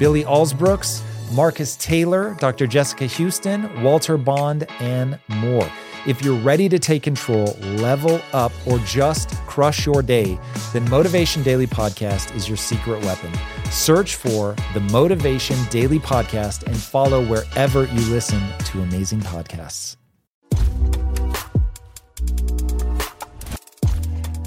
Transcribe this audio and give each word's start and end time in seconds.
Billy 0.00 0.24
Alsbrooks, 0.24 1.02
Marcus 1.30 1.76
Taylor, 1.76 2.34
Dr. 2.40 2.66
Jessica 2.66 3.04
Houston, 3.04 3.82
Walter 3.82 4.16
Bond, 4.16 4.66
and 4.80 5.18
more. 5.28 5.70
If 6.06 6.22
you're 6.22 6.40
ready 6.40 6.70
to 6.70 6.78
take 6.78 7.02
control, 7.02 7.52
level 7.60 8.18
up, 8.32 8.50
or 8.66 8.78
just 8.78 9.36
crush 9.46 9.84
your 9.84 10.02
day, 10.02 10.38
then 10.72 10.88
Motivation 10.88 11.42
Daily 11.42 11.66
Podcast 11.66 12.34
is 12.34 12.48
your 12.48 12.56
secret 12.56 13.04
weapon. 13.04 13.30
Search 13.70 14.16
for 14.16 14.56
the 14.72 14.80
Motivation 14.80 15.58
Daily 15.68 15.98
Podcast 15.98 16.62
and 16.62 16.74
follow 16.74 17.22
wherever 17.22 17.84
you 17.84 18.00
listen 18.10 18.40
to 18.64 18.80
amazing 18.80 19.20
podcasts. 19.20 19.96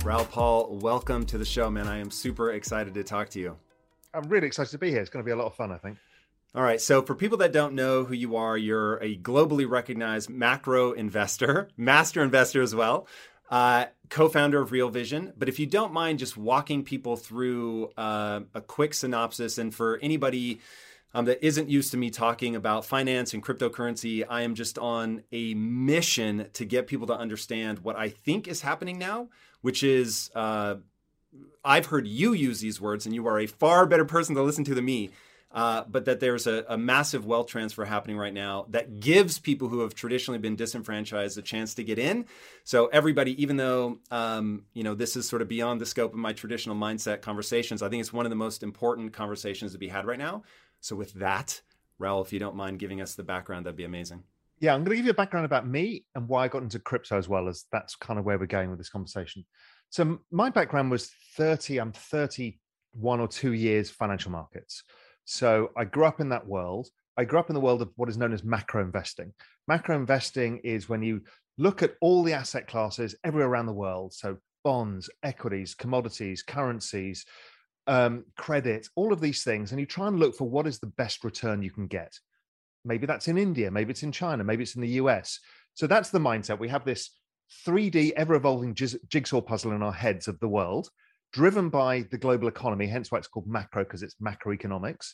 Raoul 0.03 0.25
Pal, 0.25 0.75
welcome 0.81 1.27
to 1.27 1.38
the 1.38 1.45
show, 1.45 1.70
man. 1.70 1.88
I 1.88 1.99
am 1.99 2.09
super 2.09 2.53
excited 2.53 2.95
to 2.95 3.03
talk 3.03 3.30
to 3.30 3.39
you. 3.39 3.55
I'm 4.13 4.30
really 4.30 4.48
excited 4.48 4.72
to 4.72 4.77
be 4.77 4.91
here. 4.91 5.02
It's 5.02 5.09
going 5.09 5.23
to 5.23 5.26
be 5.26 5.31
a 5.31 5.35
lot 5.35 5.48
of 5.48 5.55
fun, 5.55 5.72
I 5.72 5.77
think. 5.77 5.98
All 6.55 6.62
right. 6.62 6.80
So, 6.80 7.02
for 7.02 7.16
people 7.16 7.38
that 7.40 7.52
don't 7.52 7.73
know 7.73 8.03
who 8.03 8.13
you 8.13 8.36
are, 8.36 8.58
you're 8.58 8.97
a 8.97 9.17
globally 9.17 9.67
recognized 9.67 10.30
macro 10.30 10.92
investor, 10.92 11.69
master 11.78 12.22
investor 12.22 12.61
as 12.61 12.75
well, 12.75 13.08
uh, 13.50 13.86
co 14.09 14.30
founder 14.30 14.61
of 14.61 14.72
Real 14.72 14.89
Vision. 14.89 15.34
But 15.36 15.50
if 15.50 15.59
you 15.59 15.66
don't 15.66 15.91
mind 15.91 16.19
just 16.19 16.38
walking 16.38 16.84
people 16.84 17.16
through 17.16 17.91
uh, 17.97 18.41
a 18.53 18.61
quick 18.61 18.94
synopsis, 18.94 19.58
and 19.58 19.73
for 19.73 19.97
anybody 20.03 20.61
um, 21.16 21.25
that 21.25 21.44
isn't 21.44 21.69
used 21.69 21.89
to 21.91 21.97
me 21.97 22.11
talking 22.11 22.56
about 22.56 22.86
finance 22.86 23.34
and 23.34 23.44
cryptocurrency, 23.44 24.23
I 24.30 24.44
am 24.44 24.53
just 24.53 24.78
on 24.78 25.23
a 25.31 25.56
mission 25.56 26.50
to 26.53 26.66
get 26.66 26.86
people 26.86 27.08
to 27.08 27.14
understand 27.14 27.80
what 27.80 27.95
I 27.95 28.09
think 28.09 28.47
is 28.47 28.61
happening 28.61 29.00
now 29.00 29.30
which 29.64 29.81
is 29.81 30.30
uh, 30.36 30.75
I've 31.64 31.88
heard 31.88 32.08
you 32.08 32.33
use 32.33 32.59
these 32.59 32.81
words, 32.81 33.06
and 33.06 33.16
you 33.16 33.28
are 33.28 33.39
a 33.39 33.47
far 33.47 33.86
better 33.86 34.06
person 34.06 34.36
to 34.36 34.44
listen 34.44 34.64
to 34.66 34.75
than 34.75 34.86
me. 34.86 35.11
Uh, 35.53 35.83
but 35.88 36.06
that 36.06 36.19
there's 36.19 36.47
a, 36.47 36.66
a, 36.67 36.75
massive 36.75 37.28
wealth 37.28 37.45
transfer 37.45 37.86
happening 37.86 38.17
right 38.17 38.33
now 38.33 38.66
that 38.69 39.00
gives 39.00 39.38
people 39.38 39.67
who 39.67 39.81
have 39.81 39.94
traditionally 39.94 40.39
been 40.39 40.56
disenfranchised 40.56 41.38
a 41.38 41.44
chance 41.44 41.75
to 41.75 41.84
get 41.84 42.00
in. 42.00 42.25
So 42.64 42.88
everybody, 42.88 43.39
even 43.39 43.58
though 43.58 44.00
um, 44.09 44.64
you 44.73 44.84
know 44.84 44.95
this 44.95 45.16
is 45.16 45.30
sort 45.30 45.44
of 45.44 45.47
beyond 45.47 45.80
the 45.80 45.86
scope 45.86 46.11
of 46.11 46.17
my 46.17 46.34
traditional 46.34 46.75
mindset 46.75 47.22
conversations, 47.22 47.84
I 47.84 47.89
think 47.89 48.02
it's 48.02 48.11
one 48.11 48.25
of 48.25 48.31
the 48.31 48.36
most 48.36 48.64
important 48.64 49.14
conversations 49.14 49.73
to 49.73 49.78
be 49.78 49.89
had 49.89 50.08
right 50.08 50.17
now. 50.17 50.41
So 50.80 50.95
with 50.95 51.14
that, 51.14 51.61
Raoul, 52.00 52.23
if 52.23 52.34
you 52.34 52.39
don't 52.39 52.56
mind 52.56 52.80
giving 52.80 53.00
us 53.00 53.14
the 53.14 53.22
background, 53.22 53.67
that'd 53.67 53.78
be 53.78 53.84
amazing. 53.84 54.23
Yeah, 54.59 54.73
I'm 54.73 54.84
going 54.84 54.91
to 54.91 54.95
give 54.95 55.06
you 55.06 55.11
a 55.11 55.16
background 55.16 55.45
about 55.45 55.67
me 55.67 56.06
and 56.16 56.28
why 56.28 56.45
I 56.45 56.47
got 56.47 56.64
into 56.64 56.80
crypto 56.80 57.17
as 57.17 57.30
well 57.30 57.47
as 57.47 57.66
that's 57.72 57.95
kind 57.95 58.17
of 58.17 58.25
where 58.25 58.39
we're 58.39 58.47
going 58.47 58.69
with 58.69 58.80
this 58.80 58.89
conversation. 58.89 59.45
So 59.94 60.17
my 60.31 60.49
background 60.49 60.89
was 60.89 61.11
30, 61.38 61.77
I'm 61.77 61.91
31 61.91 63.19
or 63.19 63.27
two 63.27 63.53
years 63.53 63.91
financial 63.91 64.31
markets. 64.31 64.81
So 65.23 65.69
I 65.77 65.85
grew 65.85 66.05
up 66.05 66.19
in 66.19 66.30
that 66.30 66.47
world. 66.47 66.88
I 67.16 67.25
grew 67.25 67.38
up 67.38 67.52
in 67.52 67.53
the 67.53 67.59
world 67.59 67.83
of 67.83 67.91
what 67.95 68.09
is 68.09 68.17
known 68.17 68.33
as 68.33 68.44
macro 68.44 68.81
investing. 68.81 69.33
Macro 69.67 69.95
investing 69.95 70.58
is 70.63 70.89
when 70.89 71.03
you 71.03 71.22
look 71.59 71.83
at 71.83 71.94
all 72.02 72.23
the 72.23 72.33
asset 72.33 72.66
classes 72.66 73.13
everywhere 73.23 73.47
around 73.47 73.68
the 73.68 73.73
world. 73.73 74.13
So 74.16 74.38
bonds, 74.63 75.12
equities, 75.22 75.75
commodities, 75.75 76.41
currencies, 76.41 77.23
um, 77.85 78.25
credit, 78.35 78.88
all 78.95 79.13
of 79.13 79.22
these 79.22 79.44
things, 79.44 79.69
and 79.69 79.79
you 79.79 79.85
try 79.85 80.07
and 80.07 80.19
look 80.19 80.35
for 80.35 80.50
what 80.50 80.66
is 80.66 80.79
the 80.79 80.88
best 80.88 81.23
return 81.23 81.62
you 81.62 81.69
can 81.69 81.85
get. 81.85 82.18
Maybe 82.84 83.06
that's 83.06 83.28
in 83.28 83.38
India, 83.38 83.69
maybe 83.69 83.91
it's 83.91 84.01
in 84.01 84.12
China, 84.12 84.44
maybe 84.44 84.63
it's 84.63 84.73
in 84.73 84.81
the 84.81 84.97
US. 85.03 85.39
So 85.75 85.85
that's 85.85 86.09
the 86.09 86.18
mindset. 86.18 86.57
We 86.57 86.69
have 86.69 86.84
this 86.84 87.12
3D 87.66 88.12
ever 88.16 88.36
evolving 88.36 88.74
jigsaw 88.74 89.42
puzzle 89.42 89.74
in 89.74 89.84
our 89.84 89.94
heads 89.94 90.28
of 90.28 90.40
the 90.40 90.48
world, 90.48 90.90
driven 91.31 91.70
by 91.70 92.06
the 92.12 92.18
global 92.18 92.48
economy, 92.48 92.88
hence 92.88 93.12
why 93.12 93.18
it's 93.18 93.28
called 93.28 93.48
macro, 93.48 93.84
because 93.84 94.04
it's 94.04 94.16
macroeconomics. 94.16 95.14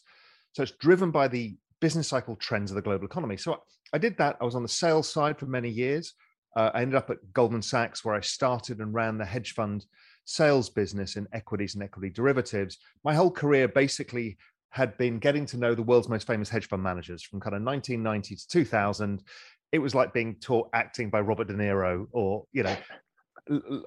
So 0.54 0.64
it's 0.64 0.74
driven 0.74 1.12
by 1.12 1.28
the 1.28 1.56
business 1.80 2.08
cycle 2.08 2.36
trends 2.36 2.72
of 2.72 2.76
the 2.76 2.82
global 2.82 3.06
economy. 3.06 3.38
So 3.38 3.62
I 3.94 3.98
did 3.98 4.18
that. 4.18 4.38
I 4.42 4.46
was 4.46 4.56
on 4.56 4.64
the 4.64 4.70
sales 4.70 5.10
side 5.10 5.38
for 5.38 5.46
many 5.46 5.70
years. 5.70 6.14
Uh, 6.56 6.72
I 6.74 6.82
ended 6.82 6.96
up 6.96 7.10
at 7.10 7.34
Goldman 7.34 7.62
Sachs, 7.62 8.04
where 8.04 8.16
I 8.16 8.22
started 8.22 8.80
and 8.80 8.94
ran 8.94 9.18
the 9.18 9.26
hedge 9.26 9.54
fund 9.54 9.86
sales 10.26 10.70
business 10.70 11.16
in 11.16 11.28
equities 11.34 11.76
and 11.76 11.84
equity 11.84 12.10
derivatives. 12.10 12.78
My 13.04 13.14
whole 13.14 13.32
career 13.32 13.68
basically 13.68 14.38
had 14.72 14.96
been 14.98 15.18
getting 15.20 15.46
to 15.48 15.58
know 15.58 15.74
the 15.74 15.84
world's 15.84 16.10
most 16.10 16.28
famous 16.28 16.50
hedge 16.50 16.68
fund 16.68 16.84
managers 16.84 17.24
from 17.24 17.40
kind 17.40 17.56
of 17.56 17.64
1990 17.64 18.36
to 18.36 18.48
2000. 18.48 19.24
It 19.72 19.80
was 19.80 19.94
like 19.94 20.13
being 20.13 20.35
taught 20.35 20.69
acting 20.74 21.09
by 21.09 21.22
Robert 21.22 21.47
De 21.47 21.53
Niro 21.53 22.07
or, 22.12 22.46
you 22.52 22.63
know, 22.63 22.75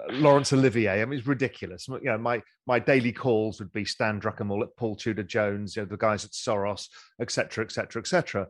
Laurence 0.09 0.53
Olivier. 0.53 1.01
I 1.01 1.05
mean, 1.05 1.19
it's 1.19 1.27
ridiculous. 1.27 1.87
You 1.87 1.99
know, 2.03 2.17
my 2.17 2.41
my 2.67 2.79
daily 2.79 3.11
calls 3.11 3.59
would 3.59 3.71
be 3.71 3.85
Stan 3.85 4.19
Druckenmiller, 4.19 4.67
Paul 4.77 4.95
Tudor 4.95 5.23
Jones, 5.23 5.75
you 5.75 5.81
know, 5.81 5.87
the 5.87 5.97
guys 5.97 6.25
at 6.25 6.31
Soros, 6.31 6.87
etc., 7.21 7.63
etc., 7.63 8.01
etc. 8.01 8.47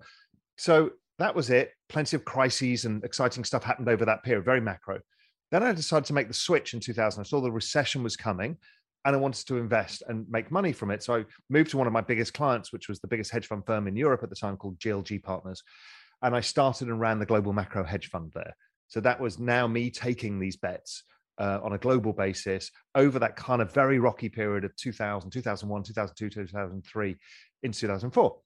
So 0.57 0.91
that 1.19 1.35
was 1.35 1.49
it. 1.49 1.71
Plenty 1.89 2.15
of 2.15 2.25
crises 2.25 2.85
and 2.85 3.03
exciting 3.03 3.43
stuff 3.43 3.63
happened 3.63 3.89
over 3.89 4.05
that 4.05 4.23
period, 4.23 4.45
very 4.45 4.61
macro. 4.61 4.99
Then 5.51 5.63
I 5.63 5.71
decided 5.73 6.05
to 6.05 6.13
make 6.13 6.27
the 6.27 6.33
switch 6.33 6.73
in 6.73 6.79
2000. 6.79 7.21
I 7.21 7.23
saw 7.23 7.39
the 7.39 7.51
recession 7.51 8.01
was 8.01 8.15
coming 8.15 8.57
and 9.05 9.15
I 9.15 9.19
wanted 9.19 9.45
to 9.47 9.57
invest 9.57 10.01
and 10.07 10.25
make 10.29 10.49
money 10.49 10.71
from 10.73 10.89
it. 10.89 11.03
So 11.03 11.17
I 11.17 11.25
moved 11.49 11.71
to 11.71 11.77
one 11.77 11.87
of 11.87 11.93
my 11.93 12.01
biggest 12.01 12.33
clients, 12.33 12.73
which 12.73 12.87
was 12.87 12.99
the 12.99 13.07
biggest 13.07 13.31
hedge 13.31 13.47
fund 13.47 13.63
firm 13.65 13.87
in 13.87 13.95
Europe 13.95 14.23
at 14.23 14.29
the 14.29 14.35
time 14.35 14.57
called 14.57 14.79
GLG 14.79 15.21
Partners. 15.21 15.61
And 16.23 16.35
I 16.35 16.41
started 16.41 16.87
and 16.87 16.99
ran 16.99 17.19
the 17.19 17.25
global 17.25 17.53
macro 17.53 17.83
hedge 17.83 18.09
fund 18.09 18.31
there. 18.33 18.55
So 18.87 18.99
that 19.01 19.19
was 19.19 19.39
now 19.39 19.67
me 19.67 19.91
taking 19.91 20.39
these 20.39 20.55
bets 20.55 21.03
uh, 21.37 21.59
on 21.63 21.73
a 21.73 21.77
global 21.77 22.13
basis 22.13 22.71
over 22.95 23.19
that 23.19 23.35
kind 23.35 23.61
of 23.61 23.73
very 23.73 23.99
rocky 23.99 24.29
period 24.29 24.63
of 24.63 24.75
2000, 24.75 25.29
2001, 25.31 25.83
2002, 25.83 26.29
2003 26.29 27.15
into 27.63 27.79
2004. 27.79 28.37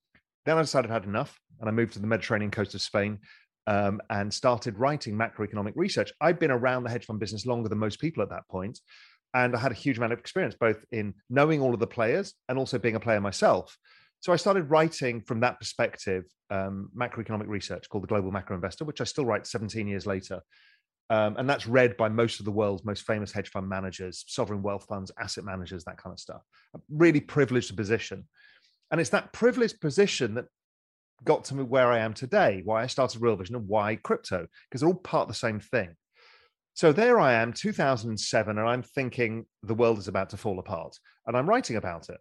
Then 0.46 0.58
I 0.58 0.62
decided 0.62 0.92
I 0.92 0.96
had 0.96 1.06
enough 1.06 1.40
and 1.60 1.70
I 1.70 1.72
moved 1.72 1.94
to 1.94 2.00
the 2.00 2.08
Mediterranean 2.08 2.52
coast 2.52 2.74
of 2.74 2.82
Spain 2.82 3.20
um, 3.68 4.02
and 4.10 4.34
started 4.34 4.80
writing 4.80 5.16
macroeconomic 5.16 5.74
research. 5.76 6.12
I'd 6.22 6.40
been 6.40 6.52
around 6.52 6.84
the 6.84 6.90
hedge 6.90 7.06
fund 7.06 7.20
business 7.20 7.46
longer 7.46 7.70
than 7.70 7.78
most 7.78 8.00
people 8.00 8.24
at 8.24 8.30
that 8.30 8.48
point 8.50 8.80
and 9.34 9.56
I 9.56 9.60
had 9.60 9.72
a 9.72 9.76
huge 9.76 9.98
amount 9.98 10.14
of 10.14 10.20
experience 10.20 10.56
both 10.60 10.84
in 10.92 11.14
knowing 11.30 11.62
all 11.62 11.74
of 11.74 11.80
the 11.80 11.88
players 11.88 12.34
and 12.50 12.58
also 12.58 12.80
being 12.80 12.96
a 12.96 13.00
player 13.00 13.22
myself. 13.22 13.78
So 14.20 14.34
I 14.34 14.36
started 14.36 14.70
writing 14.70 15.22
from 15.22 15.40
that 15.42 15.60
perspective 15.60 16.26
um, 16.50 16.90
macroeconomic 16.98 17.48
research 17.48 17.88
called 17.90 18.04
the 18.04 18.08
Global 18.08 18.32
Macro 18.32 18.56
Investor, 18.56 18.86
which 18.86 19.02
I 19.02 19.04
still 19.04 19.26
write 19.26 19.46
17 19.46 19.88
years 19.88 20.06
later. 20.06 20.42
Um, 21.10 21.38
and 21.38 21.50
that's 21.50 21.68
read 21.68 21.96
by 21.96 22.10
most 22.10 22.40
of 22.40 22.46
the 22.46 22.52
world's 22.52 22.84
most 22.84 23.04
famous 23.04 23.32
hedge 23.32 23.50
fund 23.50 23.70
managers, 23.70 24.26
sovereign 24.28 24.62
wealth 24.62 24.86
funds, 24.90 25.12
asset 25.20 25.46
managers, 25.46 25.86
that 25.86 25.98
kind 25.98 26.14
of 26.14 26.20
stuff. 26.20 26.42
A 26.76 26.80
really 26.90 27.22
privileged 27.22 27.76
position. 27.78 28.28
And 28.92 29.00
it's 29.00 29.12
that 29.12 29.32
privileged 29.32 29.80
position 29.80 30.34
that 30.36 30.46
got 31.24 31.46
to 31.46 31.56
me 31.56 31.64
where 31.64 31.92
I 31.92 32.00
am 32.00 32.14
today, 32.14 32.62
why 32.66 32.84
I 32.84 32.88
started 32.88 33.22
Real 33.22 33.36
Vision 33.36 33.56
and 33.56 33.68
why 33.68 33.96
crypto, 33.96 34.48
because 34.70 34.82
they're 34.82 34.90
all 34.90 34.96
part 34.96 35.24
of 35.24 35.28
the 35.30 35.34
same 35.34 35.60
thing. 35.60 35.96
So 36.74 36.92
there 36.92 37.20
I 37.20 37.34
am, 37.34 37.54
2007, 37.54 38.58
and 38.58 38.68
I'm 38.68 38.84
thinking 38.84 39.46
the 39.64 39.74
world 39.74 39.98
is 39.98 40.08
about 40.08 40.30
to 40.32 40.38
fall 40.38 40.60
apart, 40.60 40.96
and 41.26 41.36
I'm 41.36 41.50
writing 41.50 41.76
about 41.76 42.10
it. 42.10 42.20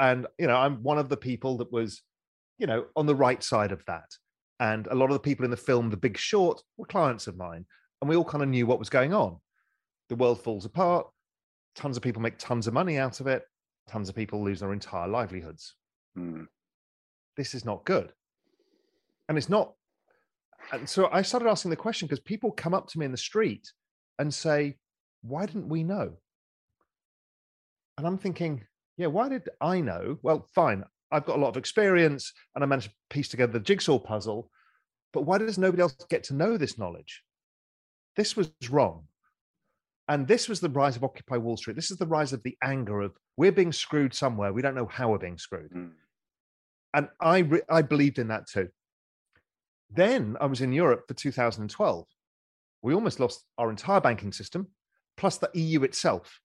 And 0.00 0.26
you 0.38 0.46
know, 0.46 0.56
I'm 0.56 0.82
one 0.82 0.98
of 0.98 1.08
the 1.08 1.16
people 1.16 1.58
that 1.58 1.70
was, 1.70 2.02
you 2.58 2.66
know, 2.66 2.86
on 2.96 3.06
the 3.06 3.14
right 3.14 3.42
side 3.42 3.70
of 3.70 3.84
that. 3.86 4.10
And 4.58 4.86
a 4.88 4.94
lot 4.94 5.06
of 5.06 5.12
the 5.12 5.20
people 5.20 5.44
in 5.44 5.50
the 5.50 5.56
film 5.56 5.88
The 5.88 5.96
Big 5.96 6.18
Short 6.18 6.60
were 6.76 6.86
clients 6.86 7.26
of 7.26 7.36
mine, 7.36 7.64
and 8.00 8.08
we 8.08 8.16
all 8.16 8.24
kind 8.24 8.42
of 8.42 8.48
knew 8.48 8.66
what 8.66 8.78
was 8.78 8.90
going 8.90 9.14
on. 9.14 9.38
The 10.08 10.16
world 10.16 10.42
falls 10.42 10.64
apart. 10.64 11.06
Tons 11.76 11.96
of 11.96 12.02
people 12.02 12.20
make 12.20 12.38
tons 12.38 12.66
of 12.66 12.74
money 12.74 12.98
out 12.98 13.20
of 13.20 13.26
it. 13.28 13.44
Tons 13.88 14.08
of 14.08 14.16
people 14.16 14.42
lose 14.42 14.60
their 14.60 14.72
entire 14.72 15.06
livelihoods. 15.06 15.76
Mm. 16.18 16.46
This 17.36 17.54
is 17.54 17.64
not 17.64 17.84
good. 17.84 18.12
And 19.28 19.38
it's 19.38 19.48
not 19.48 19.72
and 20.72 20.88
so 20.88 21.08
I 21.10 21.22
started 21.22 21.48
asking 21.48 21.70
the 21.70 21.76
question 21.76 22.06
because 22.06 22.20
people 22.20 22.52
come 22.52 22.74
up 22.74 22.88
to 22.88 22.98
me 22.98 23.06
in 23.06 23.12
the 23.12 23.18
street 23.18 23.72
and 24.18 24.32
say, 24.32 24.76
Why 25.22 25.46
didn't 25.46 25.68
we 25.68 25.82
know? 25.82 26.12
And 27.98 28.06
I'm 28.06 28.18
thinking, 28.18 28.64
Yeah, 29.00 29.06
why 29.06 29.30
did 29.30 29.48
I 29.62 29.80
know? 29.80 30.18
Well, 30.22 30.46
fine. 30.54 30.84
I've 31.10 31.24
got 31.24 31.38
a 31.38 31.40
lot 31.40 31.48
of 31.48 31.56
experience 31.56 32.34
and 32.54 32.62
I 32.62 32.66
managed 32.66 32.90
to 32.90 32.94
piece 33.08 33.30
together 33.30 33.54
the 33.54 33.60
jigsaw 33.60 33.98
puzzle. 33.98 34.50
But 35.14 35.22
why 35.22 35.38
does 35.38 35.56
nobody 35.56 35.80
else 35.80 35.96
get 36.10 36.22
to 36.24 36.34
know 36.34 36.58
this 36.58 36.76
knowledge? 36.76 37.22
This 38.16 38.36
was 38.36 38.52
wrong. 38.68 39.04
And 40.06 40.28
this 40.28 40.50
was 40.50 40.60
the 40.60 40.68
rise 40.68 40.96
of 40.96 41.04
Occupy 41.04 41.38
Wall 41.38 41.56
Street. 41.56 41.76
This 41.76 41.90
is 41.90 41.96
the 41.96 42.06
rise 42.06 42.34
of 42.34 42.42
the 42.42 42.58
anger 42.62 43.00
of 43.00 43.16
we're 43.38 43.52
being 43.52 43.72
screwed 43.72 44.12
somewhere. 44.12 44.52
We 44.52 44.60
don't 44.60 44.74
know 44.74 44.90
how 44.92 45.08
we're 45.08 45.18
being 45.18 45.38
screwed. 45.38 45.72
Mm. 45.72 45.92
And 46.92 47.08
I, 47.22 47.38
re- 47.38 47.62
I 47.70 47.80
believed 47.80 48.18
in 48.18 48.28
that 48.28 48.48
too. 48.48 48.68
Then 49.90 50.36
I 50.42 50.44
was 50.44 50.60
in 50.60 50.74
Europe 50.74 51.04
for 51.08 51.14
2012. 51.14 52.06
We 52.82 52.92
almost 52.92 53.18
lost 53.18 53.46
our 53.56 53.70
entire 53.70 54.02
banking 54.02 54.32
system, 54.32 54.66
plus 55.16 55.38
the 55.38 55.48
EU 55.54 55.84
itself. 55.84 56.38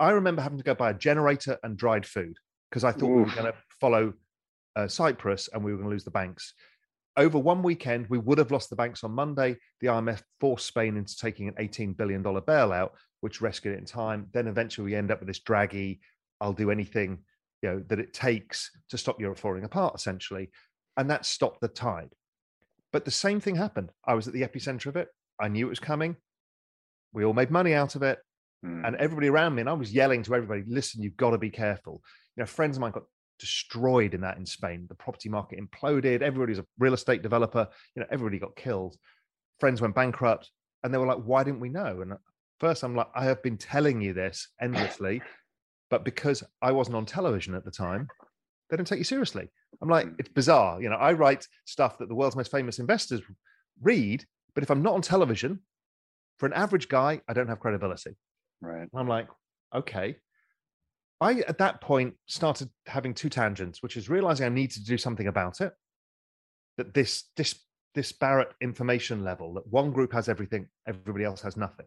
I 0.00 0.10
remember 0.10 0.42
having 0.42 0.58
to 0.58 0.64
go 0.64 0.74
buy 0.74 0.90
a 0.90 0.94
generator 0.94 1.58
and 1.62 1.76
dried 1.76 2.06
food 2.06 2.36
because 2.70 2.84
I 2.84 2.92
thought 2.92 3.10
Oof. 3.10 3.16
we 3.16 3.22
were 3.22 3.42
going 3.42 3.52
to 3.52 3.58
follow 3.80 4.12
uh, 4.76 4.88
Cyprus 4.88 5.48
and 5.52 5.64
we 5.64 5.72
were 5.72 5.78
going 5.78 5.88
to 5.88 5.94
lose 5.94 6.04
the 6.04 6.10
banks. 6.10 6.54
Over 7.16 7.38
one 7.38 7.62
weekend, 7.62 8.06
we 8.08 8.18
would 8.18 8.38
have 8.38 8.52
lost 8.52 8.70
the 8.70 8.76
banks 8.76 9.02
on 9.02 9.10
Monday. 9.10 9.56
The 9.80 9.88
IMF 9.88 10.22
forced 10.38 10.66
Spain 10.66 10.96
into 10.96 11.16
taking 11.16 11.48
an 11.48 11.54
$18 11.54 11.96
billion 11.96 12.22
bailout, 12.22 12.90
which 13.22 13.40
rescued 13.40 13.74
it 13.74 13.78
in 13.78 13.84
time. 13.84 14.28
Then 14.32 14.46
eventually 14.46 14.84
we 14.84 14.94
end 14.94 15.10
up 15.10 15.18
with 15.18 15.26
this 15.26 15.40
draggy, 15.40 16.00
I'll 16.40 16.52
do 16.52 16.70
anything 16.70 17.18
you 17.62 17.68
know 17.68 17.82
that 17.88 17.98
it 17.98 18.14
takes 18.14 18.70
to 18.90 18.98
stop 18.98 19.20
Europe 19.20 19.38
falling 19.38 19.64
apart, 19.64 19.94
essentially. 19.94 20.50
And 20.96 21.10
that 21.10 21.26
stopped 21.26 21.60
the 21.60 21.68
tide. 21.68 22.12
But 22.92 23.04
the 23.04 23.10
same 23.10 23.40
thing 23.40 23.56
happened. 23.56 23.90
I 24.04 24.14
was 24.14 24.26
at 24.26 24.34
the 24.34 24.42
epicenter 24.42 24.86
of 24.86 24.96
it. 24.96 25.08
I 25.40 25.48
knew 25.48 25.66
it 25.66 25.70
was 25.70 25.80
coming. 25.80 26.16
We 27.12 27.24
all 27.24 27.34
made 27.34 27.50
money 27.50 27.74
out 27.74 27.94
of 27.94 28.02
it. 28.02 28.18
Mm. 28.64 28.86
And 28.86 28.96
everybody 28.96 29.28
around 29.28 29.54
me, 29.54 29.60
and 29.60 29.70
I 29.70 29.74
was 29.74 29.92
yelling 29.92 30.22
to 30.24 30.34
everybody, 30.34 30.64
listen, 30.66 31.02
you've 31.02 31.16
got 31.16 31.30
to 31.30 31.38
be 31.38 31.50
careful. 31.50 32.02
You 32.36 32.42
know, 32.42 32.46
friends 32.46 32.76
of 32.76 32.80
mine 32.80 32.92
got 32.92 33.04
destroyed 33.38 34.14
in 34.14 34.20
that 34.22 34.36
in 34.36 34.46
Spain. 34.46 34.86
The 34.88 34.94
property 34.94 35.28
market 35.28 35.60
imploded. 35.60 36.22
Everybody's 36.22 36.58
a 36.58 36.66
real 36.78 36.94
estate 36.94 37.22
developer. 37.22 37.68
You 37.94 38.00
know, 38.00 38.08
everybody 38.10 38.38
got 38.38 38.56
killed. 38.56 38.96
Friends 39.60 39.80
went 39.80 39.94
bankrupt. 39.94 40.50
And 40.82 40.94
they 40.94 40.98
were 40.98 41.06
like, 41.06 41.22
why 41.24 41.42
didn't 41.42 41.60
we 41.60 41.68
know? 41.68 42.00
And 42.00 42.12
first 42.60 42.84
I'm 42.84 42.94
like, 42.94 43.08
I 43.14 43.24
have 43.24 43.42
been 43.42 43.56
telling 43.56 44.00
you 44.00 44.12
this 44.12 44.48
endlessly. 44.60 45.22
But 45.90 46.04
because 46.04 46.44
I 46.62 46.72
wasn't 46.72 46.96
on 46.96 47.06
television 47.06 47.54
at 47.54 47.64
the 47.64 47.70
time, 47.70 48.08
they 48.70 48.76
don't 48.76 48.86
take 48.86 48.98
you 48.98 49.04
seriously. 49.04 49.48
I'm 49.80 49.88
like, 49.88 50.06
hmm. 50.06 50.14
it's 50.18 50.28
bizarre. 50.28 50.80
You 50.82 50.90
know, 50.90 50.96
I 50.96 51.12
write 51.12 51.46
stuff 51.64 51.98
that 51.98 52.08
the 52.08 52.14
world's 52.14 52.36
most 52.36 52.50
famous 52.50 52.78
investors 52.78 53.22
read, 53.80 54.24
but 54.54 54.62
if 54.62 54.70
I'm 54.70 54.82
not 54.82 54.94
on 54.94 55.02
television, 55.02 55.60
for 56.38 56.46
an 56.46 56.52
average 56.52 56.88
guy, 56.88 57.20
I 57.28 57.32
don't 57.32 57.48
have 57.48 57.60
credibility. 57.60 58.16
Right. 58.60 58.88
I'm 58.94 59.08
like, 59.08 59.28
okay. 59.74 60.16
I 61.20 61.40
at 61.48 61.58
that 61.58 61.80
point 61.80 62.14
started 62.26 62.70
having 62.86 63.14
two 63.14 63.28
tangents, 63.28 63.82
which 63.82 63.96
is 63.96 64.08
realizing 64.08 64.46
I 64.46 64.50
need 64.50 64.70
to 64.72 64.84
do 64.84 64.96
something 64.96 65.26
about 65.26 65.60
it. 65.60 65.72
That 66.76 66.94
this 66.94 67.24
this 67.36 67.54
disparate 67.94 68.52
information 68.60 69.24
level, 69.24 69.54
that 69.54 69.66
one 69.66 69.90
group 69.90 70.12
has 70.12 70.28
everything, 70.28 70.68
everybody 70.86 71.24
else 71.24 71.40
has 71.42 71.56
nothing. 71.56 71.86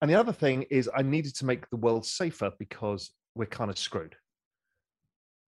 And 0.00 0.10
the 0.10 0.16
other 0.16 0.32
thing 0.32 0.62
is 0.64 0.90
I 0.94 1.02
needed 1.02 1.34
to 1.36 1.46
make 1.46 1.68
the 1.70 1.76
world 1.76 2.04
safer 2.04 2.50
because 2.58 3.12
we're 3.34 3.46
kind 3.46 3.70
of 3.70 3.78
screwed. 3.78 4.16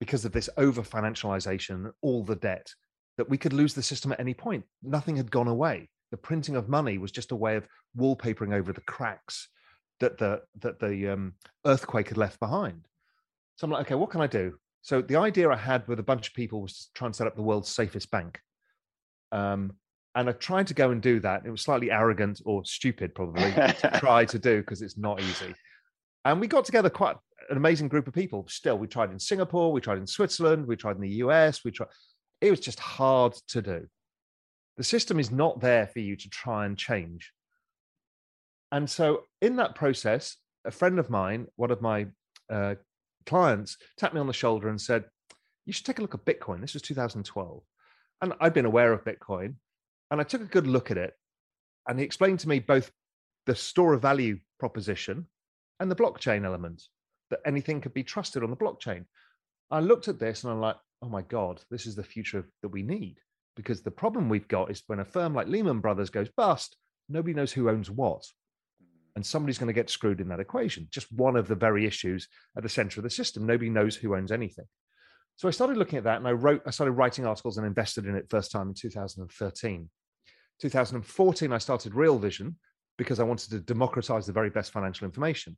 Because 0.01 0.25
of 0.25 0.33
this 0.33 0.49
over 0.57 0.83
financialization, 0.83 1.91
all 2.03 2.25
the 2.25 2.37
debt, 2.37 2.73
that 3.19 3.29
we 3.29 3.37
could 3.37 3.53
lose 3.53 3.75
the 3.75 3.83
system 3.83 4.13
at 4.13 4.21
any 4.21 4.35
point. 4.35 4.65
Nothing 4.83 5.17
had 5.17 5.31
gone 5.31 5.49
away. 5.49 5.89
The 6.11 6.17
printing 6.17 6.57
of 6.57 6.69
money 6.69 6.99
was 6.99 7.13
just 7.13 7.33
a 7.33 7.37
way 7.37 7.57
of 7.57 7.67
wallpapering 7.99 8.55
over 8.55 8.73
the 8.73 8.81
cracks 8.83 9.49
that 10.01 10.19
the 10.19 10.43
that 10.61 10.81
the 10.81 11.09
um, 11.09 11.35
earthquake 11.67 12.09
had 12.09 12.19
left 12.19 12.41
behind. 12.41 12.87
So 13.57 13.67
I'm 13.67 13.71
like, 13.71 13.87
okay, 13.87 13.95
what 13.95 14.11
can 14.11 14.21
I 14.21 14.27
do? 14.27 14.59
So 14.83 15.01
the 15.01 15.17
idea 15.17 15.49
I 15.49 15.57
had 15.57 15.87
with 15.89 15.99
a 15.99 16.03
bunch 16.03 16.29
of 16.29 16.35
people 16.35 16.61
was 16.61 16.77
to 16.77 16.93
try 16.95 17.07
and 17.07 17.17
set 17.17 17.27
up 17.27 17.37
the 17.37 17.43
world's 17.43 17.69
safest 17.69 18.11
bank. 18.11 18.39
Um, 19.33 19.73
and 20.15 20.29
I 20.29 20.33
tried 20.33 20.67
to 20.69 20.75
go 20.75 20.91
and 20.91 21.01
do 21.01 21.21
that. 21.21 21.43
It 21.45 21.51
was 21.51 21.63
slightly 21.63 21.91
arrogant 21.91 22.41
or 22.45 22.65
stupid, 22.65 23.15
probably, 23.15 23.51
to 23.53 23.91
try 23.99 24.25
to 24.27 24.39
do 24.39 24.61
because 24.61 24.83
it's 24.83 24.97
not 24.99 25.21
easy. 25.21 25.55
And 26.25 26.41
we 26.41 26.47
got 26.47 26.65
together 26.65 26.91
quite 26.91 27.17
an 27.51 27.57
amazing 27.57 27.89
group 27.89 28.07
of 28.07 28.15
people. 28.15 28.47
Still, 28.49 28.79
we 28.79 28.87
tried 28.87 29.11
in 29.11 29.19
Singapore, 29.19 29.73
we 29.73 29.81
tried 29.81 29.99
in 29.99 30.07
Switzerland, 30.07 30.67
we 30.67 30.77
tried 30.77 30.97
in 30.97 31.03
the 31.03 31.17
US. 31.25 31.65
We 31.65 31.71
tried. 31.71 31.89
It 32.41 32.51
was 32.51 32.61
just 32.61 32.79
hard 32.79 33.35
to 33.49 33.63
do. 33.63 33.87
The 34.77 34.85
system 34.85 35.19
is 35.19 35.31
not 35.31 35.61
there 35.61 35.87
for 35.87 36.01
you 36.01 36.17
to 36.17 36.29
try 36.29 36.67
and 36.67 36.77
change. 36.77 37.33
And 38.75 38.91
so, 38.91 39.23
in 39.41 39.55
that 39.57 39.77
process, 39.77 40.37
a 40.65 40.71
friend 40.73 40.99
of 40.99 41.09
mine, 41.09 41.47
one 41.55 41.71
of 41.71 41.81
my 41.81 42.09
uh, 42.53 42.75
clients, 43.25 43.77
tapped 43.97 44.15
me 44.15 44.21
on 44.21 44.27
the 44.27 44.33
shoulder 44.33 44.69
and 44.69 44.81
said, 44.81 45.05
You 45.65 45.73
should 45.73 45.87
take 45.87 46.01
a 46.01 46.03
look 46.03 46.15
at 46.15 46.25
Bitcoin. 46.25 46.61
This 46.61 46.75
was 46.75 46.83
2012. 46.83 47.63
And 48.21 48.33
I'd 48.41 48.53
been 48.53 48.67
aware 48.67 48.93
of 48.93 49.05
Bitcoin. 49.05 49.55
And 50.11 50.21
I 50.21 50.25
took 50.25 50.41
a 50.41 50.47
good 50.47 50.67
look 50.67 50.91
at 50.91 50.99
it. 50.99 51.13
And 51.89 52.01
he 52.01 52.05
explained 52.05 52.41
to 52.41 52.49
me 52.49 52.59
both 52.59 52.91
the 53.47 53.55
store 53.55 53.95
of 53.95 54.03
value 54.03 54.41
proposition 54.59 55.29
and 55.79 55.89
the 55.89 55.95
blockchain 55.95 56.45
element 56.45 56.83
that 57.31 57.43
anything 57.47 57.81
could 57.81 57.95
be 57.95 58.03
trusted 58.03 58.43
on 58.43 58.51
the 58.51 58.57
blockchain. 58.57 59.05
I 59.71 59.79
looked 59.79 60.09
at 60.09 60.19
this 60.19 60.43
and 60.43 60.53
I'm 60.53 60.61
like, 60.61 60.77
oh 61.01 61.09
my 61.09 61.23
God, 61.23 61.61
this 61.71 61.87
is 61.87 61.95
the 61.95 62.03
future 62.03 62.45
that 62.63 62.71
we 62.71 62.83
need. 62.83 63.19
Because 63.55 63.83
the 63.83 63.93
problem 63.93 64.29
we've 64.29 64.49
got 64.49 64.73
is 64.73 64.83
when 64.89 64.99
a 64.99 65.05
firm 65.05 65.33
like 65.33 65.47
Lehman 65.47 65.79
Brothers 65.79 66.11
goes 66.11 66.29
bust, 66.37 66.77
nobody 67.09 67.35
knows 67.35 67.53
who 67.53 67.71
owns 67.71 67.89
what 67.89 68.25
and 69.17 69.25
somebody's 69.25 69.59
going 69.59 69.69
to 69.69 69.73
get 69.73 69.91
screwed 69.91 70.21
in 70.21 70.29
that 70.29 70.41
equation. 70.41 70.89
Just 70.91 71.13
one 71.13 71.37
of 71.37 71.47
the 71.47 71.55
very 71.55 71.87
issues 71.87 72.29
at 72.57 72.63
the 72.63 72.69
center 72.69 73.01
of 73.01 73.05
the 73.05 73.11
system. 73.11 73.47
Nobody 73.47 73.71
knows 73.71 73.95
who 73.95 74.17
owns 74.17 74.33
anything. 74.33 74.67
So 75.37 75.49
I 75.49 75.53
started 75.53 75.77
looking 75.77 75.99
at 75.99 76.05
that 76.05 76.19
and 76.19 76.29
I 76.29 76.33
wrote, 76.33 76.63
I 76.67 76.71
started 76.71 76.93
writing 76.93 77.27
articles 77.27 77.57
and 77.57 77.67
invested 77.67 78.07
in 78.07 78.15
it 78.15 78.31
first 78.31 78.51
time 78.51 78.69
in 78.69 78.75
2013. 78.75 79.89
2014, 80.61 81.53
I 81.53 81.59
started 81.59 81.95
Real 81.95 82.19
Vision 82.19 82.57
because 82.97 83.19
I 83.19 83.25
wanted 83.25 83.51
to 83.51 83.61
democratize 83.61 84.27
the 84.27 84.33
very 84.33 84.51
best 84.51 84.73
financial 84.73 85.05
information. 85.05 85.57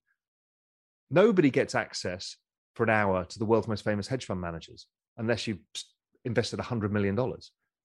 Nobody 1.10 1.50
gets 1.50 1.74
access 1.74 2.36
for 2.74 2.84
an 2.84 2.90
hour 2.90 3.24
to 3.24 3.38
the 3.38 3.44
world's 3.44 3.68
most 3.68 3.84
famous 3.84 4.08
hedge 4.08 4.24
fund 4.24 4.40
managers 4.40 4.86
unless 5.18 5.46
you've 5.46 5.60
invested 6.24 6.58
$100 6.58 6.90
million. 6.90 7.16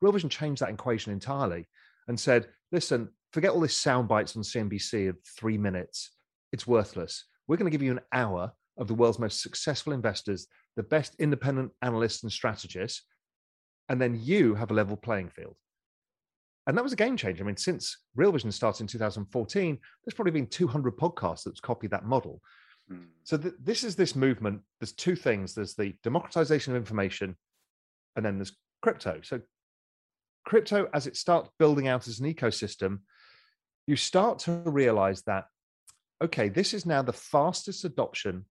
Real 0.02 0.12
Vision 0.12 0.30
changed 0.30 0.62
that 0.62 0.70
equation 0.70 1.14
entirely 1.14 1.68
and 2.08 2.20
said, 2.20 2.48
listen, 2.72 3.10
forget 3.32 3.52
all 3.52 3.60
this 3.60 3.76
sound 3.76 4.08
bites 4.08 4.36
on 4.36 4.44
CNBC 4.44 5.10
of 5.10 5.18
three 5.38 5.58
minutes. 5.58 6.12
It's 6.52 6.68
worthless. 6.68 7.26
We're 7.48 7.58
going 7.58 7.72
to 7.72 7.78
give 7.78 7.84
you 7.84 7.92
an 7.92 8.02
hour 8.12 8.52
of 8.78 8.88
the 8.88 8.94
world's 8.94 9.20
most 9.20 9.42
successful 9.42 9.94
investors, 9.94 10.48
the 10.76 10.84
best 10.84 11.16
independent 11.20 11.72
analysts 11.82 12.24
and 12.24 12.32
strategists, 12.32 13.04
and 13.90 14.02
then 14.02 14.18
you 14.22 14.56
have 14.56 14.72
a 14.72 14.74
level 14.74 14.98
playing 14.98 15.30
field. 15.30 15.56
And 16.68 16.78
that 16.78 16.84
was 16.84 16.94
a 16.94 16.98
game 16.98 17.18
changer. 17.18 17.44
I 17.44 17.48
mean, 17.48 17.58
since 17.58 17.98
Real 18.16 18.32
Vision 18.32 18.52
started 18.52 18.82
in 18.82 18.88
2014, 18.88 19.80
there's 20.06 20.14
probably 20.14 20.32
been 20.32 20.48
200 20.48 20.98
podcasts 20.98 21.44
that's 21.44 21.60
copied 21.60 21.92
that 21.92 22.06
model. 22.06 22.42
Mm. 22.92 23.08
So 23.24 23.38
th- 23.38 23.56
this 23.62 23.84
is 23.84 23.96
this 23.96 24.16
movement. 24.16 24.62
There's 24.80 24.94
two 24.94 25.16
things. 25.16 25.56
There's 25.56 25.74
the 25.74 25.96
democratization 26.04 26.74
of 26.74 26.78
information, 26.78 27.36
and 28.16 28.26
then 28.26 28.38
there's 28.38 28.56
crypto. 28.82 29.20
So 29.24 29.42
crypto, 30.46 30.88
as 30.94 31.08
it 31.08 31.18
starts 31.18 31.50
building 31.58 31.88
out 31.88 32.08
as 32.08 32.20
an 32.20 32.32
ecosystem, 32.32 33.00
you 33.88 33.96
start 33.96 34.40
to 34.40 34.52
realize 34.66 35.24
that, 35.24 35.46
okay, 36.22 36.50
this 36.50 36.74
is 36.74 36.86
now 36.86 37.02
the 37.02 37.14
fastest 37.14 37.86
adoption 37.86 38.46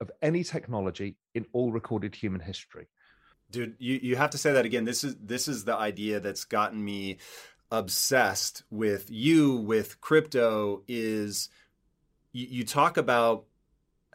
of 0.00 0.10
any 0.22 0.44
technology 0.44 1.16
in 1.34 1.46
all 1.52 1.72
recorded 1.72 2.14
human 2.14 2.40
history. 2.40 2.86
Dude, 3.50 3.76
you, 3.78 3.98
you 4.02 4.16
have 4.16 4.30
to 4.30 4.38
say 4.38 4.52
that 4.52 4.66
again. 4.66 4.84
This 4.84 5.04
is 5.04 5.16
this 5.16 5.48
is 5.48 5.64
the 5.64 5.74
idea 5.74 6.20
that's 6.20 6.44
gotten 6.44 6.84
me 6.84 7.18
obsessed 7.70 8.62
with 8.70 9.10
you 9.10 9.56
with 9.56 10.00
crypto 10.00 10.82
is 10.86 11.48
you, 12.32 12.46
you 12.50 12.64
talk 12.64 12.96
about 12.96 13.44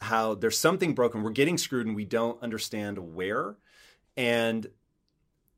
how 0.01 0.35
there's 0.35 0.59
something 0.59 0.93
broken. 0.93 1.23
We're 1.23 1.31
getting 1.31 1.57
screwed 1.57 1.87
and 1.87 1.95
we 1.95 2.05
don't 2.05 2.41
understand 2.43 2.97
where. 2.99 3.55
And 4.15 4.67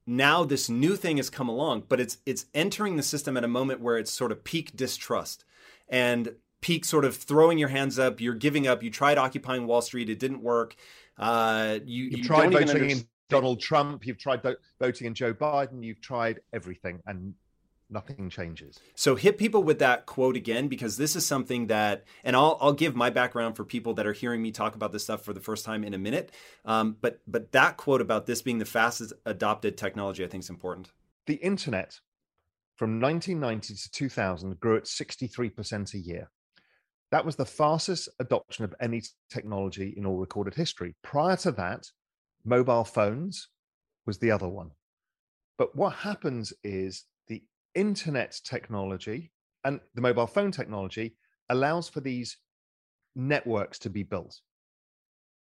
now 0.08 0.44
this 0.44 0.70
new 0.70 0.96
thing 0.96 1.18
has 1.18 1.30
come 1.30 1.50
along, 1.50 1.84
but 1.88 2.00
it's 2.00 2.18
it's 2.26 2.46
entering 2.54 2.96
the 2.96 3.04
system 3.04 3.38
at 3.38 3.44
a 3.44 3.48
moment 3.48 3.82
where 3.82 3.98
it's 3.98 4.12
sort 4.12 4.32
of 4.32 4.44
peak 4.44 4.76
distrust 4.76 5.46
and 5.90 6.36
peak 6.62 6.86
sort 6.86 7.06
of 7.06 7.16
throwing 7.16 7.58
your 7.58 7.70
hands 7.70 7.98
up. 8.00 8.22
You're 8.22 8.36
giving 8.36 8.68
up. 8.68 8.84
You 8.84 8.92
tried 8.92 9.18
occupying 9.18 9.68
Wall 9.68 9.82
Street, 9.82 10.10
it 10.10 10.20
didn't 10.20 10.42
work. 10.42 10.76
Uh, 11.18 11.80
you, 11.86 12.06
you've 12.06 12.20
you 12.20 12.24
tried 12.24 12.52
voting 12.52 12.90
in 12.90 13.08
Donald 13.30 13.60
Trump. 13.60 14.06
You've 14.06 14.18
tried 14.18 14.42
voting 14.80 15.08
in 15.08 15.14
Joe 15.14 15.34
Biden. 15.34 15.84
You've 15.84 16.02
tried 16.02 16.42
everything, 16.54 17.02
and 17.06 17.34
nothing 17.90 18.30
changes. 18.30 18.80
So 18.96 19.16
hit 19.16 19.38
people 19.38 19.64
with 19.64 19.80
that 19.80 20.06
quote 20.06 20.36
again 20.36 20.68
because 20.68 20.98
this 20.98 21.16
is 21.16 21.26
something 21.26 21.68
that, 21.68 22.04
and 22.24 22.36
I'll 22.36 22.58
I'll 22.60 22.74
give 22.74 22.96
my 22.96 23.10
background 23.10 23.56
for 23.56 23.64
people 23.64 23.94
that 23.96 24.06
are 24.06 24.14
hearing 24.14 24.42
me 24.42 24.52
talk 24.52 24.76
about 24.76 24.92
this 24.92 25.04
stuff 25.04 25.24
for 25.24 25.34
the 25.34 25.40
first 25.40 25.66
time 25.66 25.84
in 25.84 25.94
a 25.94 25.98
minute. 25.98 26.32
Um, 26.66 26.98
but 27.02 27.22
but 27.28 27.52
that 27.52 27.78
quote 27.78 28.02
about 28.02 28.26
this 28.26 28.42
being 28.42 28.60
the 28.60 28.66
fastest 28.66 29.14
adopted 29.26 29.78
technology, 29.78 30.24
I 30.24 30.28
think 30.28 30.44
is 30.44 30.50
important. 30.50 30.92
The 31.28 31.36
internet 31.36 32.00
from 32.76 33.00
1990 33.00 33.74
to 33.74 33.92
2000 33.92 34.60
grew 34.60 34.78
at 34.78 34.84
63% 34.84 35.94
a 35.94 35.98
year. 35.98 36.30
That 37.12 37.26
was 37.26 37.36
the 37.36 37.46
fastest 37.46 38.10
adoption 38.20 38.66
of 38.66 38.76
any 38.82 39.02
technology 39.30 39.94
in 39.96 40.06
all 40.06 40.18
recorded 40.18 40.56
history. 40.56 40.96
Prior 41.02 41.38
to 41.38 41.52
that, 41.54 41.88
mobile 42.44 42.84
phones 42.84 43.48
was 44.06 44.18
the 44.18 44.32
other 44.32 44.50
one. 44.50 44.72
But 45.58 45.76
what 45.76 45.94
happens 45.94 46.52
is 46.64 47.06
internet 47.76 48.40
technology 48.44 49.32
and 49.64 49.80
the 49.94 50.02
mobile 50.02 50.28
phone 50.28 50.52
technology 50.52 51.16
allows 51.50 51.90
for 51.90 52.00
these 52.02 52.38
networks 53.16 53.80
to 53.80 53.90
be 53.90 54.04
built. 54.04 54.40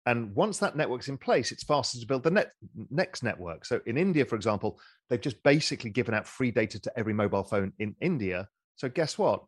And 0.05 0.35
once 0.35 0.57
that 0.57 0.75
network's 0.75 1.07
in 1.07 1.17
place, 1.17 1.51
it's 1.51 1.63
faster 1.63 1.99
to 1.99 2.05
build 2.05 2.23
the 2.23 2.31
net, 2.31 2.51
next 2.89 3.23
network. 3.23 3.63
So 3.63 3.79
in 3.85 3.97
India, 3.97 4.25
for 4.25 4.35
example, 4.35 4.79
they've 5.09 5.21
just 5.21 5.41
basically 5.43 5.91
given 5.91 6.13
out 6.13 6.27
free 6.27 6.51
data 6.51 6.79
to 6.81 6.99
every 6.99 7.13
mobile 7.13 7.43
phone 7.43 7.71
in 7.79 7.95
India. 8.01 8.49
So 8.75 8.89
guess 8.89 9.17
what? 9.17 9.45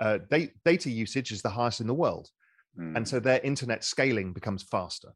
Uh, 0.00 0.18
data 0.64 0.90
usage 0.90 1.30
is 1.30 1.42
the 1.42 1.50
highest 1.50 1.80
in 1.80 1.86
the 1.86 1.94
world. 1.94 2.30
Mm. 2.78 2.96
And 2.96 3.08
so 3.08 3.20
their 3.20 3.40
internet 3.40 3.84
scaling 3.84 4.32
becomes 4.32 4.64
faster. 4.64 5.12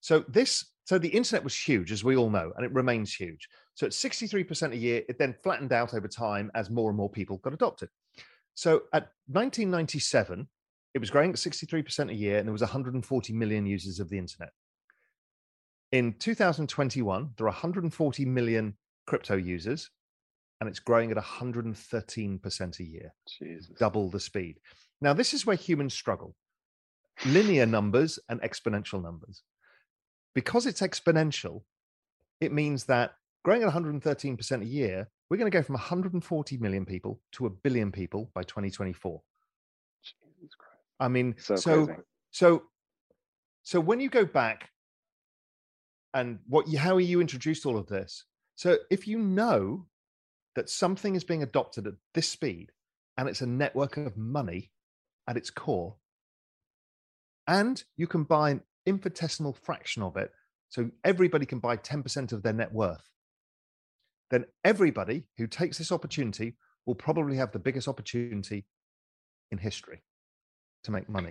So 0.00 0.24
this, 0.28 0.64
so 0.88 0.96
the 0.96 1.08
internet 1.08 1.44
was 1.44 1.54
huge, 1.54 1.92
as 1.92 2.02
we 2.02 2.16
all 2.16 2.30
know, 2.30 2.50
and 2.56 2.64
it 2.64 2.72
remains 2.72 3.12
huge. 3.12 3.46
So 3.74 3.84
at 3.84 3.92
63% 3.92 4.72
a 4.72 4.76
year, 4.78 5.02
it 5.06 5.18
then 5.18 5.34
flattened 5.42 5.70
out 5.70 5.92
over 5.92 6.08
time 6.08 6.50
as 6.54 6.70
more 6.70 6.88
and 6.88 6.96
more 6.96 7.10
people 7.10 7.36
got 7.36 7.52
adopted. 7.52 7.90
So 8.54 8.84
at 8.94 9.10
1997, 9.26 10.48
it 10.94 10.98
was 10.98 11.10
growing 11.10 11.28
at 11.28 11.36
63% 11.36 12.08
a 12.08 12.14
year, 12.14 12.38
and 12.38 12.48
there 12.48 12.54
was 12.54 12.62
140 12.62 13.32
million 13.34 13.66
users 13.66 14.00
of 14.00 14.08
the 14.08 14.16
internet. 14.16 14.48
In 15.92 16.14
2021, 16.14 17.32
there 17.36 17.46
are 17.46 17.50
140 17.50 18.24
million 18.24 18.74
crypto 19.06 19.36
users, 19.36 19.90
and 20.62 20.70
it's 20.70 20.80
growing 20.80 21.10
at 21.10 21.18
113% 21.18 22.80
a 22.80 22.82
year, 22.82 23.12
Jesus. 23.38 23.66
double 23.78 24.08
the 24.08 24.20
speed. 24.20 24.58
Now, 25.02 25.12
this 25.12 25.34
is 25.34 25.44
where 25.44 25.54
humans 25.54 25.92
struggle 25.92 26.34
linear 27.26 27.66
numbers 27.66 28.18
and 28.30 28.40
exponential 28.40 29.02
numbers. 29.02 29.42
Because 30.34 30.66
it's 30.66 30.80
exponential, 30.80 31.62
it 32.40 32.52
means 32.52 32.84
that 32.84 33.12
growing 33.44 33.62
at 33.62 33.72
113% 33.72 34.62
a 34.62 34.64
year, 34.64 35.08
we're 35.28 35.36
going 35.36 35.50
to 35.50 35.56
go 35.56 35.62
from 35.62 35.74
140 35.74 36.56
million 36.58 36.84
people 36.84 37.20
to 37.32 37.46
a 37.46 37.50
billion 37.50 37.92
people 37.92 38.30
by 38.34 38.42
2024. 38.42 39.20
I 41.00 41.08
mean, 41.08 41.36
so 41.38 41.56
so, 41.56 41.88
so 42.30 42.62
so 43.62 43.80
when 43.80 44.00
you 44.00 44.08
go 44.08 44.24
back 44.24 44.70
and 46.14 46.38
what 46.48 46.68
you 46.68 46.78
how 46.78 46.96
are 46.96 47.00
you 47.00 47.20
introduced 47.20 47.66
all 47.66 47.78
of 47.78 47.86
this? 47.86 48.24
So 48.56 48.78
if 48.90 49.06
you 49.06 49.18
know 49.18 49.86
that 50.56 50.68
something 50.68 51.14
is 51.14 51.22
being 51.22 51.42
adopted 51.42 51.86
at 51.86 51.94
this 52.14 52.28
speed 52.28 52.72
and 53.16 53.28
it's 53.28 53.42
a 53.42 53.46
network 53.46 53.96
of 53.96 54.16
money 54.16 54.72
at 55.28 55.36
its 55.36 55.50
core, 55.50 55.96
and 57.46 57.82
you 57.96 58.06
can 58.06 58.24
buy 58.24 58.50
an 58.50 58.62
infinitesimal 58.88 59.52
fraction 59.52 60.02
of 60.02 60.16
it, 60.16 60.30
so 60.68 60.90
everybody 61.04 61.46
can 61.46 61.58
buy 61.58 61.76
10% 61.76 62.32
of 62.32 62.42
their 62.42 62.52
net 62.52 62.72
worth, 62.72 63.10
then 64.30 64.44
everybody 64.64 65.24
who 65.38 65.46
takes 65.46 65.78
this 65.78 65.92
opportunity 65.92 66.56
will 66.86 66.94
probably 66.94 67.36
have 67.36 67.52
the 67.52 67.58
biggest 67.58 67.88
opportunity 67.88 68.66
in 69.50 69.58
history 69.58 70.02
to 70.84 70.90
make 70.90 71.08
money. 71.08 71.30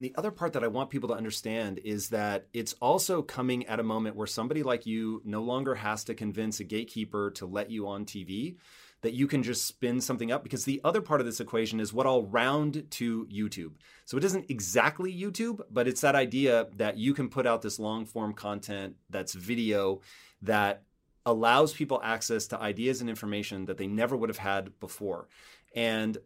The 0.00 0.14
other 0.16 0.32
part 0.32 0.54
that 0.54 0.64
I 0.64 0.68
want 0.68 0.90
people 0.90 1.10
to 1.10 1.14
understand 1.14 1.78
is 1.84 2.08
that 2.08 2.48
it's 2.52 2.72
also 2.80 3.22
coming 3.22 3.66
at 3.66 3.78
a 3.78 3.84
moment 3.84 4.16
where 4.16 4.26
somebody 4.26 4.64
like 4.64 4.84
you 4.84 5.22
no 5.24 5.42
longer 5.42 5.76
has 5.76 6.02
to 6.04 6.14
convince 6.14 6.58
a 6.58 6.64
gatekeeper 6.64 7.30
to 7.36 7.46
let 7.46 7.70
you 7.70 7.86
on 7.86 8.04
TV, 8.04 8.56
that 9.02 9.12
you 9.12 9.26
can 9.26 9.42
just 9.42 9.66
spin 9.66 10.00
something 10.00 10.32
up. 10.32 10.42
Because 10.42 10.64
the 10.64 10.80
other 10.82 11.00
part 11.00 11.20
of 11.20 11.26
this 11.26 11.40
equation 11.40 11.78
is 11.78 11.92
what 11.92 12.06
I'll 12.06 12.24
round 12.24 12.90
to 12.92 13.26
YouTube. 13.26 13.72
So 14.04 14.16
it 14.16 14.24
isn't 14.24 14.50
exactly 14.50 15.12
YouTube, 15.14 15.60
but 15.70 15.86
it's 15.86 16.00
that 16.00 16.14
idea 16.14 16.68
that 16.76 16.96
you 16.96 17.12
can 17.14 17.28
put 17.28 17.46
out 17.46 17.62
this 17.62 17.78
long 17.78 18.06
form 18.06 18.32
content 18.32 18.96
that's 19.10 19.34
video 19.34 20.00
that 20.42 20.82
allows 21.24 21.72
people 21.72 22.00
access 22.02 22.46
to 22.48 22.58
ideas 22.60 23.00
and 23.00 23.08
information 23.08 23.66
that 23.66 23.76
they 23.76 23.86
never 23.86 24.16
would 24.16 24.28
have 24.28 24.38
had 24.38 24.78
before. 24.80 25.28
And 25.74 26.18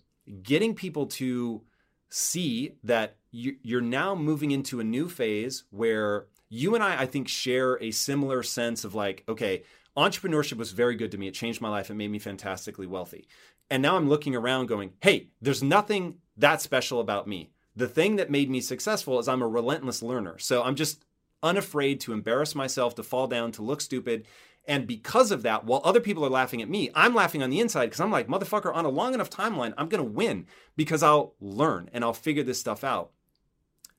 getting 0.43 0.75
people 0.75 1.07
to 1.07 1.63
see 2.09 2.77
that 2.85 3.17
you're 3.31 3.83
now 3.83 4.15
moving 4.15 4.51
into 4.51 4.81
a 4.81 4.85
new 4.85 5.09
phase 5.09 5.65
where 5.71 6.27
you 6.49 6.75
and 6.75 6.83
I, 6.83 7.03
I 7.03 7.07
think, 7.07 7.29
share 7.29 7.75
a 7.83 7.91
similar 7.91 8.43
sense 8.43 8.85
of 8.85 8.95
like, 8.95 9.25
okay, 9.29 9.65
entrepreneurship 9.97 10.57
was 10.59 10.73
very 10.73 10.95
good 10.95 11.11
to 11.13 11.19
me. 11.19 11.29
It 11.29 11.35
changed 11.35 11.61
my 11.61 11.69
life. 11.69 11.91
It 11.91 11.95
made 11.95 12.11
me 12.11 12.19
fantastically 12.19 12.87
wealthy. 12.87 13.27
And 13.71 13.83
now 13.83 13.97
I'm 13.97 14.09
looking 14.09 14.37
around 14.37 14.67
going, 14.67 14.93
hey, 15.01 15.29
there's 15.41 15.63
nothing 15.63 16.19
that 16.37 16.61
special 16.61 17.01
about 17.01 17.27
me. 17.27 17.51
The 17.75 17.89
thing 17.89 18.17
that 18.17 18.31
made 18.31 18.49
me 18.49 18.61
successful 18.61 19.19
is 19.19 19.29
I'm 19.29 19.43
a 19.43 19.49
relentless 19.49 20.03
learner. 20.03 20.39
So 20.39 20.63
I'm 20.63 20.77
just 20.77 21.05
unafraid 21.43 22.01
to 22.01 22.13
embarrass 22.13 22.55
myself, 22.55 22.95
to 22.97 23.03
fall 23.03 23.27
down, 23.27 23.53
to 23.53 23.63
look 23.63 23.81
stupid. 23.81 24.27
And 24.67 24.87
because 24.87 25.31
of 25.31 25.43
that, 25.43 25.65
while 25.65 25.81
other 25.85 26.01
people 26.01 26.25
are 26.25 26.31
laughing 26.31 26.61
at 26.61 26.69
me, 26.69 26.91
I'm 26.95 27.15
laughing 27.15 27.43
on 27.43 27.51
the 27.51 27.61
inside 27.61 27.87
because 27.87 28.01
I'm 28.01 28.11
like, 28.11 28.29
motherfucker, 28.29 28.75
on 28.75 28.85
a 28.85 28.91
long 28.91 29.15
enough 29.15 29.31
timeline, 29.31 29.75
I'm 29.79 29.89
going 29.89 30.03
to 30.05 30.11
win 30.11 30.47
because 30.77 31.03
I'll 31.03 31.35
learn 31.41 31.89
and 31.93 32.03
I'll 32.03 32.13
figure 32.13 32.43
this 32.43 32.61
stuff 32.61 32.83
out. 32.83 33.11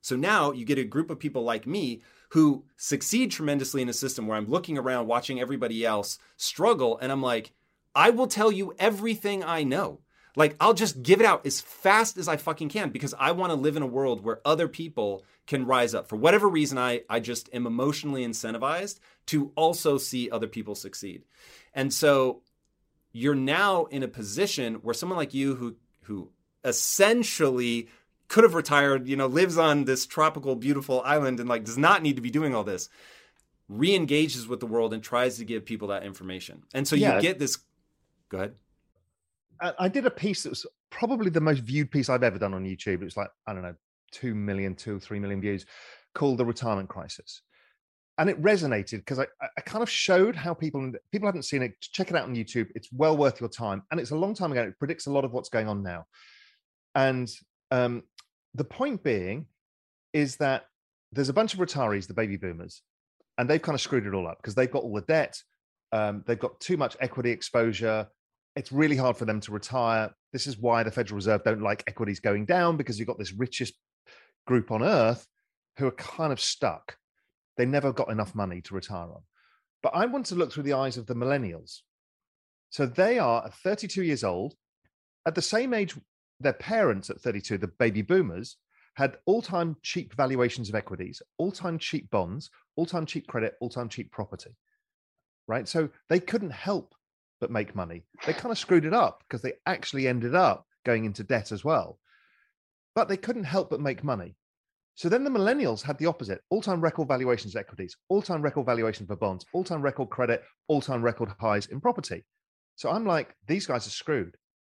So 0.01 0.15
now 0.15 0.51
you 0.51 0.65
get 0.65 0.77
a 0.77 0.83
group 0.83 1.09
of 1.09 1.19
people 1.19 1.43
like 1.43 1.67
me 1.67 2.01
who 2.29 2.65
succeed 2.75 3.31
tremendously 3.31 3.81
in 3.81 3.89
a 3.89 3.93
system 3.93 4.27
where 4.27 4.37
I'm 4.37 4.49
looking 4.49 4.77
around 4.77 5.07
watching 5.07 5.39
everybody 5.39 5.85
else 5.85 6.19
struggle 6.35 6.97
and 7.01 7.11
I'm 7.11 7.21
like, 7.21 7.53
I 7.95 8.09
will 8.09 8.27
tell 8.27 8.51
you 8.51 8.73
everything 8.77 9.43
I 9.43 9.63
know. 9.63 10.01
Like, 10.35 10.55
I'll 10.59 10.75
just 10.75 11.01
give 11.01 11.19
it 11.19 11.25
out 11.25 11.47
as 11.47 11.61
fast 11.61 12.15
as 12.17 12.27
I 12.27 12.37
fucking 12.37 12.69
can 12.69 12.91
because 12.91 13.15
I 13.17 13.31
want 13.31 13.51
to 13.51 13.55
live 13.55 13.75
in 13.75 13.81
a 13.81 13.87
world 13.87 14.23
where 14.23 14.39
other 14.45 14.67
people 14.67 15.23
can 15.47 15.65
rise 15.65 15.95
up. 15.95 16.07
For 16.07 16.15
whatever 16.15 16.47
reason, 16.47 16.77
I, 16.77 17.01
I 17.09 17.19
just 17.19 17.49
am 17.53 17.65
emotionally 17.65 18.23
incentivized 18.23 18.99
to 19.27 19.51
also 19.55 19.97
see 19.97 20.29
other 20.29 20.47
people 20.47 20.75
succeed. 20.75 21.23
And 21.73 21.91
so 21.91 22.43
you're 23.11 23.33
now 23.33 23.85
in 23.85 24.03
a 24.03 24.07
position 24.07 24.75
where 24.75 24.93
someone 24.93 25.17
like 25.17 25.33
you 25.33 25.55
who 25.55 25.75
who 26.03 26.29
essentially 26.63 27.87
could 28.29 28.43
have 28.43 28.53
retired, 28.53 29.07
you 29.07 29.15
know, 29.15 29.27
lives 29.27 29.57
on 29.57 29.85
this 29.85 30.05
tropical, 30.05 30.55
beautiful 30.55 31.01
island 31.05 31.39
and 31.39 31.47
like 31.47 31.63
does 31.63 31.77
not 31.77 32.01
need 32.01 32.15
to 32.17 32.21
be 32.21 32.29
doing 32.29 32.53
all 32.53 32.63
this, 32.63 32.89
re-engages 33.69 34.47
with 34.47 34.59
the 34.59 34.65
world 34.65 34.93
and 34.93 35.01
tries 35.01 35.37
to 35.37 35.45
give 35.45 35.65
people 35.65 35.89
that 35.89 36.03
information. 36.03 36.63
And 36.73 36.87
so 36.87 36.95
yeah. 36.95 37.15
you 37.15 37.21
get 37.21 37.39
this. 37.39 37.57
Go 38.29 38.37
ahead. 38.37 38.53
I 39.79 39.87
did 39.87 40.05
a 40.05 40.11
piece 40.11 40.43
that 40.43 40.49
was 40.49 40.67
probably 40.91 41.31
the 41.31 41.41
most 41.41 41.63
viewed 41.63 41.89
piece 41.89 42.09
I've 42.09 42.21
ever 42.21 42.37
done 42.37 42.53
on 42.53 42.63
YouTube. 42.63 43.01
It 43.01 43.05
was 43.05 43.17
like, 43.17 43.29
I 43.47 43.53
don't 43.53 43.63
know, 43.63 43.73
two 44.11 44.35
million, 44.35 44.75
two, 44.75 44.99
three 44.99 45.19
million 45.19 45.41
views, 45.41 45.65
called 46.13 46.37
The 46.37 46.45
Retirement 46.45 46.89
Crisis. 46.89 47.41
And 48.19 48.29
it 48.29 48.41
resonated 48.41 48.97
because 48.97 49.19
I, 49.19 49.25
I 49.41 49.61
kind 49.61 49.81
of 49.81 49.89
showed 49.89 50.35
how 50.35 50.53
people 50.53 50.91
people 51.11 51.27
haven't 51.27 51.43
seen 51.43 51.61
it. 51.61 51.73
Check 51.81 52.09
it 52.09 52.15
out 52.15 52.23
on 52.23 52.35
YouTube. 52.35 52.67
It's 52.75 52.89
well 52.91 53.15
worth 53.15 53.39
your 53.39 53.49
time. 53.49 53.83
And 53.89 53.99
it's 53.99 54.11
a 54.11 54.15
long 54.15 54.33
time 54.35 54.51
ago. 54.51 54.63
It 54.63 54.77
predicts 54.79 55.07
a 55.07 55.11
lot 55.11 55.25
of 55.25 55.33
what's 55.33 55.49
going 55.49 55.67
on 55.67 55.81
now. 55.81 56.05
And 56.93 57.29
um, 57.71 58.03
the 58.53 58.63
point 58.63 59.03
being 59.03 59.47
is 60.13 60.37
that 60.37 60.65
there's 61.11 61.29
a 61.29 61.33
bunch 61.33 61.53
of 61.53 61.59
retirees, 61.59 62.07
the 62.07 62.13
baby 62.13 62.37
boomers, 62.37 62.81
and 63.37 63.49
they've 63.49 63.61
kind 63.61 63.75
of 63.75 63.81
screwed 63.81 64.05
it 64.05 64.13
all 64.13 64.27
up 64.27 64.37
because 64.41 64.55
they've 64.55 64.71
got 64.71 64.83
all 64.83 64.95
the 64.95 65.01
debt. 65.01 65.41
Um, 65.91 66.23
they've 66.25 66.39
got 66.39 66.59
too 66.59 66.77
much 66.77 66.97
equity 66.99 67.31
exposure. 67.31 68.07
It's 68.55 68.71
really 68.71 68.97
hard 68.97 69.17
for 69.17 69.25
them 69.25 69.39
to 69.41 69.51
retire. 69.51 70.11
This 70.33 70.47
is 70.47 70.57
why 70.57 70.83
the 70.83 70.91
Federal 70.91 71.15
Reserve 71.15 71.43
don't 71.43 71.61
like 71.61 71.83
equities 71.87 72.19
going 72.19 72.45
down 72.45 72.77
because 72.77 72.97
you've 72.97 73.07
got 73.07 73.19
this 73.19 73.33
richest 73.33 73.73
group 74.45 74.71
on 74.71 74.83
earth 74.83 75.27
who 75.77 75.87
are 75.87 75.91
kind 75.91 76.33
of 76.33 76.41
stuck. 76.41 76.97
They 77.55 77.65
never 77.65 77.93
got 77.93 78.09
enough 78.09 78.35
money 78.35 78.61
to 78.61 78.75
retire 78.75 79.11
on. 79.11 79.21
But 79.83 79.93
I 79.95 80.05
want 80.05 80.25
to 80.27 80.35
look 80.35 80.51
through 80.51 80.63
the 80.63 80.73
eyes 80.73 80.97
of 80.97 81.05
the 81.05 81.15
millennials. 81.15 81.81
So 82.69 82.85
they 82.85 83.19
are 83.19 83.49
32 83.63 84.03
years 84.03 84.23
old, 84.23 84.55
at 85.25 85.35
the 85.35 85.41
same 85.41 85.73
age 85.73 85.95
their 86.39 86.53
parents 86.53 87.09
at 87.09 87.21
32, 87.21 87.57
the 87.57 87.67
baby 87.67 88.01
boomers, 88.01 88.57
had 88.95 89.17
all-time 89.25 89.75
cheap 89.83 90.15
valuations 90.15 90.69
of 90.69 90.75
equities, 90.75 91.21
all-time 91.37 91.77
cheap 91.77 92.09
bonds, 92.09 92.49
all-time 92.75 93.05
cheap 93.05 93.27
credit, 93.27 93.53
all-time 93.61 93.89
cheap 93.89 94.11
property. 94.11 94.55
Right? 95.47 95.67
So 95.67 95.89
they 96.09 96.19
couldn't 96.19 96.51
help 96.51 96.95
but 97.39 97.51
make 97.51 97.75
money. 97.75 98.03
They 98.25 98.33
kind 98.33 98.51
of 98.51 98.57
screwed 98.57 98.85
it 98.85 98.93
up 98.93 99.23
because 99.27 99.41
they 99.41 99.53
actually 99.65 100.07
ended 100.07 100.33
up 100.33 100.65
going 100.85 101.05
into 101.05 101.23
debt 101.23 101.51
as 101.51 101.63
well. 101.63 101.99
But 102.95 103.07
they 103.07 103.17
couldn't 103.17 103.43
help 103.43 103.69
but 103.69 103.79
make 103.79 104.03
money. 104.03 104.35
So 104.95 105.09
then 105.09 105.23
the 105.23 105.29
millennials 105.29 105.83
had 105.83 105.99
the 105.99 106.07
opposite 106.07 106.41
all 106.49 106.63
time 106.63 106.81
record 106.81 107.07
valuations 107.07 107.55
equities, 107.55 107.95
all 108.09 108.23
time 108.23 108.41
record 108.41 108.65
valuation 108.65 109.05
for 109.05 109.15
bonds, 109.15 109.45
all 109.53 109.63
time 109.63 109.83
record 109.83 110.09
credit, 110.09 110.43
all 110.67 110.81
time 110.81 111.03
record 111.03 111.29
highs 111.39 111.67
in 111.67 111.79
property. 111.79 112.25
So 112.75 112.89
I'm 112.89 113.05
like, 113.05 113.35
these 113.47 113.67
guys 113.67 113.85
are 113.85 113.91
screwed 113.91 114.35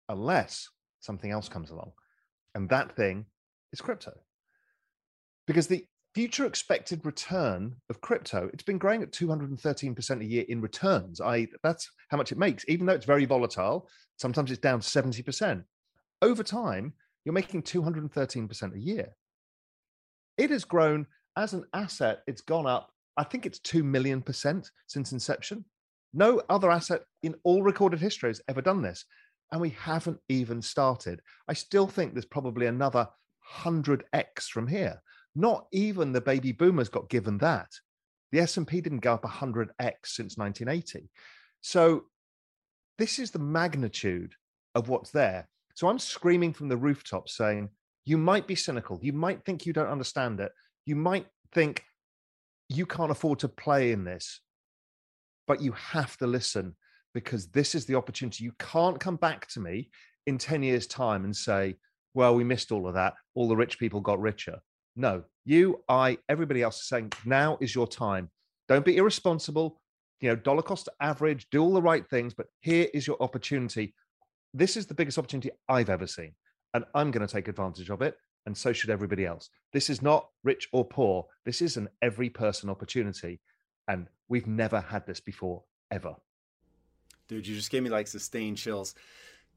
unless 0.10 0.68
something 1.00 1.32
else 1.32 1.50
comes 1.50 1.70
along. 1.70 1.92
And 2.56 2.70
that 2.70 2.96
thing 2.96 3.26
is 3.72 3.82
crypto. 3.82 4.14
Because 5.48 5.68
the 5.68 5.86
future 6.14 6.46
expected 6.46 7.06
return 7.06 7.76
of 7.90 8.02
crypto, 8.02 8.50
it's 8.54 8.64
been 8.64 8.78
growing 8.78 9.02
at 9.04 9.12
213% 9.12 10.22
a 10.22 10.26
year 10.26 10.46
in 10.50 10.62
returns. 10.62 11.22
I 11.22 11.48
that's 11.64 11.90
how 12.10 12.18
much 12.18 12.32
it 12.32 12.38
makes, 12.38 12.66
even 12.68 12.86
though 12.86 12.94
it's 12.94 13.06
very 13.06 13.26
volatile. 13.26 13.90
Sometimes 14.18 14.52
it's 14.52 14.60
down 14.60 14.80
70%. 14.80 15.64
Over 16.22 16.44
time, 16.44 16.94
you're 17.24 17.34
making 17.34 17.64
213% 17.64 18.76
a 18.76 18.80
year. 18.80 19.10
It 20.38 20.50
has 20.50 20.66
grown 20.66 21.06
as 21.38 21.54
an 21.54 21.66
asset, 21.74 22.20
it's 22.28 22.42
gone 22.42 22.66
up. 22.66 22.92
I 23.18 23.24
think 23.24 23.46
it's 23.46 23.60
2 23.60 23.84
million 23.84 24.22
percent 24.22 24.72
since 24.88 25.12
inception. 25.12 25.66
No 26.14 26.42
other 26.50 26.72
asset 26.72 27.04
in 27.24 27.36
all 27.44 27.62
recorded 27.62 28.00
history 28.00 28.30
has 28.30 28.42
ever 28.48 28.62
done 28.62 28.82
this. 28.82 29.06
And 29.52 29.62
we 29.62 29.70
haven't 29.72 30.20
even 30.30 30.62
started. 30.62 31.22
I 31.48 31.54
still 31.54 31.88
think 31.88 32.14
there's 32.14 32.26
probably 32.26 32.68
another 32.68 33.08
100x 33.62 34.44
from 34.52 34.68
here. 34.68 35.02
Not 35.36 35.68
even 35.72 36.12
the 36.12 36.22
baby 36.22 36.52
boomers 36.52 36.90
got 36.90 37.10
given 37.10 37.38
that. 37.40 37.70
The 38.32 38.40
S&P 38.42 38.82
didn't 38.82 39.00
go 39.00 39.14
up 39.14 39.24
100x 39.24 39.70
since 40.06 40.38
1980. 40.38 41.10
So 41.62 42.04
this 43.00 43.18
is 43.18 43.32
the 43.32 43.40
magnitude 43.40 44.34
of 44.76 44.90
what's 44.90 45.12
there. 45.12 45.48
So 45.74 45.88
I'm 45.88 46.00
screaming 46.00 46.54
from 46.54 46.68
the 46.68 46.78
rooftops 46.78 47.36
saying, 47.36 47.70
you 48.06 48.18
might 48.18 48.48
be 48.48 48.56
cynical. 48.56 49.00
You 49.02 49.14
might 49.14 49.46
think 49.46 49.66
you 49.66 49.74
don't 49.74 49.88
understand 49.88 50.40
it. 50.40 50.52
You 50.86 50.96
might 50.96 51.28
think 51.54 51.84
you 52.68 52.86
can't 52.86 53.12
afford 53.12 53.40
to 53.40 53.48
play 53.48 53.92
in 53.92 54.04
this, 54.04 54.42
but 55.48 55.62
you 55.62 55.72
have 55.72 56.18
to 56.18 56.28
listen 56.28 56.76
because 57.14 57.48
this 57.48 57.76
is 57.76 57.86
the 57.86 57.96
opportunity. 57.96 58.44
You 58.44 58.54
can't 58.60 59.00
come 59.00 59.16
back 59.16 59.48
to 59.50 59.60
me 59.60 59.90
in 60.28 60.38
10 60.38 60.64
years' 60.64 60.88
time 60.88 61.26
and 61.26 61.36
say, 61.36 61.76
well, 62.14 62.36
we 62.36 62.44
missed 62.44 62.72
all 62.72 62.88
of 62.88 62.94
that. 62.96 63.14
All 63.36 63.48
the 63.48 63.56
rich 63.56 63.80
people 63.80 64.02
got 64.02 64.20
richer. 64.20 64.60
No, 64.96 65.24
you, 65.46 65.84
I, 65.88 66.18
everybody 66.28 66.62
else 66.62 66.82
is 66.82 66.88
saying 66.88 67.14
now 67.26 67.58
is 67.62 67.74
your 67.74 67.88
time. 67.88 68.30
Don't 68.68 68.86
be 68.86 68.98
irresponsible. 68.98 69.80
You 70.22 70.30
know, 70.30 70.36
dollar 70.36 70.62
cost 70.62 70.90
average, 71.00 71.48
do 71.50 71.62
all 71.62 71.74
the 71.74 71.82
right 71.82 72.08
things, 72.10 72.34
but 72.34 72.48
here 72.60 72.88
is 72.94 73.08
your 73.08 73.22
opportunity. 73.22 73.94
This 74.54 74.76
is 74.76 74.86
the 74.86 74.94
biggest 74.94 75.18
opportunity 75.18 75.52
I've 75.70 75.90
ever 75.90 76.08
seen, 76.08 76.34
and 76.74 76.84
I'm 76.94 77.12
going 77.12 77.26
to 77.26 77.34
take 77.34 77.48
advantage 77.48 77.90
of 77.90 78.02
it. 78.02 78.16
And 78.46 78.58
so 78.58 78.74
should 78.74 78.90
everybody 78.90 79.26
else. 79.26 79.50
This 79.74 79.90
is 79.90 80.02
not 80.02 80.28
rich 80.44 80.68
or 80.72 80.84
poor. 80.86 81.26
This 81.46 81.62
is 81.62 81.78
an 81.78 81.88
every 82.02 82.30
person 82.30 82.70
opportunity. 82.70 83.40
And 83.88 84.08
we've 84.28 84.48
never 84.48 84.82
had 84.82 85.06
this 85.06 85.20
before, 85.20 85.64
ever. 85.92 86.16
Dude, 87.30 87.48
you 87.48 87.56
just 87.56 87.72
gave 87.72 87.84
me 87.84 87.90
like 87.90 88.08
sustained 88.08 88.58
chills 88.58 88.94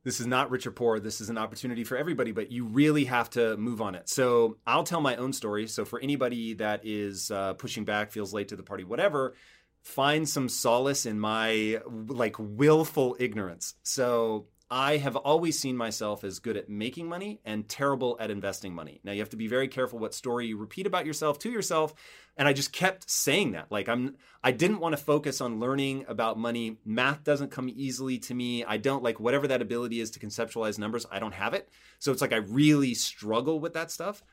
this 0.04 0.20
is 0.20 0.26
not 0.26 0.50
rich 0.50 0.66
or 0.66 0.72
poor. 0.72 0.98
This 0.98 1.20
is 1.20 1.28
an 1.28 1.38
opportunity 1.38 1.84
for 1.84 1.96
everybody, 1.96 2.32
but 2.32 2.50
you 2.50 2.64
really 2.64 3.04
have 3.04 3.30
to 3.30 3.56
move 3.56 3.80
on 3.80 3.94
it. 3.94 4.08
So 4.08 4.56
I'll 4.66 4.84
tell 4.84 5.00
my 5.00 5.16
own 5.16 5.32
story. 5.32 5.68
So 5.68 5.84
for 5.84 6.00
anybody 6.00 6.54
that 6.54 6.80
is 6.84 7.30
uh, 7.30 7.54
pushing 7.54 7.84
back, 7.84 8.10
feels 8.10 8.34
late 8.34 8.48
to 8.48 8.56
the 8.56 8.64
party, 8.64 8.84
whatever, 8.84 9.34
find 9.82 10.28
some 10.28 10.48
solace 10.48 11.06
in 11.06 11.20
my 11.20 11.80
like 12.08 12.36
willful 12.38 13.16
ignorance. 13.20 13.74
So 13.84 14.46
I 14.74 14.96
have 14.96 15.16
always 15.16 15.58
seen 15.58 15.76
myself 15.76 16.24
as 16.24 16.38
good 16.38 16.56
at 16.56 16.70
making 16.70 17.06
money 17.06 17.42
and 17.44 17.68
terrible 17.68 18.16
at 18.18 18.30
investing 18.30 18.74
money. 18.74 19.02
Now 19.04 19.12
you 19.12 19.18
have 19.18 19.28
to 19.28 19.36
be 19.36 19.46
very 19.46 19.68
careful 19.68 19.98
what 19.98 20.14
story 20.14 20.46
you 20.46 20.56
repeat 20.56 20.86
about 20.86 21.04
yourself 21.04 21.38
to 21.40 21.50
yourself, 21.50 21.92
and 22.38 22.48
I 22.48 22.54
just 22.54 22.72
kept 22.72 23.10
saying 23.10 23.52
that. 23.52 23.70
Like 23.70 23.86
I'm 23.90 24.16
I 24.42 24.50
didn't 24.50 24.80
want 24.80 24.96
to 24.96 25.04
focus 25.04 25.42
on 25.42 25.60
learning 25.60 26.06
about 26.08 26.38
money. 26.38 26.78
Math 26.86 27.22
doesn't 27.22 27.50
come 27.50 27.68
easily 27.68 28.18
to 28.20 28.34
me. 28.34 28.64
I 28.64 28.78
don't 28.78 29.02
like 29.02 29.20
whatever 29.20 29.46
that 29.48 29.60
ability 29.60 30.00
is 30.00 30.10
to 30.12 30.18
conceptualize 30.18 30.78
numbers, 30.78 31.04
I 31.12 31.18
don't 31.18 31.34
have 31.34 31.52
it. 31.52 31.68
So 31.98 32.10
it's 32.10 32.22
like 32.22 32.32
I 32.32 32.36
really 32.36 32.94
struggle 32.94 33.60
with 33.60 33.74
that 33.74 33.90
stuff. 33.90 34.24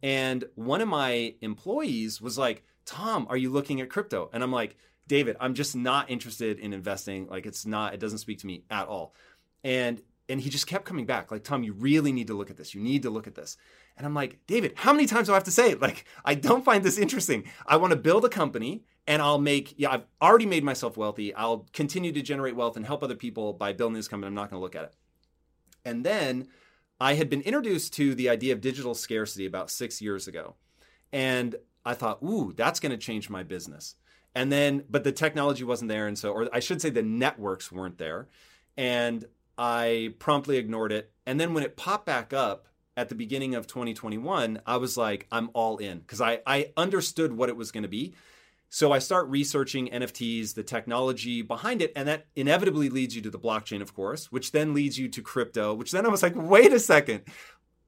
And 0.00 0.44
one 0.54 0.80
of 0.80 0.86
my 0.86 1.34
employees 1.40 2.20
was 2.20 2.38
like, 2.38 2.62
"Tom, 2.86 3.26
are 3.28 3.36
you 3.36 3.50
looking 3.50 3.80
at 3.80 3.90
crypto?" 3.90 4.30
And 4.32 4.44
I'm 4.44 4.52
like, 4.52 4.76
"David, 5.08 5.36
I'm 5.40 5.54
just 5.54 5.74
not 5.74 6.08
interested 6.08 6.60
in 6.60 6.72
investing. 6.72 7.26
Like 7.26 7.46
it's 7.46 7.66
not 7.66 7.94
it 7.94 7.98
doesn't 7.98 8.18
speak 8.18 8.38
to 8.38 8.46
me 8.46 8.62
at 8.70 8.86
all." 8.86 9.12
And 9.64 10.02
and 10.28 10.40
he 10.40 10.50
just 10.50 10.66
kept 10.66 10.84
coming 10.84 11.06
back 11.06 11.30
like 11.30 11.42
tom 11.42 11.62
you 11.62 11.72
really 11.72 12.12
need 12.12 12.26
to 12.26 12.34
look 12.34 12.50
at 12.50 12.56
this. 12.56 12.74
You 12.74 12.80
need 12.80 13.02
to 13.02 13.10
look 13.10 13.26
at 13.26 13.34
this. 13.34 13.56
And 13.96 14.06
i'm 14.06 14.14
like 14.14 14.38
david 14.46 14.72
how 14.76 14.92
many 14.92 15.06
times 15.06 15.26
do 15.26 15.32
i 15.32 15.36
have 15.36 15.44
to 15.44 15.50
say 15.50 15.70
it? 15.72 15.80
Like 15.80 16.04
i 16.24 16.34
don't 16.34 16.64
find 16.64 16.84
this 16.84 16.98
interesting. 16.98 17.44
I 17.66 17.76
want 17.76 17.92
to 17.92 17.96
build 17.96 18.24
a 18.24 18.28
company 18.28 18.84
and 19.06 19.22
i'll 19.22 19.38
make 19.38 19.74
yeah 19.76 19.90
i've 19.90 20.06
already 20.20 20.46
made 20.46 20.64
myself 20.64 20.96
wealthy. 20.96 21.34
I'll 21.34 21.66
continue 21.72 22.12
to 22.12 22.22
generate 22.22 22.56
wealth 22.56 22.76
and 22.76 22.86
help 22.86 23.02
other 23.02 23.16
people 23.16 23.52
by 23.52 23.72
building 23.72 23.94
this 23.94 24.08
company. 24.08 24.28
I'm 24.28 24.34
not 24.34 24.50
going 24.50 24.60
to 24.60 24.62
look 24.62 24.76
at 24.76 24.84
it. 24.84 24.94
And 25.84 26.04
then 26.04 26.48
i 27.00 27.14
had 27.14 27.30
been 27.30 27.42
introduced 27.42 27.92
to 27.94 28.14
the 28.14 28.28
idea 28.28 28.52
of 28.52 28.60
digital 28.60 28.94
scarcity 28.94 29.46
about 29.46 29.70
six 29.70 30.00
years 30.02 30.28
ago 30.28 30.54
and 31.12 31.56
i 31.84 31.94
thought 31.94 32.22
ooh 32.22 32.52
that's 32.56 32.80
going 32.80 32.92
to 32.92 32.98
change 32.98 33.30
my 33.30 33.42
business. 33.42 33.96
And 34.34 34.52
then 34.52 34.84
but 34.88 35.02
the 35.02 35.12
technology 35.12 35.64
wasn't 35.64 35.88
there 35.88 36.06
and 36.06 36.18
so 36.18 36.30
or 36.30 36.48
i 36.52 36.60
should 36.60 36.80
say 36.82 36.90
the 36.90 37.02
networks 37.02 37.72
weren't 37.72 37.98
there. 37.98 38.28
And 38.76 39.24
I 39.58 40.14
promptly 40.20 40.56
ignored 40.56 40.92
it. 40.92 41.10
And 41.26 41.38
then 41.38 41.52
when 41.52 41.64
it 41.64 41.76
popped 41.76 42.06
back 42.06 42.32
up 42.32 42.68
at 42.96 43.08
the 43.08 43.14
beginning 43.14 43.54
of 43.54 43.66
2021, 43.66 44.60
I 44.64 44.76
was 44.76 44.96
like, 44.96 45.26
I'm 45.30 45.50
all 45.52 45.76
in 45.78 45.98
because 45.98 46.20
I, 46.20 46.40
I 46.46 46.72
understood 46.76 47.32
what 47.32 47.48
it 47.48 47.56
was 47.56 47.72
going 47.72 47.82
to 47.82 47.88
be. 47.88 48.14
So 48.70 48.92
I 48.92 48.98
start 48.98 49.28
researching 49.28 49.88
NFTs, 49.88 50.54
the 50.54 50.62
technology 50.62 51.42
behind 51.42 51.80
it, 51.80 51.92
and 51.96 52.06
that 52.06 52.26
inevitably 52.36 52.90
leads 52.90 53.16
you 53.16 53.22
to 53.22 53.30
the 53.30 53.38
blockchain, 53.38 53.80
of 53.80 53.94
course, 53.94 54.30
which 54.30 54.52
then 54.52 54.74
leads 54.74 54.98
you 54.98 55.08
to 55.08 55.22
crypto, 55.22 55.72
which 55.72 55.90
then 55.90 56.04
I 56.04 56.10
was 56.10 56.22
like, 56.22 56.34
wait 56.36 56.72
a 56.72 56.78
second, 56.78 57.22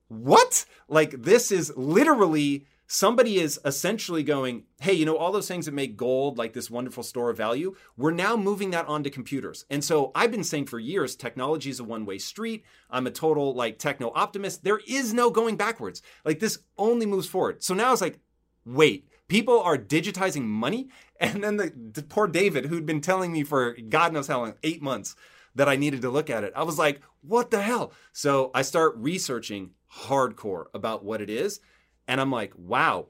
what? 0.08 0.64
Like, 0.88 1.22
this 1.22 1.52
is 1.52 1.72
literally 1.76 2.66
somebody 2.92 3.38
is 3.38 3.60
essentially 3.64 4.24
going, 4.24 4.64
hey, 4.80 4.92
you 4.92 5.06
know, 5.06 5.16
all 5.16 5.30
those 5.30 5.46
things 5.46 5.66
that 5.66 5.72
make 5.72 5.96
gold 5.96 6.36
like 6.36 6.52
this 6.52 6.68
wonderful 6.68 7.04
store 7.04 7.30
of 7.30 7.36
value, 7.36 7.72
we're 7.96 8.10
now 8.10 8.36
moving 8.36 8.72
that 8.72 8.88
onto 8.88 9.08
computers. 9.08 9.64
And 9.70 9.84
so 9.84 10.10
I've 10.12 10.32
been 10.32 10.42
saying 10.42 10.66
for 10.66 10.80
years, 10.80 11.14
technology 11.14 11.70
is 11.70 11.78
a 11.78 11.84
one 11.84 12.04
way 12.04 12.18
street. 12.18 12.64
I'm 12.90 13.06
a 13.06 13.12
total 13.12 13.54
like 13.54 13.78
techno 13.78 14.10
optimist. 14.16 14.64
There 14.64 14.80
is 14.88 15.14
no 15.14 15.30
going 15.30 15.54
backwards. 15.56 16.02
Like 16.24 16.40
this 16.40 16.58
only 16.76 17.06
moves 17.06 17.28
forward. 17.28 17.62
So 17.62 17.74
now 17.74 17.92
it's 17.92 18.00
like, 18.02 18.18
wait, 18.66 19.08
people 19.28 19.60
are 19.60 19.78
digitizing 19.78 20.42
money. 20.42 20.88
And 21.22 21.44
then 21.44 21.58
the, 21.58 21.70
the 21.92 22.02
poor 22.02 22.26
David, 22.26 22.64
who'd 22.64 22.86
been 22.86 23.02
telling 23.02 23.30
me 23.30 23.44
for 23.44 23.76
God 23.90 24.14
knows 24.14 24.26
how 24.26 24.40
long, 24.40 24.54
eight 24.62 24.80
months, 24.80 25.14
that 25.54 25.68
I 25.68 25.76
needed 25.76 26.00
to 26.00 26.08
look 26.08 26.30
at 26.30 26.44
it. 26.44 26.52
I 26.56 26.62
was 26.62 26.78
like, 26.78 27.02
what 27.20 27.50
the 27.50 27.60
hell? 27.60 27.92
So 28.14 28.50
I 28.54 28.62
start 28.62 28.96
researching 28.96 29.72
hardcore 30.06 30.68
about 30.72 31.04
what 31.04 31.20
it 31.20 31.28
is. 31.28 31.60
And 32.08 32.20
I'm 32.20 32.30
like, 32.30 32.52
wow, 32.56 33.06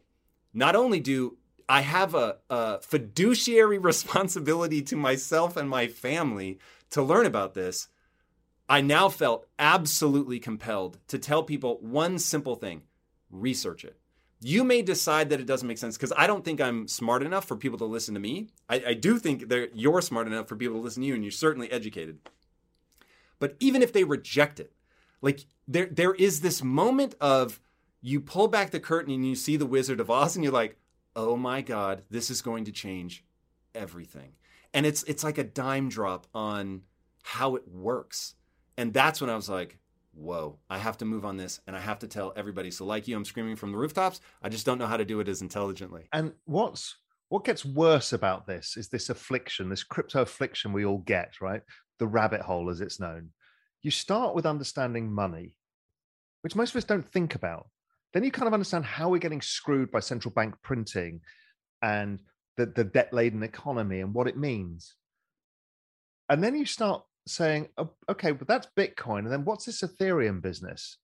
not 0.53 0.77
only 0.77 1.01
do 1.01 1.39
I 1.69 1.83
have 1.83 2.15
a, 2.15 2.39
a 2.49 2.81
fiduciary 2.81 3.79
responsibility 3.91 4.83
to 4.83 4.97
myself 4.97 5.57
and 5.57 5.69
my 5.69 5.87
family 5.87 6.59
to 6.91 7.03
learn 7.03 7.27
about 7.27 7.55
this, 7.55 7.89
I 8.69 8.81
now 8.81 9.09
felt 9.09 9.47
absolutely 9.59 10.39
compelled 10.39 10.99
to 11.09 11.19
tell 11.19 11.43
people 11.43 11.79
one 11.81 12.19
simple 12.19 12.55
thing 12.55 12.83
research 13.31 13.85
it. 13.85 13.97
You 14.41 14.65
may 14.65 14.81
decide 14.81 15.29
that 15.31 15.41
it 15.41 15.47
doesn't 15.47 15.69
make 15.69 15.79
sense 15.79 15.97
because 15.97 16.13
I 16.17 16.27
don't 16.27 16.45
think 16.45 16.61
I'm 16.61 16.89
smart 16.89 17.23
enough 17.23 17.47
for 17.47 17.57
people 17.57 17.79
to 17.79 17.85
listen 17.85 18.15
to 18.15 18.21
me. 18.21 18.49
I, 18.69 18.83
I 18.89 18.95
do 18.95 19.19
think 19.19 19.49
that 19.49 19.73
you're 19.75 20.01
smart 20.01 20.27
enough 20.27 20.49
for 20.49 20.57
people 20.57 20.77
to 20.77 20.83
listen 20.83 21.03
to 21.03 21.07
you, 21.09 21.15
and 21.15 21.23
you're 21.23 21.31
certainly 21.31 21.71
educated. 21.71 22.19
But 23.39 23.57
even 23.61 23.83
if 23.83 23.93
they 23.93 24.05
reject 24.05 24.59
it, 24.59 24.73
like 25.21 25.45
there, 25.69 25.87
there 25.87 26.15
is 26.15 26.41
this 26.41 26.63
moment 26.63 27.15
of 27.21 27.61
you 28.03 28.21
pull 28.21 28.49
back 28.49 28.71
the 28.71 28.81
curtain 28.81 29.13
and 29.13 29.27
you 29.27 29.35
see 29.35 29.57
the 29.57 29.67
Wizard 29.67 30.01
of 30.01 30.11
Oz 30.11 30.37
and 30.37 30.45
you're 30.45 30.53
like, 30.53 30.77
"Oh 31.15 31.37
my 31.37 31.61
god, 31.61 32.03
this 32.11 32.31
is 32.31 32.43
going 32.43 32.65
to 32.65 32.73
change 32.73 33.25
everything." 33.75 34.33
And 34.73 34.87
it's 34.87 35.03
it's 35.05 35.25
like 35.25 35.39
a 35.39 35.45
dime 35.45 35.89
drop 35.89 36.27
on 36.35 36.83
how 37.23 37.57
it 37.57 37.69
works. 37.69 38.35
And 38.77 38.95
that's 38.95 39.21
when 39.21 39.31
I 39.31 39.37
was 39.37 39.49
like, 39.49 39.79
"Whoa, 40.13 40.59
I 40.71 40.79
have 40.79 40.99
to 40.99 41.05
move 41.05 41.25
on 41.25 41.37
this 41.37 41.61
and 41.67 41.77
I 41.77 41.81
have 41.81 41.99
to 42.01 42.09
tell 42.09 42.33
everybody." 42.37 42.71
So 42.71 42.85
like 42.85 43.07
you, 43.09 43.17
I'm 43.17 43.25
screaming 43.25 43.57
from 43.57 43.73
the 43.73 43.79
rooftops. 43.79 44.21
I 44.43 44.49
just 44.49 44.67
don't 44.67 44.79
know 44.79 44.87
how 44.87 44.97
to 44.97 45.05
do 45.05 45.21
it 45.21 45.29
as 45.29 45.43
intelligently. 45.43 46.09
And 46.13 46.33
what's 46.45 46.97
what 47.29 47.45
gets 47.45 47.65
worse 47.65 48.13
about 48.13 48.47
this 48.47 48.77
is 48.77 48.89
this 48.89 49.09
affliction, 49.09 49.69
this 49.69 49.85
crypto 49.85 50.23
affliction 50.23 50.73
we 50.73 50.85
all 50.85 50.99
get, 50.99 51.41
right? 51.41 51.63
The 51.99 52.07
rabbit 52.07 52.41
hole 52.41 52.71
as 52.71 52.81
it's 52.81 52.99
known. 52.99 53.31
You 53.83 53.91
start 53.91 54.35
with 54.35 54.47
understanding 54.47 55.13
money, 55.13 55.55
which 56.43 56.57
most 56.57 56.71
of 56.71 56.77
us 56.77 56.85
don't 56.85 57.07
think 57.07 57.37
about 57.37 57.69
then 58.13 58.25
you 58.25 58.31
kind 58.31 58.49
of 58.49 58.55
understand 58.55 58.85
how 58.85 59.09
we're 59.09 59.19
getting 59.19 59.41
screwed 59.41 59.91
by 59.91 60.01
central 60.01 60.33
bank 60.33 60.55
printing 60.63 61.21
and 61.83 62.21
the, 62.57 62.67
the 62.67 62.85
debt 62.85 63.13
laden 63.13 63.43
economy 63.43 64.01
and 64.01 64.13
what 64.13 64.27
it 64.27 64.37
means. 64.37 64.95
And 66.29 66.43
then 66.43 66.55
you 66.57 66.67
start 66.67 67.03
saying, 67.27 67.69
oh, 67.79 67.91
okay, 68.09 68.33
but 68.33 68.49
that's 68.49 68.69
Bitcoin. 68.77 69.21
And 69.21 69.33
then 69.33 69.45
what's 69.45 69.65
this 69.65 69.83
Ethereum 69.83 70.43
business? 70.43 70.99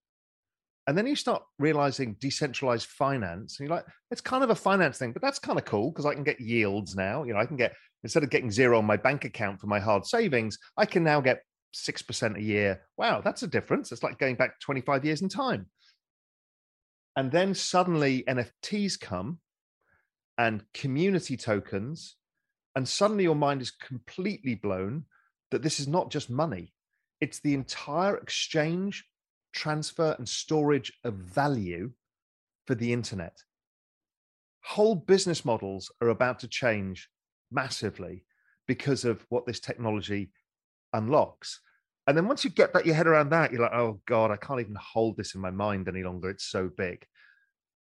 And 0.87 0.97
then 0.97 1.07
you 1.07 1.17
start 1.17 1.43
realizing 1.59 2.17
decentralized 2.21 2.87
finance. 2.87 3.59
And 3.59 3.69
you're 3.69 3.77
like, 3.77 3.87
it's 4.11 4.21
kind 4.21 4.45
of 4.45 4.51
a 4.51 4.55
finance 4.55 4.99
thing, 4.99 5.13
but 5.13 5.23
that's 5.23 5.41
kind 5.41 5.59
of 5.59 5.65
cool 5.65 5.91
because 5.91 6.07
I 6.07 6.15
can 6.15 6.23
get 6.23 6.41
yields 6.41 6.95
now. 6.95 7.25
You 7.25 7.33
know, 7.33 7.41
I 7.41 7.47
can 7.47 7.57
get, 7.57 7.75
instead 8.05 8.23
of 8.23 8.31
getting 8.31 8.53
zero 8.53 8.79
on 8.79 8.85
my 8.85 8.97
bank 8.97 9.25
account 9.25 9.61
for 9.61 9.67
my 9.67 9.81
hard 9.81 10.07
savings, 10.07 10.59
I 10.77 10.87
can 10.87 11.03
now 11.03 11.21
get 11.21 11.43
6% 11.75 12.37
a 12.37 12.43
year. 12.43 12.83
Wow, 12.97 13.21
that's 13.21 13.43
a 13.43 13.49
difference. 13.49 13.91
It's 13.91 14.05
like 14.05 14.19
going 14.19 14.37
back 14.37 14.61
25 14.61 15.05
years 15.05 15.23
in 15.23 15.29
time. 15.29 15.67
And 17.17 17.33
then 17.33 17.55
suddenly 17.55 18.25
NFTs 18.29 19.01
come 19.01 19.39
and 20.39 20.65
community 20.75 21.37
tokens. 21.37 22.17
And 22.75 22.87
suddenly 22.87 23.25
your 23.25 23.35
mind 23.35 23.63
is 23.63 23.71
completely 23.71 24.55
blown 24.55 25.05
that 25.51 25.63
this 25.63 25.81
is 25.81 25.89
not 25.89 26.11
just 26.11 26.29
money, 26.29 26.75
it's 27.21 27.41
the 27.41 27.55
entire 27.55 28.17
exchange, 28.17 29.05
transfer, 29.55 30.15
and 30.19 30.29
storage 30.29 30.93
of 31.05 31.15
value 31.15 31.91
for 32.67 32.75
the 32.75 32.93
internet. 32.93 33.39
Whole 34.63 34.97
business 34.97 35.45
models 35.45 35.91
are 36.03 36.09
about 36.09 36.41
to 36.41 36.49
change 36.49 37.09
massively 37.51 38.25
because 38.67 39.05
of 39.05 39.25
what 39.29 39.47
this 39.47 39.61
technology 39.61 40.31
unlocks. 40.93 41.61
And 42.07 42.17
then 42.17 42.29
once 42.29 42.45
you 42.45 42.51
get 42.51 42.73
that 42.73 42.87
your 42.87 42.95
head 42.95 43.07
around 43.07 43.31
that, 43.31 43.53
you're 43.53 43.63
like, 43.63 43.73
oh 43.73 44.01
God, 44.07 44.31
I 44.31 44.37
can't 44.37 44.61
even 44.61 44.77
hold 44.77 45.17
this 45.17 45.35
in 45.35 45.41
my 45.41 45.51
mind 45.51 45.89
any 45.89 46.05
longer. 46.05 46.31
It's 46.31 46.45
so 46.45 46.71
big. 46.77 47.05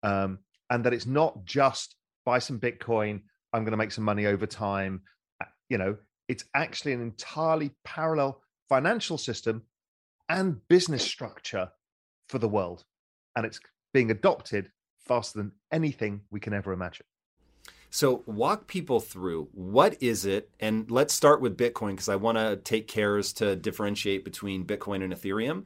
Um, 0.03 0.39
and 0.71 0.85
that 0.85 0.95
it's 0.95 1.07
not 1.07 1.45
just 1.45 1.97
buy 2.25 2.39
some 2.39 2.59
Bitcoin, 2.59 3.21
I'm 3.53 3.63
going 3.63 3.73
to 3.73 3.77
make 3.77 3.93
some 3.93 4.05
money 4.05 4.27
over 4.27 4.47
time. 4.47 5.03
Uh, 5.41 5.47
you 5.69 5.79
know, 5.79 5.97
it's 6.29 6.45
actually 6.55 6.93
an 6.93 7.03
entirely 7.03 7.71
parallel 7.85 8.43
financial 8.69 9.19
system 9.19 9.63
and 10.29 10.67
business 10.69 11.05
structure 11.05 11.71
for 12.29 12.39
the 12.39 12.49
world. 12.49 12.85
And 13.37 13.47
it's 13.47 13.61
being 13.93 14.11
adopted 14.11 14.71
faster 15.07 15.39
than 15.39 15.53
anything 15.73 16.23
we 16.31 16.41
can 16.41 16.53
ever 16.53 16.73
imagine. 16.73 17.07
So, 17.91 18.23
walk 18.27 18.67
people 18.67 19.01
through 19.01 19.49
what 19.53 19.97
is 20.03 20.27
it, 20.27 20.51
and 20.61 20.91
let's 20.91 21.15
start 21.15 21.41
with 21.41 21.57
Bitcoin 21.57 21.91
because 21.91 22.09
I 22.09 22.17
want 22.17 22.39
to 22.39 22.57
take 22.57 22.89
cares 22.89 23.33
to 23.35 23.57
differentiate 23.57 24.25
between 24.25 24.65
Bitcoin 24.65 25.03
and 25.03 25.13
Ethereum. 25.13 25.65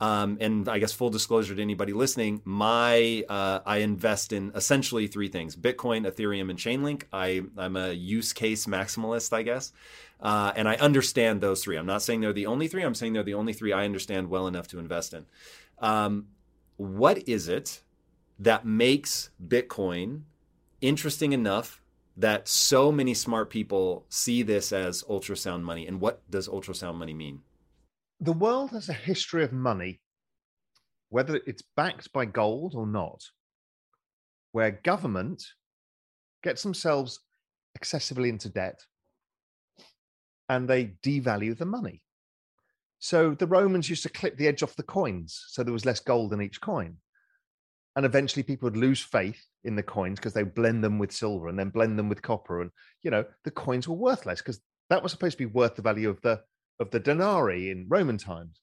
Um, 0.00 0.38
and 0.40 0.68
I 0.68 0.78
guess 0.78 0.92
full 0.92 1.10
disclosure 1.10 1.56
to 1.56 1.62
anybody 1.62 1.92
listening, 1.92 2.40
my 2.44 3.24
uh, 3.28 3.60
I 3.66 3.78
invest 3.78 4.32
in 4.32 4.52
essentially 4.54 5.08
three 5.08 5.28
things: 5.28 5.56
Bitcoin, 5.56 6.08
Ethereum, 6.08 6.50
and 6.50 6.58
Chainlink. 6.58 7.04
I 7.12 7.42
I'm 7.56 7.76
a 7.76 7.92
use 7.92 8.32
case 8.32 8.66
maximalist, 8.66 9.32
I 9.32 9.42
guess, 9.42 9.72
uh, 10.20 10.52
and 10.54 10.68
I 10.68 10.76
understand 10.76 11.40
those 11.40 11.64
three. 11.64 11.76
I'm 11.76 11.86
not 11.86 12.02
saying 12.02 12.20
they're 12.20 12.32
the 12.32 12.46
only 12.46 12.68
three. 12.68 12.82
I'm 12.82 12.94
saying 12.94 13.12
they're 13.12 13.24
the 13.24 13.34
only 13.34 13.52
three 13.52 13.72
I 13.72 13.84
understand 13.84 14.30
well 14.30 14.46
enough 14.46 14.68
to 14.68 14.78
invest 14.78 15.14
in. 15.14 15.26
Um, 15.80 16.28
what 16.76 17.28
is 17.28 17.48
it 17.48 17.82
that 18.38 18.64
makes 18.64 19.30
Bitcoin 19.44 20.22
interesting 20.80 21.32
enough 21.32 21.80
that 22.16 22.48
so 22.48 22.90
many 22.90 23.14
smart 23.14 23.50
people 23.50 24.06
see 24.08 24.42
this 24.42 24.72
as 24.72 25.02
ultrasound 25.04 25.62
money? 25.62 25.86
And 25.86 26.00
what 26.00 26.28
does 26.30 26.48
ultrasound 26.48 26.96
money 26.96 27.14
mean? 27.14 27.42
the 28.20 28.32
world 28.32 28.70
has 28.70 28.88
a 28.88 28.94
history 28.94 29.44
of 29.44 29.52
money, 29.52 30.00
whether 31.10 31.40
it's 31.46 31.62
backed 31.76 32.12
by 32.12 32.24
gold 32.24 32.74
or 32.74 32.86
not, 32.86 33.22
where 34.52 34.80
government 34.82 35.44
gets 36.42 36.62
themselves 36.62 37.20
excessively 37.74 38.28
into 38.28 38.48
debt 38.48 38.80
and 40.48 40.68
they 40.68 40.94
devalue 41.04 41.56
the 41.56 41.66
money. 41.66 42.02
So 42.98 43.34
the 43.34 43.46
Romans 43.46 43.88
used 43.88 44.02
to 44.02 44.08
clip 44.08 44.36
the 44.36 44.48
edge 44.48 44.62
off 44.62 44.74
the 44.74 44.82
coins 44.82 45.44
so 45.48 45.62
there 45.62 45.72
was 45.72 45.86
less 45.86 46.00
gold 46.00 46.32
in 46.32 46.42
each 46.42 46.60
coin. 46.60 46.96
And 47.98 48.06
eventually 48.06 48.44
people 48.44 48.66
would 48.66 48.76
lose 48.76 49.02
faith 49.02 49.44
in 49.64 49.74
the 49.74 49.82
coins 49.82 50.20
because 50.20 50.32
they 50.32 50.44
blend 50.44 50.84
them 50.84 51.00
with 51.00 51.10
silver 51.10 51.48
and 51.48 51.58
then 51.58 51.70
blend 51.70 51.98
them 51.98 52.08
with 52.08 52.22
copper. 52.22 52.60
And, 52.60 52.70
you 53.02 53.10
know, 53.10 53.24
the 53.42 53.50
coins 53.50 53.88
were 53.88 53.96
worthless 53.96 54.40
because 54.40 54.60
that 54.88 55.02
was 55.02 55.10
supposed 55.10 55.36
to 55.36 55.44
be 55.44 55.52
worth 55.52 55.74
the 55.74 55.82
value 55.82 56.08
of 56.08 56.20
the 56.20 56.40
of 56.78 56.92
the 56.92 57.00
denarii 57.00 57.72
in 57.72 57.86
Roman 57.88 58.16
times. 58.16 58.60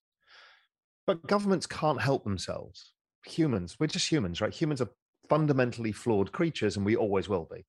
But 1.06 1.28
governments 1.28 1.67
can't 1.67 2.00
help 2.00 2.24
themselves. 2.24 2.93
Humans, 3.26 3.76
we're 3.78 3.88
just 3.88 4.10
humans, 4.10 4.39
right? 4.39 4.54
Humans 4.54 4.80
are 4.80 4.91
fundamentally 5.28 5.91
flawed 5.91 6.32
creatures, 6.32 6.78
and 6.78 6.86
we 6.86 6.95
always 6.95 7.28
will 7.28 7.50
be. 7.54 7.65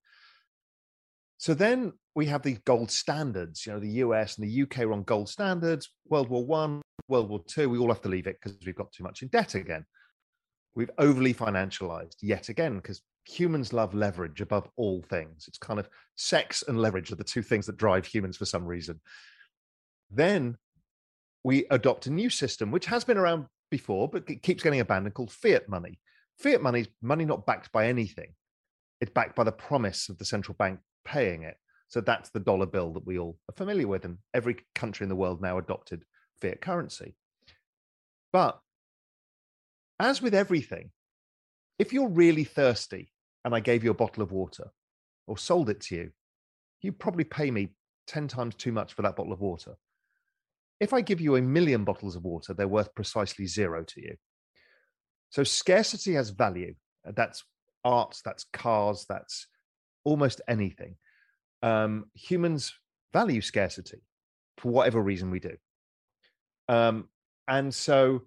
So 1.39 1.53
then 1.53 1.95
we 2.15 2.27
have 2.27 2.43
these 2.43 2.59
gold 2.59 2.93
standards. 2.93 3.67
You 3.67 3.73
know, 3.73 3.81
the 3.81 4.05
US 4.05 4.39
and 4.39 4.49
the 4.49 4.63
UK 4.63 4.83
are 4.83 4.93
on 4.93 5.03
gold 5.03 5.29
standards. 5.29 5.91
World 6.09 6.29
War 6.29 6.47
One, 6.47 6.81
World 7.09 7.29
War 7.29 7.43
Two, 7.45 7.69
we 7.69 7.79
all 7.79 7.89
have 7.89 8.03
to 8.03 8.09
leave 8.09 8.29
it 8.29 8.37
because 8.41 8.57
we've 8.65 8.77
got 8.77 8.93
too 8.93 9.03
much 9.03 9.23
in 9.23 9.29
debt 9.31 9.57
again. 9.57 9.85
We've 10.77 10.91
overly 10.99 11.33
financialized 11.33 12.17
yet 12.21 12.51
again 12.51 12.77
because 12.77 13.01
humans 13.25 13.73
love 13.73 13.95
leverage 13.95 14.43
above 14.43 14.69
all 14.77 15.03
things. 15.03 15.47
It's 15.49 15.59
kind 15.59 15.81
of 15.81 15.89
sex 16.17 16.63
and 16.69 16.81
leverage 16.81 17.11
are 17.11 17.17
the 17.17 17.25
two 17.25 17.43
things 17.43 17.65
that 17.67 17.79
drive 17.79 18.05
humans 18.05 18.37
for 18.37 18.45
some 18.45 18.65
reason. 18.65 19.01
Then 20.11 20.59
we 21.43 21.67
adopt 21.71 22.07
a 22.07 22.13
new 22.13 22.29
system, 22.29 22.71
which 22.71 22.87
has 22.87 23.05
been 23.05 23.17
around 23.17 23.47
before, 23.71 24.09
but 24.09 24.29
it 24.29 24.43
keeps 24.43 24.63
getting 24.63 24.81
abandoned, 24.81 25.15
called 25.15 25.33
fiat 25.33 25.67
money. 25.67 25.99
Fiat 26.39 26.61
money 26.61 26.81
is 26.81 26.89
money 27.01 27.25
not 27.25 27.47
backed 27.47 27.73
by 27.73 27.87
anything. 27.87 28.35
It's 29.01 29.13
backed 29.13 29.35
by 29.35 29.45
the 29.45 29.53
promise 29.53 30.11
of 30.11 30.19
the 30.19 30.25
central 30.27 30.57
bank 30.59 30.79
paying 31.07 31.43
it. 31.43 31.57
So 31.89 32.03
that's 32.03 32.29
the 32.31 32.41
dollar 32.41 32.67
bill 32.67 32.93
that 32.93 33.07
we 33.07 33.19
all 33.19 33.39
are 33.49 33.57
familiar 33.57 33.89
with. 33.89 34.05
And 34.05 34.19
every 34.35 34.59
country 34.75 35.05
in 35.05 35.09
the 35.09 35.17
world 35.17 35.41
now 35.41 35.57
adopted 35.57 36.05
fiat 36.39 36.61
currency. 36.61 37.17
But 38.31 38.61
as 39.99 40.21
with 40.21 40.35
everything, 40.35 40.91
if 41.79 41.93
you're 41.93 42.09
really 42.09 42.45
thirsty 42.45 43.13
and 43.45 43.55
I 43.55 43.61
gave 43.61 43.85
you 43.85 43.91
a 43.91 43.95
bottle 43.95 44.23
of 44.23 44.33
water 44.33 44.71
or 45.27 45.39
sold 45.39 45.71
it 45.71 45.81
to 45.83 45.97
you, 45.97 46.11
you'd 46.81 46.99
probably 46.99 47.25
pay 47.25 47.51
me 47.51 47.75
10 48.07 48.29
times 48.29 48.55
too 48.55 48.73
much 48.73 48.95
for 48.95 49.03
that 49.03 49.17
bottle 49.17 49.33
of 49.33 49.41
water. 49.41 49.77
If 50.81 50.93
I 50.93 51.01
give 51.01 51.21
you 51.21 51.37
a 51.37 51.43
million 51.43 51.85
bottles 51.85 52.17
of 52.17 52.25
water, 52.25 52.55
they're 52.55 52.69
worth 52.69 52.95
precisely 52.95 53.47
zero 53.47 53.83
to 53.85 54.01
you. 54.01 54.17
So 55.31 55.43
scarcity 55.43 56.15
has 56.15 56.31
value. 56.31 56.75
Uh, 57.07 57.13
that's 57.17 57.45
art, 57.85 58.21
that's 58.25 58.45
cars, 58.53 59.07
that's 59.09 59.47
almost 60.05 60.41
anything. 60.49 60.97
Um, 61.63 62.07
humans 62.15 62.75
value 63.13 63.41
scarcity 63.41 64.03
for 64.59 64.71
whatever 64.71 65.01
reason 65.01 65.31
we 65.31 65.41
do. 65.41 65.57
Um, 66.69 67.09
and 67.49 67.75
so 67.75 68.23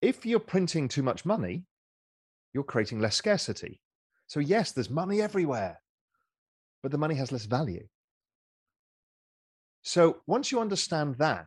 if 0.00 0.24
you're 0.24 0.40
printing 0.40 0.88
too 0.88 1.02
much 1.02 1.24
money, 1.24 1.64
you're 2.52 2.64
creating 2.64 3.00
less 3.00 3.16
scarcity. 3.16 3.80
So, 4.26 4.40
yes, 4.40 4.72
there's 4.72 4.90
money 4.90 5.20
everywhere, 5.22 5.80
but 6.82 6.92
the 6.92 6.98
money 6.98 7.14
has 7.16 7.32
less 7.32 7.46
value. 7.46 7.86
So, 9.82 10.18
once 10.26 10.52
you 10.52 10.60
understand 10.60 11.16
that, 11.16 11.46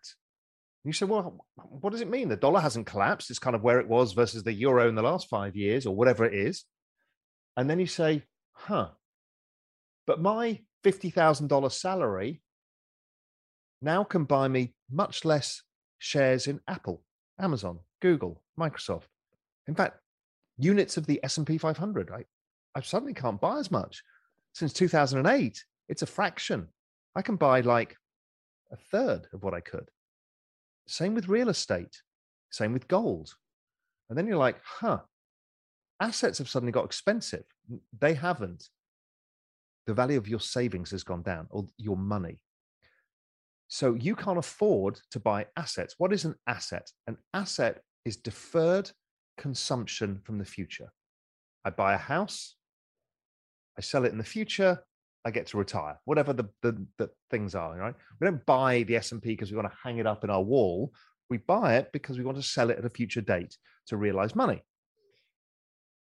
you 0.83 0.93
say, 0.93 1.05
well, 1.05 1.45
what 1.55 1.91
does 1.91 2.01
it 2.01 2.09
mean? 2.09 2.27
The 2.27 2.35
dollar 2.35 2.59
hasn't 2.59 2.87
collapsed. 2.87 3.29
It's 3.29 3.39
kind 3.39 3.55
of 3.55 3.61
where 3.61 3.79
it 3.79 3.87
was 3.87 4.13
versus 4.13 4.43
the 4.43 4.53
euro 4.53 4.89
in 4.89 4.95
the 4.95 5.03
last 5.03 5.29
five 5.29 5.55
years 5.55 5.85
or 5.85 5.95
whatever 5.95 6.25
it 6.25 6.33
is. 6.33 6.65
And 7.55 7.69
then 7.69 7.79
you 7.79 7.85
say, 7.85 8.23
huh, 8.53 8.89
but 10.07 10.21
my 10.21 10.59
$50,000 10.83 11.71
salary 11.71 12.41
now 13.81 14.03
can 14.03 14.23
buy 14.23 14.47
me 14.47 14.73
much 14.91 15.23
less 15.23 15.61
shares 15.99 16.47
in 16.47 16.59
Apple, 16.67 17.03
Amazon, 17.39 17.79
Google, 18.01 18.41
Microsoft. 18.59 19.03
In 19.67 19.75
fact, 19.75 19.97
units 20.57 20.97
of 20.97 21.05
the 21.05 21.19
S&P 21.23 21.57
500, 21.57 22.11
I, 22.11 22.25
I 22.75 22.81
suddenly 22.81 23.13
can't 23.13 23.39
buy 23.39 23.59
as 23.59 23.71
much. 23.71 24.03
Since 24.53 24.73
2008, 24.73 25.63
it's 25.87 26.01
a 26.01 26.07
fraction. 26.07 26.67
I 27.15 27.21
can 27.21 27.35
buy 27.35 27.61
like 27.61 27.95
a 28.71 28.75
third 28.75 29.27
of 29.33 29.43
what 29.43 29.53
I 29.53 29.61
could. 29.61 29.89
Same 30.87 31.15
with 31.15 31.29
real 31.29 31.49
estate, 31.49 32.01
same 32.49 32.73
with 32.73 32.87
gold. 32.87 33.33
And 34.09 34.17
then 34.17 34.27
you're 34.27 34.37
like, 34.37 34.57
huh, 34.63 34.99
assets 36.01 36.39
have 36.39 36.49
suddenly 36.49 36.71
got 36.71 36.85
expensive. 36.85 37.45
They 37.97 38.13
haven't. 38.13 38.67
The 39.87 39.93
value 39.93 40.17
of 40.17 40.27
your 40.27 40.39
savings 40.39 40.91
has 40.91 41.03
gone 41.03 41.21
down 41.21 41.47
or 41.49 41.65
your 41.77 41.97
money. 41.97 42.39
So 43.67 43.93
you 43.93 44.15
can't 44.15 44.37
afford 44.37 44.99
to 45.11 45.19
buy 45.19 45.47
assets. 45.55 45.95
What 45.97 46.11
is 46.11 46.25
an 46.25 46.35
asset? 46.45 46.91
An 47.07 47.17
asset 47.33 47.81
is 48.05 48.17
deferred 48.17 48.91
consumption 49.37 50.19
from 50.23 50.37
the 50.37 50.45
future. 50.45 50.91
I 51.65 51.69
buy 51.69 51.93
a 51.93 51.97
house, 51.97 52.55
I 53.77 53.81
sell 53.81 54.05
it 54.05 54.11
in 54.11 54.17
the 54.17 54.23
future, 54.23 54.79
I 55.23 55.31
get 55.31 55.47
to 55.47 55.57
retire, 55.57 55.99
whatever 56.05 56.33
the, 56.33 56.49
the, 56.61 56.85
the 56.97 57.09
things 57.29 57.53
are, 57.53 57.77
right? 57.77 57.93
We 58.19 58.25
don't 58.25 58.45
buy 58.45 58.83
the 58.83 58.95
S&P 58.95 59.19
because 59.21 59.51
we 59.51 59.57
want 59.57 59.71
to 59.71 59.77
hang 59.83 59.99
it 59.99 60.07
up 60.07 60.23
in 60.23 60.29
our 60.29 60.41
wall. 60.41 60.93
We 61.29 61.37
buy 61.37 61.75
it 61.75 61.91
because 61.93 62.17
we 62.17 62.23
want 62.23 62.37
to 62.37 62.43
sell 62.43 62.71
it 62.71 62.79
at 62.79 62.85
a 62.85 62.89
future 62.89 63.21
date 63.21 63.55
to 63.87 63.97
realize 63.97 64.35
money. 64.35 64.63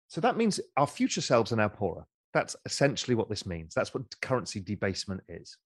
So 0.07 0.21
that 0.21 0.37
means 0.37 0.59
our 0.77 0.87
future 0.87 1.21
selves 1.21 1.51
are 1.51 1.57
now 1.57 1.69
poorer. 1.69 2.05
That's 2.33 2.55
essentially 2.65 3.15
what 3.15 3.29
this 3.29 3.45
means. 3.45 3.73
That's 3.73 3.93
what 3.93 4.03
currency 4.21 4.59
debasement 4.59 5.21
is. 5.29 5.57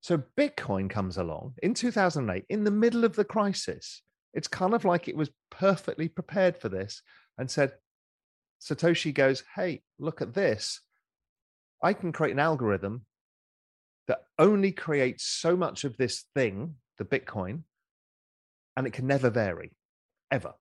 So 0.00 0.22
Bitcoin 0.36 0.88
comes 0.88 1.16
along 1.16 1.54
in 1.62 1.74
2008 1.74 2.44
in 2.48 2.62
the 2.64 2.70
middle 2.70 3.04
of 3.04 3.16
the 3.16 3.24
crisis. 3.24 4.02
It's 4.34 4.48
kind 4.48 4.74
of 4.74 4.84
like 4.84 5.08
it 5.08 5.16
was 5.16 5.30
perfectly 5.50 6.08
prepared 6.08 6.56
for 6.56 6.68
this 6.68 7.02
and 7.38 7.50
said, 7.50 7.72
Satoshi 8.60 9.12
goes, 9.12 9.42
Hey, 9.54 9.82
look 9.98 10.20
at 10.20 10.34
this. 10.34 10.80
I 11.82 11.92
can 11.92 12.12
create 12.12 12.32
an 12.32 12.38
algorithm 12.38 13.04
that 14.08 14.24
only 14.38 14.72
creates 14.72 15.24
so 15.24 15.56
much 15.56 15.84
of 15.84 15.96
this 15.96 16.24
thing, 16.34 16.74
the 16.98 17.04
Bitcoin, 17.04 17.62
and 18.76 18.86
it 18.86 18.92
can 18.92 19.06
never 19.06 19.30
vary, 19.30 19.72
ever. 20.30 20.54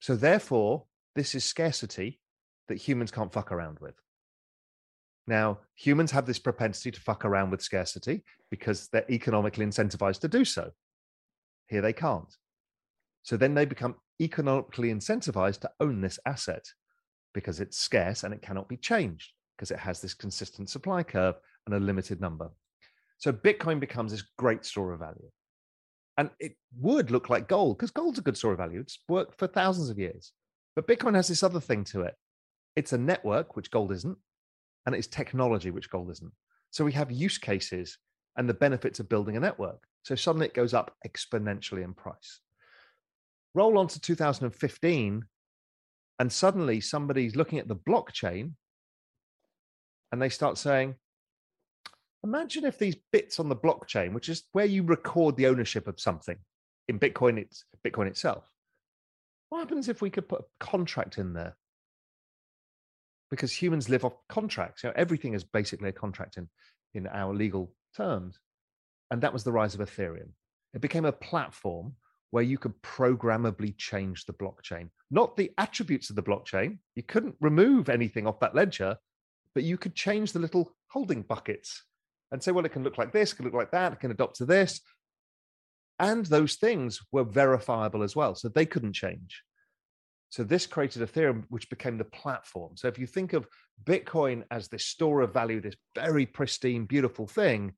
So, 0.00 0.16
therefore, 0.16 0.84
this 1.14 1.34
is 1.34 1.44
scarcity 1.44 2.20
that 2.68 2.78
humans 2.78 3.10
can't 3.10 3.32
fuck 3.32 3.52
around 3.52 3.78
with. 3.80 3.94
Now, 5.26 5.60
humans 5.74 6.10
have 6.10 6.26
this 6.26 6.38
propensity 6.38 6.90
to 6.90 7.00
fuck 7.00 7.24
around 7.24 7.50
with 7.50 7.62
scarcity 7.62 8.24
because 8.50 8.88
they're 8.88 9.10
economically 9.10 9.64
incentivized 9.64 10.20
to 10.20 10.28
do 10.28 10.44
so. 10.44 10.70
Here 11.68 11.82
they 11.82 11.92
can't. 11.92 12.34
So 13.22 13.36
then 13.36 13.54
they 13.54 13.64
become 13.64 13.96
economically 14.20 14.92
incentivized 14.92 15.60
to 15.60 15.70
own 15.80 16.00
this 16.00 16.18
asset 16.26 16.64
because 17.34 17.60
it's 17.60 17.78
scarce 17.78 18.24
and 18.24 18.34
it 18.34 18.42
cannot 18.42 18.68
be 18.68 18.76
changed 18.76 19.32
because 19.56 19.70
it 19.70 19.78
has 19.78 20.00
this 20.00 20.14
consistent 20.14 20.70
supply 20.70 21.02
curve 21.02 21.36
and 21.66 21.74
a 21.74 21.80
limited 21.80 22.20
number. 22.20 22.50
So 23.18 23.32
Bitcoin 23.32 23.78
becomes 23.80 24.12
this 24.12 24.24
great 24.38 24.64
store 24.64 24.92
of 24.92 25.00
value. 25.00 25.30
And 26.16 26.30
it 26.38 26.56
would 26.78 27.10
look 27.10 27.30
like 27.30 27.48
gold 27.48 27.78
because 27.78 27.90
gold's 27.90 28.18
a 28.18 28.22
good 28.22 28.36
store 28.36 28.52
of 28.52 28.58
value. 28.58 28.80
It's 28.80 28.98
worked 29.08 29.38
for 29.38 29.46
thousands 29.46 29.90
of 29.90 29.98
years. 29.98 30.32
But 30.74 30.86
Bitcoin 30.86 31.14
has 31.14 31.28
this 31.28 31.42
other 31.42 31.60
thing 31.60 31.84
to 31.84 32.02
it. 32.02 32.14
It's 32.76 32.92
a 32.92 32.98
network, 32.98 33.56
which 33.56 33.70
gold 33.70 33.92
isn't, 33.92 34.16
and 34.86 34.94
it's 34.94 35.06
technology, 35.06 35.70
which 35.70 35.90
gold 35.90 36.10
isn't. 36.10 36.32
So 36.70 36.84
we 36.84 36.92
have 36.92 37.10
use 37.10 37.38
cases 37.38 37.98
and 38.36 38.48
the 38.48 38.54
benefits 38.54 39.00
of 39.00 39.08
building 39.08 39.36
a 39.36 39.40
network. 39.40 39.82
So 40.02 40.14
suddenly 40.14 40.46
it 40.46 40.54
goes 40.54 40.72
up 40.72 40.94
exponentially 41.06 41.84
in 41.84 41.94
price. 41.94 42.40
Roll 43.54 43.78
on 43.78 43.88
to 43.88 44.00
2015, 44.00 45.24
and 46.18 46.32
suddenly 46.32 46.80
somebody's 46.80 47.36
looking 47.36 47.58
at 47.58 47.68
the 47.68 47.76
blockchain 47.76 48.52
and 50.12 50.20
they 50.20 50.28
start 50.28 50.58
saying, 50.58 50.94
Imagine 52.22 52.66
if 52.66 52.78
these 52.78 52.96
bits 53.12 53.40
on 53.40 53.48
the 53.48 53.56
blockchain, 53.56 54.12
which 54.12 54.28
is 54.28 54.42
where 54.52 54.66
you 54.66 54.82
record 54.82 55.36
the 55.36 55.46
ownership 55.46 55.88
of 55.88 55.98
something 55.98 56.36
in 56.88 56.98
Bitcoin, 56.98 57.38
it's 57.38 57.64
Bitcoin 57.86 58.08
itself. 58.08 58.44
What 59.48 59.60
happens 59.60 59.88
if 59.88 60.02
we 60.02 60.10
could 60.10 60.28
put 60.28 60.42
a 60.42 60.64
contract 60.64 61.16
in 61.16 61.32
there? 61.32 61.56
Because 63.30 63.52
humans 63.52 63.88
live 63.88 64.04
off 64.04 64.16
contracts. 64.28 64.82
You 64.82 64.90
know, 64.90 64.94
everything 64.96 65.32
is 65.32 65.44
basically 65.44 65.88
a 65.88 65.92
contract 65.92 66.36
in, 66.36 66.48
in 66.92 67.06
our 67.06 67.32
legal 67.32 67.72
terms. 67.96 68.38
And 69.10 69.22
that 69.22 69.32
was 69.32 69.42
the 69.42 69.52
rise 69.52 69.74
of 69.74 69.80
Ethereum. 69.80 70.30
It 70.74 70.82
became 70.82 71.06
a 71.06 71.12
platform 71.12 71.94
where 72.30 72.44
you 72.44 72.58
could 72.58 72.80
programmably 72.82 73.76
change 73.76 74.24
the 74.24 74.32
blockchain, 74.32 74.88
not 75.10 75.36
the 75.36 75.50
attributes 75.58 76.10
of 76.10 76.16
the 76.16 76.22
blockchain. 76.22 76.78
You 76.94 77.02
couldn't 77.02 77.34
remove 77.40 77.88
anything 77.88 78.26
off 78.26 78.40
that 78.40 78.54
ledger, 78.54 78.96
but 79.54 79.64
you 79.64 79.76
could 79.76 79.94
change 79.94 80.32
the 80.32 80.38
little 80.38 80.76
holding 80.88 81.22
buckets 81.22 81.84
and 82.30 82.42
say, 82.42 82.52
well, 82.52 82.64
it 82.64 82.72
can 82.72 82.84
look 82.84 82.98
like 82.98 83.12
this, 83.12 83.32
it 83.32 83.36
can 83.36 83.44
look 83.44 83.54
like 83.54 83.72
that, 83.72 83.92
it 83.92 84.00
can 84.00 84.12
adopt 84.12 84.36
to 84.36 84.46
this. 84.46 84.80
And 85.98 86.24
those 86.26 86.54
things 86.54 87.00
were 87.12 87.24
verifiable 87.24 88.02
as 88.02 88.14
well. 88.14 88.34
So 88.34 88.48
they 88.48 88.64
couldn't 88.64 88.94
change. 88.94 89.42
So 90.30 90.44
this 90.44 90.66
created 90.66 91.02
Ethereum, 91.02 91.44
which 91.48 91.68
became 91.68 91.98
the 91.98 92.04
platform. 92.04 92.76
So 92.76 92.86
if 92.86 92.98
you 92.98 93.06
think 93.06 93.32
of 93.32 93.48
Bitcoin 93.84 94.44
as 94.52 94.68
this 94.68 94.86
store 94.86 95.22
of 95.22 95.34
value, 95.34 95.60
this 95.60 95.74
very 95.96 96.24
pristine, 96.24 96.86
beautiful 96.86 97.26
thing, 97.26 97.74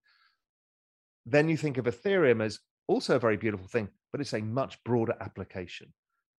then 1.25 1.49
you 1.49 1.57
think 1.57 1.79
of 1.79 1.87
Ethereum 1.87 2.45
as 2.45 2.59
also 2.87 3.17
a 3.17 3.21
very 3.21 3.39
beautiful 3.39 3.67
thing, 3.67 3.89
but 4.13 4.21
it's 4.21 4.35
a 4.35 4.41
much 4.41 4.83
broader 4.85 5.17
application 5.21 5.93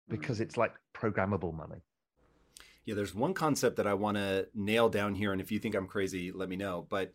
because 0.07 0.37
mm. 0.37 0.41
it's 0.41 0.55
like 0.55 0.73
programmable 0.93 1.53
money. 1.53 1.83
Yeah, 2.85 2.95
there's 2.95 3.15
one 3.15 3.33
concept 3.33 3.77
that 3.77 3.87
I 3.87 3.93
want 3.93 4.17
to 4.17 4.47
nail 4.53 4.89
down 4.89 5.15
here. 5.15 5.31
And 5.31 5.41
if 5.41 5.51
you 5.51 5.59
think 5.59 5.75
I'm 5.75 5.87
crazy, 5.87 6.31
let 6.31 6.49
me 6.49 6.55
know. 6.55 6.85
But 6.87 7.13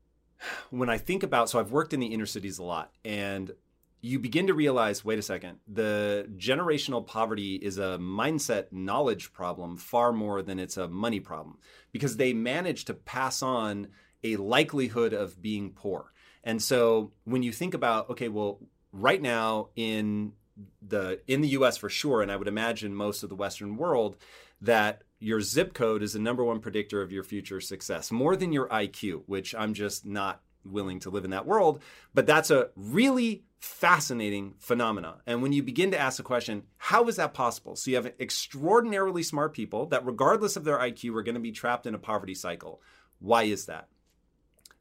when 0.70 0.90
I 0.90 0.98
think 0.98 1.22
about, 1.22 1.48
so 1.48 1.58
I've 1.58 1.72
worked 1.72 1.94
in 1.94 2.00
the 2.00 2.08
inner 2.08 2.26
cities 2.26 2.58
a 2.58 2.64
lot, 2.64 2.92
and 3.04 3.52
you 4.00 4.18
begin 4.18 4.48
to 4.48 4.54
realize 4.54 5.02
wait 5.02 5.18
a 5.18 5.22
second, 5.22 5.58
the 5.66 6.28
generational 6.36 7.06
poverty 7.06 7.54
is 7.54 7.78
a 7.78 7.96
mindset 7.98 8.66
knowledge 8.70 9.32
problem 9.32 9.78
far 9.78 10.12
more 10.12 10.42
than 10.42 10.58
it's 10.58 10.76
a 10.76 10.88
money 10.88 11.20
problem 11.20 11.56
because 11.90 12.18
they 12.18 12.34
manage 12.34 12.84
to 12.84 12.92
pass 12.92 13.42
on 13.42 13.88
a 14.22 14.36
likelihood 14.36 15.14
of 15.14 15.40
being 15.40 15.70
poor. 15.70 16.12
And 16.42 16.62
so 16.62 17.12
when 17.24 17.42
you 17.42 17.50
think 17.50 17.72
about, 17.72 18.10
okay, 18.10 18.28
well, 18.28 18.60
right 18.94 19.20
now 19.20 19.68
in 19.74 20.32
the 20.80 21.20
in 21.26 21.40
the 21.40 21.48
US 21.48 21.76
for 21.76 21.88
sure, 21.88 22.22
and 22.22 22.30
I 22.30 22.36
would 22.36 22.48
imagine 22.48 22.94
most 22.94 23.22
of 23.22 23.28
the 23.28 23.34
Western 23.34 23.76
world, 23.76 24.16
that 24.60 25.02
your 25.18 25.40
zip 25.40 25.74
code 25.74 26.02
is 26.02 26.12
the 26.12 26.18
number 26.18 26.44
one 26.44 26.60
predictor 26.60 27.02
of 27.02 27.12
your 27.12 27.24
future 27.24 27.60
success, 27.60 28.12
more 28.12 28.36
than 28.36 28.52
your 28.52 28.68
IQ, 28.68 29.22
which 29.26 29.54
I'm 29.54 29.74
just 29.74 30.06
not 30.06 30.40
willing 30.64 31.00
to 31.00 31.10
live 31.10 31.24
in 31.24 31.30
that 31.30 31.46
world. 31.46 31.82
But 32.14 32.26
that's 32.26 32.50
a 32.50 32.68
really 32.76 33.44
fascinating 33.58 34.54
phenomena. 34.58 35.16
And 35.26 35.42
when 35.42 35.52
you 35.52 35.62
begin 35.62 35.90
to 35.90 35.98
ask 35.98 36.18
the 36.18 36.22
question, 36.22 36.64
how 36.76 37.08
is 37.08 37.16
that 37.16 37.34
possible? 37.34 37.76
So 37.76 37.90
you 37.90 37.96
have 37.96 38.12
extraordinarily 38.20 39.22
smart 39.22 39.54
people 39.54 39.86
that, 39.86 40.06
regardless 40.06 40.56
of 40.56 40.64
their 40.64 40.78
IQ, 40.78 41.16
are 41.16 41.22
going 41.22 41.34
to 41.34 41.40
be 41.40 41.52
trapped 41.52 41.86
in 41.86 41.94
a 41.94 41.98
poverty 41.98 42.34
cycle. 42.34 42.82
Why 43.18 43.44
is 43.44 43.66
that? 43.66 43.88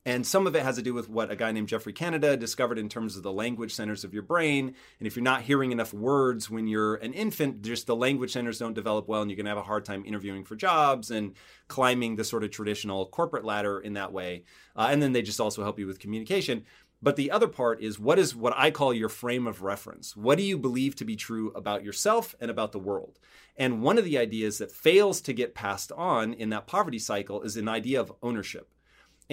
And 0.05 0.27
some 0.27 0.47
of 0.47 0.55
it 0.55 0.63
has 0.63 0.75
to 0.75 0.81
do 0.81 0.93
with 0.93 1.07
what 1.07 1.31
a 1.31 1.35
guy 1.35 1.53
named 1.53 1.69
Geoffrey 1.69 1.93
Canada 1.93 2.35
discovered 2.35 2.77
in 2.77 2.89
terms 2.89 3.15
of 3.15 3.23
the 3.23 3.31
language 3.31 3.73
centers 3.73 4.03
of 4.03 4.13
your 4.13 4.23
brain. 4.23 4.75
And 4.99 5.07
if 5.07 5.15
you're 5.15 5.23
not 5.23 5.43
hearing 5.43 5.71
enough 5.71 5.93
words 5.93 6.49
when 6.49 6.67
you're 6.67 6.95
an 6.95 7.13
infant, 7.13 7.61
just 7.61 7.87
the 7.87 7.95
language 7.95 8.33
centers 8.33 8.59
don't 8.59 8.73
develop 8.73 9.07
well, 9.07 9.21
and 9.21 9.31
you're 9.31 9.37
going 9.37 9.45
to 9.45 9.51
have 9.51 9.57
a 9.57 9.63
hard 9.63 9.85
time 9.85 10.03
interviewing 10.05 10.43
for 10.43 10.57
jobs 10.57 11.09
and 11.09 11.35
climbing 11.69 12.17
the 12.17 12.25
sort 12.25 12.43
of 12.43 12.51
traditional 12.51 13.05
corporate 13.05 13.45
ladder 13.45 13.79
in 13.79 13.93
that 13.93 14.11
way. 14.11 14.43
Uh, 14.75 14.89
and 14.91 15.01
then 15.01 15.13
they 15.13 15.21
just 15.21 15.39
also 15.39 15.63
help 15.63 15.79
you 15.79 15.87
with 15.87 15.99
communication. 15.99 16.65
But 17.01 17.15
the 17.17 17.31
other 17.31 17.47
part 17.47 17.81
is 17.81 17.99
what 17.99 18.19
is 18.19 18.35
what 18.35 18.53
I 18.55 18.71
call 18.71 18.93
your 18.93 19.09
frame 19.09 19.47
of 19.47 19.61
reference? 19.61 20.15
What 20.15 20.37
do 20.37 20.43
you 20.43 20.57
believe 20.57 20.95
to 20.95 21.05
be 21.05 21.17
true 21.17 21.51
about 21.53 21.83
yourself 21.83 22.33
and 22.41 22.49
about 22.49 22.71
the 22.71 22.79
world? 22.79 23.19
And 23.57 23.81
one 23.81 23.97
of 23.97 24.05
the 24.05 24.17
ideas 24.17 24.57
that 24.57 24.71
fails 24.71 25.21
to 25.21 25.33
get 25.33 25.53
passed 25.53 25.91
on 25.93 26.33
in 26.33 26.49
that 26.49 26.67
poverty 26.67 26.99
cycle 26.99 27.41
is 27.41 27.57
an 27.57 27.67
idea 27.67 27.99
of 27.99 28.13
ownership. 28.21 28.72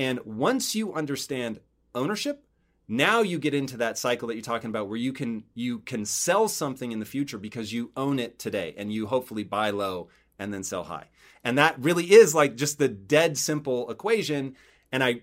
And 0.00 0.18
once 0.24 0.74
you 0.74 0.94
understand 0.94 1.60
ownership, 1.94 2.42
now 2.88 3.20
you 3.20 3.38
get 3.38 3.52
into 3.52 3.76
that 3.76 3.98
cycle 3.98 4.28
that 4.28 4.34
you're 4.34 4.42
talking 4.42 4.70
about 4.70 4.88
where 4.88 4.96
you 4.96 5.12
can 5.12 5.44
you 5.52 5.80
can 5.80 6.06
sell 6.06 6.48
something 6.48 6.90
in 6.90 7.00
the 7.00 7.04
future 7.04 7.36
because 7.36 7.70
you 7.70 7.92
own 7.98 8.18
it 8.18 8.38
today 8.38 8.74
and 8.78 8.90
you 8.90 9.06
hopefully 9.06 9.44
buy 9.44 9.68
low 9.68 10.08
and 10.38 10.54
then 10.54 10.64
sell 10.64 10.84
high. 10.84 11.08
And 11.44 11.58
that 11.58 11.78
really 11.78 12.06
is 12.06 12.34
like 12.34 12.56
just 12.56 12.78
the 12.78 12.88
dead 12.88 13.36
simple 13.36 13.90
equation 13.90 14.56
and 14.90 15.04
I 15.04 15.20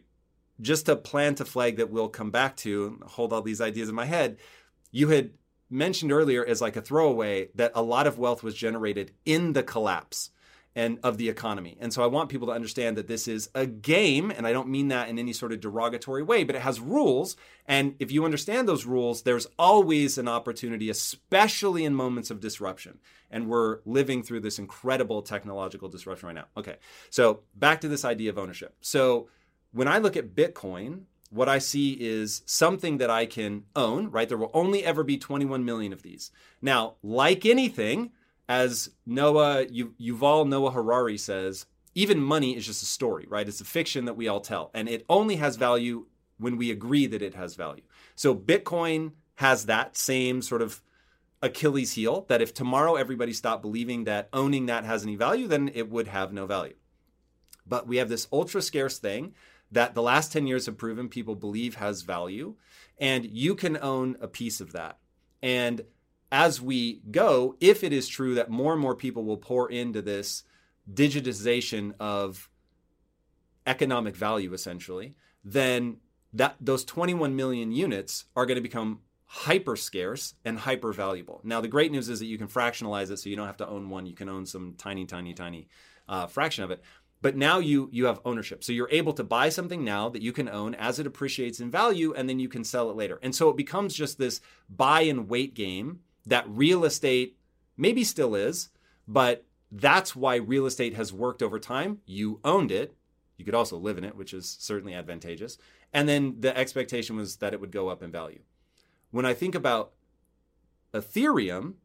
just 0.61 0.85
to 0.85 0.95
plant 0.95 1.41
a 1.41 1.45
flag 1.45 1.77
that 1.77 1.89
we'll 1.89 2.07
come 2.07 2.29
back 2.29 2.55
to, 2.57 3.01
hold 3.07 3.33
all 3.33 3.41
these 3.41 3.61
ideas 3.61 3.89
in 3.89 3.95
my 3.95 4.05
head. 4.05 4.37
You 4.91 5.07
had 5.07 5.31
mentioned 5.71 6.11
earlier 6.11 6.45
as 6.45 6.61
like 6.61 6.75
a 6.75 6.83
throwaway 6.83 7.49
that 7.55 7.71
a 7.73 7.81
lot 7.81 8.05
of 8.05 8.19
wealth 8.19 8.43
was 8.43 8.53
generated 8.53 9.11
in 9.25 9.53
the 9.53 9.63
collapse 9.63 10.29
and 10.77 10.99
of 11.01 11.17
the 11.17 11.27
economy. 11.27 11.75
And 11.81 11.91
so 11.91 12.03
I 12.03 12.05
want 12.05 12.29
people 12.29 12.45
to 12.47 12.53
understand 12.53 12.97
that 12.97 13.07
this 13.07 13.27
is 13.27 13.49
a 13.55 13.65
game, 13.65 14.29
and 14.29 14.45
I 14.45 14.53
don't 14.53 14.69
mean 14.69 14.89
that 14.89 15.09
in 15.09 15.17
any 15.17 15.33
sort 15.33 15.51
of 15.51 15.59
derogatory 15.59 16.21
way, 16.21 16.43
but 16.43 16.55
it 16.55 16.61
has 16.61 16.79
rules. 16.79 17.35
And 17.65 17.95
if 17.97 18.11
you 18.11 18.25
understand 18.25 18.67
those 18.67 18.85
rules, 18.85 19.23
there's 19.23 19.47
always 19.57 20.19
an 20.19 20.27
opportunity, 20.27 20.91
especially 20.91 21.83
in 21.83 21.95
moments 21.95 22.29
of 22.29 22.39
disruption. 22.39 22.99
And 23.31 23.49
we're 23.49 23.79
living 23.85 24.21
through 24.21 24.41
this 24.41 24.59
incredible 24.59 25.23
technological 25.23 25.89
disruption 25.89 26.27
right 26.27 26.35
now. 26.35 26.45
Okay, 26.55 26.75
so 27.09 27.39
back 27.55 27.81
to 27.81 27.87
this 27.87 28.05
idea 28.05 28.29
of 28.29 28.37
ownership. 28.37 28.75
So 28.79 29.29
when 29.71 29.87
I 29.87 29.97
look 29.97 30.15
at 30.15 30.35
Bitcoin, 30.35 31.05
what 31.31 31.49
I 31.49 31.57
see 31.57 31.93
is 31.93 32.43
something 32.45 32.99
that 32.99 33.09
I 33.09 33.25
can 33.25 33.63
own, 33.75 34.11
right? 34.11 34.29
There 34.29 34.37
will 34.37 34.51
only 34.53 34.85
ever 34.85 35.03
be 35.03 35.17
21 35.17 35.65
million 35.65 35.91
of 35.91 36.03
these. 36.03 36.31
Now, 36.61 36.97
like 37.01 37.47
anything, 37.47 38.11
as 38.47 38.89
Noah 39.05 39.65
Yuval 39.65 40.47
Noah 40.47 40.71
Harari 40.71 41.17
says, 41.17 41.65
even 41.95 42.21
money 42.21 42.55
is 42.55 42.65
just 42.65 42.83
a 42.83 42.85
story, 42.85 43.25
right? 43.27 43.47
It's 43.47 43.61
a 43.61 43.65
fiction 43.65 44.05
that 44.05 44.15
we 44.15 44.27
all 44.27 44.39
tell, 44.39 44.69
and 44.73 44.87
it 44.87 45.05
only 45.09 45.37
has 45.37 45.55
value 45.55 46.05
when 46.37 46.57
we 46.57 46.69
agree 46.69 47.07
that 47.07 47.21
it 47.21 47.33
has 47.33 47.55
value. 47.55 47.81
So 48.15 48.35
Bitcoin 48.35 49.13
has 49.35 49.65
that 49.65 49.97
same 49.97 50.41
sort 50.41 50.61
of 50.61 50.81
Achilles 51.41 51.93
heel 51.93 52.25
that 52.29 52.41
if 52.41 52.53
tomorrow 52.53 52.95
everybody 52.95 53.33
stopped 53.33 53.61
believing 53.61 54.05
that 54.05 54.29
owning 54.33 54.67
that 54.67 54.83
has 54.83 55.03
any 55.03 55.15
value, 55.15 55.47
then 55.47 55.71
it 55.73 55.89
would 55.89 56.07
have 56.07 56.33
no 56.33 56.45
value. 56.45 56.75
But 57.65 57.87
we 57.87 57.97
have 57.97 58.09
this 58.09 58.27
ultra 58.31 58.61
scarce 58.61 58.97
thing 58.97 59.33
that 59.71 59.93
the 59.93 60.01
last 60.01 60.31
10 60.31 60.47
years 60.47 60.65
have 60.65 60.77
proven 60.77 61.09
people 61.09 61.35
believe 61.35 61.75
has 61.75 62.01
value, 62.01 62.55
and 62.97 63.25
you 63.25 63.55
can 63.55 63.77
own 63.81 64.15
a 64.21 64.27
piece 64.27 64.61
of 64.61 64.71
that. 64.71 64.97
And 65.41 65.81
as 66.31 66.61
we 66.61 67.01
go, 67.11 67.55
if 67.59 67.83
it 67.83 67.93
is 67.93 68.07
true 68.07 68.35
that 68.35 68.49
more 68.49 68.73
and 68.73 68.81
more 68.81 68.95
people 68.95 69.23
will 69.23 69.37
pour 69.37 69.69
into 69.71 70.01
this 70.01 70.43
digitization 70.91 71.93
of 71.99 72.49
economic 73.65 74.15
value, 74.15 74.53
essentially, 74.53 75.15
then 75.43 75.97
that 76.33 76.55
those 76.59 76.83
21 76.85 77.35
million 77.35 77.71
units 77.71 78.25
are 78.35 78.45
going 78.45 78.55
to 78.55 78.61
become 78.61 78.99
hyper 79.25 79.75
scarce 79.75 80.35
and 80.45 80.59
hyper 80.59 80.93
valuable. 80.93 81.41
Now, 81.43 81.61
the 81.61 81.67
great 81.67 81.91
news 81.91 82.09
is 82.09 82.19
that 82.19 82.25
you 82.25 82.37
can 82.37 82.47
fractionalize 82.47 83.11
it, 83.11 83.17
so 83.17 83.29
you 83.29 83.35
don't 83.35 83.47
have 83.47 83.57
to 83.57 83.67
own 83.67 83.89
one. 83.89 84.05
You 84.05 84.15
can 84.15 84.29
own 84.29 84.45
some 84.45 84.75
tiny, 84.77 85.05
tiny, 85.05 85.33
tiny 85.33 85.67
uh, 86.07 86.27
fraction 86.27 86.63
of 86.63 86.71
it. 86.71 86.81
But 87.19 87.35
now 87.35 87.57
you 87.57 87.89
you 87.91 88.05
have 88.05 88.21
ownership, 88.25 88.63
so 88.63 88.71
you're 88.71 88.89
able 88.91 89.13
to 89.13 89.23
buy 89.23 89.49
something 89.49 89.83
now 89.83 90.07
that 90.09 90.21
you 90.21 90.31
can 90.31 90.47
own 90.47 90.75
as 90.75 90.99
it 90.99 91.07
appreciates 91.07 91.59
in 91.59 91.71
value, 91.71 92.13
and 92.13 92.29
then 92.29 92.39
you 92.39 92.47
can 92.47 92.63
sell 92.63 92.91
it 92.91 92.95
later. 92.95 93.19
And 93.23 93.33
so 93.33 93.49
it 93.49 93.57
becomes 93.57 93.95
just 93.95 94.19
this 94.19 94.39
buy 94.69 95.01
and 95.01 95.27
wait 95.27 95.55
game 95.55 96.01
that 96.27 96.45
real 96.47 96.85
estate 96.85 97.37
maybe 97.75 98.03
still 98.03 98.35
is, 98.35 98.69
but 99.07 99.45
that's 99.71 100.15
why 100.15 100.35
real 100.35 100.65
estate 100.65 100.93
has 100.95 101.11
worked 101.11 101.41
over 101.41 101.59
time. 101.59 101.99
You 102.05 102.39
owned 102.43 102.71
it. 102.71 102.95
You 103.37 103.45
could 103.45 103.55
also 103.55 103.77
live 103.77 103.97
in 103.97 104.03
it, 104.03 104.15
which 104.15 104.33
is 104.33 104.57
certainly 104.59 104.93
advantageous. 104.93 105.57
And 105.93 106.07
then 106.07 106.35
the 106.39 106.55
expectation 106.57 107.15
was 107.15 107.37
that 107.37 107.53
it 107.53 107.61
would 107.61 107.71
go 107.71 107.89
up 107.89 108.01
in 108.01 108.11
value. 108.11 108.39
When 109.11 109.25
I 109.25 109.33
think 109.33 109.55
about 109.55 109.91
Ethereum, 110.93 111.75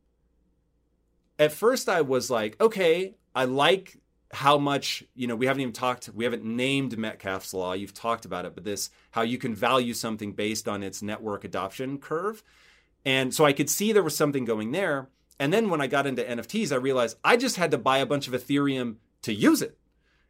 at 1.39 1.53
first 1.53 1.89
I 1.89 2.01
was 2.01 2.31
like, 2.31 2.61
okay, 2.61 3.15
I 3.35 3.45
like 3.45 3.99
how 4.33 4.57
much, 4.57 5.05
you 5.15 5.27
know, 5.27 5.37
we 5.37 5.47
haven't 5.47 5.61
even 5.61 5.73
talked, 5.73 6.09
we 6.09 6.25
haven't 6.25 6.45
named 6.45 6.97
Metcalfe's 6.97 7.53
law. 7.53 7.75
You've 7.75 7.93
talked 7.95 8.25
about 8.25 8.47
it, 8.47 8.55
but 8.55 8.65
this, 8.65 8.91
how 9.11 9.23
you 9.23 9.37
can 9.37 9.55
value 9.55 9.93
something 9.93 10.33
based 10.33 10.69
on 10.69 10.83
its 10.83 11.03
network 11.03 11.45
adoption 11.45 11.99
curve. 11.99 12.43
And 13.05 13.35
so 13.35 13.45
I 13.45 13.53
could 13.53 13.69
see 13.69 13.93
there 13.93 14.03
was 14.03 14.17
something 14.17 14.45
going 14.45 14.73
there. 14.73 15.09
And 15.39 15.53
then 15.53 15.71
when 15.71 15.81
I 15.81 15.87
got 15.87 16.07
into 16.07 16.23
NFTs, 16.23 16.73
I 16.73 16.77
realized 16.77 17.17
I 17.25 17.37
just 17.37 17.57
had 17.57 17.71
to 17.73 17.79
buy 17.79 17.99
a 17.99 18.07
bunch 18.07 18.29
of 18.29 18.35
Ethereum 18.35 18.97
to 19.23 19.33
use 19.33 19.63
it. 19.63 19.79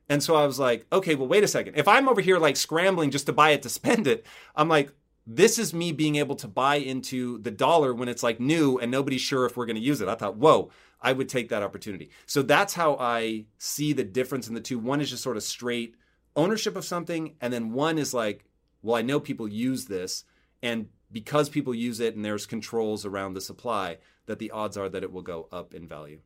And 0.08 0.22
so 0.22 0.34
I 0.34 0.46
was 0.46 0.58
like, 0.58 0.86
okay, 0.92 1.14
well, 1.14 1.28
wait 1.28 1.44
a 1.44 1.48
second. 1.48 1.76
If 1.76 1.88
I'm 1.88 2.08
over 2.08 2.20
here 2.20 2.38
like 2.38 2.56
scrambling 2.56 3.10
just 3.10 3.26
to 3.26 3.32
buy 3.32 3.50
it 3.50 3.62
to 3.62 3.68
spend 3.68 4.06
it, 4.06 4.26
I'm 4.56 4.68
like, 4.68 4.92
this 5.26 5.58
is 5.58 5.72
me 5.72 5.92
being 5.92 6.16
able 6.16 6.34
to 6.36 6.48
buy 6.48 6.76
into 6.76 7.38
the 7.38 7.50
dollar 7.50 7.94
when 7.94 8.08
it's 8.08 8.22
like 8.22 8.40
new 8.40 8.78
and 8.78 8.90
nobody's 8.90 9.20
sure 9.20 9.46
if 9.46 9.56
we're 9.56 9.66
going 9.66 9.76
to 9.76 9.82
use 9.82 10.00
it. 10.00 10.08
I 10.08 10.14
thought, 10.14 10.36
whoa, 10.36 10.70
I 11.00 11.12
would 11.12 11.28
take 11.28 11.48
that 11.50 11.62
opportunity. 11.62 12.10
So 12.26 12.42
that's 12.42 12.74
how 12.74 12.96
I 12.98 13.46
see 13.58 13.92
the 13.92 14.04
difference 14.04 14.48
in 14.48 14.54
the 14.54 14.60
two. 14.60 14.78
One 14.78 15.00
is 15.00 15.10
just 15.10 15.22
sort 15.22 15.36
of 15.36 15.42
straight 15.42 15.94
ownership 16.34 16.76
of 16.76 16.84
something, 16.84 17.34
and 17.40 17.52
then 17.52 17.72
one 17.72 17.98
is 17.98 18.14
like, 18.14 18.44
well, 18.82 18.96
I 18.96 19.02
know 19.02 19.20
people 19.20 19.46
use 19.46 19.84
this, 19.84 20.24
and 20.62 20.88
because 21.12 21.48
people 21.48 21.74
use 21.74 22.00
it 22.00 22.16
and 22.16 22.24
there's 22.24 22.46
controls 22.46 23.04
around 23.04 23.34
the 23.34 23.40
supply, 23.40 23.98
that 24.26 24.38
the 24.38 24.50
odds 24.50 24.76
are 24.76 24.88
that 24.88 25.02
it 25.02 25.12
will 25.12 25.22
go 25.22 25.48
up 25.52 25.74
in 25.74 25.86
value. 25.86 26.20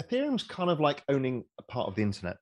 Ethereum's 0.00 0.42
kind 0.42 0.70
of 0.70 0.80
like 0.80 1.02
owning 1.08 1.44
a 1.58 1.62
part 1.62 1.88
of 1.88 1.94
the 1.94 2.02
internet. 2.02 2.36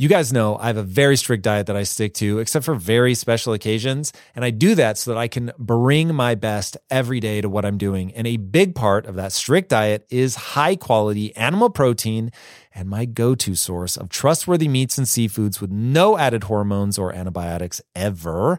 You 0.00 0.08
guys 0.08 0.32
know 0.32 0.56
I 0.56 0.68
have 0.68 0.78
a 0.78 0.82
very 0.82 1.14
strict 1.14 1.42
diet 1.42 1.66
that 1.66 1.76
I 1.76 1.82
stick 1.82 2.14
to, 2.14 2.38
except 2.38 2.64
for 2.64 2.74
very 2.74 3.14
special 3.14 3.52
occasions. 3.52 4.14
And 4.34 4.46
I 4.46 4.50
do 4.50 4.74
that 4.76 4.96
so 4.96 5.10
that 5.10 5.18
I 5.18 5.28
can 5.28 5.52
bring 5.58 6.14
my 6.14 6.34
best 6.34 6.78
every 6.88 7.20
day 7.20 7.42
to 7.42 7.50
what 7.50 7.66
I'm 7.66 7.76
doing. 7.76 8.10
And 8.14 8.26
a 8.26 8.38
big 8.38 8.74
part 8.74 9.04
of 9.04 9.14
that 9.16 9.30
strict 9.30 9.68
diet 9.68 10.06
is 10.08 10.36
high 10.36 10.74
quality 10.74 11.36
animal 11.36 11.68
protein 11.68 12.32
and 12.74 12.88
my 12.88 13.04
go 13.04 13.34
to 13.34 13.54
source 13.54 13.98
of 13.98 14.08
trustworthy 14.08 14.68
meats 14.68 14.96
and 14.96 15.06
seafoods 15.06 15.60
with 15.60 15.70
no 15.70 16.16
added 16.16 16.44
hormones 16.44 16.96
or 16.96 17.12
antibiotics 17.12 17.82
ever 17.94 18.58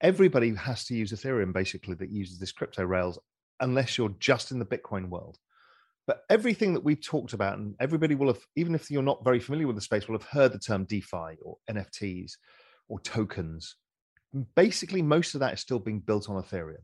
everybody 0.00 0.54
has 0.54 0.84
to 0.86 0.94
use 0.94 1.12
Ethereum 1.12 1.52
basically 1.52 1.94
that 1.96 2.10
uses 2.10 2.38
this 2.38 2.52
crypto 2.52 2.84
rails, 2.84 3.18
unless 3.60 3.98
you're 3.98 4.14
just 4.18 4.50
in 4.50 4.58
the 4.58 4.66
Bitcoin 4.66 5.08
world. 5.08 5.38
But 6.06 6.22
everything 6.28 6.74
that 6.74 6.84
we've 6.84 7.04
talked 7.04 7.34
about, 7.34 7.58
and 7.58 7.74
everybody 7.78 8.14
will 8.14 8.28
have, 8.28 8.44
even 8.56 8.74
if 8.74 8.90
you're 8.90 9.02
not 9.02 9.24
very 9.24 9.38
familiar 9.38 9.66
with 9.66 9.76
the 9.76 9.82
space, 9.82 10.08
will 10.08 10.18
have 10.18 10.26
heard 10.26 10.52
the 10.52 10.58
term 10.58 10.84
DeFi 10.84 11.36
or 11.42 11.56
NFTs 11.70 12.32
or 12.88 12.98
tokens. 13.00 13.76
Basically, 14.56 15.02
most 15.02 15.34
of 15.34 15.40
that 15.40 15.52
is 15.52 15.60
still 15.60 15.78
being 15.78 16.00
built 16.00 16.28
on 16.28 16.42
Ethereum. 16.42 16.82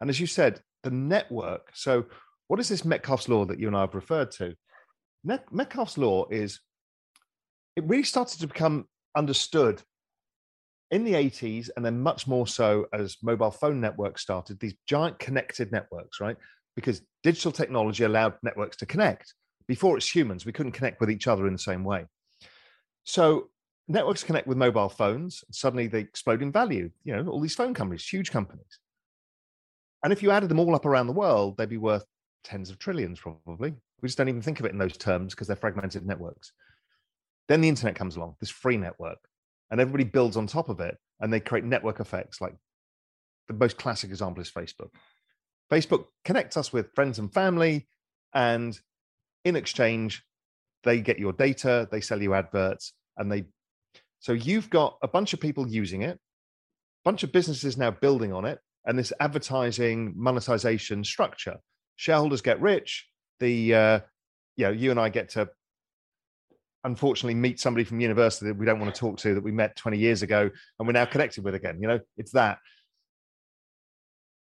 And 0.00 0.10
as 0.10 0.18
you 0.18 0.26
said, 0.26 0.60
the 0.82 0.90
network. 0.90 1.70
So, 1.74 2.06
what 2.48 2.60
is 2.60 2.68
this 2.68 2.84
Metcalfe's 2.84 3.28
law 3.28 3.44
that 3.44 3.60
you 3.60 3.66
and 3.66 3.76
I 3.76 3.82
have 3.82 3.94
referred 3.94 4.30
to? 4.32 4.54
Metcalfe's 5.24 5.98
law 5.98 6.26
is 6.30 6.60
it 7.76 7.84
really 7.84 8.04
started 8.04 8.40
to 8.40 8.46
become 8.46 8.86
understood 9.16 9.82
in 10.90 11.04
the 11.04 11.12
80s 11.12 11.68
and 11.76 11.84
then 11.84 12.00
much 12.00 12.26
more 12.26 12.46
so 12.46 12.86
as 12.92 13.16
mobile 13.22 13.50
phone 13.50 13.80
networks 13.80 14.22
started 14.22 14.58
these 14.58 14.74
giant 14.86 15.18
connected 15.18 15.70
networks 15.70 16.20
right? 16.20 16.36
Because 16.74 17.02
digital 17.22 17.52
technology 17.52 18.04
allowed 18.04 18.34
networks 18.42 18.76
to 18.78 18.86
connect. 18.86 19.34
Before 19.66 19.96
it's 19.96 20.14
humans 20.14 20.46
we 20.46 20.52
couldn't 20.52 20.72
connect 20.72 21.00
with 21.00 21.10
each 21.10 21.26
other 21.26 21.46
in 21.46 21.52
the 21.52 21.58
same 21.58 21.84
way. 21.84 22.06
So 23.04 23.50
networks 23.86 24.24
connect 24.24 24.46
with 24.46 24.56
mobile 24.56 24.88
phones 24.88 25.44
suddenly 25.50 25.86
they 25.88 26.00
explode 26.00 26.42
in 26.42 26.52
value. 26.52 26.90
You 27.04 27.16
know 27.16 27.28
all 27.28 27.40
these 27.40 27.54
phone 27.54 27.74
companies 27.74 28.06
huge 28.06 28.30
companies. 28.30 28.78
And 30.02 30.12
if 30.12 30.22
you 30.22 30.30
added 30.30 30.48
them 30.48 30.60
all 30.60 30.74
up 30.74 30.86
around 30.86 31.06
the 31.06 31.12
world 31.12 31.56
they'd 31.58 31.68
be 31.68 31.76
worth 31.76 32.04
tens 32.44 32.70
of 32.70 32.78
trillions 32.78 33.20
probably. 33.20 33.74
We 34.00 34.08
just 34.08 34.16
don't 34.16 34.28
even 34.28 34.42
think 34.42 34.60
of 34.60 34.66
it 34.66 34.72
in 34.72 34.78
those 34.78 34.96
terms 34.96 35.34
because 35.34 35.48
they're 35.48 35.56
fragmented 35.56 36.06
networks. 36.06 36.52
Then 37.48 37.60
the 37.60 37.68
internet 37.68 37.96
comes 37.96 38.16
along 38.16 38.36
this 38.40 38.50
free 38.50 38.76
network 38.76 39.18
and 39.70 39.80
everybody 39.80 40.04
builds 40.04 40.36
on 40.36 40.46
top 40.46 40.68
of 40.68 40.80
it 40.80 40.96
and 41.20 41.32
they 41.32 41.40
create 41.40 41.64
network 41.64 42.00
effects 42.00 42.40
like 42.40 42.54
the 43.48 43.54
most 43.54 43.76
classic 43.78 44.10
example 44.10 44.40
is 44.40 44.50
facebook 44.50 44.90
facebook 45.70 46.06
connects 46.24 46.56
us 46.56 46.72
with 46.72 46.94
friends 46.94 47.18
and 47.18 47.32
family 47.32 47.86
and 48.34 48.78
in 49.44 49.56
exchange 49.56 50.22
they 50.84 51.00
get 51.00 51.18
your 51.18 51.32
data 51.32 51.88
they 51.90 52.00
sell 52.00 52.20
you 52.20 52.34
adverts 52.34 52.92
and 53.16 53.30
they 53.30 53.44
so 54.20 54.32
you've 54.32 54.70
got 54.70 54.98
a 55.02 55.08
bunch 55.08 55.32
of 55.32 55.40
people 55.40 55.68
using 55.68 56.02
it 56.02 56.16
a 56.16 57.04
bunch 57.04 57.22
of 57.22 57.32
businesses 57.32 57.76
now 57.76 57.90
building 57.90 58.32
on 58.32 58.44
it 58.44 58.58
and 58.88 58.98
this 58.98 59.12
advertising 59.20 60.14
monetization 60.16 61.04
structure. 61.04 61.56
Shareholders 61.96 62.40
get 62.40 62.60
rich. 62.60 63.06
The 63.38 63.74
uh, 63.74 64.00
you 64.56 64.64
know, 64.64 64.72
you 64.72 64.90
and 64.90 64.98
I 64.98 65.10
get 65.10 65.28
to 65.30 65.50
unfortunately 66.84 67.34
meet 67.34 67.60
somebody 67.60 67.84
from 67.84 68.00
university 68.00 68.46
that 68.46 68.56
we 68.56 68.66
don't 68.66 68.80
want 68.80 68.94
to 68.94 68.98
talk 68.98 69.18
to 69.18 69.34
that 69.34 69.42
we 69.42 69.52
met 69.52 69.76
20 69.76 69.98
years 69.98 70.22
ago 70.22 70.48
and 70.78 70.86
we're 70.86 70.92
now 70.92 71.04
connected 71.04 71.44
with 71.44 71.54
again. 71.54 71.78
You 71.80 71.88
know, 71.88 72.00
it's 72.16 72.32
that. 72.32 72.58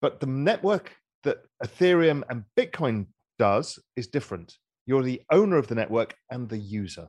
But 0.00 0.20
the 0.20 0.26
network 0.26 0.92
that 1.24 1.38
Ethereum 1.62 2.22
and 2.30 2.44
Bitcoin 2.56 3.06
does 3.38 3.78
is 3.96 4.06
different. 4.06 4.56
You're 4.86 5.02
the 5.02 5.22
owner 5.30 5.56
of 5.56 5.68
the 5.68 5.74
network 5.74 6.14
and 6.30 6.48
the 6.48 6.58
user. 6.58 7.08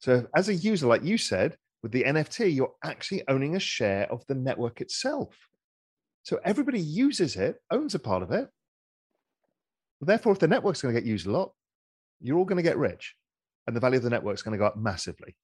So, 0.00 0.26
as 0.34 0.48
a 0.48 0.54
user, 0.54 0.86
like 0.86 1.04
you 1.04 1.18
said, 1.18 1.56
with 1.82 1.92
the 1.92 2.04
NFT, 2.04 2.54
you're 2.54 2.74
actually 2.84 3.22
owning 3.28 3.56
a 3.56 3.60
share 3.60 4.10
of 4.12 4.24
the 4.26 4.34
network 4.34 4.80
itself. 4.80 5.36
So, 6.22 6.40
everybody 6.44 6.80
uses 6.80 7.36
it, 7.36 7.56
owns 7.70 7.94
a 7.94 7.98
part 7.98 8.22
of 8.22 8.30
it. 8.32 8.48
Therefore, 10.00 10.32
if 10.32 10.38
the 10.38 10.48
network's 10.48 10.82
going 10.82 10.94
to 10.94 11.00
get 11.00 11.08
used 11.08 11.26
a 11.26 11.32
lot, 11.32 11.52
you're 12.20 12.38
all 12.38 12.44
going 12.44 12.56
to 12.58 12.62
get 12.62 12.78
rich 12.78 13.14
and 13.68 13.76
the 13.76 13.80
value 13.80 13.98
of 13.98 14.02
the 14.02 14.10
network 14.10 14.34
is 14.34 14.42
going 14.42 14.52
to 14.52 14.58
go 14.58 14.66
up 14.66 14.78
massively. 14.78 15.36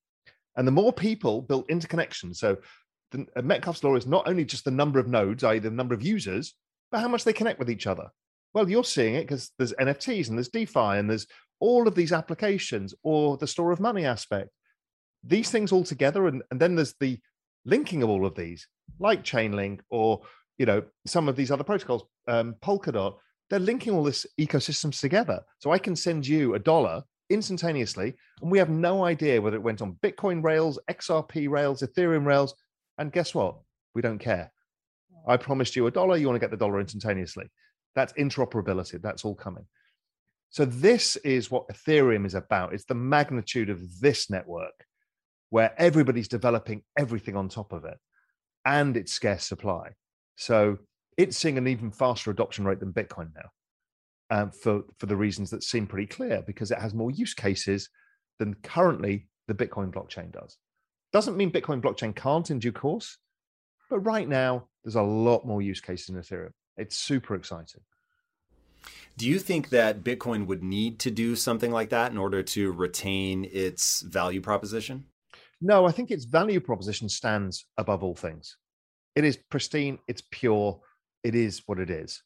And 0.56 0.66
the 0.66 0.72
more 0.72 0.92
people 0.92 1.42
build 1.42 1.68
interconnections, 1.68 2.36
so 2.36 2.56
the, 3.10 3.26
uh, 3.36 3.42
Metcalfe's 3.42 3.84
law 3.84 3.94
is 3.96 4.06
not 4.06 4.26
only 4.26 4.46
just 4.46 4.64
the 4.64 4.70
number 4.70 4.98
of 4.98 5.06
nodes, 5.06 5.44
i.e., 5.44 5.58
the 5.58 5.70
number 5.70 5.94
of 5.94 6.02
users, 6.02 6.54
but 6.90 7.00
how 7.00 7.08
much 7.08 7.24
they 7.24 7.34
connect 7.34 7.58
with 7.58 7.70
each 7.70 7.86
other. 7.86 8.08
Well, 8.54 8.70
you're 8.70 8.82
seeing 8.82 9.14
it 9.14 9.22
because 9.22 9.50
there's 9.58 9.74
NFTs 9.74 10.28
and 10.28 10.38
there's 10.38 10.48
DeFi 10.48 10.98
and 10.98 11.10
there's 11.10 11.26
all 11.60 11.86
of 11.86 11.94
these 11.94 12.12
applications 12.12 12.94
or 13.02 13.36
the 13.36 13.46
store 13.46 13.72
of 13.72 13.80
money 13.80 14.06
aspect. 14.06 14.48
These 15.22 15.50
things 15.50 15.70
all 15.70 15.84
together, 15.84 16.26
and, 16.26 16.42
and 16.50 16.58
then 16.58 16.76
there's 16.76 16.94
the 17.00 17.18
linking 17.66 18.02
of 18.02 18.08
all 18.08 18.24
of 18.24 18.34
these, 18.34 18.66
like 18.98 19.22
Chainlink 19.22 19.80
or 19.90 20.22
you 20.56 20.66
know 20.66 20.82
some 21.06 21.28
of 21.28 21.36
these 21.36 21.50
other 21.50 21.64
protocols, 21.64 22.04
um, 22.28 22.54
Polkadot. 22.62 23.16
They're 23.50 23.58
linking 23.58 23.92
all 23.92 24.04
this 24.04 24.26
ecosystems 24.40 25.00
together. 25.00 25.40
So 25.58 25.70
I 25.70 25.78
can 25.78 25.94
send 25.94 26.26
you 26.26 26.54
a 26.54 26.58
dollar 26.58 27.02
instantaneously, 27.30 28.14
and 28.42 28.50
we 28.50 28.58
have 28.58 28.70
no 28.70 29.04
idea 29.04 29.40
whether 29.40 29.56
it 29.56 29.62
went 29.62 29.82
on 29.82 29.98
Bitcoin 30.02 30.42
rails, 30.42 30.78
XRP 30.90 31.48
rails, 31.48 31.82
Ethereum 31.82 32.26
rails. 32.26 32.54
And 32.98 33.12
guess 33.12 33.34
what? 33.34 33.56
We 33.94 34.02
don't 34.02 34.18
care. 34.18 34.52
I 35.26 35.36
promised 35.36 35.76
you 35.76 35.86
a 35.86 35.90
dollar, 35.90 36.16
you 36.16 36.26
want 36.26 36.36
to 36.36 36.40
get 36.40 36.50
the 36.50 36.56
dollar 36.56 36.80
instantaneously. 36.80 37.46
That's 37.94 38.12
interoperability. 38.14 39.00
That's 39.00 39.24
all 39.24 39.34
coming. 39.34 39.66
So, 40.50 40.64
this 40.64 41.16
is 41.16 41.50
what 41.50 41.68
Ethereum 41.68 42.26
is 42.26 42.34
about. 42.34 42.74
It's 42.74 42.84
the 42.84 42.94
magnitude 42.94 43.70
of 43.70 44.00
this 44.00 44.30
network 44.30 44.84
where 45.50 45.74
everybody's 45.78 46.28
developing 46.28 46.82
everything 46.98 47.36
on 47.36 47.48
top 47.48 47.72
of 47.72 47.84
it 47.84 47.98
and 48.64 48.96
it's 48.96 49.12
scarce 49.12 49.44
supply. 49.44 49.90
So, 50.36 50.78
it's 51.16 51.36
seeing 51.36 51.58
an 51.58 51.68
even 51.68 51.90
faster 51.90 52.30
adoption 52.30 52.64
rate 52.64 52.80
than 52.80 52.92
Bitcoin 52.92 53.30
now 53.34 53.50
um, 54.30 54.50
for, 54.50 54.82
for 54.98 55.06
the 55.06 55.16
reasons 55.16 55.50
that 55.50 55.62
seem 55.62 55.86
pretty 55.86 56.06
clear 56.06 56.42
because 56.46 56.70
it 56.70 56.78
has 56.78 56.94
more 56.94 57.10
use 57.10 57.34
cases 57.34 57.88
than 58.38 58.54
currently 58.62 59.28
the 59.48 59.54
Bitcoin 59.54 59.92
blockchain 59.92 60.32
does. 60.32 60.56
Doesn't 61.12 61.36
mean 61.36 61.52
Bitcoin 61.52 61.80
blockchain 61.80 62.14
can't 62.14 62.50
in 62.50 62.58
due 62.58 62.72
course, 62.72 63.18
but 63.88 64.00
right 64.00 64.28
now 64.28 64.68
there's 64.82 64.96
a 64.96 65.02
lot 65.02 65.46
more 65.46 65.62
use 65.62 65.80
cases 65.80 66.08
in 66.08 66.16
Ethereum. 66.16 66.50
It's 66.76 66.96
super 66.96 67.34
exciting. 67.34 67.82
Do 69.16 69.28
you 69.28 69.38
think 69.38 69.68
that 69.68 70.02
Bitcoin 70.02 70.46
would 70.46 70.62
need 70.62 70.98
to 71.00 71.10
do 71.10 71.36
something 71.36 71.70
like 71.70 71.90
that 71.90 72.10
in 72.10 72.18
order 72.18 72.42
to 72.42 72.72
retain 72.72 73.48
its 73.50 74.00
value 74.00 74.40
proposition? 74.40 75.04
No, 75.60 75.86
I 75.86 75.92
think 75.92 76.10
its 76.10 76.24
value 76.24 76.60
proposition 76.60 77.08
stands 77.08 77.64
above 77.78 78.02
all 78.02 78.16
things. 78.16 78.56
It 79.14 79.24
is 79.24 79.36
pristine, 79.36 79.98
it's 80.08 80.22
pure, 80.30 80.80
it 81.22 81.34
is 81.34 81.62
what 81.66 81.78
it 81.78 81.90
is. 81.90 82.22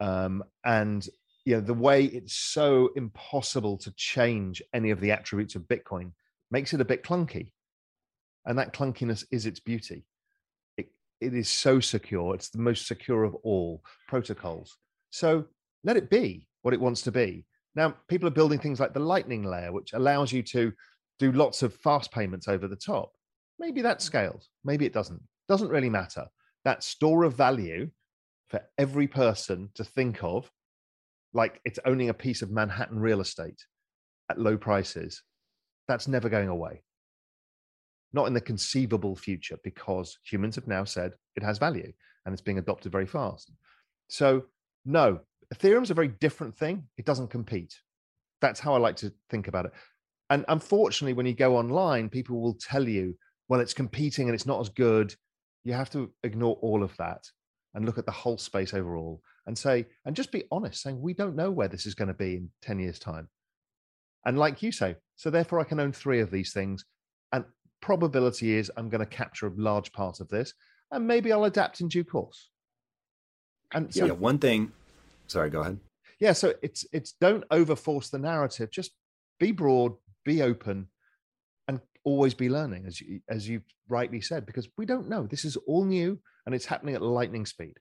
Um, 0.00 0.44
and 0.64 1.06
you 1.44 1.56
know, 1.56 1.60
the 1.60 1.74
way 1.74 2.04
it's 2.04 2.34
so 2.34 2.90
impossible 2.94 3.78
to 3.78 3.92
change 3.96 4.62
any 4.74 4.90
of 4.90 5.00
the 5.00 5.12
attributes 5.12 5.54
of 5.54 5.62
Bitcoin 5.62 6.12
makes 6.50 6.74
it 6.74 6.80
a 6.80 6.84
bit 6.84 7.02
clunky. 7.02 7.52
And 8.44 8.58
that 8.58 8.72
clunkiness 8.72 9.24
is 9.30 9.46
its 9.46 9.60
beauty 9.60 10.04
it 11.20 11.34
is 11.34 11.48
so 11.48 11.80
secure. 11.80 12.34
It's 12.34 12.50
the 12.50 12.58
most 12.58 12.86
secure 12.86 13.24
of 13.24 13.34
all 13.36 13.82
protocols. 14.08 14.76
So 15.10 15.46
let 15.84 15.96
it 15.96 16.10
be 16.10 16.46
what 16.62 16.74
it 16.74 16.80
wants 16.80 17.02
to 17.02 17.12
be. 17.12 17.44
Now, 17.74 17.94
people 18.08 18.28
are 18.28 18.32
building 18.32 18.58
things 18.58 18.80
like 18.80 18.94
the 18.94 19.00
Lightning 19.00 19.44
layer, 19.44 19.72
which 19.72 19.92
allows 19.92 20.32
you 20.32 20.42
to 20.44 20.72
do 21.18 21.32
lots 21.32 21.62
of 21.62 21.74
fast 21.74 22.12
payments 22.12 22.48
over 22.48 22.68
the 22.68 22.76
top. 22.76 23.12
Maybe 23.58 23.82
that 23.82 24.02
scales. 24.02 24.48
Maybe 24.64 24.86
it 24.86 24.92
doesn't. 24.92 25.20
Doesn't 25.48 25.70
really 25.70 25.90
matter. 25.90 26.26
That 26.64 26.84
store 26.84 27.24
of 27.24 27.34
value 27.34 27.90
for 28.50 28.60
every 28.78 29.06
person 29.06 29.70
to 29.74 29.84
think 29.84 30.22
of, 30.22 30.50
like 31.32 31.60
it's 31.64 31.78
owning 31.84 32.08
a 32.08 32.14
piece 32.14 32.42
of 32.42 32.50
Manhattan 32.50 32.98
real 32.98 33.20
estate 33.20 33.64
at 34.30 34.40
low 34.40 34.56
prices, 34.56 35.22
that's 35.86 36.08
never 36.08 36.28
going 36.28 36.48
away 36.48 36.82
not 38.12 38.26
in 38.26 38.34
the 38.34 38.40
conceivable 38.40 39.14
future, 39.14 39.58
because 39.62 40.18
humans 40.24 40.56
have 40.56 40.66
now 40.66 40.84
said 40.84 41.12
it 41.36 41.42
has 41.42 41.58
value 41.58 41.92
and 42.24 42.32
it's 42.32 42.42
being 42.42 42.58
adopted 42.58 42.92
very 42.92 43.06
fast. 43.06 43.52
So, 44.08 44.44
no, 44.84 45.20
Ethereum's 45.54 45.90
a 45.90 45.94
very 45.94 46.08
different 46.08 46.56
thing. 46.56 46.84
It 46.96 47.04
doesn't 47.04 47.30
compete. 47.30 47.74
That's 48.40 48.60
how 48.60 48.74
I 48.74 48.78
like 48.78 48.96
to 48.96 49.12
think 49.30 49.48
about 49.48 49.66
it. 49.66 49.72
And 50.30 50.44
unfortunately, 50.48 51.14
when 51.14 51.26
you 51.26 51.34
go 51.34 51.56
online, 51.56 52.08
people 52.08 52.40
will 52.40 52.54
tell 52.54 52.86
you, 52.86 53.16
well, 53.48 53.60
it's 53.60 53.74
competing 53.74 54.28
and 54.28 54.34
it's 54.34 54.46
not 54.46 54.60
as 54.60 54.68
good. 54.68 55.14
You 55.64 55.72
have 55.72 55.90
to 55.90 56.12
ignore 56.22 56.56
all 56.60 56.82
of 56.82 56.96
that 56.98 57.24
and 57.74 57.84
look 57.84 57.98
at 57.98 58.06
the 58.06 58.12
whole 58.12 58.38
space 58.38 58.74
overall 58.74 59.22
and 59.46 59.56
say, 59.56 59.86
and 60.04 60.16
just 60.16 60.32
be 60.32 60.44
honest, 60.50 60.82
saying, 60.82 61.00
we 61.00 61.14
don't 61.14 61.36
know 61.36 61.50
where 61.50 61.68
this 61.68 61.86
is 61.86 61.94
going 61.94 62.08
to 62.08 62.14
be 62.14 62.36
in 62.36 62.50
10 62.62 62.78
years' 62.78 62.98
time. 62.98 63.28
And 64.26 64.38
like 64.38 64.62
you 64.62 64.72
say, 64.72 64.96
so 65.16 65.30
therefore 65.30 65.60
I 65.60 65.64
can 65.64 65.80
own 65.80 65.92
three 65.92 66.20
of 66.20 66.30
these 66.30 66.52
things 66.52 66.84
and 67.32 67.44
probability 67.80 68.54
is 68.54 68.70
I'm 68.76 68.88
going 68.88 69.00
to 69.00 69.06
capture 69.06 69.46
a 69.46 69.52
large 69.56 69.92
part 69.92 70.20
of 70.20 70.28
this, 70.28 70.54
and 70.90 71.06
maybe 71.06 71.32
I'll 71.32 71.44
adapt 71.44 71.80
in 71.80 71.88
due 71.88 72.04
course. 72.04 72.50
And 73.72 73.92
so, 73.92 74.06
yeah, 74.06 74.12
one 74.12 74.38
thing. 74.38 74.72
Sorry, 75.26 75.50
go 75.50 75.60
ahead. 75.60 75.78
Yeah, 76.20 76.32
so 76.32 76.54
it's 76.62 76.86
it's 76.92 77.12
don't 77.12 77.48
overforce 77.50 78.10
the 78.10 78.18
narrative. 78.18 78.70
Just 78.70 78.92
be 79.38 79.52
broad, 79.52 79.92
be 80.24 80.42
open, 80.42 80.88
always 82.08 82.34
be 82.34 82.48
learning, 82.48 82.84
as 82.86 83.00
you 83.00 83.20
as 83.28 83.48
you 83.48 83.62
rightly 83.88 84.20
said, 84.20 84.46
because 84.46 84.68
we 84.76 84.86
don't 84.86 85.08
know. 85.08 85.26
This 85.26 85.44
is 85.44 85.56
all 85.66 85.84
new, 85.84 86.18
and 86.46 86.54
it's 86.54 86.66
happening 86.66 86.94
at 86.94 87.02
lightning 87.02 87.46
speed. 87.46 87.78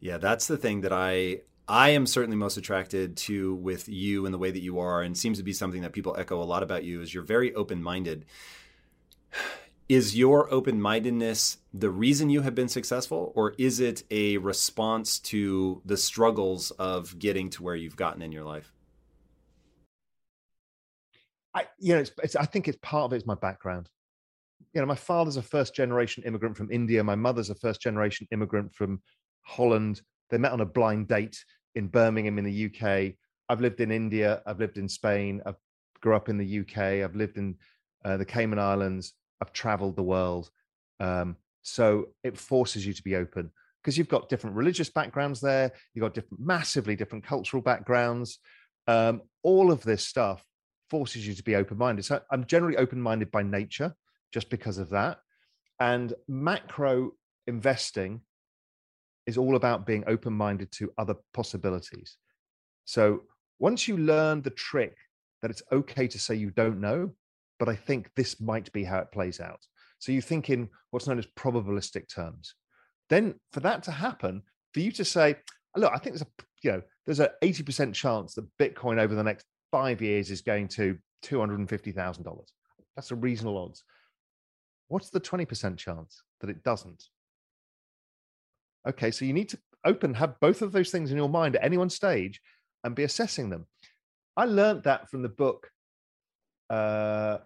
Yeah, 0.00 0.18
that's 0.18 0.46
the 0.46 0.56
thing 0.56 0.82
that 0.82 0.92
I 0.92 1.40
I 1.68 1.90
am 1.90 2.06
certainly 2.06 2.36
most 2.36 2.56
attracted 2.56 3.16
to 3.18 3.54
with 3.54 3.88
you 3.88 4.24
and 4.24 4.34
the 4.34 4.38
way 4.38 4.50
that 4.50 4.62
you 4.62 4.78
are, 4.78 5.02
and 5.02 5.16
seems 5.16 5.38
to 5.38 5.44
be 5.44 5.52
something 5.52 5.82
that 5.82 5.92
people 5.92 6.16
echo 6.18 6.42
a 6.42 6.44
lot 6.44 6.62
about 6.62 6.84
you. 6.84 7.00
Is 7.00 7.14
you're 7.14 7.22
very 7.22 7.54
open 7.54 7.82
minded 7.82 8.26
is 9.88 10.16
your 10.16 10.52
open 10.52 10.80
mindedness 10.80 11.58
the 11.72 11.90
reason 11.90 12.28
you 12.28 12.40
have 12.40 12.54
been 12.54 12.68
successful, 12.68 13.32
or 13.36 13.54
is 13.58 13.80
it 13.80 14.02
a 14.10 14.38
response 14.38 15.18
to 15.20 15.80
the 15.84 15.96
struggles 15.96 16.70
of 16.72 17.18
getting 17.18 17.50
to 17.50 17.62
where 17.62 17.76
you've 17.76 17.96
gotten 17.96 18.22
in 18.22 18.32
your 18.32 18.44
life? 18.44 18.72
I, 21.56 21.64
you 21.78 21.94
know, 21.94 22.00
it's, 22.00 22.12
it's, 22.22 22.36
I 22.36 22.44
think 22.44 22.68
it's 22.68 22.78
part 22.82 23.06
of 23.06 23.12
it 23.14 23.16
is 23.16 23.26
my 23.26 23.34
background. 23.34 23.88
You 24.74 24.82
know, 24.82 24.86
my 24.86 24.94
father's 24.94 25.38
a 25.38 25.42
first 25.42 25.74
generation 25.74 26.22
immigrant 26.26 26.54
from 26.54 26.70
India. 26.70 27.02
My 27.02 27.14
mother's 27.14 27.48
a 27.48 27.54
first 27.54 27.80
generation 27.80 28.28
immigrant 28.30 28.74
from 28.74 29.00
Holland. 29.40 30.02
They 30.28 30.36
met 30.36 30.52
on 30.52 30.60
a 30.60 30.66
blind 30.66 31.08
date 31.08 31.42
in 31.74 31.88
Birmingham 31.88 32.38
in 32.38 32.44
the 32.44 32.66
UK. 32.66 33.14
I've 33.48 33.62
lived 33.62 33.80
in 33.80 33.90
India. 33.90 34.42
I've 34.46 34.58
lived 34.58 34.76
in 34.76 34.86
Spain. 34.86 35.40
I've 35.46 35.56
grew 36.02 36.14
up 36.14 36.28
in 36.28 36.36
the 36.36 36.60
UK. 36.60 37.02
I've 37.02 37.16
lived 37.16 37.38
in 37.38 37.54
uh, 38.04 38.18
the 38.18 38.24
Cayman 38.24 38.58
Islands. 38.58 39.14
I've 39.40 39.52
traveled 39.54 39.96
the 39.96 40.02
world. 40.02 40.50
Um, 41.00 41.36
so 41.62 42.08
it 42.22 42.36
forces 42.36 42.86
you 42.86 42.92
to 42.92 43.02
be 43.02 43.16
open 43.16 43.50
because 43.82 43.96
you've 43.96 44.08
got 44.08 44.28
different 44.28 44.56
religious 44.56 44.90
backgrounds 44.90 45.40
there. 45.40 45.72
You've 45.94 46.02
got 46.02 46.12
different, 46.12 46.44
massively 46.44 46.96
different 46.96 47.24
cultural 47.24 47.62
backgrounds. 47.62 48.40
Um, 48.86 49.22
all 49.42 49.72
of 49.72 49.82
this 49.84 50.04
stuff 50.04 50.44
forces 50.90 51.26
you 51.26 51.34
to 51.34 51.42
be 51.42 51.56
open 51.56 51.78
minded. 51.78 52.04
So 52.04 52.20
I'm 52.30 52.46
generally 52.46 52.76
open 52.76 53.00
minded 53.00 53.30
by 53.30 53.42
nature 53.42 53.94
just 54.32 54.50
because 54.50 54.78
of 54.78 54.90
that. 54.90 55.18
And 55.80 56.14
macro 56.28 57.12
investing 57.46 58.20
is 59.26 59.36
all 59.36 59.56
about 59.56 59.86
being 59.86 60.04
open 60.06 60.32
minded 60.32 60.70
to 60.72 60.92
other 60.98 61.14
possibilities. 61.34 62.16
So 62.84 63.22
once 63.58 63.88
you 63.88 63.96
learn 63.96 64.42
the 64.42 64.50
trick 64.50 64.96
that 65.42 65.50
it's 65.50 65.62
okay 65.72 66.06
to 66.08 66.18
say 66.18 66.34
you 66.34 66.50
don't 66.50 66.80
know, 66.80 67.12
but 67.58 67.68
I 67.68 67.74
think 67.74 68.10
this 68.14 68.40
might 68.40 68.72
be 68.72 68.84
how 68.84 68.98
it 68.98 69.12
plays 69.12 69.40
out. 69.40 69.60
So 69.98 70.12
you 70.12 70.20
think 70.20 70.50
in 70.50 70.68
what's 70.90 71.06
known 71.06 71.18
as 71.18 71.26
probabilistic 71.36 72.12
terms. 72.12 72.54
Then 73.08 73.34
for 73.52 73.60
that 73.60 73.82
to 73.84 73.90
happen, 73.90 74.42
for 74.72 74.80
you 74.80 74.92
to 74.92 75.04
say, 75.04 75.36
look, 75.76 75.92
I 75.92 75.98
think 75.98 76.14
there's 76.14 76.22
a 76.22 76.44
you 76.62 76.72
know 76.72 76.82
there's 77.04 77.20
an 77.20 77.28
80% 77.42 77.94
chance 77.94 78.34
that 78.34 78.48
Bitcoin 78.58 78.98
over 78.98 79.14
the 79.14 79.22
next 79.22 79.46
five 79.76 80.00
years 80.00 80.30
is 80.30 80.40
going 80.40 80.66
to 80.66 80.96
$250,000. 81.22 82.40
That's 82.94 83.10
a 83.10 83.14
reasonable 83.14 83.58
odds. 83.58 83.84
What's 84.88 85.10
the 85.10 85.20
20% 85.20 85.76
chance 85.76 86.22
that 86.40 86.48
it 86.48 86.62
doesn't? 86.62 87.04
Okay, 88.88 89.10
so 89.10 89.26
you 89.26 89.34
need 89.34 89.50
to 89.50 89.58
open, 89.84 90.14
have 90.14 90.40
both 90.40 90.62
of 90.62 90.72
those 90.72 90.90
things 90.90 91.10
in 91.10 91.18
your 91.18 91.28
mind 91.28 91.56
at 91.56 91.64
any 91.64 91.76
one 91.76 91.90
stage 91.90 92.40
and 92.84 92.94
be 92.94 93.02
assessing 93.02 93.50
them. 93.50 93.66
I 94.34 94.46
learned 94.46 94.84
that 94.84 95.10
from 95.10 95.20
the 95.20 95.28
book. 95.28 95.68
Uh, 96.70 97.38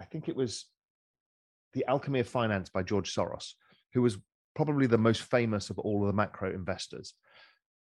I 0.00 0.04
think 0.04 0.28
it 0.28 0.36
was 0.36 0.66
The 1.74 1.84
Alchemy 1.88 2.20
of 2.20 2.28
Finance 2.28 2.70
by 2.70 2.84
George 2.84 3.12
Soros, 3.12 3.54
who 3.92 4.02
was 4.02 4.18
probably 4.54 4.86
the 4.86 4.98
most 4.98 5.22
famous 5.22 5.70
of 5.70 5.80
all 5.80 6.02
of 6.02 6.06
the 6.06 6.12
macro 6.12 6.52
investors. 6.52 7.14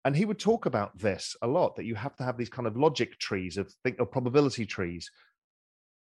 And 0.04 0.16
he 0.16 0.24
would 0.24 0.38
talk 0.38 0.66
about 0.66 0.98
this 0.98 1.36
a 1.42 1.46
lot 1.46 1.76
that 1.76 1.84
you 1.84 1.94
have 1.94 2.16
to 2.16 2.24
have 2.24 2.36
these 2.36 2.48
kind 2.48 2.66
of 2.66 2.76
logic 2.76 3.18
trees 3.18 3.56
of 3.56 3.72
think 3.84 4.00
of 4.00 4.10
probability 4.10 4.66
trees. 4.66 5.10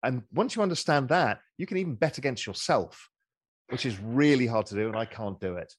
And 0.03 0.23
once 0.33 0.57
you 0.57 0.63
understand 0.63 1.09
that, 1.11 1.41
you 1.59 1.67
can 1.67 1.77
even 1.77 1.95
bet 1.95 2.19
against 2.19 2.47
yourself, 2.47 3.09
which 3.69 3.87
is 3.87 3.99
really 4.01 4.47
hard 4.47 4.67
to 4.67 4.75
do. 4.75 4.89
And 4.89 4.97
I 4.97 5.05
can't 5.05 5.41
do 5.41 5.57
it. 5.57 5.73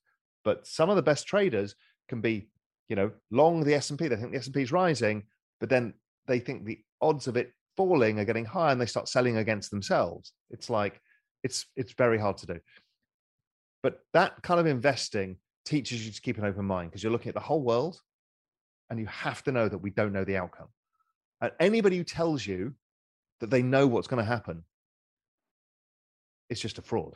But 0.43 0.65
some 0.65 0.89
of 0.89 0.95
the 0.95 1.01
best 1.01 1.27
traders 1.27 1.75
can 2.07 2.21
be, 2.21 2.49
you 2.87 2.95
know, 2.95 3.11
long 3.31 3.63
the 3.63 3.75
S&P. 3.75 4.07
They 4.07 4.15
think 4.15 4.31
the 4.31 4.37
S&P 4.37 4.61
is 4.61 4.71
rising, 4.71 5.23
but 5.59 5.69
then 5.69 5.93
they 6.27 6.39
think 6.39 6.63
the 6.63 6.79
odds 7.01 7.27
of 7.27 7.35
it 7.35 7.51
falling 7.75 8.19
are 8.19 8.25
getting 8.25 8.45
higher 8.45 8.71
and 8.71 8.79
they 8.79 8.85
start 8.85 9.09
selling 9.09 9.37
against 9.37 9.71
themselves. 9.71 10.31
It's 10.49 10.69
like, 10.69 11.01
it's 11.43 11.65
it's 11.75 11.93
very 11.93 12.17
hard 12.17 12.37
to 12.37 12.47
do. 12.47 12.59
But 13.83 13.99
that 14.13 14.41
kind 14.41 14.59
of 14.59 14.65
investing 14.65 15.37
teaches 15.65 16.05
you 16.05 16.11
to 16.11 16.21
keep 16.21 16.37
an 16.37 16.45
open 16.45 16.65
mind 16.65 16.89
because 16.89 17.03
you're 17.03 17.11
looking 17.11 17.29
at 17.29 17.35
the 17.35 17.41
whole 17.41 17.61
world 17.61 17.99
and 18.89 18.99
you 18.99 19.05
have 19.07 19.43
to 19.43 19.51
know 19.51 19.67
that 19.67 19.77
we 19.77 19.89
don't 19.89 20.13
know 20.13 20.23
the 20.23 20.37
outcome. 20.37 20.67
And 21.41 21.51
anybody 21.59 21.97
who 21.97 22.03
tells 22.03 22.45
you 22.45 22.73
that 23.39 23.49
they 23.49 23.61
know 23.61 23.87
what's 23.87 24.07
going 24.07 24.23
to 24.23 24.29
happen, 24.29 24.63
it's 26.49 26.61
just 26.61 26.77
a 26.77 26.81
fraud. 26.81 27.15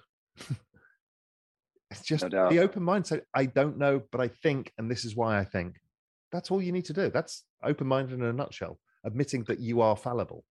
it's 1.91 2.01
just 2.01 2.29
no 2.29 2.49
the 2.49 2.59
open 2.59 2.83
mind. 2.83 3.05
So 3.05 3.21
I 3.33 3.45
don't 3.45 3.77
know, 3.77 4.01
but 4.11 4.19
I 4.21 4.27
think, 4.27 4.73
and 4.77 4.89
this 4.89 5.05
is 5.05 5.15
why 5.15 5.39
I 5.39 5.45
think. 5.45 5.79
That's 6.31 6.51
all 6.51 6.61
you 6.61 6.71
need 6.71 6.85
to 6.85 6.93
do. 6.93 7.09
That's 7.09 7.43
open 7.63 7.87
minded 7.87 8.19
in 8.19 8.25
a 8.25 8.33
nutshell, 8.33 8.79
admitting 9.03 9.43
that 9.45 9.59
you 9.59 9.81
are 9.81 9.95
fallible. 9.95 10.43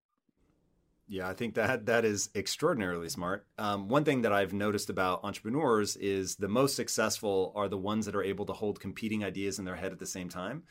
Yeah, 1.11 1.27
I 1.27 1.33
think 1.33 1.55
that 1.55 1.87
that 1.87 2.05
is 2.05 2.29
extraordinarily 2.35 3.09
smart. 3.09 3.47
Um, 3.57 3.89
one 3.89 4.03
thing 4.03 4.21
that 4.21 4.31
I've 4.31 4.53
noticed 4.53 4.91
about 4.91 5.23
entrepreneurs 5.23 5.95
is 5.95 6.35
the 6.35 6.47
most 6.47 6.75
successful 6.75 7.51
are 7.55 7.67
the 7.67 7.79
ones 7.79 8.05
that 8.05 8.15
are 8.15 8.23
able 8.23 8.45
to 8.45 8.53
hold 8.53 8.79
competing 8.79 9.23
ideas 9.23 9.57
in 9.57 9.65
their 9.65 9.75
head 9.75 9.91
at 9.91 9.97
the 9.97 10.05
same 10.05 10.29
time. 10.29 10.63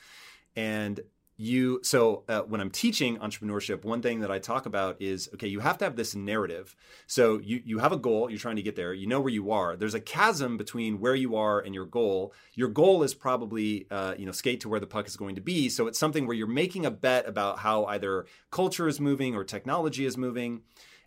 And 0.55 1.01
you 1.39 1.81
so 1.83 2.25
uh, 2.29 2.41
when 2.43 2.61
i'm 2.61 2.71
teaching 2.71 3.17
entrepreneurship 3.19 3.85
one 3.85 4.03
thing 4.03 4.21
that 4.21 4.31
i 4.31 4.39
talk 4.39 4.67
about 4.67 5.01
is 5.01 5.31
okay 5.33 5.47
you 5.47 5.61
have 5.61 5.79
to 5.79 5.85
have 5.85 5.97
this 5.97 6.15
narrative. 6.15 6.77
So 7.07 7.39
you 7.39 7.63
you 7.65 7.79
have 7.79 7.93
a 7.93 7.97
goal 7.97 8.31
you're 8.31 8.39
trying 8.39 8.57
to 8.57 8.63
get 8.63 8.77
there 8.77 8.93
you 8.93 9.07
know 9.07 9.21
where 9.21 9.33
you 9.33 9.51
are. 9.51 9.77
There's 9.77 9.95
a 9.95 10.01
chasm 10.01 10.57
between 10.57 11.01
where 11.01 11.15
you 11.15 11.37
are 11.37 11.61
and 11.61 11.75
your 11.75 11.87
goal. 11.87 12.33
Your 12.55 12.69
goal 12.69 13.03
is 13.03 13.15
probably 13.15 13.87
uh, 13.91 14.15
you 14.19 14.27
know 14.27 14.33
skate 14.33 14.61
to 14.61 14.69
where 14.69 14.81
the 14.81 14.87
puck 14.87 15.07
is 15.07 15.17
going 15.17 15.35
to 15.37 15.41
be. 15.41 15.69
So 15.69 15.87
it's 15.87 15.99
something 15.99 16.27
where 16.27 16.37
you're 16.37 16.47
making 16.47 16.87
a 16.87 16.91
bet 16.91 17.29
about 17.29 17.59
how 17.61 17.87
either 17.87 18.27
culture 18.51 18.89
is 18.89 19.01
moving 19.01 19.35
or 19.35 19.45
technology 19.45 20.05
is 20.05 20.17
moving. 20.17 20.63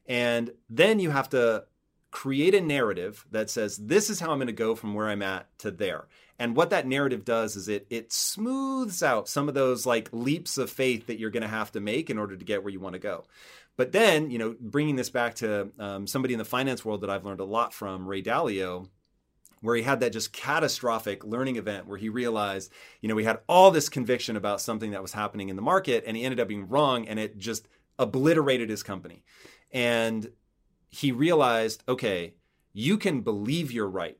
And 0.08 0.52
then 0.70 1.00
you 1.00 1.12
have 1.12 1.30
to 1.30 1.66
create 2.12 2.54
a 2.54 2.62
narrative 2.62 3.26
that 3.32 3.50
says 3.50 3.78
this 3.78 4.10
is 4.10 4.20
how 4.20 4.32
i'm 4.32 4.38
going 4.38 4.48
to 4.48 4.52
go 4.52 4.76
from 4.76 4.94
where 4.94 5.08
i'm 5.08 5.22
at 5.22 5.48
to 5.58 5.72
there 5.72 6.08
and 6.42 6.56
what 6.56 6.72
that 6.72 6.88
narrative 6.88 7.24
does 7.24 7.56
is 7.56 7.68
it 7.68 7.86
it 7.92 8.12
smooths 8.12 9.04
out 9.04 9.30
some 9.30 9.48
of 9.48 9.54
those 9.54 9.86
like 9.86 10.10
leaps 10.12 10.58
of 10.58 10.72
faith 10.72 11.06
that 11.06 11.20
you're 11.20 11.30
going 11.30 11.44
to 11.44 11.48
have 11.48 11.72
to 11.74 11.80
make 11.80 12.10
in 12.10 12.18
order 12.18 12.36
to 12.36 12.44
get 12.44 12.64
where 12.64 12.74
you 12.74 12.80
want 12.80 12.94
to 12.94 13.00
go. 13.00 13.26
But 13.78 13.92
then, 13.92 14.32
you 14.32 14.40
know, 14.40 14.56
bringing 14.60 14.96
this 14.96 15.12
back 15.12 15.36
to 15.36 15.70
um, 15.78 16.08
somebody 16.08 16.34
in 16.34 16.40
the 16.40 16.46
finance 16.46 16.84
world 16.84 17.02
that 17.02 17.12
I've 17.12 17.26
learned 17.26 17.42
a 17.42 17.46
lot 17.46 17.76
from, 17.76 18.08
Ray 18.08 18.24
Dalio, 18.24 18.90
where 19.62 19.76
he 19.76 19.84
had 19.84 20.00
that 20.00 20.14
just 20.14 20.34
catastrophic 20.34 21.24
learning 21.24 21.58
event 21.58 21.86
where 21.86 22.00
he 22.00 22.10
realized, 22.10 22.72
you 23.02 23.08
know, 23.08 23.14
we 23.14 23.24
had 23.24 23.42
all 23.48 23.70
this 23.70 23.88
conviction 23.88 24.36
about 24.36 24.62
something 24.62 24.92
that 24.92 25.04
was 25.04 25.14
happening 25.14 25.50
in 25.50 25.56
the 25.56 25.62
market 25.62 26.04
and 26.08 26.18
he 26.18 26.24
ended 26.24 26.40
up 26.40 26.48
being 26.48 26.68
wrong 26.68 27.08
and 27.08 27.20
it 27.20 27.38
just 27.38 27.68
obliterated 28.00 28.68
his 28.68 28.82
company. 28.82 29.24
And 29.72 30.32
he 30.90 31.12
realized, 31.12 31.84
okay, 31.88 32.34
you 32.74 32.98
can 32.98 33.22
believe 33.22 33.72
you're 33.72 33.88
right 33.88 34.18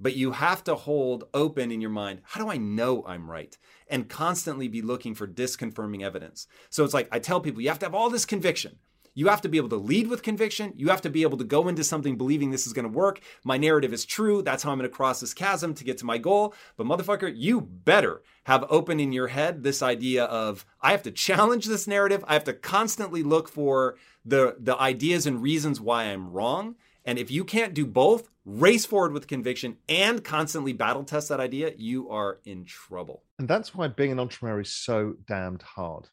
but 0.00 0.16
you 0.16 0.32
have 0.32 0.64
to 0.64 0.74
hold 0.74 1.24
open 1.34 1.70
in 1.70 1.80
your 1.80 1.90
mind 1.90 2.20
how 2.24 2.40
do 2.40 2.50
I 2.50 2.56
know 2.56 3.04
I'm 3.06 3.30
right? 3.30 3.56
And 3.88 4.08
constantly 4.08 4.68
be 4.68 4.82
looking 4.82 5.14
for 5.14 5.26
disconfirming 5.26 6.02
evidence. 6.02 6.46
So 6.70 6.84
it's 6.84 6.94
like 6.94 7.08
I 7.12 7.18
tell 7.18 7.40
people 7.40 7.60
you 7.60 7.68
have 7.68 7.78
to 7.80 7.86
have 7.86 7.94
all 7.94 8.10
this 8.10 8.24
conviction. 8.24 8.78
You 9.14 9.28
have 9.28 9.40
to 9.42 9.48
be 9.48 9.58
able 9.58 9.68
to 9.70 9.76
lead 9.76 10.06
with 10.08 10.22
conviction. 10.22 10.72
You 10.76 10.88
have 10.88 11.02
to 11.02 11.10
be 11.10 11.22
able 11.22 11.38
to 11.38 11.44
go 11.44 11.68
into 11.68 11.82
something 11.82 12.16
believing 12.16 12.50
this 12.50 12.66
is 12.66 12.72
going 12.72 12.84
to 12.84 12.96
work. 12.96 13.20
My 13.44 13.58
narrative 13.58 13.92
is 13.92 14.04
true. 14.04 14.40
That's 14.42 14.62
how 14.62 14.70
I'm 14.70 14.78
going 14.78 14.88
to 14.88 14.94
cross 14.94 15.20
this 15.20 15.34
chasm 15.34 15.74
to 15.74 15.84
get 15.84 15.98
to 15.98 16.06
my 16.06 16.18
goal. 16.18 16.54
But 16.76 16.86
motherfucker, 16.86 17.32
you 17.34 17.60
better 17.60 18.22
have 18.44 18.64
open 18.70 19.00
in 19.00 19.12
your 19.12 19.28
head 19.28 19.62
this 19.62 19.82
idea 19.82 20.24
of 20.24 20.64
I 20.80 20.92
have 20.92 21.02
to 21.02 21.10
challenge 21.10 21.66
this 21.66 21.86
narrative. 21.86 22.24
I 22.28 22.34
have 22.34 22.44
to 22.44 22.52
constantly 22.52 23.22
look 23.22 23.48
for 23.48 23.96
the 24.24 24.56
the 24.58 24.78
ideas 24.78 25.26
and 25.26 25.42
reasons 25.42 25.80
why 25.80 26.04
I'm 26.04 26.30
wrong 26.30 26.76
and 27.04 27.18
if 27.18 27.30
you 27.30 27.44
can't 27.44 27.74
do 27.74 27.86
both, 27.86 28.28
race 28.44 28.86
forward 28.86 29.12
with 29.12 29.26
conviction 29.26 29.76
and 29.88 30.22
constantly 30.22 30.72
battle 30.72 31.04
test 31.04 31.28
that 31.28 31.40
idea, 31.40 31.72
you 31.76 32.10
are 32.10 32.38
in 32.44 32.64
trouble. 32.64 33.22
And 33.38 33.48
that's 33.48 33.74
why 33.74 33.88
being 33.88 34.12
an 34.12 34.20
entrepreneur 34.20 34.60
is 34.60 34.72
so 34.72 35.14
damned 35.26 35.62
hard. 35.62 36.08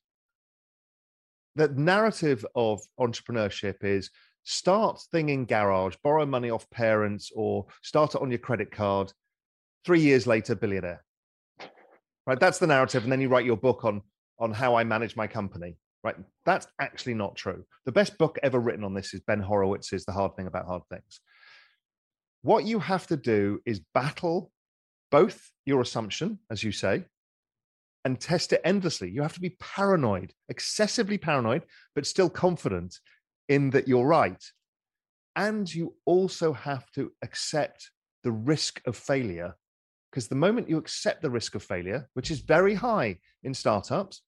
The 1.56 1.70
narrative 1.70 2.46
of 2.56 2.82
entrepreneurship 3.00 3.84
is 3.84 4.12
start 4.44 5.02
thing 5.12 5.30
in 5.30 5.46
garage, 5.46 5.96
borrow 6.04 6.26
money 6.26 6.50
off 6.50 6.70
parents, 6.70 7.32
or 7.36 7.66
start 7.82 8.16
it 8.16 8.22
on 8.22 8.30
your 8.30 8.38
credit 8.38 8.72
card. 8.72 9.12
Three 9.86 10.02
years 10.02 10.28
later, 10.28 10.56
billionaire. 10.56 11.04
Right? 12.26 12.40
That's 12.40 12.60
the 12.60 12.68
narrative. 12.68 13.04
And 13.04 13.12
then 13.12 13.22
you 13.22 13.30
write 13.30 13.46
your 13.46 13.58
book 13.58 13.84
on 13.86 14.02
on 14.40 14.52
how 14.52 14.76
I 14.76 14.84
manage 14.84 15.16
my 15.16 15.26
company 15.26 15.78
right? 16.04 16.16
That's 16.45 16.68
actually 16.80 17.16
not 17.16 17.36
true. 17.36 17.64
The 17.86 17.91
best 17.91 18.18
book 18.18 18.38
ever 18.43 18.60
written 18.60 18.84
on 18.84 18.93
this 18.93 19.14
is 19.14 19.22
Ben 19.22 19.41
Horowitz's 19.41 20.06
The 20.06 20.12
Hard 20.12 20.36
Thing 20.36 20.48
About 20.48 20.66
Hard 20.66 20.84
Things. 20.89 21.20
What 22.41 22.66
you 22.66 22.80
have 22.80 23.08
to 23.08 23.18
do 23.18 23.60
is 23.66 23.82
battle 23.93 24.52
both 25.12 25.52
your 25.66 25.82
assumption, 25.82 26.39
as 26.52 26.64
you 26.64 26.72
say, 26.72 27.06
and 28.06 28.20
test 28.20 28.54
it 28.54 28.62
endlessly. 28.64 29.10
You 29.10 29.22
have 29.22 29.34
to 29.34 29.41
be 29.41 29.58
paranoid, 29.60 30.34
excessively 30.50 31.18
paranoid, 31.18 31.64
but 31.95 32.06
still 32.06 32.30
confident 32.30 33.00
in 33.50 33.70
that 33.72 33.88
you're 33.88 34.08
right. 34.08 34.43
And 35.36 35.74
you 35.74 35.95
also 36.06 36.54
have 36.54 36.89
to 36.91 37.12
accept 37.22 37.91
the 38.24 38.32
risk 38.32 38.82
of 38.86 38.95
failure. 38.95 39.56
Because 40.12 40.28
the 40.28 40.36
moment 40.36 40.70
you 40.70 40.78
accept 40.78 41.22
the 41.22 41.30
risk 41.30 41.54
of 41.56 41.64
failure, 41.64 42.08
which 42.14 42.32
is 42.32 42.39
very 42.39 42.74
high 42.74 43.20
in 43.43 43.54
startups, 43.54 44.22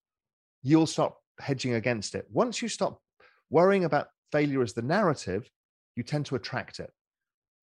you'll 0.62 0.88
start 0.88 1.14
hedging 1.40 1.74
against 1.74 2.16
it. 2.16 2.26
Once 2.32 2.62
you 2.62 2.68
stop 2.68 3.02
worrying 3.50 3.86
about 3.86 4.08
failure 4.32 4.62
as 4.62 4.74
the 4.74 4.82
narrative, 4.82 5.50
you 5.96 6.04
tend 6.04 6.26
to 6.28 6.36
attract 6.36 6.80
it. 6.80 6.92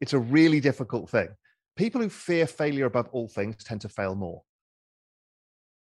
It's 0.01 0.12
a 0.12 0.18
really 0.18 0.61
difficult 0.61 1.09
thing. 1.11 1.29
People 1.77 2.01
who 2.01 2.09
fear 2.09 2.47
failure 2.47 2.87
above 2.87 3.09
all 3.12 3.29
things 3.29 3.62
tend 3.62 3.81
to 3.83 3.89
fail 3.89 4.14
more. 4.14 4.43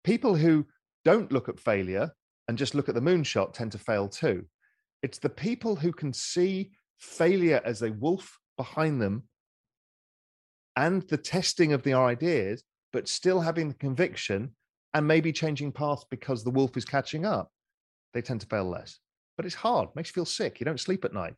People 0.04 0.34
who 0.34 0.66
don't 1.04 1.32
look 1.32 1.48
at 1.48 1.60
failure 1.60 2.10
and 2.48 2.58
just 2.58 2.74
look 2.74 2.88
at 2.88 2.94
the 2.94 3.00
moonshot 3.00 3.52
tend 3.52 3.72
to 3.72 3.78
fail 3.78 4.08
too. 4.08 4.44
It's 5.02 5.18
the 5.18 5.28
people 5.28 5.76
who 5.76 5.92
can 5.92 6.12
see 6.12 6.72
failure 6.98 7.60
as 7.64 7.82
a 7.82 7.92
wolf 7.92 8.38
behind 8.56 9.00
them 9.00 9.24
and 10.76 11.02
the 11.02 11.16
testing 11.16 11.72
of 11.72 11.82
their 11.82 12.02
ideas, 12.02 12.62
but 12.92 13.08
still 13.08 13.40
having 13.40 13.68
the 13.68 13.74
conviction 13.74 14.54
and 14.94 15.06
maybe 15.06 15.32
changing 15.32 15.72
paths 15.72 16.04
because 16.10 16.42
the 16.42 16.50
wolf 16.50 16.76
is 16.76 16.84
catching 16.84 17.24
up 17.24 17.50
they 18.14 18.22
tend 18.22 18.40
to 18.40 18.46
fail 18.46 18.64
less. 18.64 18.98
But 19.36 19.46
it's 19.46 19.54
hard, 19.54 19.88
makes 19.94 20.10
you 20.10 20.14
feel 20.14 20.24
sick. 20.24 20.60
You 20.60 20.64
don't 20.64 20.80
sleep 20.80 21.04
at 21.04 21.14
night. 21.14 21.34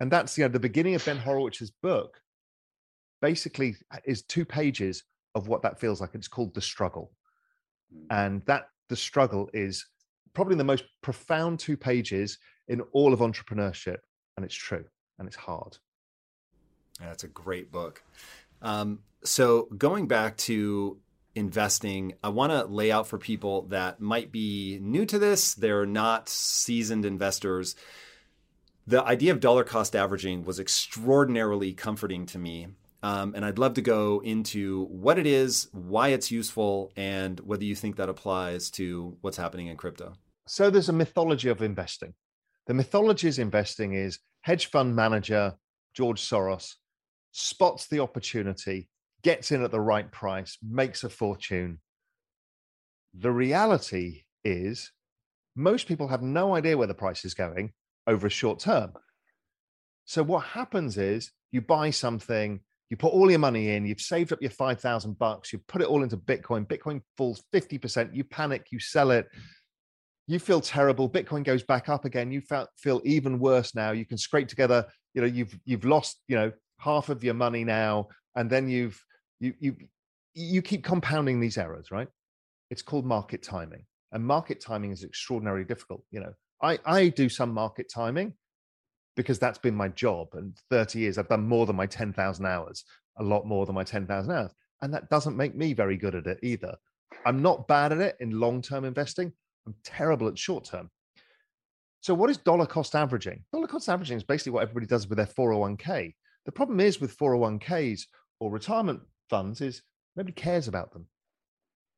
And 0.00 0.10
that's 0.10 0.36
you 0.36 0.44
know, 0.44 0.48
the 0.48 0.60
beginning 0.60 0.94
of 0.94 1.04
Ben 1.04 1.18
Horowitz's 1.18 1.70
book 1.70 2.20
basically 3.22 3.76
uh, 3.92 3.98
is 4.04 4.22
two 4.22 4.44
pages 4.44 5.04
of 5.34 5.48
what 5.48 5.62
that 5.62 5.80
feels 5.80 6.00
like. 6.00 6.14
It's 6.14 6.28
called 6.28 6.54
The 6.54 6.60
Struggle. 6.60 7.12
Hmm. 7.92 8.06
And 8.10 8.42
that 8.46 8.68
the 8.88 8.96
struggle 8.96 9.48
is 9.54 9.86
probably 10.34 10.56
the 10.56 10.64
most 10.64 10.84
profound 11.02 11.58
two 11.58 11.76
pages 11.76 12.38
in 12.68 12.80
all 12.92 13.12
of 13.12 13.20
entrepreneurship. 13.20 13.98
And 14.36 14.44
it's 14.44 14.54
true 14.54 14.84
and 15.18 15.26
it's 15.26 15.36
hard. 15.36 15.78
That's 17.00 17.24
a 17.24 17.28
great 17.28 17.72
book. 17.72 18.02
Um, 18.62 19.00
so 19.24 19.68
going 19.78 20.06
back 20.06 20.36
to 20.38 20.98
investing, 21.34 22.14
I 22.22 22.28
want 22.28 22.52
to 22.52 22.64
lay 22.64 22.90
out 22.90 23.06
for 23.06 23.18
people 23.18 23.62
that 23.68 24.00
might 24.00 24.30
be 24.30 24.78
new 24.80 25.04
to 25.06 25.18
this, 25.18 25.54
they're 25.54 25.86
not 25.86 26.28
seasoned 26.28 27.04
investors. 27.04 27.76
The 28.86 29.02
idea 29.02 29.32
of 29.32 29.40
dollar 29.40 29.64
cost 29.64 29.96
averaging 29.96 30.44
was 30.44 30.60
extraordinarily 30.60 31.72
comforting 31.72 32.26
to 32.26 32.38
me. 32.38 32.68
Um, 33.02 33.34
and 33.34 33.44
I'd 33.44 33.58
love 33.58 33.74
to 33.74 33.82
go 33.82 34.22
into 34.24 34.86
what 34.86 35.18
it 35.18 35.26
is, 35.26 35.68
why 35.72 36.08
it's 36.08 36.30
useful, 36.30 36.90
and 36.96 37.38
whether 37.40 37.64
you 37.64 37.74
think 37.74 37.96
that 37.96 38.08
applies 38.08 38.70
to 38.72 39.18
what's 39.20 39.36
happening 39.36 39.66
in 39.66 39.76
crypto. 39.76 40.14
So 40.46 40.70
there's 40.70 40.88
a 40.88 40.94
mythology 40.94 41.50
of 41.50 41.60
investing. 41.60 42.14
The 42.66 42.74
mythology 42.74 43.28
of 43.28 43.38
investing 43.38 43.92
is 43.92 44.20
hedge 44.40 44.66
fund 44.66 44.96
manager 44.96 45.54
George 45.92 46.20
Soros 46.20 46.76
spots 47.32 47.88
the 47.88 48.00
opportunity, 48.00 48.88
gets 49.24 49.50
in 49.50 49.64
at 49.64 49.72
the 49.72 49.80
right 49.80 50.10
price, 50.12 50.56
makes 50.62 51.02
a 51.02 51.08
fortune. 51.08 51.80
The 53.18 53.32
reality 53.32 54.22
is, 54.44 54.92
most 55.56 55.88
people 55.88 56.08
have 56.08 56.22
no 56.22 56.54
idea 56.54 56.76
where 56.76 56.86
the 56.86 56.94
price 56.94 57.24
is 57.24 57.34
going 57.34 57.72
over 58.06 58.26
a 58.26 58.30
short 58.30 58.60
term. 58.60 58.92
So, 60.04 60.22
what 60.22 60.44
happens 60.44 60.98
is 60.98 61.32
you 61.50 61.62
buy 61.62 61.90
something, 61.90 62.60
you 62.90 62.96
put 62.96 63.12
all 63.12 63.30
your 63.30 63.38
money 63.38 63.70
in, 63.70 63.86
you've 63.86 64.00
saved 64.00 64.32
up 64.32 64.42
your 64.42 64.50
5,000 64.50 65.18
bucks, 65.18 65.52
you 65.52 65.60
put 65.66 65.80
it 65.80 65.88
all 65.88 66.02
into 66.02 66.16
Bitcoin, 66.16 66.66
Bitcoin 66.66 67.00
falls 67.16 67.42
50%, 67.54 68.14
you 68.14 68.24
panic, 68.24 68.66
you 68.70 68.78
sell 68.78 69.10
it, 69.10 69.26
you 70.26 70.38
feel 70.38 70.60
terrible, 70.60 71.08
Bitcoin 71.08 71.44
goes 71.44 71.62
back 71.62 71.88
up 71.88 72.04
again, 72.04 72.30
you 72.30 72.42
feel 72.76 73.00
even 73.04 73.38
worse 73.38 73.74
now, 73.74 73.92
you 73.92 74.04
can 74.04 74.18
scrape 74.18 74.48
together, 74.48 74.84
you 75.14 75.22
know, 75.22 75.26
you've 75.26 75.58
you've 75.64 75.84
lost, 75.84 76.20
you 76.28 76.36
know, 76.36 76.52
half 76.78 77.08
of 77.08 77.24
your 77.24 77.34
money 77.34 77.64
now, 77.64 78.08
and 78.34 78.50
then 78.50 78.68
you've 78.68 79.02
you 79.40 79.54
you 79.58 79.76
you 80.34 80.62
keep 80.62 80.84
compounding 80.84 81.40
these 81.40 81.58
errors, 81.58 81.90
right? 81.90 82.08
It's 82.70 82.82
called 82.82 83.04
market 83.06 83.42
timing. 83.42 83.84
And 84.12 84.24
market 84.24 84.60
timing 84.60 84.92
is 84.92 85.04
extraordinarily 85.04 85.64
difficult. 85.64 86.04
You 86.10 86.20
know, 86.20 86.32
I, 86.62 86.78
I 86.84 87.08
do 87.08 87.28
some 87.28 87.52
market 87.52 87.90
timing 87.92 88.34
because 89.16 89.38
that's 89.38 89.58
been 89.58 89.74
my 89.74 89.88
job. 89.88 90.28
And 90.34 90.56
30 90.70 91.00
years, 91.00 91.18
I've 91.18 91.28
done 91.28 91.46
more 91.46 91.66
than 91.66 91.76
my 91.76 91.86
10,000 91.86 92.46
hours, 92.46 92.84
a 93.18 93.22
lot 93.22 93.46
more 93.46 93.66
than 93.66 93.74
my 93.74 93.84
10,000 93.84 94.30
hours. 94.32 94.52
And 94.82 94.92
that 94.92 95.08
doesn't 95.10 95.36
make 95.36 95.54
me 95.54 95.72
very 95.72 95.96
good 95.96 96.14
at 96.14 96.26
it 96.26 96.38
either. 96.42 96.74
I'm 97.26 97.42
not 97.42 97.68
bad 97.68 97.92
at 97.92 98.00
it 98.00 98.16
in 98.20 98.38
long 98.38 98.62
term 98.62 98.84
investing. 98.84 99.32
I'm 99.66 99.74
terrible 99.84 100.28
at 100.28 100.38
short 100.38 100.64
term. 100.64 100.90
So, 102.00 102.12
what 102.12 102.28
is 102.28 102.36
dollar 102.36 102.66
cost 102.66 102.94
averaging? 102.94 103.44
Dollar 103.52 103.66
cost 103.66 103.88
averaging 103.88 104.18
is 104.18 104.24
basically 104.24 104.52
what 104.52 104.62
everybody 104.62 104.86
does 104.86 105.08
with 105.08 105.16
their 105.16 105.26
401k. 105.26 106.14
The 106.44 106.52
problem 106.52 106.80
is 106.80 107.00
with 107.00 107.16
401ks 107.16 108.02
or 108.40 108.50
retirement 108.50 109.00
funds 109.28 109.60
is 109.60 109.82
nobody 110.16 110.32
cares 110.32 110.68
about 110.68 110.92
them. 110.92 111.06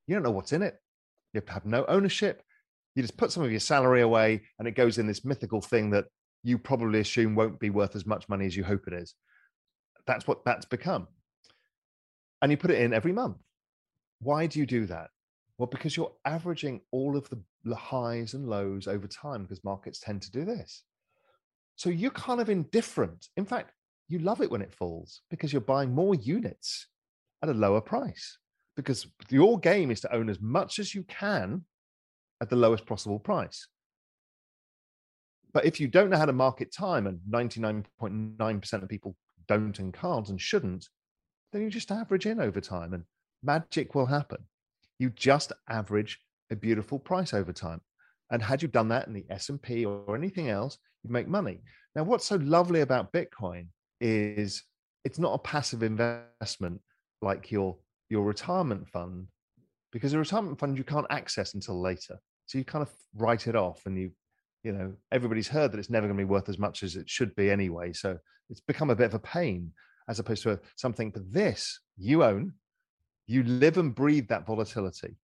You 0.07 0.15
don't 0.15 0.23
know 0.23 0.31
what's 0.31 0.53
in 0.53 0.63
it. 0.63 0.77
You 1.33 1.43
have 1.49 1.67
no 1.67 1.85
ownership. 1.87 2.43
You 2.95 3.03
just 3.03 3.17
put 3.17 3.31
some 3.31 3.43
of 3.43 3.51
your 3.51 3.61
salary 3.61 4.01
away 4.01 4.43
and 4.59 4.67
it 4.67 4.73
goes 4.73 4.99
in 4.99 5.07
this 5.07 5.25
mythical 5.25 5.61
thing 5.61 5.91
that 5.91 6.07
you 6.43 6.59
probably 6.59 7.01
assume 7.01 7.35
won't 7.35 7.61
be 7.61 7.71
worth 7.71 7.97
as 7.97 8.07
much 8.07 8.29
money 8.29 8.47
as 8.47 8.57
you 8.57 8.65
hope 8.65 8.87
it 8.87 8.95
is. 8.95 9.15
That's 10.07 10.27
what 10.27 10.45
that's 10.45 10.65
become. 10.65 11.09
And 12.41 12.51
you 12.51 12.57
put 12.57 12.71
it 12.71 12.81
in 12.81 12.95
every 12.95 13.13
month. 13.13 13.39
Why 14.21 14.47
do 14.47 14.59
you 14.59 14.67
do 14.67 14.87
that? 14.87 15.11
Well, 15.59 15.67
because 15.67 15.97
you're 15.97 16.13
averaging 16.25 16.83
all 16.93 17.17
of 17.17 17.29
the 17.65 17.75
highs 17.75 18.35
and 18.35 18.49
lows 18.49 18.87
over 18.87 19.07
time 19.07 19.43
because 19.43 19.65
markets 19.65 20.01
tend 20.01 20.23
to 20.23 20.31
do 20.31 20.45
this. 20.45 20.85
So 21.77 21.91
you're 21.91 22.11
kind 22.13 22.41
of 22.41 22.49
indifferent. 22.49 23.29
In 23.37 23.45
fact, 23.45 23.73
you 24.09 24.21
love 24.21 24.41
it 24.41 24.51
when 24.51 24.63
it 24.63 24.73
falls 24.73 25.23
because 25.31 25.53
you're 25.53 25.61
buying 25.61 25.93
more 25.93 26.15
units 26.15 26.87
at 27.43 27.49
a 27.49 27.55
lower 27.55 27.81
price 27.81 28.39
because 28.77 29.07
your 29.31 29.59
game 29.59 29.91
is 29.91 30.01
to 30.03 30.15
own 30.15 30.29
as 30.29 30.41
much 30.41 30.79
as 30.79 30.95
you 30.95 31.03
can 31.05 31.65
at 32.41 32.51
the 32.51 32.57
lowest 32.57 32.87
possible 32.87 33.19
price. 33.19 33.67
But 35.53 35.65
if 35.65 35.81
you 35.81 35.89
don't 35.89 36.11
know 36.11 36.19
how 36.19 36.27
to 36.27 36.35
market 36.35 36.73
time, 36.73 37.07
and 37.07 37.19
99.9% 37.31 38.73
of 38.83 38.89
people 38.89 39.17
don't 39.49 39.79
and 39.79 39.95
can't 39.95 40.29
and 40.29 40.41
shouldn't, 40.41 40.89
then 41.53 41.63
you 41.63 41.71
just 41.71 41.91
average 41.91 42.27
in 42.27 42.41
over 42.41 42.61
time 42.61 42.93
and 42.93 43.05
magic 43.43 43.95
will 43.95 44.07
happen. 44.07 44.45
You 44.99 45.11
just 45.11 45.53
average 45.69 46.21
a 46.51 46.57
beautiful 46.57 46.99
price 46.99 47.33
over 47.33 47.53
time. 47.53 47.81
And 48.31 48.43
had 48.43 48.61
you 48.61 48.69
done 48.69 48.89
that 48.89 49.07
in 49.07 49.15
the 49.15 49.25
S&P 49.31 49.85
or 49.87 50.15
anything 50.15 50.51
else, 50.51 50.77
you'd 51.03 51.13
make 51.13 51.29
money. 51.29 51.63
Now, 51.95 52.03
what's 52.03 52.27
so 52.27 52.37
lovely 52.37 52.81
about 52.81 53.13
Bitcoin 53.13 53.69
is 54.01 54.63
it's 55.05 55.19
not 55.19 55.35
a 55.35 55.39
passive 55.39 55.83
investment 55.83 56.81
like 57.23 57.51
your 57.51 57.77
your 58.09 58.25
retirement 58.25 58.89
fund 58.89 59.27
because 59.93 60.13
a 60.13 60.19
retirement 60.19 60.59
fund 60.59 60.77
you 60.77 60.85
can't 60.85 61.07
access 61.11 61.55
until 61.55 61.81
later. 61.81 62.19
So 62.47 62.59
you 62.59 62.65
kind 62.65 62.83
of 62.83 62.93
write 63.15 63.47
it 63.47 63.57
off 63.57 63.83
and 63.87 63.99
you 63.99 64.11
you 64.63 64.73
know 64.73 64.93
everybody's 65.13 65.49
heard 65.49 65.73
that 65.73 65.79
it's 65.79 65.91
never 65.91 66.07
going 66.07 66.17
to 66.17 66.25
be 66.25 66.29
worth 66.29 66.49
as 66.49 66.59
much 66.59 66.83
as 66.83 66.97
it 66.97 67.09
should 67.09 67.35
be 67.37 67.51
anyway 67.51 67.93
so 67.93 68.19
it's 68.51 68.61
become 68.61 68.91
a 68.91 68.97
bit 68.97 69.07
of 69.07 69.15
a 69.15 69.19
pain 69.21 69.71
as 70.09 70.19
opposed 70.19 70.43
to 70.43 70.53
a, 70.53 70.59
something 70.75 71.11
but 71.11 71.23
this 71.33 71.79
you 71.97 72.25
own 72.25 72.53
you 73.29 73.45
live 73.45 73.79
and 73.79 73.95
breathe 73.95 74.27
that 74.29 74.45
volatility 74.45 75.17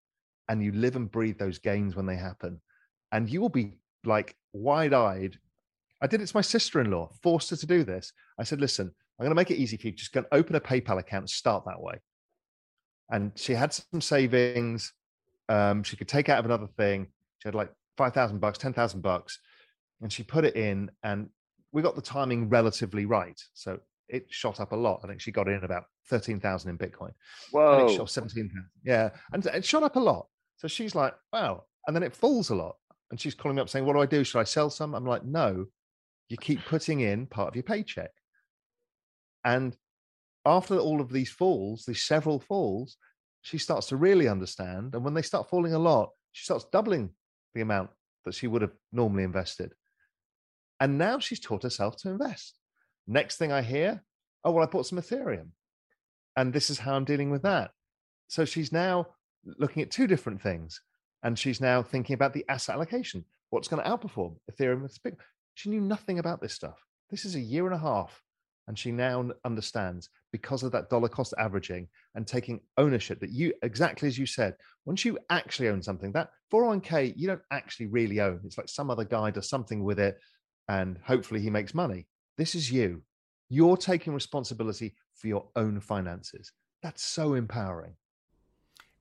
and 0.49 0.63
you 0.63 0.71
live 0.71 0.95
and 0.95 1.11
breathe 1.11 1.39
those 1.39 1.59
gains 1.59 1.97
when 1.97 2.07
they 2.07 2.15
happen 2.15 2.61
and 3.11 3.29
you 3.29 3.41
will 3.41 3.49
be 3.49 3.79
like 4.05 4.37
wide-eyed. 4.53 5.39
I 6.01 6.07
did 6.07 6.21
it 6.21 6.27
to 6.27 6.37
my 6.37 6.41
sister-in-law 6.41 7.11
forced 7.23 7.51
her 7.51 7.57
to 7.57 7.67
do 7.67 7.85
this. 7.85 8.13
I 8.39 8.45
said 8.45 8.61
listen 8.61 8.95
i'm 9.19 9.25
going 9.25 9.31
to 9.31 9.35
make 9.35 9.51
it 9.51 9.57
easy 9.57 9.77
for 9.77 9.87
you 9.87 9.93
just 9.93 10.13
go 10.13 10.21
and 10.21 10.27
open 10.33 10.57
a 10.57 10.61
paypal 10.61 10.99
account 10.99 11.23
and 11.23 11.31
start 11.31 11.65
that 11.67 11.81
way 11.81 12.01
and 13.13 13.31
she 13.37 13.53
had 13.53 13.73
some 13.73 14.01
savings. 14.01 14.93
Um, 15.49 15.83
she 15.83 15.97
could 15.97 16.09
take 16.09 16.29
out 16.29 16.39
of 16.39 16.47
another 16.47 16.67
thing. 16.79 17.09
She 17.39 17.49
had 17.49 17.55
like 17.55 17.71
five 17.97 18.15
thousand 18.15 18.41
bucks, 18.41 18.59
ten 18.59 18.73
thousand 18.73 19.03
bucks, 19.03 19.39
and 20.01 20.13
she 20.13 20.23
put 20.23 20.45
it 20.45 20.57
in, 20.57 20.91
and 21.05 21.29
we 21.73 21.83
got 21.83 21.95
the 21.95 22.03
timing 22.03 22.49
relatively 22.49 23.05
right. 23.05 23.41
So 23.53 23.79
it 24.09 24.27
shot 24.31 24.61
up 24.61 24.73
a 24.73 24.77
lot. 24.77 25.01
I 25.05 25.09
think 25.09 25.21
she 25.21 25.31
got 25.31 25.47
in 25.47 25.63
about 25.63 25.85
thirteen 26.09 26.41
thousand 26.41 26.71
in 26.71 26.79
Bitcoin. 26.79 27.13
Whoa, 27.51 27.81
and 27.81 27.91
it 27.91 27.97
shot 27.97 28.11
seventeen 28.11 28.49
thousand. 28.49 28.71
Yeah, 28.83 29.11
and 29.33 29.45
it 29.47 29.65
shot 29.65 29.83
up 29.83 29.97
a 29.97 30.01
lot. 30.01 30.27
So 30.57 30.67
she's 30.67 30.95
like, 30.95 31.15
wow, 31.33 31.65
and 31.87 31.95
then 31.95 32.03
it 32.03 32.17
falls 32.17 32.51
a 32.51 32.55
lot. 32.55 32.77
And 33.11 33.21
she's 33.21 33.35
calling 33.35 33.57
me 33.57 33.63
up 33.63 33.69
saying, 33.69 33.85
"What 33.85 33.93
do 33.93 34.01
I 34.01 34.07
do? 34.07 34.25
Should 34.25 34.41
I 34.41 34.45
sell 34.45 34.71
some?" 34.71 34.95
I'm 34.95 35.05
like, 35.05 35.25
"No, 35.25 35.67
you 36.31 36.39
keep 36.39 36.65
putting 36.65 37.01
in 37.01 37.27
part 37.27 37.49
of 37.49 37.57
your 37.57 37.63
paycheck." 37.63 38.11
And 39.45 39.77
after 40.45 40.79
all 40.79 41.01
of 41.01 41.13
these 41.13 41.31
falls, 41.31 41.85
these 41.85 42.03
several 42.03 42.41
falls, 42.41 42.97
she 43.43 43.59
starts 43.59 43.89
to 43.89 43.97
really 43.97 44.29
understand. 44.29 44.95
And 44.95 45.05
when 45.05 45.15
they 45.15 45.23
start 45.23 45.49
falling 45.49 45.75
a 45.75 45.79
lot, 45.79 46.11
she 46.33 46.45
starts 46.45 46.67
doubling 46.73 47.11
the 47.55 47.61
amount 47.61 47.91
that 48.25 48.35
she 48.35 48.47
would 48.47 48.63
have 48.63 48.73
normally 48.93 49.25
invested. 49.25 49.73
And 50.81 50.99
now 50.99 51.19
she's 51.19 51.41
taught 51.41 51.63
herself 51.63 51.97
to 51.99 52.11
invest. 52.11 52.59
Next 53.07 53.37
thing 53.37 53.53
I 53.53 53.63
hear, 53.63 54.03
oh, 54.45 54.53
well, 54.53 54.65
I 54.65 54.71
bought 54.71 54.87
some 54.87 54.99
Ethereum. 54.99 55.49
And 56.37 56.53
this 56.53 56.71
is 56.71 56.79
how 56.79 56.95
I'm 56.95 57.05
dealing 57.05 57.31
with 57.31 57.43
that. 57.43 57.71
So 58.29 58.45
she's 58.45 58.73
now 58.73 59.09
looking 59.45 59.83
at 59.83 59.91
two 59.91 60.07
different 60.07 60.41
things. 60.41 60.81
And 61.23 61.39
she's 61.39 61.61
now 61.61 61.83
thinking 61.83 62.15
about 62.15 62.33
the 62.33 62.45
asset 62.49 62.75
allocation. 62.75 63.25
What's 63.51 63.69
going 63.69 63.83
to 63.83 63.89
outperform 63.89 64.37
Ethereum? 64.51 64.89
She 65.55 65.69
knew 65.69 65.81
nothing 65.81 66.19
about 66.19 66.41
this 66.41 66.55
stuff. 66.55 66.85
This 67.11 67.25
is 67.25 67.35
a 67.35 67.41
year 67.41 67.67
and 67.67 67.75
a 67.75 67.79
half 67.79 68.23
and 68.73 68.79
she 68.79 68.91
now 68.91 69.31
understands 69.45 70.09
because 70.33 70.63
of 70.63 70.73
that 70.73 70.89
dollar 70.89 71.07
cost 71.07 71.35
averaging 71.39 71.87
and 72.15 72.27
taking 72.27 72.59
ownership 72.79 73.21
that 73.21 73.29
you 73.29 73.53
exactly 73.61 74.09
as 74.09 74.17
you 74.17 74.25
said 74.25 74.55
once 74.87 75.05
you 75.05 75.19
actually 75.29 75.69
own 75.69 75.83
something 75.83 76.11
that 76.11 76.31
401k 76.51 77.13
you 77.15 77.27
don't 77.27 77.43
actually 77.51 77.89
really 77.89 78.19
own. 78.19 78.41
It's 78.47 78.57
like 78.57 78.71
some 78.71 78.89
other 78.89 79.05
guy 79.05 79.31
does 79.31 79.51
something 79.51 79.85
with 79.85 80.01
it 80.01 80.19
and 80.71 80.99
hopefully 81.05 81.43
he 81.43 81.51
makes 81.51 81.75
money. 81.75 82.07
This 82.39 82.55
is 82.55 82.73
you. 82.73 83.03
You're 83.51 83.77
taking 83.77 84.15
responsibility 84.15 84.95
for 85.17 85.27
your 85.27 85.49
own 85.55 85.79
finances. 85.79 86.51
That's 86.83 87.03
so 87.03 87.35
empowering. 87.35 87.97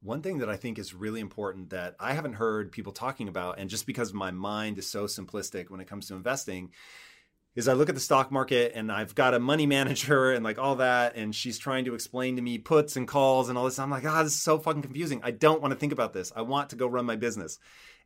One 0.02 0.22
thing 0.22 0.40
that 0.40 0.50
I 0.50 0.58
think 0.58 0.80
is 0.80 0.94
really 0.94 1.22
important 1.22 1.70
that 1.70 1.96
I 1.98 2.12
haven't 2.12 2.34
heard 2.34 2.74
people 2.74 2.92
talking 2.92 3.30
about, 3.30 3.58
and 3.58 3.70
just 3.70 3.86
because 3.86 4.12
my 4.12 4.32
mind 4.32 4.80
is 4.80 4.90
so 4.90 5.06
simplistic 5.06 5.70
when 5.70 5.80
it 5.80 5.88
comes 5.88 6.08
to 6.08 6.16
investing, 6.16 6.72
is 7.56 7.68
I 7.68 7.74
look 7.74 7.90
at 7.90 7.96
the 7.96 8.02
stock 8.02 8.32
market 8.32 8.72
and 8.76 8.92
I've 8.92 9.16
got 9.16 9.34
a 9.34 9.40
money 9.40 9.66
manager 9.78 10.32
and 10.32 10.44
like 10.44 10.58
all 10.58 10.78
that, 10.78 11.16
and 11.16 11.36
she's 11.36 11.58
trying 11.58 11.86
to 11.86 11.94
explain 11.94 12.36
to 12.36 12.42
me 12.42 12.58
puts 12.58 12.96
and 12.96 13.08
calls 13.08 13.50
and 13.50 13.58
all 13.58 13.66
this. 13.66 13.80
I'm 13.80 13.90
like, 13.90 14.06
ah, 14.06 14.20
oh, 14.20 14.24
this 14.24 14.34
is 14.34 14.42
so 14.42 14.60
fucking 14.60 14.82
confusing. 14.82 15.22
I 15.24 15.32
don't 15.32 15.62
want 15.62 15.74
to 15.74 15.80
think 15.80 15.94
about 15.94 16.14
this. 16.14 16.32
I 16.36 16.42
want 16.42 16.70
to 16.70 16.76
go 16.76 16.88
run 16.88 17.06
my 17.06 17.16
business. 17.16 17.60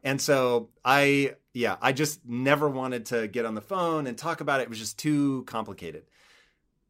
And 0.04 0.22
so 0.22 0.70
I, 0.84 1.36
yeah, 1.54 1.78
I 1.82 1.92
just 1.92 2.26
never 2.26 2.70
wanted 2.70 3.08
to 3.08 3.28
get 3.28 3.46
on 3.46 3.56
the 3.56 3.62
phone 3.62 4.06
and 4.06 4.18
talk 4.18 4.40
about 4.40 4.60
it. 4.60 4.64
It 4.64 4.70
was 4.70 4.80
just 4.80 5.00
too 5.00 5.44
complicated. 5.48 6.04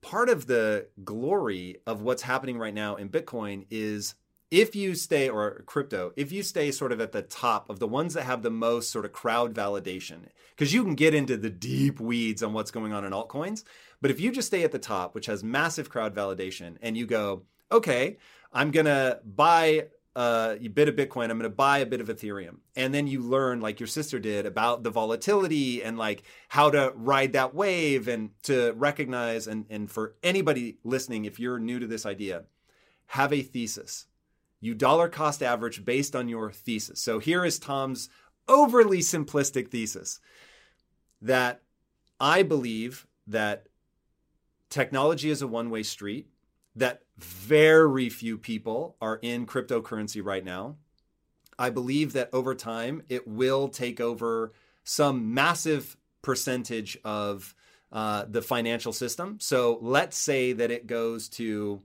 Part 0.01 0.29
of 0.29 0.45
the 0.45 0.87
glory 1.03 1.77
of 1.87 2.01
what's 2.01 2.21
happening 2.21 2.57
right 2.57 2.73
now 2.73 2.95
in 2.95 3.09
Bitcoin 3.09 3.65
is 3.69 4.15
if 4.51 4.75
you 4.75 4.93
stay 4.93 5.27
or 5.27 5.63
crypto 5.65 6.11
if 6.15 6.31
you 6.31 6.43
stay 6.43 6.71
sort 6.71 6.91
of 6.91 7.01
at 7.01 7.11
the 7.11 7.21
top 7.21 7.69
of 7.69 7.79
the 7.79 7.87
ones 7.87 8.13
that 8.13 8.23
have 8.23 8.41
the 8.41 8.51
most 8.51 8.91
sort 8.91 9.05
of 9.05 9.11
crowd 9.11 9.53
validation 9.53 10.19
because 10.51 10.73
you 10.73 10.83
can 10.83 10.95
get 10.95 11.13
into 11.13 11.35
the 11.35 11.49
deep 11.49 11.99
weeds 11.99 12.43
on 12.43 12.53
what's 12.53 12.71
going 12.71 12.93
on 12.93 13.03
in 13.03 13.11
altcoins 13.11 13.63
but 14.01 14.11
if 14.11 14.19
you 14.19 14.31
just 14.31 14.47
stay 14.47 14.63
at 14.63 14.71
the 14.71 14.79
top 14.79 15.15
which 15.15 15.25
has 15.25 15.43
massive 15.43 15.89
crowd 15.89 16.13
validation 16.15 16.77
and 16.81 16.95
you 16.95 17.05
go 17.05 17.43
okay 17.71 18.17
i'm 18.53 18.71
to 18.71 19.19
buy 19.25 19.87
uh, 20.15 20.55
a 20.61 20.67
bit 20.69 20.87
of 20.87 20.95
bitcoin 20.95 21.29
i'm 21.29 21.39
to 21.41 21.49
buy 21.49 21.79
a 21.79 21.85
bit 21.85 21.99
of 21.99 22.07
ethereum 22.07 22.57
and 22.75 22.93
then 22.93 23.07
you 23.07 23.21
learn 23.21 23.59
like 23.59 23.79
your 23.79 23.87
sister 23.87 24.19
did 24.19 24.45
about 24.45 24.83
the 24.83 24.89
volatility 24.89 25.83
and 25.83 25.97
like 25.97 26.23
how 26.49 26.69
to 26.69 26.93
ride 26.95 27.33
that 27.33 27.53
wave 27.53 28.07
and 28.07 28.29
to 28.43 28.71
recognize 28.77 29.47
and, 29.47 29.65
and 29.69 29.91
for 29.91 30.15
anybody 30.23 30.77
listening 30.85 31.25
if 31.25 31.39
you're 31.39 31.59
new 31.59 31.79
to 31.79 31.87
this 31.87 32.05
idea 32.05 32.43
have 33.07 33.33
a 33.33 33.41
thesis 33.41 34.05
you 34.66 34.74
dollar 34.74 35.07
cost 35.07 35.43
average 35.43 35.86
based 35.86 36.16
on 36.16 36.28
your 36.28 36.51
thesis. 36.51 37.01
So 37.01 37.20
here 37.20 37.45
is 37.45 37.59
Tom's 37.59 38.09
overly 38.47 38.99
simplistic 38.99 39.70
thesis 39.70 40.20
that 41.22 41.61
I 42.20 42.43
believe 42.43 43.07
that 43.28 43.68
technology 44.70 45.30
is 45.30 45.41
a 45.41 45.47
one 45.47 45.70
way 45.70 45.84
street 45.84 46.28
that 46.76 47.01
very 47.18 48.09
few 48.09 48.38
people 48.38 48.97
are 48.99 49.20
in 49.22 49.45
cryptocurrency 49.45 50.24
right 50.24 50.43
now. 50.43 50.76
I 51.57 51.70
believe 51.70 52.13
that 52.13 52.30
over 52.34 52.53
time 52.53 53.03
it 53.07 53.28
will 53.28 53.70
take 53.70 54.01
over 54.01 54.51
some 54.84 55.34
massive 55.34 55.95
percentage 56.22 56.97
of 57.05 57.55
uh, 57.91 58.26
the 58.28 58.41
financial 58.41 58.91
system. 58.91 59.38
So 59.39 59.78
let's 59.82 60.18
say 60.18 60.53
that 60.53 60.72
it 60.72 60.88
goes 60.88 61.30
to 61.30 61.82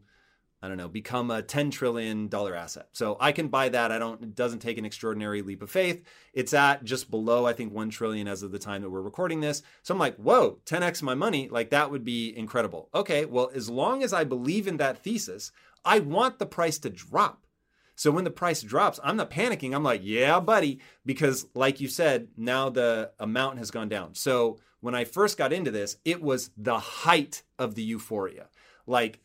I 0.62 0.68
don't 0.68 0.76
know, 0.76 0.88
become 0.88 1.30
a 1.30 1.42
$10 1.42 1.70
trillion 1.72 2.28
asset. 2.32 2.88
So 2.92 3.16
I 3.18 3.32
can 3.32 3.48
buy 3.48 3.70
that. 3.70 3.90
I 3.90 3.98
don't, 3.98 4.22
it 4.22 4.34
doesn't 4.34 4.58
take 4.58 4.76
an 4.76 4.84
extraordinary 4.84 5.40
leap 5.40 5.62
of 5.62 5.70
faith. 5.70 6.04
It's 6.34 6.52
at 6.52 6.84
just 6.84 7.10
below, 7.10 7.46
I 7.46 7.54
think, 7.54 7.72
1 7.72 7.88
trillion 7.88 8.28
as 8.28 8.42
of 8.42 8.52
the 8.52 8.58
time 8.58 8.82
that 8.82 8.90
we're 8.90 9.00
recording 9.00 9.40
this. 9.40 9.62
So 9.82 9.94
I'm 9.94 9.98
like, 9.98 10.16
whoa, 10.16 10.58
10x 10.66 11.02
my 11.02 11.14
money. 11.14 11.48
Like 11.48 11.70
that 11.70 11.90
would 11.90 12.04
be 12.04 12.36
incredible. 12.36 12.90
Okay, 12.94 13.24
well, 13.24 13.50
as 13.54 13.70
long 13.70 14.02
as 14.02 14.12
I 14.12 14.24
believe 14.24 14.66
in 14.66 14.76
that 14.76 15.02
thesis, 15.02 15.50
I 15.84 16.00
want 16.00 16.38
the 16.38 16.46
price 16.46 16.78
to 16.80 16.90
drop. 16.90 17.46
So 17.94 18.10
when 18.10 18.24
the 18.24 18.30
price 18.30 18.62
drops, 18.62 19.00
I'm 19.02 19.16
not 19.16 19.30
panicking. 19.30 19.74
I'm 19.74 19.82
like, 19.82 20.02
yeah, 20.04 20.40
buddy, 20.40 20.80
because 21.06 21.46
like 21.54 21.80
you 21.80 21.88
said, 21.88 22.28
now 22.36 22.68
the 22.68 23.12
amount 23.18 23.58
has 23.58 23.70
gone 23.70 23.88
down. 23.88 24.14
So 24.14 24.58
when 24.80 24.94
I 24.94 25.04
first 25.04 25.36
got 25.36 25.52
into 25.52 25.70
this, 25.70 25.96
it 26.04 26.22
was 26.22 26.50
the 26.56 26.78
height 26.78 27.42
of 27.58 27.74
the 27.74 27.82
euphoria. 27.82 28.48
Like, 28.86 29.20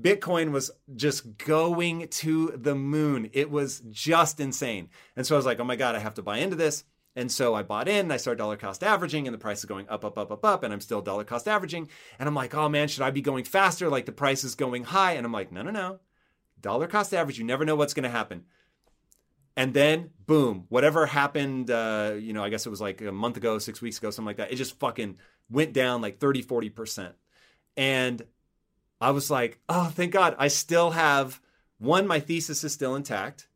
Bitcoin 0.00 0.50
was 0.50 0.70
just 0.96 1.38
going 1.38 2.08
to 2.08 2.52
the 2.56 2.74
moon. 2.74 3.30
It 3.32 3.50
was 3.50 3.80
just 3.90 4.40
insane. 4.40 4.88
And 5.16 5.26
so 5.26 5.34
I 5.34 5.38
was 5.38 5.46
like, 5.46 5.60
oh 5.60 5.64
my 5.64 5.76
God, 5.76 5.94
I 5.94 6.00
have 6.00 6.14
to 6.14 6.22
buy 6.22 6.38
into 6.38 6.56
this. 6.56 6.84
And 7.16 7.30
so 7.30 7.54
I 7.54 7.62
bought 7.62 7.86
in, 7.86 8.10
I 8.10 8.16
started 8.16 8.38
dollar 8.38 8.56
cost 8.56 8.82
averaging, 8.82 9.28
and 9.28 9.34
the 9.34 9.38
price 9.38 9.60
is 9.60 9.66
going 9.66 9.88
up, 9.88 10.04
up, 10.04 10.18
up, 10.18 10.32
up, 10.32 10.44
up, 10.44 10.64
and 10.64 10.72
I'm 10.72 10.80
still 10.80 11.00
dollar 11.00 11.22
cost 11.22 11.46
averaging. 11.46 11.88
And 12.18 12.28
I'm 12.28 12.34
like, 12.34 12.54
oh 12.54 12.68
man, 12.68 12.88
should 12.88 13.02
I 13.02 13.12
be 13.12 13.20
going 13.20 13.44
faster? 13.44 13.88
Like 13.88 14.06
the 14.06 14.12
price 14.12 14.42
is 14.42 14.56
going 14.56 14.82
high. 14.82 15.12
And 15.12 15.24
I'm 15.24 15.32
like, 15.32 15.52
no, 15.52 15.62
no, 15.62 15.70
no. 15.70 16.00
Dollar 16.60 16.88
cost 16.88 17.14
average, 17.14 17.38
you 17.38 17.44
never 17.44 17.64
know 17.64 17.76
what's 17.76 17.94
going 17.94 18.04
to 18.04 18.10
happen. 18.10 18.44
And 19.56 19.72
then, 19.72 20.10
boom, 20.26 20.64
whatever 20.68 21.06
happened, 21.06 21.70
uh, 21.70 22.14
you 22.18 22.32
know, 22.32 22.42
I 22.42 22.48
guess 22.48 22.66
it 22.66 22.70
was 22.70 22.80
like 22.80 23.00
a 23.00 23.12
month 23.12 23.36
ago, 23.36 23.58
six 23.58 23.80
weeks 23.80 23.98
ago, 23.98 24.10
something 24.10 24.26
like 24.26 24.38
that. 24.38 24.52
It 24.52 24.56
just 24.56 24.78
fucking 24.80 25.18
went 25.48 25.72
down 25.72 26.00
like 26.00 26.18
30, 26.18 26.42
40%. 26.42 27.12
And 27.76 28.22
I 29.00 29.10
was 29.10 29.30
like, 29.30 29.58
oh, 29.68 29.92
thank 29.94 30.12
God. 30.12 30.34
I 30.38 30.48
still 30.48 30.92
have 30.92 31.40
one, 31.78 32.06
my 32.06 32.20
thesis 32.20 32.64
is 32.64 32.72
still 32.72 32.94
intact. 32.94 33.48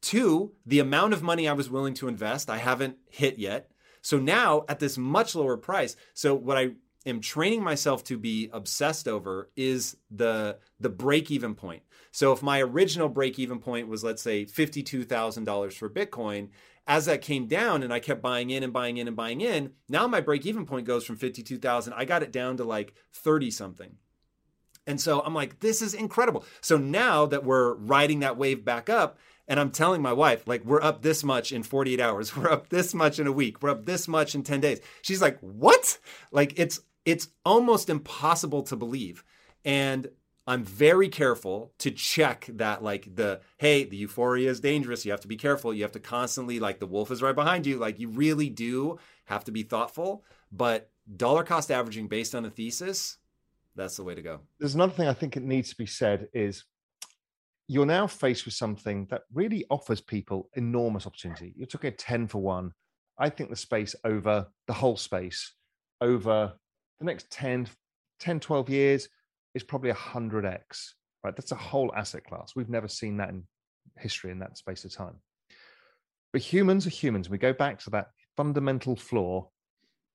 Two, 0.00 0.52
the 0.64 0.78
amount 0.78 1.12
of 1.12 1.22
money 1.22 1.48
I 1.48 1.52
was 1.52 1.70
willing 1.70 1.94
to 1.94 2.08
invest, 2.08 2.48
I 2.48 2.58
haven't 2.58 2.96
hit 3.08 3.38
yet. 3.38 3.70
So 4.02 4.18
now 4.18 4.64
at 4.68 4.78
this 4.78 4.96
much 4.96 5.34
lower 5.34 5.56
price. 5.56 5.96
So 6.14 6.34
what 6.34 6.56
I 6.56 6.72
am 7.04 7.20
training 7.20 7.62
myself 7.62 8.04
to 8.04 8.18
be 8.18 8.48
obsessed 8.52 9.08
over 9.08 9.50
is 9.56 9.96
the 10.10 10.58
the 10.78 10.88
break 10.88 11.30
even 11.30 11.54
point. 11.54 11.82
So 12.12 12.32
if 12.32 12.42
my 12.42 12.60
original 12.60 13.08
break 13.08 13.38
even 13.38 13.58
point 13.58 13.88
was 13.88 14.02
let's 14.02 14.22
say 14.22 14.44
$52,000 14.44 15.72
for 15.74 15.90
Bitcoin, 15.90 16.48
as 16.86 17.06
that 17.06 17.22
came 17.22 17.46
down 17.46 17.82
and 17.82 17.92
I 17.92 18.00
kept 18.00 18.22
buying 18.22 18.50
in 18.50 18.62
and 18.62 18.72
buying 18.72 18.96
in 18.96 19.06
and 19.06 19.16
buying 19.16 19.40
in, 19.40 19.72
now 19.88 20.06
my 20.06 20.20
break 20.20 20.46
even 20.46 20.66
point 20.66 20.86
goes 20.86 21.04
from 21.04 21.16
52,000, 21.16 21.92
I 21.92 22.04
got 22.04 22.22
it 22.22 22.32
down 22.32 22.56
to 22.56 22.64
like 22.64 22.94
30 23.12 23.50
something. 23.50 23.96
And 24.86 25.00
so 25.00 25.20
I'm 25.20 25.34
like, 25.34 25.60
this 25.60 25.82
is 25.82 25.94
incredible. 25.94 26.44
So 26.60 26.76
now 26.76 27.26
that 27.26 27.44
we're 27.44 27.74
riding 27.74 28.20
that 28.20 28.36
wave 28.36 28.64
back 28.64 28.88
up, 28.88 29.18
and 29.46 29.58
I'm 29.58 29.70
telling 29.70 30.00
my 30.00 30.12
wife, 30.12 30.46
like, 30.46 30.64
we're 30.64 30.82
up 30.82 31.02
this 31.02 31.24
much 31.24 31.52
in 31.52 31.62
48 31.62 32.00
hours, 32.00 32.36
we're 32.36 32.50
up 32.50 32.68
this 32.68 32.94
much 32.94 33.18
in 33.18 33.26
a 33.26 33.32
week, 33.32 33.62
we're 33.62 33.70
up 33.70 33.84
this 33.84 34.08
much 34.08 34.34
in 34.34 34.42
10 34.42 34.60
days. 34.60 34.80
She's 35.02 35.20
like, 35.22 35.38
what? 35.40 35.98
Like, 36.32 36.58
it's 36.58 36.80
it's 37.04 37.28
almost 37.44 37.88
impossible 37.88 38.62
to 38.64 38.76
believe. 38.76 39.24
And 39.64 40.08
I'm 40.46 40.64
very 40.64 41.08
careful 41.08 41.72
to 41.78 41.90
check 41.90 42.46
that, 42.54 42.82
like 42.82 43.14
the 43.14 43.40
hey, 43.58 43.84
the 43.84 43.96
euphoria 43.96 44.50
is 44.50 44.60
dangerous. 44.60 45.04
You 45.04 45.12
have 45.12 45.20
to 45.20 45.28
be 45.28 45.36
careful. 45.36 45.72
You 45.72 45.82
have 45.82 45.92
to 45.92 46.00
constantly, 46.00 46.58
like 46.58 46.80
the 46.80 46.86
wolf 46.86 47.10
is 47.10 47.22
right 47.22 47.34
behind 47.34 47.66
you. 47.66 47.78
Like 47.78 48.00
you 48.00 48.08
really 48.08 48.48
do 48.48 48.98
have 49.26 49.44
to 49.44 49.52
be 49.52 49.62
thoughtful. 49.62 50.24
But 50.50 50.90
dollar 51.16 51.44
cost 51.44 51.70
averaging 51.70 52.08
based 52.08 52.34
on 52.34 52.44
a 52.44 52.50
thesis, 52.50 53.18
that's 53.76 53.96
the 53.96 54.04
way 54.04 54.14
to 54.14 54.22
go. 54.22 54.40
There's 54.58 54.74
another 54.74 54.92
thing 54.92 55.08
I 55.08 55.12
think 55.12 55.36
it 55.36 55.42
needs 55.42 55.70
to 55.70 55.76
be 55.76 55.86
said 55.86 56.28
is 56.32 56.64
you're 57.68 57.86
now 57.86 58.06
faced 58.06 58.44
with 58.44 58.54
something 58.54 59.06
that 59.10 59.22
really 59.32 59.64
offers 59.70 60.00
people 60.00 60.50
enormous 60.54 61.06
opportunity. 61.06 61.54
You're 61.56 61.66
talking 61.66 61.88
a 61.88 61.92
10 61.92 62.26
for 62.26 62.38
one. 62.38 62.72
I 63.18 63.28
think 63.28 63.50
the 63.50 63.56
space 63.56 63.94
over 64.04 64.46
the 64.66 64.72
whole 64.72 64.96
space 64.96 65.52
over 66.00 66.52
the 66.98 67.04
next 67.04 67.30
10, 67.30 67.68
10 68.18 68.40
12 68.40 68.68
years 68.68 69.08
is 69.54 69.62
probably 69.62 69.92
100x, 69.92 70.90
right? 71.22 71.36
That's 71.36 71.52
a 71.52 71.56
whole 71.56 71.92
asset 71.94 72.24
class. 72.24 72.54
We've 72.56 72.68
never 72.68 72.88
seen 72.88 73.16
that 73.18 73.28
in 73.28 73.44
history 73.98 74.30
in 74.30 74.38
that 74.40 74.58
space 74.58 74.84
of 74.84 74.92
time. 74.92 75.20
But 76.32 76.42
humans 76.42 76.86
are 76.86 76.90
humans. 76.90 77.28
We 77.28 77.38
go 77.38 77.52
back 77.52 77.78
to 77.80 77.90
that 77.90 78.08
fundamental 78.36 78.96
flaw 78.96 79.48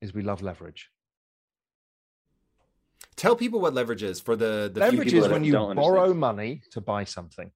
is 0.02 0.14
we 0.14 0.24
love 0.24 0.42
leverage. 0.42 0.90
Tell 3.18 3.36
people 3.36 3.62
what 3.62 3.74
leverage 3.74 4.04
is 4.04 4.20
for 4.20 4.36
the, 4.36 4.70
the 4.74 4.80
leverage 4.82 5.14
is 5.14 5.28
when 5.28 5.44
you 5.44 5.54
borrow 5.54 5.72
understand. 5.74 6.20
money 6.20 6.62
to 6.72 6.82
buy 6.82 7.06
something. 7.06 7.52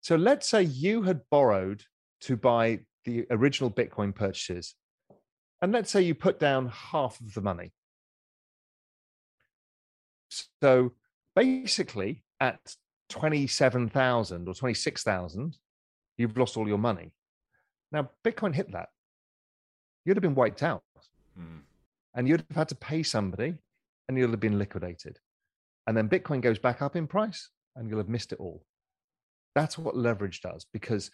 So 0.00 0.16
let's 0.16 0.48
say 0.48 0.62
you 0.62 1.02
had 1.02 1.20
borrowed 1.30 1.84
to 2.22 2.36
buy 2.36 2.80
the 3.04 3.26
original 3.30 3.70
Bitcoin 3.70 4.14
purchases, 4.14 4.74
and 5.62 5.72
let's 5.72 5.90
say 5.90 6.02
you 6.02 6.14
put 6.14 6.40
down 6.40 6.68
half 6.68 7.20
of 7.20 7.32
the 7.34 7.40
money. 7.40 7.72
So 10.60 10.92
basically, 11.36 12.24
at 12.40 12.60
27,000 13.10 14.48
or 14.48 14.54
26,000, 14.54 15.56
you've 16.16 16.36
lost 16.36 16.56
all 16.56 16.66
your 16.66 16.78
money. 16.78 17.12
Now, 17.92 18.10
Bitcoin 18.24 18.54
hit 18.54 18.72
that. 18.72 18.88
You'd 20.04 20.16
have 20.16 20.22
been 20.22 20.34
wiped 20.34 20.62
out. 20.62 20.82
Mm. 21.38 21.60
And 22.14 22.28
you'd 22.28 22.44
have 22.48 22.56
had 22.56 22.68
to 22.68 22.74
pay 22.74 23.02
somebody 23.02 23.54
and 24.10 24.18
you'll 24.18 24.32
have 24.32 24.40
been 24.40 24.58
liquidated. 24.58 25.20
And 25.86 25.96
then 25.96 26.08
Bitcoin 26.08 26.40
goes 26.40 26.58
back 26.58 26.82
up 26.82 26.96
in 26.96 27.06
price 27.06 27.48
and 27.76 27.88
you'll 27.88 28.00
have 28.00 28.08
missed 28.08 28.32
it 28.32 28.40
all. 28.40 28.64
That's 29.54 29.78
what 29.78 29.96
leverage 29.96 30.40
does 30.40 30.66
because 30.72 31.12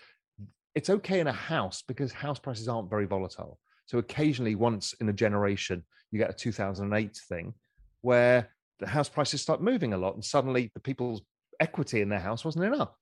it's 0.74 0.88
okay 0.88 1.20
in 1.20 1.26
a 1.26 1.32
house 1.32 1.82
because 1.86 2.10
house 2.10 2.38
prices 2.38 2.68
aren't 2.68 2.88
very 2.88 3.04
volatile. 3.04 3.58
So 3.84 3.98
occasionally, 3.98 4.54
once 4.54 4.94
in 4.94 5.10
a 5.10 5.12
generation, 5.12 5.84
you 6.10 6.18
get 6.18 6.30
a 6.30 6.32
2008 6.32 7.20
thing 7.28 7.52
where 8.00 8.48
the 8.78 8.86
house 8.86 9.10
prices 9.10 9.42
start 9.42 9.60
moving 9.60 9.92
a 9.92 9.98
lot 9.98 10.14
and 10.14 10.24
suddenly 10.24 10.70
the 10.72 10.80
people's 10.80 11.20
equity 11.60 12.00
in 12.00 12.08
their 12.08 12.18
house 12.18 12.46
wasn't 12.46 12.64
enough 12.64 12.94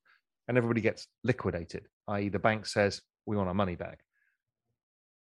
and 0.49 0.59
everybody 0.59 0.81
gets 0.81 1.07
liquidated, 1.23 1.87
i.e., 2.09 2.29
the 2.31 2.39
bank 2.41 2.67
says, 2.67 3.01
we 3.27 3.37
want 3.37 3.47
our 3.47 3.55
money 3.55 3.77
back. 3.77 4.01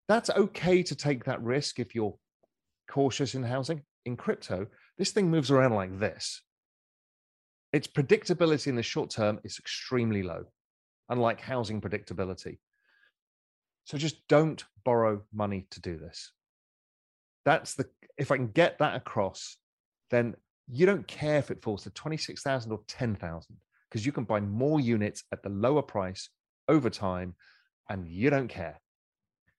That's 0.07 0.29
okay 0.29 0.83
to 0.83 0.95
take 0.95 1.25
that 1.25 1.43
risk 1.43 1.81
if 1.81 1.93
you're 1.93 2.15
cautious 2.89 3.35
in 3.35 3.43
housing. 3.43 3.83
In 4.05 4.17
crypto, 4.17 4.67
this 4.97 5.11
thing 5.11 5.29
moves 5.29 5.51
around 5.51 5.73
like 5.73 5.97
this. 5.99 6.41
Its 7.71 7.87
predictability 7.87 8.67
in 8.67 8.75
the 8.75 8.83
short 8.83 9.09
term 9.09 9.39
is 9.43 9.57
extremely 9.57 10.23
low, 10.23 10.45
unlike 11.09 11.41
housing 11.41 11.81
predictability. 11.81 12.59
So 13.85 13.97
just 13.97 14.27
don't 14.27 14.63
borrow 14.85 15.21
money 15.33 15.67
to 15.71 15.81
do 15.81 15.97
this. 15.97 16.31
That's 17.45 17.73
the, 17.73 17.89
if 18.17 18.31
I 18.31 18.37
can 18.37 18.47
get 18.47 18.79
that 18.79 18.95
across, 18.95 19.57
then 20.11 20.35
you 20.69 20.85
don't 20.85 21.07
care 21.07 21.37
if 21.37 21.51
it 21.51 21.61
falls 21.61 21.83
to 21.83 21.89
26,000 21.89 22.71
or 22.71 22.79
10,000 22.87 23.55
because 23.89 24.05
you 24.05 24.11
can 24.11 24.23
buy 24.23 24.39
more 24.39 24.79
units 24.79 25.23
at 25.31 25.43
the 25.43 25.49
lower 25.49 25.81
price 25.81 26.29
over 26.67 26.89
time 26.89 27.35
and 27.89 28.07
you 28.07 28.29
don't 28.29 28.47
care. 28.47 28.79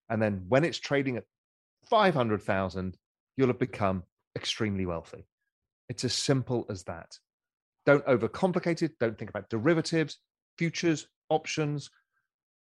And 0.08 0.20
then 0.20 0.44
when 0.48 0.64
it's 0.64 0.78
trading 0.78 1.16
at 1.16 1.24
500,000, 1.90 2.96
you'll 3.36 3.48
have 3.48 3.58
become 3.58 4.04
extremely 4.36 4.86
wealthy. 4.86 5.26
It's 5.88 6.04
as 6.04 6.14
simple 6.14 6.66
as 6.68 6.84
that. 6.84 7.18
Don't 7.86 8.04
overcomplicate 8.06 8.82
it. 8.82 8.98
Don't 8.98 9.18
think 9.18 9.30
about 9.30 9.50
derivatives, 9.50 10.18
futures, 10.56 11.06
options, 11.28 11.90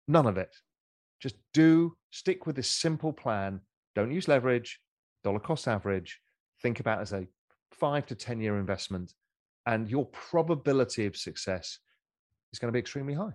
none 0.07 0.25
of 0.27 0.37
it. 0.37 0.55
Just 1.19 1.35
do 1.53 1.95
stick 2.11 2.45
with 2.45 2.55
this 2.55 2.69
simple 2.69 3.11
plan. 3.11 3.61
Don't 3.95 4.11
use 4.11 4.27
leverage, 4.27 4.79
dollar 5.23 5.39
cost 5.39 5.67
average. 5.67 6.19
Think 6.61 6.79
about 6.79 7.01
as 7.01 7.13
a 7.13 7.27
five 7.71 8.05
to 8.07 8.15
10 8.15 8.39
year 8.39 8.57
investment, 8.57 9.13
and 9.65 9.89
your 9.89 10.05
probability 10.05 11.05
of 11.05 11.17
success 11.17 11.79
is 12.53 12.59
going 12.59 12.69
to 12.69 12.73
be 12.73 12.79
extremely 12.79 13.13
high. 13.13 13.33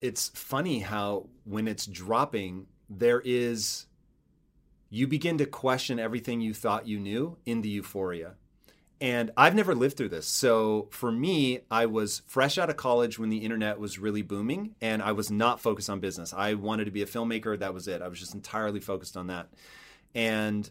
It's 0.00 0.28
funny 0.34 0.78
how 0.78 1.28
when 1.44 1.68
it's 1.68 1.86
dropping, 1.86 2.66
there 2.88 3.20
is, 3.24 3.86
you 4.90 5.06
begin 5.06 5.38
to 5.38 5.46
question 5.46 5.98
everything 5.98 6.40
you 6.40 6.52
thought 6.52 6.86
you 6.86 6.98
knew 6.98 7.36
in 7.46 7.62
the 7.62 7.68
euphoria. 7.68 8.34
And 9.00 9.30
I've 9.34 9.54
never 9.54 9.74
lived 9.74 9.96
through 9.96 10.10
this. 10.10 10.26
So 10.26 10.88
for 10.90 11.10
me, 11.10 11.60
I 11.70 11.86
was 11.86 12.20
fresh 12.26 12.58
out 12.58 12.68
of 12.68 12.76
college 12.76 13.18
when 13.18 13.30
the 13.30 13.38
internet 13.38 13.78
was 13.78 13.98
really 13.98 14.20
booming, 14.20 14.74
and 14.82 15.00
I 15.00 15.12
was 15.12 15.30
not 15.30 15.60
focused 15.60 15.88
on 15.88 16.00
business. 16.00 16.34
I 16.34 16.52
wanted 16.54 16.84
to 16.84 16.90
be 16.90 17.00
a 17.00 17.06
filmmaker. 17.06 17.58
That 17.58 17.72
was 17.72 17.88
it. 17.88 18.02
I 18.02 18.08
was 18.08 18.18
just 18.18 18.34
entirely 18.34 18.80
focused 18.80 19.16
on 19.16 19.28
that. 19.28 19.48
And 20.14 20.68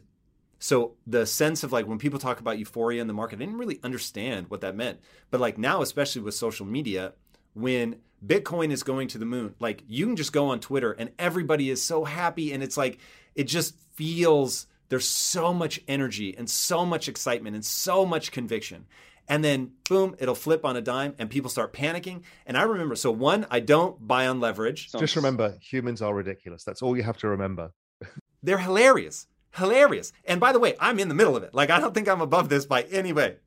so 0.59 0.93
the 1.07 1.25
sense 1.25 1.63
of 1.63 1.71
like 1.71 1.87
when 1.87 1.97
people 1.97 2.19
talk 2.19 2.39
about 2.39 2.59
euphoria 2.59 3.01
in 3.01 3.07
the 3.07 3.13
market, 3.13 3.37
I 3.37 3.39
didn't 3.39 3.57
really 3.57 3.79
understand 3.83 4.49
what 4.49 4.61
that 4.61 4.75
meant. 4.75 4.99
But 5.31 5.39
like 5.39 5.57
now, 5.57 5.81
especially 5.81 6.21
with 6.21 6.35
social 6.35 6.65
media, 6.65 7.13
when 7.53 7.95
Bitcoin 8.25 8.71
is 8.71 8.83
going 8.83 9.07
to 9.09 9.17
the 9.17 9.25
moon, 9.25 9.55
like 9.59 9.83
you 9.87 10.05
can 10.05 10.15
just 10.15 10.33
go 10.33 10.47
on 10.47 10.59
Twitter 10.59 10.91
and 10.91 11.11
everybody 11.17 11.69
is 11.69 11.81
so 11.81 12.03
happy. 12.03 12.51
And 12.53 12.61
it's 12.63 12.77
like, 12.77 12.99
it 13.35 13.45
just 13.45 13.75
feels 13.93 14.67
there's 14.89 15.07
so 15.07 15.53
much 15.53 15.79
energy 15.87 16.35
and 16.37 16.49
so 16.49 16.85
much 16.85 17.07
excitement 17.07 17.55
and 17.55 17.63
so 17.63 18.05
much 18.05 18.31
conviction. 18.31 18.85
And 19.27 19.43
then 19.43 19.71
boom, 19.87 20.15
it'll 20.19 20.35
flip 20.35 20.65
on 20.65 20.75
a 20.75 20.81
dime 20.81 21.13
and 21.19 21.29
people 21.29 21.49
start 21.49 21.71
panicking. 21.71 22.23
And 22.45 22.57
I 22.57 22.63
remember, 22.63 22.95
so 22.95 23.11
one, 23.11 23.45
I 23.51 23.59
don't 23.59 24.07
buy 24.07 24.27
on 24.27 24.39
leverage. 24.39 24.91
Just 24.91 25.15
remember, 25.15 25.55
humans 25.61 26.01
are 26.01 26.13
ridiculous. 26.13 26.63
That's 26.63 26.81
all 26.81 26.97
you 26.97 27.03
have 27.03 27.17
to 27.17 27.27
remember. 27.27 27.71
They're 28.43 28.57
hilarious 28.57 29.27
hilarious. 29.55 30.11
And 30.25 30.39
by 30.39 30.51
the 30.51 30.59
way, 30.59 30.75
I'm 30.79 30.99
in 30.99 31.07
the 31.07 31.15
middle 31.15 31.35
of 31.35 31.43
it. 31.43 31.53
Like, 31.53 31.69
I 31.69 31.79
don't 31.79 31.93
think 31.93 32.07
I'm 32.07 32.21
above 32.21 32.49
this 32.49 32.65
by 32.65 32.83
any 32.83 33.13
way. 33.13 33.37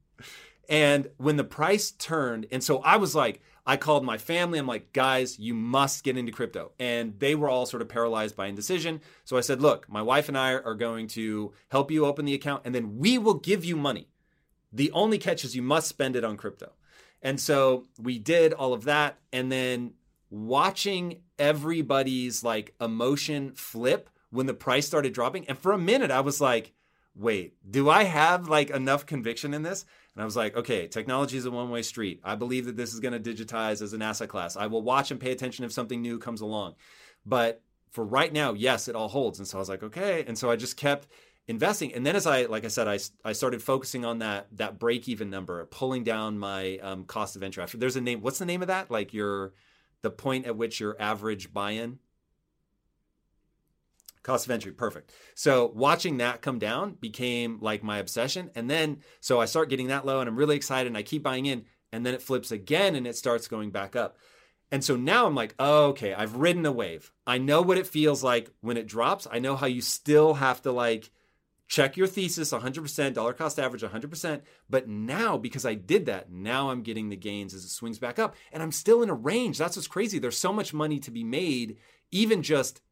And 0.68 1.08
when 1.16 1.36
the 1.36 1.44
price 1.44 1.90
turned, 1.90 2.46
and 2.50 2.62
so 2.62 2.78
I 2.78 2.96
was 2.96 3.14
like, 3.14 3.42
I 3.64 3.76
called 3.76 4.04
my 4.04 4.18
family. 4.18 4.58
I'm 4.58 4.66
like, 4.66 4.92
guys, 4.92 5.38
you 5.38 5.54
must 5.54 6.02
get 6.02 6.16
into 6.16 6.32
crypto. 6.32 6.72
And 6.78 7.18
they 7.20 7.34
were 7.34 7.48
all 7.48 7.66
sort 7.66 7.82
of 7.82 7.88
paralyzed 7.88 8.34
by 8.34 8.46
indecision. 8.46 9.00
So 9.24 9.36
I 9.36 9.40
said, 9.40 9.60
look, 9.60 9.88
my 9.88 10.02
wife 10.02 10.28
and 10.28 10.36
I 10.36 10.54
are 10.54 10.74
going 10.74 11.06
to 11.08 11.52
help 11.70 11.90
you 11.90 12.04
open 12.04 12.24
the 12.24 12.34
account, 12.34 12.62
and 12.64 12.74
then 12.74 12.98
we 12.98 13.18
will 13.18 13.34
give 13.34 13.64
you 13.64 13.76
money. 13.76 14.08
The 14.72 14.90
only 14.92 15.18
catch 15.18 15.44
is 15.44 15.54
you 15.54 15.62
must 15.62 15.88
spend 15.88 16.16
it 16.16 16.24
on 16.24 16.36
crypto. 16.36 16.72
And 17.20 17.38
so 17.38 17.84
we 18.00 18.18
did 18.18 18.52
all 18.52 18.72
of 18.72 18.84
that. 18.84 19.18
And 19.32 19.52
then 19.52 19.92
watching 20.30 21.20
everybody's 21.38 22.42
like 22.42 22.74
emotion 22.80 23.52
flip 23.52 24.08
when 24.30 24.46
the 24.46 24.54
price 24.54 24.86
started 24.86 25.12
dropping. 25.12 25.46
And 25.46 25.58
for 25.58 25.72
a 25.72 25.78
minute, 25.78 26.10
I 26.10 26.20
was 26.20 26.40
like, 26.40 26.72
wait, 27.14 27.54
do 27.70 27.90
I 27.90 28.04
have 28.04 28.48
like 28.48 28.70
enough 28.70 29.04
conviction 29.04 29.52
in 29.54 29.62
this? 29.62 29.84
And 30.14 30.22
I 30.22 30.24
was 30.24 30.36
like, 30.36 30.56
okay, 30.56 30.88
technology 30.88 31.36
is 31.36 31.46
a 31.46 31.50
one 31.50 31.70
way 31.70 31.82
street. 31.82 32.20
I 32.22 32.34
believe 32.34 32.66
that 32.66 32.76
this 32.76 32.92
is 32.92 33.00
going 33.00 33.20
to 33.20 33.34
digitize 33.34 33.80
as 33.80 33.92
an 33.92 34.02
asset 34.02 34.28
class. 34.28 34.56
I 34.56 34.66
will 34.66 34.82
watch 34.82 35.10
and 35.10 35.20
pay 35.20 35.32
attention 35.32 35.64
if 35.64 35.72
something 35.72 36.02
new 36.02 36.18
comes 36.18 36.40
along. 36.40 36.74
But 37.24 37.62
for 37.90 38.04
right 38.04 38.32
now, 38.32 38.52
yes, 38.52 38.88
it 38.88 38.96
all 38.96 39.08
holds. 39.08 39.38
And 39.38 39.48
so 39.48 39.58
I 39.58 39.60
was 39.60 39.68
like, 39.68 39.82
okay. 39.82 40.24
And 40.26 40.36
so 40.36 40.50
I 40.50 40.56
just 40.56 40.76
kept 40.76 41.08
investing. 41.48 41.94
And 41.94 42.04
then 42.04 42.14
as 42.14 42.26
I, 42.26 42.44
like 42.44 42.64
I 42.64 42.68
said, 42.68 42.88
I, 42.88 42.98
I 43.24 43.32
started 43.32 43.62
focusing 43.62 44.04
on 44.04 44.18
that, 44.18 44.48
that 44.52 44.78
break 44.78 45.08
even 45.08 45.30
number, 45.30 45.64
pulling 45.66 46.04
down 46.04 46.38
my 46.38 46.78
um, 46.78 47.04
cost 47.04 47.36
of 47.36 47.42
entry. 47.42 47.62
After 47.62 47.78
there's 47.78 47.96
a 47.96 48.00
name. 48.00 48.20
What's 48.20 48.38
the 48.38 48.46
name 48.46 48.62
of 48.62 48.68
that? 48.68 48.90
Like 48.90 49.14
your, 49.14 49.54
the 50.02 50.10
point 50.10 50.46
at 50.46 50.56
which 50.56 50.78
your 50.78 50.96
average 51.00 51.52
buy 51.52 51.72
in 51.72 51.98
cost 54.22 54.46
of 54.46 54.50
entry 54.50 54.72
perfect. 54.72 55.12
So 55.34 55.72
watching 55.74 56.18
that 56.18 56.42
come 56.42 56.58
down 56.58 56.92
became 57.00 57.58
like 57.60 57.82
my 57.82 57.98
obsession 57.98 58.50
and 58.54 58.70
then 58.70 58.98
so 59.20 59.40
i 59.40 59.44
start 59.44 59.68
getting 59.68 59.88
that 59.88 60.06
low 60.06 60.20
and 60.20 60.28
i'm 60.28 60.36
really 60.36 60.56
excited 60.56 60.86
and 60.86 60.96
i 60.96 61.02
keep 61.02 61.22
buying 61.22 61.46
in 61.46 61.64
and 61.92 62.06
then 62.06 62.14
it 62.14 62.22
flips 62.22 62.50
again 62.50 62.94
and 62.94 63.06
it 63.06 63.16
starts 63.16 63.48
going 63.48 63.70
back 63.70 63.96
up. 63.96 64.16
And 64.70 64.82
so 64.82 64.96
now 64.96 65.26
i'm 65.26 65.34
like 65.34 65.54
oh, 65.58 65.86
okay 65.86 66.14
i've 66.14 66.36
ridden 66.36 66.66
a 66.66 66.72
wave. 66.72 67.12
I 67.26 67.38
know 67.38 67.62
what 67.62 67.78
it 67.78 67.86
feels 67.86 68.22
like 68.22 68.50
when 68.60 68.76
it 68.76 68.86
drops. 68.86 69.26
I 69.30 69.38
know 69.38 69.56
how 69.56 69.66
you 69.66 69.80
still 69.80 70.34
have 70.34 70.62
to 70.62 70.72
like 70.72 71.10
check 71.68 71.96
your 71.96 72.06
thesis 72.06 72.52
100% 72.52 73.14
dollar 73.14 73.32
cost 73.32 73.58
average 73.58 73.82
100% 73.82 74.42
but 74.68 74.88
now 74.88 75.38
because 75.38 75.64
i 75.64 75.72
did 75.72 76.04
that 76.04 76.30
now 76.30 76.68
i'm 76.68 76.82
getting 76.82 77.08
the 77.08 77.16
gains 77.16 77.54
as 77.54 77.64
it 77.64 77.70
swings 77.70 77.98
back 77.98 78.18
up 78.18 78.34
and 78.52 78.62
i'm 78.62 78.72
still 78.72 79.02
in 79.02 79.08
a 79.08 79.14
range. 79.14 79.56
That's 79.56 79.76
what's 79.76 79.88
crazy. 79.88 80.18
There's 80.18 80.36
so 80.36 80.52
much 80.52 80.74
money 80.74 80.98
to 81.00 81.10
be 81.10 81.24
made 81.24 81.78
even 82.10 82.42
just 82.42 82.82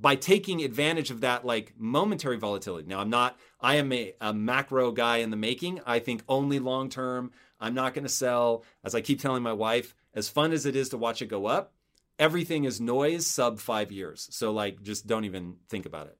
by 0.00 0.14
taking 0.14 0.62
advantage 0.62 1.10
of 1.10 1.22
that 1.22 1.44
like 1.44 1.74
momentary 1.76 2.36
volatility. 2.36 2.86
Now, 2.86 3.00
I'm 3.00 3.10
not, 3.10 3.38
I 3.60 3.76
am 3.76 3.92
a, 3.92 4.14
a 4.20 4.32
macro 4.32 4.92
guy 4.92 5.18
in 5.18 5.30
the 5.30 5.36
making. 5.36 5.80
I 5.84 5.98
think 5.98 6.22
only 6.28 6.58
long 6.58 6.88
term. 6.88 7.32
I'm 7.60 7.74
not 7.74 7.94
going 7.94 8.04
to 8.04 8.08
sell. 8.08 8.64
As 8.84 8.94
I 8.94 9.00
keep 9.00 9.20
telling 9.20 9.42
my 9.42 9.52
wife, 9.52 9.94
as 10.14 10.28
fun 10.28 10.52
as 10.52 10.66
it 10.66 10.76
is 10.76 10.90
to 10.90 10.96
watch 10.96 11.20
it 11.22 11.26
go 11.26 11.46
up, 11.46 11.72
everything 12.18 12.64
is 12.64 12.80
noise 12.80 13.26
sub 13.26 13.58
five 13.58 13.90
years. 13.90 14.28
So, 14.30 14.52
like, 14.52 14.82
just 14.82 15.06
don't 15.06 15.24
even 15.24 15.56
think 15.68 15.86
about 15.86 16.06
it. 16.06 16.16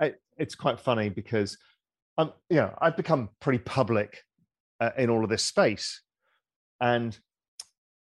I, 0.00 0.14
it's 0.36 0.56
quite 0.56 0.80
funny 0.80 1.08
because, 1.08 1.56
um, 2.18 2.32
you 2.50 2.56
know, 2.56 2.74
I've 2.80 2.96
become 2.96 3.28
pretty 3.40 3.58
public 3.60 4.24
uh, 4.80 4.90
in 4.98 5.10
all 5.10 5.22
of 5.22 5.30
this 5.30 5.44
space. 5.44 6.02
And 6.80 7.16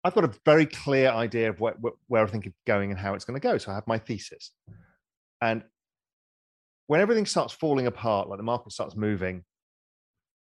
I've 0.04 0.16
got 0.16 0.24
a 0.24 0.34
very 0.44 0.66
clear 0.66 1.10
idea 1.10 1.50
of 1.50 1.60
where, 1.60 1.76
where 2.08 2.24
I 2.24 2.28
think 2.28 2.48
it's 2.48 2.58
going 2.66 2.90
and 2.90 3.00
how 3.00 3.14
it's 3.14 3.26
going 3.26 3.40
to 3.40 3.48
go. 3.48 3.60
So 3.60 3.72
I 3.72 3.76
have 3.76 3.86
my 3.86 4.00
thesis. 4.00 4.52
And 5.42 5.64
when 6.88 7.02
everything 7.02 7.26
starts 7.26 7.54
falling 7.54 7.88
apart, 7.88 8.30
like 8.30 8.38
the 8.38 8.44
market 8.44 8.72
starts 8.72 8.96
moving, 8.96 9.44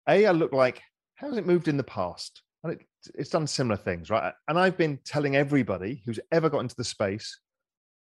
A, 0.07 0.25
I 0.25 0.31
look 0.31 0.53
like, 0.53 0.81
how 1.15 1.27
has 1.27 1.37
it 1.37 1.45
moved 1.45 1.67
in 1.67 1.77
the 1.77 1.83
past? 1.83 2.41
And 2.63 2.73
it, 2.73 2.81
it's 3.15 3.29
done 3.29 3.47
similar 3.47 3.77
things, 3.77 4.09
right? 4.09 4.33
And 4.47 4.59
I've 4.59 4.77
been 4.77 4.99
telling 5.05 5.35
everybody 5.35 6.01
who's 6.05 6.19
ever 6.31 6.49
got 6.49 6.59
into 6.59 6.75
the 6.75 6.83
space, 6.83 7.39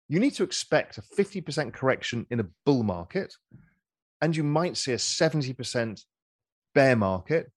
you 0.08 0.18
need 0.18 0.34
to 0.34 0.44
expect 0.44 0.98
a 0.98 1.02
50% 1.02 1.72
correction 1.72 2.26
in 2.30 2.40
a 2.40 2.46
bull 2.64 2.82
market, 2.82 3.34
and 4.20 4.34
you 4.34 4.42
might 4.42 4.76
see 4.76 4.92
a 4.92 4.96
70% 4.96 6.02
bear 6.74 6.96
market. 6.96 7.50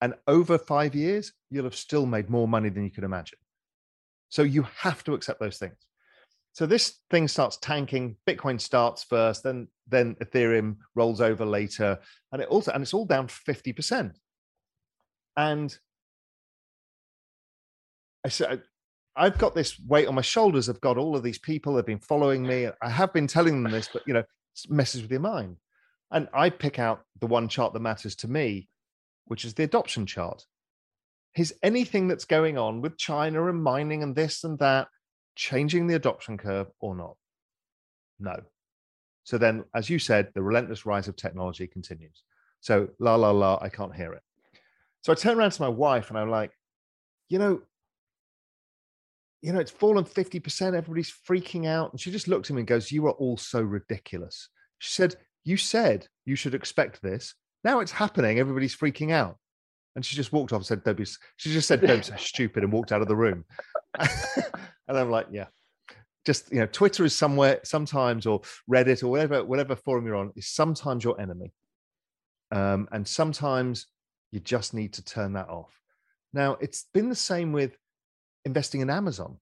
And 0.00 0.14
over 0.26 0.58
five 0.58 0.94
years, 0.94 1.32
you'll 1.50 1.64
have 1.64 1.76
still 1.76 2.06
made 2.06 2.30
more 2.30 2.48
money 2.48 2.70
than 2.70 2.84
you 2.84 2.90
could 2.90 3.04
imagine. 3.04 3.38
So 4.30 4.42
you 4.42 4.66
have 4.78 5.04
to 5.04 5.14
accept 5.14 5.40
those 5.40 5.58
things. 5.58 5.76
So 6.52 6.66
this 6.66 6.98
thing 7.10 7.28
starts 7.28 7.56
tanking. 7.58 8.16
Bitcoin 8.26 8.60
starts 8.60 9.04
first, 9.04 9.42
then 9.42 9.68
then 9.86 10.16
Ethereum 10.16 10.76
rolls 10.94 11.20
over 11.20 11.44
later, 11.44 11.98
and 12.32 12.42
it 12.42 12.48
also 12.48 12.72
and 12.72 12.82
it's 12.82 12.94
all 12.94 13.06
down 13.06 13.28
fifty 13.28 13.72
percent. 13.72 14.18
And 15.36 15.76
I 18.24 18.28
said, 18.28 18.62
I've 19.16 19.38
got 19.38 19.54
this 19.54 19.78
weight 19.86 20.08
on 20.08 20.14
my 20.14 20.22
shoulders. 20.22 20.68
I've 20.68 20.80
got 20.80 20.98
all 20.98 21.16
of 21.16 21.22
these 21.22 21.38
people 21.38 21.76
have 21.76 21.86
been 21.86 22.00
following 22.00 22.46
me. 22.46 22.68
I 22.82 22.90
have 22.90 23.12
been 23.12 23.26
telling 23.26 23.62
them 23.62 23.72
this, 23.72 23.88
but 23.92 24.02
you 24.06 24.14
know, 24.14 24.24
messes 24.68 25.02
with 25.02 25.10
your 25.10 25.20
mind. 25.20 25.56
And 26.10 26.28
I 26.34 26.50
pick 26.50 26.78
out 26.78 27.02
the 27.20 27.26
one 27.26 27.48
chart 27.48 27.72
that 27.72 27.80
matters 27.80 28.16
to 28.16 28.28
me, 28.28 28.68
which 29.26 29.44
is 29.44 29.54
the 29.54 29.62
adoption 29.62 30.06
chart. 30.06 30.44
Is 31.36 31.54
anything 31.62 32.08
that's 32.08 32.24
going 32.24 32.58
on 32.58 32.80
with 32.80 32.98
China 32.98 33.48
and 33.48 33.62
mining 33.62 34.02
and 34.02 34.16
this 34.16 34.42
and 34.42 34.58
that 34.58 34.88
changing 35.40 35.86
the 35.86 35.94
adoption 35.94 36.36
curve 36.36 36.68
or 36.80 36.94
not? 36.94 37.16
No. 38.18 38.36
So 39.24 39.38
then, 39.38 39.64
as 39.74 39.88
you 39.88 39.98
said, 39.98 40.28
the 40.34 40.42
relentless 40.42 40.84
rise 40.84 41.08
of 41.08 41.16
technology 41.16 41.66
continues. 41.66 42.24
So, 42.60 42.88
la, 42.98 43.14
la, 43.14 43.30
la, 43.30 43.58
I 43.62 43.70
can't 43.70 43.94
hear 43.94 44.12
it. 44.12 44.22
So 45.02 45.12
I 45.12 45.14
turn 45.14 45.38
around 45.38 45.52
to 45.52 45.62
my 45.62 45.68
wife 45.68 46.10
and 46.10 46.18
I'm 46.18 46.28
like, 46.28 46.52
you 47.30 47.38
know, 47.38 47.62
you 49.40 49.54
know, 49.54 49.60
it's 49.60 49.70
fallen 49.70 50.04
50%. 50.04 50.74
Everybody's 50.74 51.14
freaking 51.26 51.66
out. 51.66 51.90
And 51.90 52.00
she 52.00 52.10
just 52.10 52.28
looked 52.28 52.50
at 52.50 52.54
me 52.54 52.60
and 52.60 52.68
goes, 52.68 52.92
You 52.92 53.06
are 53.06 53.12
all 53.12 53.38
so 53.38 53.62
ridiculous. 53.62 54.50
She 54.78 54.92
said, 54.92 55.16
You 55.44 55.56
said 55.56 56.06
you 56.26 56.36
should 56.36 56.54
expect 56.54 57.00
this. 57.00 57.34
Now 57.64 57.80
it's 57.80 57.92
happening. 57.92 58.38
Everybody's 58.38 58.76
freaking 58.76 59.10
out. 59.10 59.38
And 59.96 60.04
she 60.04 60.16
just 60.16 60.32
walked 60.32 60.52
off 60.52 60.58
and 60.58 60.66
said, 60.66 60.84
Don't 60.84 60.98
be, 60.98 61.06
she 61.36 61.50
just 61.50 61.66
said, 61.66 61.80
Don't 61.80 62.06
be 62.06 62.18
stupid 62.18 62.62
and 62.62 62.72
walked 62.72 62.92
out 62.92 63.00
of 63.00 63.08
the 63.08 63.16
room. 63.16 63.46
and 63.98 64.98
I'm 64.98 65.10
like, 65.10 65.26
Yeah. 65.30 65.46
Just 66.26 66.52
you 66.52 66.60
know, 66.60 66.66
Twitter 66.66 67.04
is 67.04 67.16
somewhere 67.16 67.60
sometimes, 67.64 68.26
or 68.26 68.42
Reddit, 68.70 69.02
or 69.02 69.08
whatever, 69.08 69.42
whatever 69.42 69.74
forum 69.74 70.04
you're 70.04 70.16
on, 70.16 70.32
is 70.36 70.48
sometimes 70.48 71.02
your 71.02 71.18
enemy. 71.18 71.52
Um, 72.52 72.88
and 72.92 73.08
sometimes 73.08 73.86
you 74.30 74.40
just 74.40 74.74
need 74.74 74.92
to 74.94 75.04
turn 75.04 75.32
that 75.32 75.48
off. 75.48 75.80
Now, 76.32 76.58
it's 76.60 76.86
been 76.92 77.08
the 77.08 77.14
same 77.14 77.52
with 77.52 77.76
investing 78.44 78.80
in 78.80 78.90
Amazon. 78.90 79.38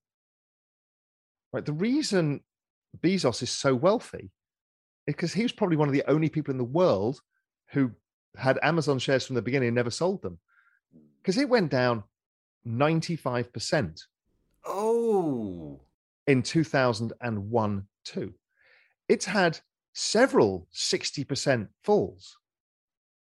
Right. 1.53 1.65
The 1.65 1.73
reason 1.73 2.43
Bezos 3.01 3.43
is 3.43 3.51
so 3.51 3.75
wealthy 3.75 4.31
is 5.07 5.15
because 5.15 5.33
he 5.33 5.43
was 5.43 5.53
probably 5.53 5.77
one 5.77 5.89
of 5.89 5.95
the 5.95 6.05
only 6.07 6.29
people 6.29 6.53
in 6.53 6.59
the 6.59 6.65
world 6.65 7.21
who 7.73 7.91
had 8.37 8.59
Amazon 8.63 8.99
shares 8.99 9.27
from 9.27 9.35
the 9.35 9.43
beginning 9.43 9.69
and 9.69 9.75
never 9.75 9.91
sold 9.91 10.23
them 10.23 10.39
because 11.23 11.37
it 11.39 11.49
went 11.49 11.71
down 11.71 12.05
95%. 12.67 14.01
Oh. 14.69 15.81
In 16.27 16.43
2001 16.43 17.87
too. 18.05 18.35
It's 19.09 19.25
had 19.25 19.59
several 19.95 20.69
60% 20.75 21.69
falls 21.83 22.37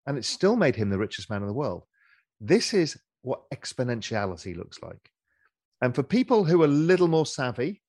and 0.07 0.17
it 0.17 0.25
still 0.25 0.55
made 0.55 0.75
him 0.75 0.89
the 0.89 0.97
richest 0.97 1.29
man 1.29 1.41
in 1.41 1.47
the 1.47 1.53
world. 1.53 1.83
This 2.41 2.73
is 2.73 2.97
what 3.21 3.49
exponentiality 3.53 4.57
looks 4.57 4.81
like. 4.81 5.11
And 5.81 5.93
for 5.93 6.03
people 6.03 6.43
who 6.43 6.61
are 6.63 6.65
a 6.65 6.67
little 6.67 7.07
more 7.07 7.25
savvy, 7.25 7.81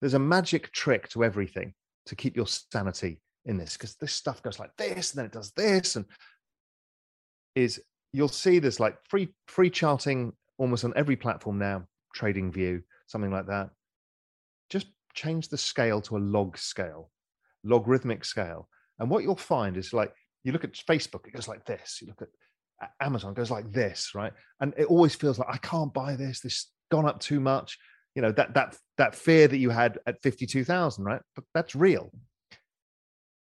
there's 0.00 0.14
a 0.14 0.18
magic 0.18 0.72
trick 0.72 1.08
to 1.10 1.24
everything 1.24 1.74
to 2.06 2.14
keep 2.14 2.36
your 2.36 2.46
sanity 2.46 3.20
in 3.44 3.56
this 3.56 3.76
because 3.76 3.96
this 3.96 4.12
stuff 4.12 4.42
goes 4.42 4.58
like 4.58 4.74
this 4.76 5.12
and 5.12 5.18
then 5.18 5.26
it 5.26 5.32
does 5.32 5.52
this 5.52 5.96
and 5.96 6.04
is 7.54 7.80
you'll 8.12 8.28
see 8.28 8.58
there's 8.58 8.80
like 8.80 8.96
free 9.08 9.28
free 9.46 9.70
charting 9.70 10.32
almost 10.58 10.84
on 10.84 10.92
every 10.96 11.16
platform 11.16 11.58
now 11.58 11.84
TradingView 12.18 12.82
something 13.06 13.30
like 13.30 13.46
that 13.46 13.70
just 14.70 14.88
change 15.14 15.48
the 15.48 15.58
scale 15.58 16.00
to 16.00 16.16
a 16.16 16.18
log 16.18 16.58
scale 16.58 17.10
logarithmic 17.64 18.24
scale 18.24 18.68
and 18.98 19.08
what 19.10 19.22
you'll 19.22 19.36
find 19.36 19.76
is 19.76 19.92
like 19.92 20.12
You 20.44 20.52
look 20.52 20.64
at 20.64 20.72
Facebook, 20.74 21.26
it 21.26 21.34
goes 21.34 21.48
like 21.48 21.64
this. 21.64 21.98
You 22.00 22.08
look 22.08 22.22
at 22.22 22.90
Amazon, 23.00 23.34
goes 23.34 23.50
like 23.50 23.72
this, 23.72 24.14
right? 24.14 24.32
And 24.60 24.72
it 24.76 24.86
always 24.86 25.14
feels 25.14 25.38
like 25.38 25.48
I 25.50 25.58
can't 25.58 25.92
buy 25.92 26.16
this. 26.16 26.40
This 26.40 26.70
gone 26.90 27.06
up 27.06 27.18
too 27.20 27.40
much. 27.40 27.78
You 28.14 28.22
know 28.22 28.32
that 28.32 28.54
that 28.54 28.76
that 28.96 29.14
fear 29.14 29.48
that 29.48 29.58
you 29.58 29.70
had 29.70 29.98
at 30.06 30.22
fifty 30.22 30.46
two 30.46 30.64
thousand, 30.64 31.04
right? 31.04 31.20
But 31.34 31.44
that's 31.54 31.74
real. 31.74 32.10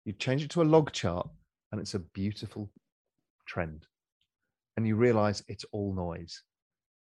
You 0.04 0.12
change 0.12 0.42
it 0.44 0.50
to 0.50 0.62
a 0.62 0.70
log 0.74 0.92
chart, 0.92 1.28
and 1.70 1.80
it's 1.80 1.94
a 1.94 1.98
beautiful 1.98 2.70
trend, 3.46 3.86
and 4.76 4.86
you 4.86 4.96
realize 4.96 5.42
it's 5.48 5.66
all 5.72 5.94
noise. 5.94 6.42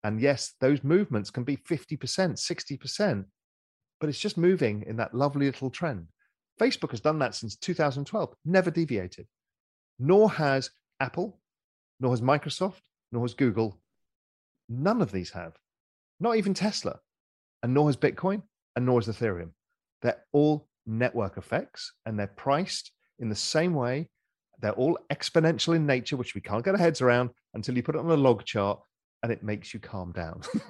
And 0.03 0.21
yes, 0.21 0.55
those 0.61 0.83
movements 0.83 1.31
can 1.31 1.45
be 1.45 1.57
fifty 1.57 1.97
percent, 1.97 2.39
sixty 2.39 2.77
percent, 2.77 3.27
but 4.01 4.09
it's 4.09 4.19
just 4.19 4.39
moving 4.39 4.85
in 4.87 4.97
that 4.97 5.15
lovely 5.15 5.47
little 5.47 5.71
trend. 5.71 6.07
Facebook 6.61 6.91
has 6.91 7.01
done 7.01 7.19
that 7.21 7.35
since 7.35 7.57
2012, 7.57 8.35
never 8.45 8.71
deviated. 8.71 9.27
Nor 9.99 10.31
has 10.31 10.71
Apple, 11.01 11.41
nor 12.01 12.13
has 12.13 12.21
Microsoft, 12.21 12.83
nor 13.13 13.23
has 13.23 13.35
Google. 13.35 13.81
None 14.69 15.01
of 15.01 15.11
these 15.11 15.31
have. 15.31 15.55
Not 16.19 16.37
even 16.37 16.53
Tesla. 16.53 16.99
And 17.63 17.73
nor 17.73 17.89
has 17.89 17.97
Bitcoin, 17.97 18.43
and 18.77 18.87
nor 18.87 19.01
has 19.01 19.09
Ethereum. 19.09 19.51
They're 20.03 20.23
all 20.33 20.69
network 20.87 21.37
effects 21.37 21.93
and 22.07 22.19
they're 22.19 22.27
priced 22.27 22.93
in 23.19 23.29
the 23.29 23.35
same 23.35 23.75
way. 23.75 24.09
They're 24.61 24.73
all 24.73 24.99
exponential 25.11 25.77
in 25.77 25.87
nature, 25.87 26.17
which 26.17 26.35
we 26.35 26.41
can't 26.41 26.65
get 26.65 26.75
our 26.75 26.81
heads 26.81 27.01
around 27.01 27.31
until 27.55 27.77
you 27.77 27.83
put 27.83 27.95
it 27.95 28.01
on 28.01 28.11
a 28.11 28.15
log 28.15 28.45
chart 28.45 28.81
and 29.23 29.33
it 29.33 29.43
makes 29.43 29.73
you 29.75 29.81
calm 29.81 30.13
down. 30.13 30.43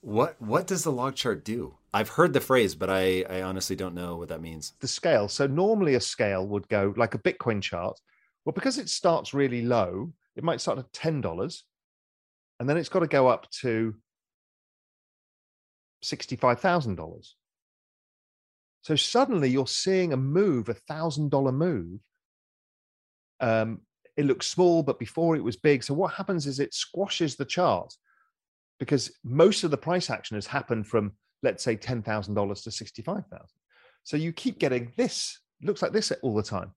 What 0.00 0.40
what 0.40 0.66
does 0.66 0.84
the 0.84 0.92
log 0.92 1.16
chart 1.16 1.44
do? 1.44 1.76
I've 1.92 2.08
heard 2.08 2.32
the 2.32 2.40
phrase, 2.40 2.74
but 2.74 2.88
I, 2.88 3.24
I 3.28 3.42
honestly 3.42 3.74
don't 3.74 3.94
know 3.94 4.16
what 4.16 4.28
that 4.28 4.40
means. 4.40 4.74
The 4.80 4.88
scale. 4.88 5.28
So 5.28 5.46
normally 5.46 5.94
a 5.94 6.00
scale 6.00 6.46
would 6.46 6.68
go 6.68 6.94
like 6.96 7.14
a 7.14 7.18
Bitcoin 7.18 7.60
chart. 7.60 7.98
Well, 8.44 8.52
because 8.52 8.78
it 8.78 8.88
starts 8.88 9.34
really 9.34 9.62
low, 9.62 10.12
it 10.36 10.44
might 10.44 10.60
start 10.60 10.78
at 10.78 10.92
ten 10.92 11.20
dollars, 11.20 11.64
and 12.60 12.68
then 12.68 12.76
it's 12.76 12.88
got 12.88 13.00
to 13.00 13.08
go 13.08 13.26
up 13.26 13.50
to 13.62 13.96
sixty-five 16.02 16.60
thousand 16.60 16.94
dollars. 16.94 17.34
So 18.82 18.94
suddenly 18.94 19.50
you're 19.50 19.66
seeing 19.66 20.12
a 20.12 20.16
move, 20.16 20.68
a 20.68 20.74
thousand 20.74 21.30
dollar 21.32 21.52
move. 21.52 21.98
Um, 23.40 23.80
it 24.18 24.26
looks 24.26 24.48
small, 24.48 24.82
but 24.82 24.98
before 24.98 25.36
it 25.36 25.44
was 25.44 25.56
big. 25.56 25.84
So 25.84 25.94
what 25.94 26.12
happens 26.12 26.46
is 26.46 26.58
it 26.58 26.74
squashes 26.74 27.36
the 27.36 27.44
chart 27.44 27.94
because 28.80 29.12
most 29.22 29.62
of 29.62 29.70
the 29.70 29.76
price 29.76 30.10
action 30.10 30.34
has 30.34 30.46
happened 30.46 30.88
from 30.88 31.12
let's 31.44 31.62
say 31.62 31.76
$10,000 31.76 32.62
to 32.64 32.70
65,000. 32.70 33.46
So 34.02 34.16
you 34.16 34.32
keep 34.32 34.58
getting 34.58 34.92
this 34.96 35.38
looks 35.62 35.82
like 35.82 35.92
this 35.92 36.10
all 36.22 36.34
the 36.34 36.42
time. 36.42 36.72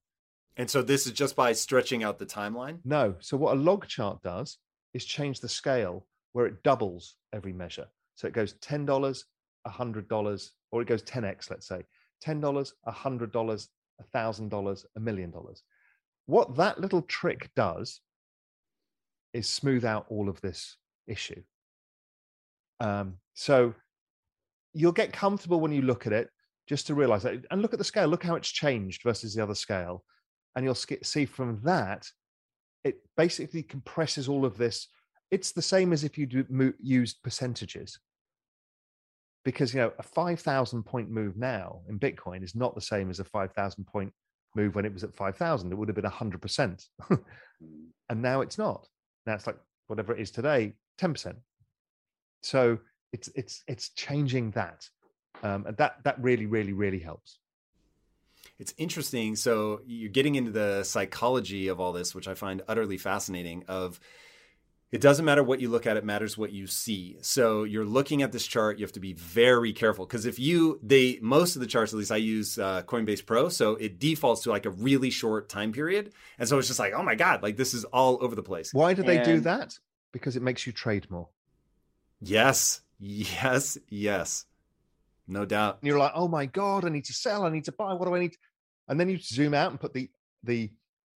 And 0.58 0.70
so 0.70 0.84
this 0.84 1.08
is 1.08 1.14
just 1.14 1.36
by 1.36 1.54
stretching 1.54 2.04
out 2.04 2.20
the 2.20 2.28
timeline? 2.28 2.78
No. 2.86 3.16
So 3.22 3.38
what 3.38 3.58
a 3.58 3.60
log 3.60 3.88
chart 3.88 4.22
does 4.22 4.60
is 4.94 5.04
change 5.04 5.40
the 5.40 5.50
scale 5.50 6.06
where 6.34 6.46
it 6.46 6.62
doubles 6.62 7.16
every 7.34 7.54
measure. 7.54 7.88
So 8.16 8.28
it 8.28 8.34
goes 8.34 8.54
$10, 8.56 8.86
$100, 9.68 10.50
or 10.72 10.82
it 10.82 10.88
goes 10.88 11.02
10x, 11.02 11.50
let's 11.50 11.68
say. 11.68 11.82
$10, 12.24 12.72
$100, 12.88 13.68
$1,000, 14.14 14.86
a 14.96 15.00
million 15.00 15.32
dollars. 15.32 15.64
What 16.26 16.56
that 16.58 16.80
little 16.80 17.02
trick 17.02 17.50
does 17.56 18.02
is 19.34 19.48
smooth 19.48 19.86
out 19.86 20.06
all 20.10 20.30
of 20.30 20.40
this 20.42 20.78
issue. 21.08 21.42
Um, 22.80 23.18
so 23.34 23.74
you'll 24.74 24.92
get 24.92 25.14
comfortable 25.14 25.60
when 25.60 25.72
you 25.72 25.82
look 25.82 26.08
at 26.08 26.14
it 26.14 26.30
just 26.68 26.88
to 26.88 26.96
realize 26.96 27.24
that 27.24 27.46
and 27.52 27.62
look 27.62 27.74
at 27.74 27.80
the 27.80 27.86
scale 27.86 28.08
look 28.08 28.24
how 28.24 28.36
it's 28.36 28.50
changed 28.50 29.04
versus 29.04 29.34
the 29.34 29.44
other 29.44 29.56
scale 29.56 30.04
and 30.56 30.64
you'll 30.66 30.76
see 30.76 31.26
from 31.26 31.60
that 31.64 32.08
it 32.84 32.98
basically 33.18 33.62
compresses 33.64 34.30
all 34.30 34.46
of 34.46 34.58
this 34.58 34.88
it's 35.32 35.52
the 35.52 35.62
same 35.62 35.94
as 35.94 36.04
if 36.04 36.18
you 36.18 36.26
do, 36.26 36.74
used 36.82 37.22
percentages 37.24 38.00
because 39.44 39.74
you 39.74 39.82
know 39.82 39.92
a 40.00 40.04
5000 40.04 40.84
point 40.84 41.10
move 41.10 41.36
now 41.38 41.82
in 41.90 42.00
bitcoin 42.00 42.44
is 42.44 42.56
not 42.56 42.74
the 42.76 42.82
same 42.82 43.10
as 43.10 43.20
a 43.20 43.26
5000 43.26 43.86
point 43.86 44.14
move 44.56 44.76
when 44.76 44.86
it 44.86 44.94
was 44.94 45.04
at 45.04 45.14
5000 45.14 45.72
it 45.72 45.76
would 45.76 45.88
have 45.88 45.96
been 45.96 46.04
100% 46.04 46.88
and 48.10 48.22
now 48.22 48.42
it's 48.42 48.58
not 48.58 48.88
now 49.26 49.34
it's 49.34 49.48
like 49.48 49.58
whatever 49.88 50.14
it 50.14 50.22
is 50.22 50.32
today 50.32 50.74
10% 51.00 51.36
so 52.42 52.80
it's 53.14 53.30
it's 53.36 53.64
it's 53.68 53.90
changing 53.90 54.52
that, 54.52 54.90
um, 55.44 55.66
and 55.68 55.78
that 55.78 55.98
that 56.04 56.22
really 56.22 56.46
really 56.46 56.74
really 56.74 57.00
helps. 57.00 57.38
It's 58.58 58.74
interesting. 58.78 59.36
So 59.36 59.82
you're 59.86 60.10
getting 60.10 60.36
into 60.36 60.52
the 60.52 60.84
psychology 60.84 61.68
of 61.68 61.80
all 61.80 61.94
this, 61.94 62.16
which 62.16 62.28
I 62.28 62.34
find 62.34 62.62
utterly 62.68 62.98
fascinating. 62.98 63.64
Of 63.68 64.00
it 64.92 65.00
doesn't 65.00 65.24
matter 65.24 65.44
what 65.44 65.62
you 65.62 65.70
look 65.70 65.88
at; 65.88 65.96
it 65.98 66.04
matters 66.04 66.38
what 66.38 66.52
you 66.52 66.68
see. 66.68 67.18
So 67.22 67.64
you're 67.64 67.86
looking 67.86 68.22
at 68.22 68.32
this 68.32 68.46
chart. 68.46 68.78
You 68.78 68.86
have 68.86 68.92
to 68.94 69.00
be 69.00 69.14
very 69.14 69.72
careful 69.72 70.06
because 70.06 70.26
if 70.26 70.38
you 70.38 70.80
they 70.84 71.18
most 71.22 71.56
of 71.56 71.62
the 71.62 71.68
charts, 71.68 71.94
at 71.94 72.00
least 72.00 72.12
I 72.12 72.18
use 72.18 72.60
uh, 72.60 72.84
Coinbase 72.84 73.26
Pro, 73.26 73.50
so 73.50 73.76
it 73.76 74.00
defaults 74.00 74.44
to 74.44 74.50
like 74.50 74.66
a 74.66 74.70
really 74.70 75.10
short 75.10 75.48
time 75.48 75.72
period, 75.72 76.14
and 76.40 76.48
so 76.48 76.58
it's 76.58 76.68
just 76.68 76.80
like, 76.80 76.94
oh 76.94 77.04
my 77.04 77.16
god, 77.16 77.42
like 77.42 77.56
this 77.56 77.74
is 77.74 77.86
all 77.86 78.18
over 78.22 78.36
the 78.36 78.44
place. 78.44 78.74
Why 78.74 78.94
do 78.94 79.04
they 79.04 79.18
and... 79.18 79.26
do 79.26 79.40
that? 79.42 79.78
Because 80.12 80.36
it 80.36 80.42
makes 80.42 80.68
you 80.68 80.74
trade 80.74 81.10
more. 81.10 81.30
Yes, 82.20 82.82
yes, 83.00 83.78
yes. 83.90 84.46
No 85.28 85.46
doubt. 85.46 85.78
And 85.82 85.88
you're 85.88 85.98
like, 85.98 86.12
oh 86.14 86.28
my 86.28 86.46
God, 86.46 86.84
I 86.84 86.90
need 86.90 87.06
to 87.06 87.14
sell, 87.14 87.46
I 87.46 87.50
need 87.50 87.64
to 87.66 87.72
buy, 87.72 87.94
what 87.94 88.08
do 88.08 88.16
I 88.16 88.20
need? 88.20 88.36
And 88.90 89.00
then 89.00 89.10
you 89.10 89.18
zoom 89.18 89.54
out 89.54 89.72
and 89.72 89.80
put 89.80 89.94
the 89.94 90.10
the 90.44 90.70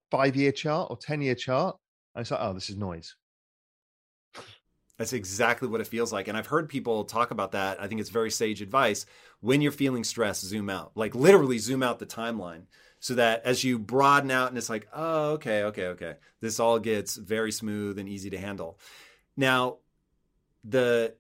five 0.10 0.36
year 0.36 0.52
chart 0.54 0.90
or 0.90 0.98
10 0.98 1.22
year 1.22 1.36
chart. 1.36 1.76
And 2.16 2.22
it's 2.22 2.32
like, 2.32 2.40
oh, 2.42 2.54
this 2.54 2.70
is 2.70 2.78
noise. 2.78 3.16
That's 4.98 5.14
exactly 5.14 5.68
what 5.68 5.82
it 5.82 5.88
feels 5.88 6.14
like. 6.14 6.28
And 6.28 6.38
I've 6.38 6.48
heard 6.48 6.70
people 6.70 7.04
talk 7.04 7.32
about 7.32 7.52
that. 7.52 7.82
I 7.82 7.88
think 7.88 8.00
it's 8.00 8.10
very 8.10 8.32
sage 8.32 8.62
advice. 8.62 9.06
When 9.42 9.62
you're 9.62 9.72
feeling 9.72 10.04
stressed, 10.04 10.46
zoom 10.46 10.70
out. 10.70 10.92
Like 10.96 11.16
literally 11.16 11.58
zoom 11.58 11.84
out 11.84 12.00
the 12.00 12.06
timeline 12.06 12.64
so 13.00 13.16
that 13.16 13.44
as 13.44 13.64
you 13.64 13.78
broaden 13.78 14.32
out 14.32 14.50
and 14.50 14.58
it's 14.58 14.70
like, 14.70 14.88
oh, 14.94 15.32
okay, 15.34 15.64
okay, 15.64 15.88
okay. 15.88 16.16
This 16.40 16.60
all 16.60 16.80
gets 16.80 17.18
very 17.18 17.52
smooth 17.52 18.00
and 18.00 18.08
easy 18.08 18.30
to 18.30 18.38
handle. 18.38 18.80
Now, 19.36 19.78
the 20.64 21.14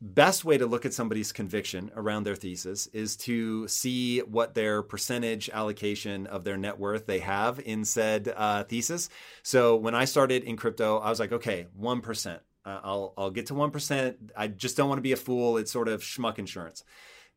best 0.00 0.44
way 0.44 0.58
to 0.58 0.66
look 0.66 0.84
at 0.84 0.92
somebody's 0.92 1.30
conviction 1.30 1.92
around 1.94 2.24
their 2.24 2.34
thesis 2.34 2.88
is 2.88 3.16
to 3.16 3.68
see 3.68 4.18
what 4.18 4.54
their 4.54 4.82
percentage 4.82 5.48
allocation 5.50 6.26
of 6.26 6.42
their 6.42 6.56
net 6.56 6.78
worth 6.78 7.06
they 7.06 7.20
have 7.20 7.60
in 7.60 7.84
said 7.84 8.32
uh, 8.36 8.64
thesis. 8.64 9.08
So 9.44 9.76
when 9.76 9.94
I 9.94 10.06
started 10.06 10.42
in 10.42 10.56
crypto, 10.56 10.98
I 10.98 11.08
was 11.08 11.20
like, 11.20 11.32
okay, 11.32 11.68
one 11.74 12.00
percent. 12.00 12.42
Uh, 12.64 12.80
I'll 12.82 13.14
I'll 13.16 13.30
get 13.30 13.46
to 13.46 13.54
one 13.54 13.70
percent. 13.70 14.32
I 14.36 14.48
just 14.48 14.76
don't 14.76 14.88
want 14.88 14.98
to 14.98 15.02
be 15.02 15.12
a 15.12 15.16
fool. 15.16 15.56
It's 15.56 15.72
sort 15.72 15.88
of 15.88 16.02
schmuck 16.02 16.38
insurance. 16.38 16.84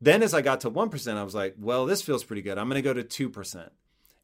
Then 0.01 0.23
as 0.23 0.33
I 0.33 0.41
got 0.41 0.61
to 0.61 0.69
one 0.69 0.89
percent, 0.89 1.17
I 1.17 1.23
was 1.23 1.35
like, 1.35 1.55
well, 1.57 1.85
this 1.85 2.01
feels 2.01 2.23
pretty 2.23 2.41
good. 2.41 2.57
I'm 2.57 2.69
going 2.69 2.81
to 2.81 2.87
go 2.87 2.93
to 2.93 3.03
two 3.03 3.29
percent. 3.29 3.71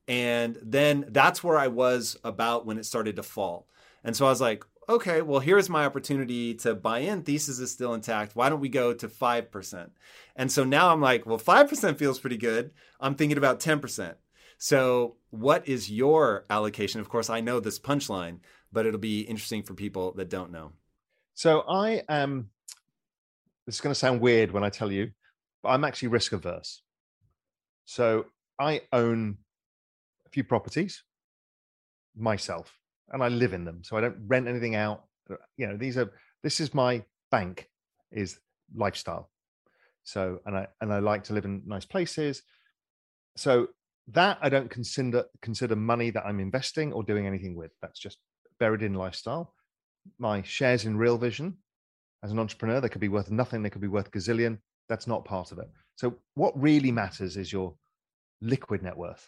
And 0.08 0.58
then 0.62 1.06
that's 1.10 1.44
where 1.44 1.58
I 1.58 1.68
was 1.68 2.18
about 2.24 2.66
when 2.66 2.78
it 2.78 2.86
started 2.86 3.16
to 3.16 3.24
fall. 3.24 3.68
And 4.04 4.16
so 4.16 4.26
I 4.26 4.30
was 4.30 4.42
like, 4.42 4.64
okay, 4.90 5.22
well, 5.22 5.40
here's 5.40 5.70
my 5.70 5.86
opportunity 5.86 6.54
to 6.56 6.76
buy 6.76 7.00
in. 7.00 7.22
Thesis 7.22 7.60
is 7.60 7.72
still 7.72 7.94
intact. 7.94 8.36
Why 8.36 8.50
don't 8.50 8.60
we 8.60 8.70
go 8.70 8.94
to 8.94 9.08
5%? 9.08 9.90
And 10.36 10.52
so 10.52 10.64
now 10.64 10.92
I'm 10.92 11.02
like, 11.02 11.26
well, 11.26 11.40
5% 11.40 11.98
feels 11.98 12.20
pretty 12.20 12.38
good. 12.38 12.72
I'm 13.00 13.16
thinking 13.16 13.38
about 13.38 13.60
10%. 13.60 14.16
So, 14.58 15.16
what 15.32 15.68
is 15.68 15.90
your 15.90 16.46
allocation? 16.50 17.02
Of 17.02 17.10
course, 17.10 17.32
I 17.32 17.42
know 17.42 17.60
this 17.60 17.80
punchline, 17.80 18.40
but 18.72 18.86
it'll 18.86 19.00
be 19.00 19.22
interesting 19.22 19.64
for 19.64 19.74
people 19.74 20.12
that 20.18 20.30
don't 20.30 20.52
know. 20.52 20.74
So, 21.34 21.62
I 21.62 22.04
am, 22.10 22.50
this 23.66 23.76
is 23.76 23.82
going 23.82 23.94
to 23.94 24.00
sound 24.00 24.22
weird 24.22 24.52
when 24.52 24.64
I 24.64 24.70
tell 24.70 24.92
you, 24.92 25.12
but 25.64 25.70
I'm 25.70 25.84
actually 25.84 26.10
risk 26.10 26.34
averse. 26.34 26.82
So, 27.86 28.26
I 28.60 28.82
own 28.94 29.38
a 30.28 30.30
few 30.30 30.44
properties 30.44 31.04
myself 32.16 32.78
and 33.12 33.24
I 33.24 33.28
live 33.28 33.54
in 33.54 33.66
them. 33.66 33.84
So 33.84 33.98
I 33.98 34.02
don't 34.02 34.18
rent 34.28 34.48
anything 34.48 34.76
out. 34.76 35.06
You 35.58 35.68
know, 35.68 35.78
these 35.78 35.98
are 35.98 36.12
this 36.44 36.60
is 36.60 36.74
my 36.74 37.04
bank 37.30 37.70
is 38.12 38.40
lifestyle. 38.76 39.30
So 40.04 40.40
and 40.46 40.58
I 40.58 40.68
and 40.82 40.92
I 40.94 41.00
like 41.00 41.24
to 41.26 41.34
live 41.34 41.46
in 41.46 41.64
nice 41.66 41.86
places. 41.86 42.44
So 43.38 43.68
that 44.10 44.38
I 44.42 44.50
don't 44.50 44.70
consider 44.70 45.26
consider 45.42 45.76
money 45.76 46.10
that 46.12 46.26
I'm 46.26 46.40
investing 46.40 46.92
or 46.94 47.04
doing 47.04 47.28
anything 47.28 47.56
with. 47.56 47.72
That's 47.82 48.00
just 48.00 48.18
buried 48.60 48.82
in 48.82 48.94
lifestyle. 48.94 49.54
My 50.18 50.42
shares 50.42 50.86
in 50.86 50.98
Real 50.98 51.18
Vision 51.18 51.58
as 52.24 52.32
an 52.32 52.40
entrepreneur, 52.40 52.80
they 52.80 52.90
could 52.90 53.02
be 53.02 53.08
worth 53.08 53.32
nothing, 53.32 53.64
they 53.64 53.70
could 53.70 53.82
be 53.82 53.88
worth 53.88 54.12
gazillion. 54.12 54.60
That's 54.90 55.08
not 55.08 55.26
part 55.26 55.52
of 55.52 55.60
it. 55.60 55.70
So 55.96 56.16
what 56.36 56.60
really 56.60 56.92
matters 56.92 57.38
is 57.38 57.52
your 57.52 57.74
liquid 58.42 58.84
net 58.84 58.98
worth, 58.98 59.28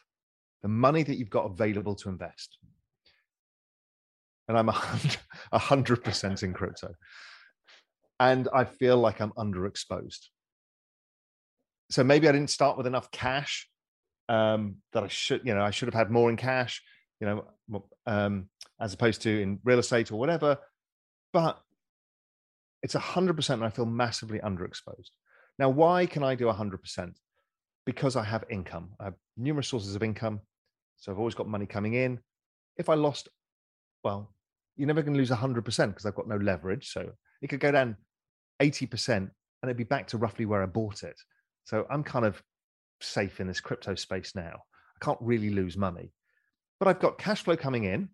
the 0.62 0.68
money 0.68 1.04
that 1.04 1.18
you've 1.18 1.30
got 1.30 1.46
available 1.46 1.96
to 1.96 2.10
invest 2.10 2.58
and 4.48 4.58
I'm 4.58 4.70
a 5.52 5.60
hundred 5.60 6.04
percent 6.04 6.44
in 6.44 6.54
crypto, 6.54 6.94
and 8.20 8.48
I 8.54 8.66
feel 8.66 8.98
like 8.98 9.22
I'm 9.22 9.32
underexposed. 9.32 10.28
So 11.90 12.04
maybe 12.04 12.28
I 12.28 12.32
didn't 12.32 12.50
start 12.50 12.78
with 12.78 12.88
enough 12.88 13.12
cash 13.12 13.70
um, 14.30 14.78
that 14.94 15.04
I 15.04 15.08
should, 15.08 15.42
you 15.44 15.54
know, 15.54 15.62
I 15.62 15.72
should 15.72 15.88
have 15.88 15.94
had 15.94 16.12
more 16.12 16.30
in 16.30 16.38
cash. 16.38 16.82
You 17.20 17.28
know, 17.28 17.46
um, 18.06 18.50
as 18.80 18.94
opposed 18.94 19.22
to 19.24 19.42
in 19.42 19.60
real 19.64 19.80
estate 19.80 20.12
or 20.12 20.20
whatever. 20.20 20.58
But 21.32 21.60
it's 22.82 22.96
100% 22.96 23.50
and 23.50 23.64
I 23.64 23.70
feel 23.70 23.86
massively 23.86 24.40
underexposed. 24.40 25.10
Now, 25.58 25.70
why 25.70 26.06
can 26.06 26.24
I 26.24 26.36
do 26.36 26.46
100%? 26.46 27.14
Because 27.86 28.16
I 28.16 28.24
have 28.24 28.44
income. 28.50 28.92
I 29.00 29.06
have 29.06 29.16
numerous 29.38 29.68
sources 29.68 29.96
of 29.96 30.04
income. 30.04 30.42
So 30.98 31.12
I've 31.12 31.20
always 31.20 31.36
got 31.36 31.48
money 31.48 31.66
coming 31.66 31.94
in. 31.94 32.20
If 32.78 32.90
I 32.90 32.96
lost, 32.96 33.30
well, 34.04 34.34
you're 34.76 34.88
never 34.88 35.02
going 35.02 35.14
to 35.14 35.20
lose 35.20 35.30
100% 35.30 35.56
because 35.64 36.06
I've 36.06 36.16
got 36.16 36.28
no 36.28 36.38
leverage. 36.38 36.92
So 36.92 37.12
it 37.42 37.48
could 37.48 37.60
go 37.60 37.72
down 37.72 37.98
80% 38.62 39.10
and 39.10 39.30
it'd 39.64 39.78
be 39.78 39.84
back 39.84 40.08
to 40.08 40.18
roughly 40.18 40.46
where 40.46 40.64
I 40.64 40.66
bought 40.66 41.04
it. 41.04 41.16
So 41.66 41.86
I'm 41.90 42.04
kind 42.04 42.26
of 42.26 42.42
safe 43.02 43.40
in 43.40 43.48
this 43.48 43.60
crypto 43.60 43.96
space 43.96 44.36
now. 44.36 44.56
I 44.56 45.06
can't 45.06 45.20
really 45.22 45.50
lose 45.50 45.78
money, 45.78 46.12
but 46.84 46.90
I've 46.90 47.00
got 47.00 47.18
cash 47.18 47.44
flow 47.44 47.56
coming 47.56 47.86
in. 47.86 48.10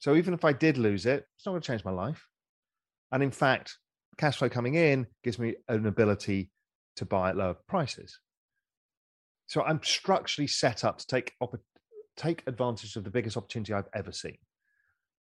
So 0.00 0.16
even 0.16 0.34
if 0.34 0.44
I 0.44 0.52
did 0.52 0.76
lose 0.76 1.06
it, 1.06 1.24
it's 1.34 1.46
not 1.46 1.52
going 1.52 1.62
to 1.62 1.66
change 1.66 1.82
my 1.82 1.90
life. 1.90 2.28
And 3.10 3.22
in 3.22 3.30
fact, 3.30 3.78
cash 4.18 4.36
flow 4.36 4.50
coming 4.50 4.74
in 4.74 5.06
gives 5.24 5.38
me 5.38 5.54
an 5.66 5.86
ability 5.86 6.50
to 6.96 7.06
buy 7.06 7.30
at 7.30 7.38
lower 7.38 7.56
prices. 7.66 8.20
So 9.46 9.62
I'm 9.62 9.80
structurally 9.82 10.46
set 10.46 10.84
up 10.84 10.98
to 10.98 11.06
take 11.06 11.32
op- 11.40 11.58
take 12.18 12.42
advantage 12.46 12.96
of 12.96 13.04
the 13.04 13.10
biggest 13.10 13.38
opportunity 13.38 13.72
I've 13.72 13.88
ever 13.94 14.12
seen. 14.12 14.36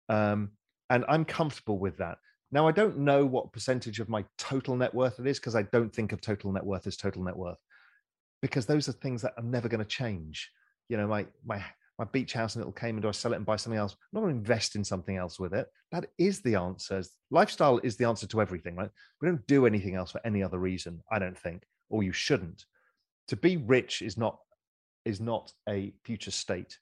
Um, 0.08 0.52
and 0.90 1.04
I'm 1.10 1.26
comfortable 1.26 1.78
with 1.78 1.98
that. 1.98 2.20
Now, 2.54 2.70
I 2.70 2.72
don't 2.72 3.00
know 3.00 3.26
what 3.26 3.52
percentage 3.52 4.00
of 4.00 4.08
my 4.08 4.24
total 4.38 4.78
net 4.78 4.96
worth 4.96 5.20
it 5.20 5.28
is 5.28 5.40
because 5.40 5.58
I 5.58 5.64
don't 5.64 5.94
think 5.94 6.14
of 6.14 6.22
total 6.22 6.54
net 6.54 6.66
worth 6.66 6.88
as 6.88 6.96
total 6.96 7.24
net 7.24 7.36
worth 7.36 7.60
because 8.42 8.66
those 8.66 8.88
are 8.88 8.94
things 8.94 9.22
that 9.24 9.34
are 9.36 9.44
never 9.44 9.68
going 9.68 9.84
to 9.84 9.86
change. 9.86 10.50
You 10.88 10.96
know, 10.96 11.08
my 11.08 11.26
my 11.46 11.62
my 12.00 12.06
beach 12.06 12.34
house 12.34 12.56
in 12.56 12.62
Little 12.62 12.74
Cayman, 12.74 13.02
do 13.02 13.08
I 13.08 13.12
sell 13.12 13.34
it 13.34 13.38
and 13.38 13.46
buy 13.46 13.56
something 13.56 13.80
else? 13.80 13.94
I'm 13.94 13.98
not 14.14 14.22
going 14.22 14.34
to 14.34 14.39
invest 14.39 14.76
in 14.76 14.84
something 14.84 15.16
else 15.16 15.39
with 15.39 15.54
it. 15.54 15.68
That 15.91 16.08
is 16.18 16.41
the 16.41 16.56
answer. 16.56 17.04
Lifestyle 17.30 17.80
is 17.84 17.98
the 17.98 18.06
answer 18.06 18.28
to 18.28 18.41
everything, 18.41 18.76
right? 18.76 18.89
We 19.22 19.28
don't 19.28 19.46
do 19.48 19.66
anything 19.66 19.96
else 19.96 20.12
for 20.12 20.22
any 20.26 20.41
other 20.41 20.58
reason, 20.58 21.02
I 21.12 21.20
don't 21.20 21.38
think, 21.38 21.64
or 21.89 22.02
you 22.04 22.12
shouldn't. 22.12 22.66
To 23.28 23.36
be 23.36 23.58
rich 23.58 24.02
is 24.02 24.18
not 24.18 24.39
is 25.06 25.20
not 25.20 25.52
a 25.68 25.94
future 26.04 26.32
state. 26.32 26.78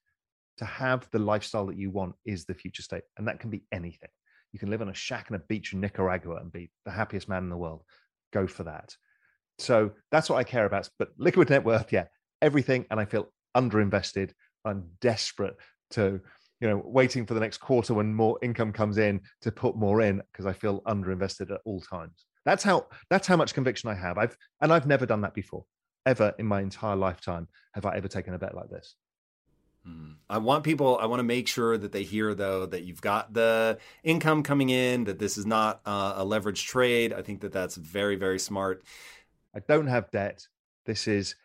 To 0.57 0.65
have 0.65 1.09
the 1.11 1.19
lifestyle 1.19 1.65
that 1.67 1.77
you 1.77 1.89
want 1.89 2.15
is 2.25 2.45
the 2.45 2.53
future 2.53 2.83
state, 2.83 3.03
and 3.17 3.27
that 3.27 3.39
can 3.39 3.49
be 3.49 3.63
anything. 3.71 4.09
You 4.53 4.59
can 4.59 4.69
live 4.69 4.81
on 4.81 4.89
a 4.89 4.93
shack 4.93 5.27
on 5.29 5.35
a 5.35 5.39
beach 5.39 5.73
in 5.73 5.79
Nicaragua 5.79 6.35
and 6.35 6.51
be 6.51 6.71
the 6.85 6.91
happiest 6.91 7.29
man 7.29 7.43
in 7.43 7.49
the 7.49 7.57
world. 7.57 7.83
Go 8.31 8.47
for 8.47 8.63
that. 8.63 8.95
So 9.59 9.91
that's 10.11 10.29
what 10.29 10.37
I 10.37 10.43
care 10.43 10.65
about. 10.65 10.89
But 10.99 11.09
liquid 11.17 11.49
net 11.49 11.63
worth, 11.63 11.91
yeah, 11.91 12.05
everything. 12.41 12.85
And 12.91 12.99
I 12.99 13.05
feel 13.05 13.31
underinvested. 13.55 14.31
I'm 14.65 14.85
desperate 14.99 15.55
to, 15.91 16.21
you 16.59 16.69
know, 16.69 16.81
waiting 16.85 17.25
for 17.25 17.33
the 17.33 17.39
next 17.39 17.57
quarter 17.57 17.93
when 17.93 18.13
more 18.13 18.37
income 18.41 18.71
comes 18.71 18.97
in 18.97 19.21
to 19.41 19.51
put 19.51 19.75
more 19.75 20.01
in 20.01 20.21
because 20.31 20.45
I 20.45 20.53
feel 20.53 20.81
underinvested 20.81 21.51
at 21.51 21.61
all 21.65 21.81
times. 21.81 22.25
That's 22.45 22.63
how 22.63 22.87
that's 23.09 23.27
how 23.27 23.35
much 23.35 23.53
conviction 23.53 23.89
I 23.89 23.95
have. 23.95 24.17
I've 24.17 24.35
and 24.61 24.73
I've 24.73 24.87
never 24.87 25.05
done 25.05 25.21
that 25.21 25.33
before. 25.33 25.65
Ever 26.05 26.33
in 26.39 26.47
my 26.47 26.61
entire 26.61 26.95
lifetime 26.95 27.47
have 27.73 27.85
I 27.85 27.95
ever 27.95 28.07
taken 28.07 28.33
a 28.33 28.39
bet 28.39 28.55
like 28.55 28.69
this. 28.69 28.95
Hmm. 29.85 30.13
I 30.29 30.37
want 30.37 30.63
people, 30.63 30.97
I 30.99 31.05
want 31.07 31.19
to 31.19 31.23
make 31.23 31.47
sure 31.47 31.77
that 31.77 31.91
they 31.91 32.03
hear, 32.03 32.35
though, 32.35 32.65
that 32.67 32.83
you've 32.83 33.01
got 33.01 33.33
the 33.33 33.79
income 34.03 34.43
coming 34.43 34.69
in, 34.69 35.05
that 35.05 35.17
this 35.17 35.37
is 35.37 35.45
not 35.45 35.81
uh, 35.85 36.13
a 36.17 36.25
leveraged 36.25 36.67
trade. 36.67 37.13
I 37.13 37.21
think 37.21 37.41
that 37.41 37.51
that's 37.51 37.75
very, 37.75 38.15
very 38.15 38.37
smart. 38.37 38.83
I 39.55 39.59
don't 39.59 39.87
have 39.87 40.11
debt. 40.11 40.47
This 40.85 41.07
is 41.07 41.35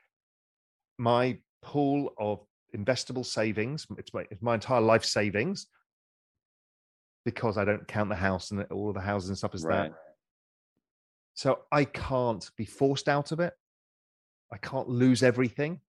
my 0.99 1.39
pool 1.62 2.12
of 2.19 2.41
investable 2.75 3.25
savings. 3.25 3.87
It's 3.99 4.14
my, 4.14 4.25
it's 4.31 4.43
my 4.43 4.55
entire 4.55 4.81
life 4.81 5.05
savings 5.05 5.67
because 7.25 7.59
I 7.59 7.64
don't 7.64 7.87
count 7.89 8.09
the 8.09 8.14
house 8.14 8.51
and 8.51 8.64
all 8.71 8.93
the 8.93 9.01
houses 9.01 9.29
and 9.31 9.39
stuff 9.39 9.55
as 9.55 9.64
right. 9.64 9.91
that. 9.91 9.99
So 11.35 11.61
I 11.71 11.85
can't 11.85 12.49
be 12.57 12.64
forced 12.64 13.09
out 13.09 13.33
of 13.33 13.41
it. 13.41 13.53
I 14.53 14.59
can't 14.59 14.89
lose 14.89 15.23
everything 15.23 15.81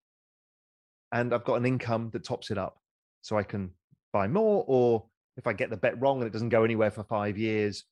and 1.11 1.33
I've 1.33 1.45
got 1.45 1.55
an 1.55 1.65
income 1.65 2.09
that 2.13 2.23
tops 2.23 2.51
it 2.51 2.57
up. 2.57 2.79
So 3.21 3.37
I 3.37 3.43
can 3.43 3.71
buy 4.13 4.27
more, 4.27 4.63
or 4.67 5.05
if 5.37 5.47
I 5.47 5.53
get 5.53 5.69
the 5.69 5.77
bet 5.77 5.99
wrong 6.01 6.17
and 6.17 6.27
it 6.27 6.33
doesn't 6.33 6.49
go 6.49 6.63
anywhere 6.63 6.91
for 6.91 7.03
five 7.03 7.37
years, 7.37 7.83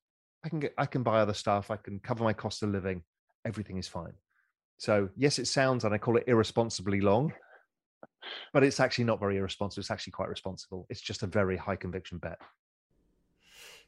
I 0.43 0.49
can 0.49 0.59
get 0.59 0.73
I 0.77 0.85
can 0.85 1.03
buy 1.03 1.19
other 1.19 1.33
stuff. 1.33 1.71
I 1.71 1.77
can 1.77 1.99
cover 1.99 2.23
my 2.23 2.33
cost 2.33 2.63
of 2.63 2.69
living. 2.69 3.03
Everything 3.45 3.77
is 3.77 3.87
fine. 3.87 4.13
So 4.77 5.09
yes, 5.15 5.39
it 5.39 5.47
sounds, 5.47 5.85
and 5.85 5.93
I 5.93 5.97
call 5.97 6.17
it 6.17 6.25
irresponsibly 6.27 7.01
long, 7.01 7.33
but 8.53 8.63
it's 8.63 8.79
actually 8.79 9.05
not 9.05 9.19
very 9.19 9.37
irresponsible. 9.37 9.81
It's 9.81 9.91
actually 9.91 10.11
quite 10.11 10.29
responsible. 10.29 10.85
It's 10.89 11.01
just 11.01 11.23
a 11.23 11.27
very 11.27 11.57
high 11.57 11.75
conviction 11.75 12.17
bet. 12.17 12.39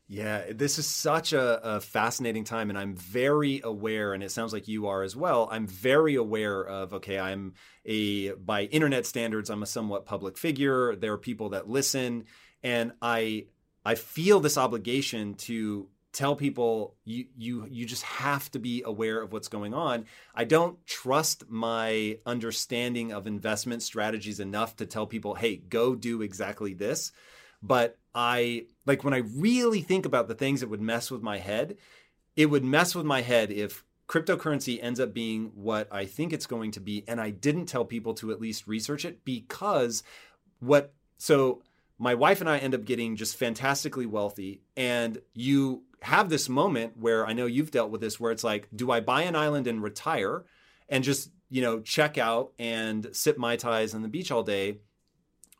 Yeah, 0.09 0.53
this 0.53 0.79
is 0.79 0.87
such 0.87 1.33
a, 1.33 1.75
a, 1.75 1.81
fascinating 1.81 2.45
time, 2.45 2.69
and 2.69 2.79
I'm 2.79 2.95
very 2.95 3.59
aware, 3.61 4.13
and 4.13 4.23
it 4.23 4.31
sounds 4.31 4.53
like 4.53 4.69
you 4.69 4.87
are 4.87 5.03
as 5.03 5.17
well. 5.17 5.49
I'm 5.51 5.67
very 5.67 6.15
aware 6.15 6.61
of 6.61 6.93
okay, 6.93 7.19
I'm 7.19 7.55
a 7.85 8.31
by 8.31 8.63
internet 8.63 9.05
standards, 9.05 9.49
I'm 9.49 9.63
a 9.63 9.65
somewhat 9.65 10.05
public 10.05 10.37
figure. 10.37 10.95
There 10.95 11.11
are 11.11 11.17
people 11.17 11.49
that 11.49 11.67
listen, 11.67 12.23
and 12.63 12.93
I 13.01 13.47
I 13.83 13.95
feel 13.95 14.39
this 14.39 14.57
obligation 14.57 15.33
to 15.35 15.89
tell 16.17 16.35
people 16.35 16.95
you 17.05 17.25
you 17.37 17.67
you 17.69 17.85
just 17.85 18.01
have 18.01 18.49
to 18.49 18.57
be 18.57 18.81
aware 18.83 19.21
of 19.21 19.31
what's 19.31 19.47
going 19.47 19.75
on. 19.75 20.05
I 20.33 20.45
don't 20.45 20.83
trust 20.87 21.47
my 21.47 22.17
understanding 22.25 23.13
of 23.13 23.27
investment 23.27 23.83
strategies 23.83 24.39
enough 24.39 24.75
to 24.77 24.87
tell 24.87 25.05
people, 25.05 25.35
hey, 25.35 25.57
go 25.57 25.93
do 25.93 26.23
exactly 26.23 26.73
this. 26.73 27.11
But 27.61 27.99
I 28.15 28.65
like 28.87 29.03
when 29.03 29.13
I 29.13 29.21
really 29.35 29.81
think 29.81 30.07
about 30.07 30.27
the 30.27 30.33
things 30.33 30.61
that 30.61 30.69
would 30.69 30.81
mess 30.81 31.11
with 31.11 31.21
my 31.21 31.37
head, 31.37 31.77
it 32.35 32.47
would 32.47 32.65
mess 32.65 32.95
with 32.95 33.05
my 33.05 33.21
head 33.21 33.51
if 33.51 33.85
cryptocurrency 34.07 34.79
ends 34.81 34.99
up 34.99 35.13
being 35.13 35.51
what 35.53 35.87
I 35.91 36.05
think 36.05 36.33
it's 36.33 36.47
going 36.47 36.71
to 36.71 36.79
be. 36.79 37.03
And 37.07 37.21
I 37.21 37.29
didn't 37.29 37.67
tell 37.67 37.85
people 37.85 38.15
to 38.15 38.31
at 38.31 38.41
least 38.41 38.65
research 38.65 39.05
it 39.05 39.23
because 39.23 40.01
what, 40.59 40.95
so 41.19 41.61
my 41.99 42.15
wife 42.15 42.41
and 42.41 42.49
I 42.49 42.57
end 42.57 42.73
up 42.73 42.85
getting 42.85 43.15
just 43.15 43.37
fantastically 43.37 44.07
wealthy. 44.07 44.61
And 44.75 45.19
you 45.35 45.83
have 46.01 46.29
this 46.29 46.47
moment 46.47 46.97
where 46.97 47.25
I 47.25 47.33
know 47.33 47.45
you've 47.45 47.71
dealt 47.71 47.91
with 47.91 48.01
this 48.01 48.19
where 48.19 48.31
it's 48.31 48.43
like, 48.43 48.67
do 48.75 48.91
I 48.91 48.99
buy 48.99 49.23
an 49.23 49.35
island 49.35 49.67
and 49.67 49.81
retire 49.81 50.45
and 50.89 51.03
just, 51.03 51.31
you 51.49 51.61
know, 51.61 51.79
check 51.79 52.17
out 52.17 52.51
and 52.59 53.09
sip 53.13 53.37
Mai 53.37 53.55
Tais 53.55 53.93
on 53.93 54.01
the 54.01 54.07
beach 54.07 54.31
all 54.31 54.43
day? 54.43 54.77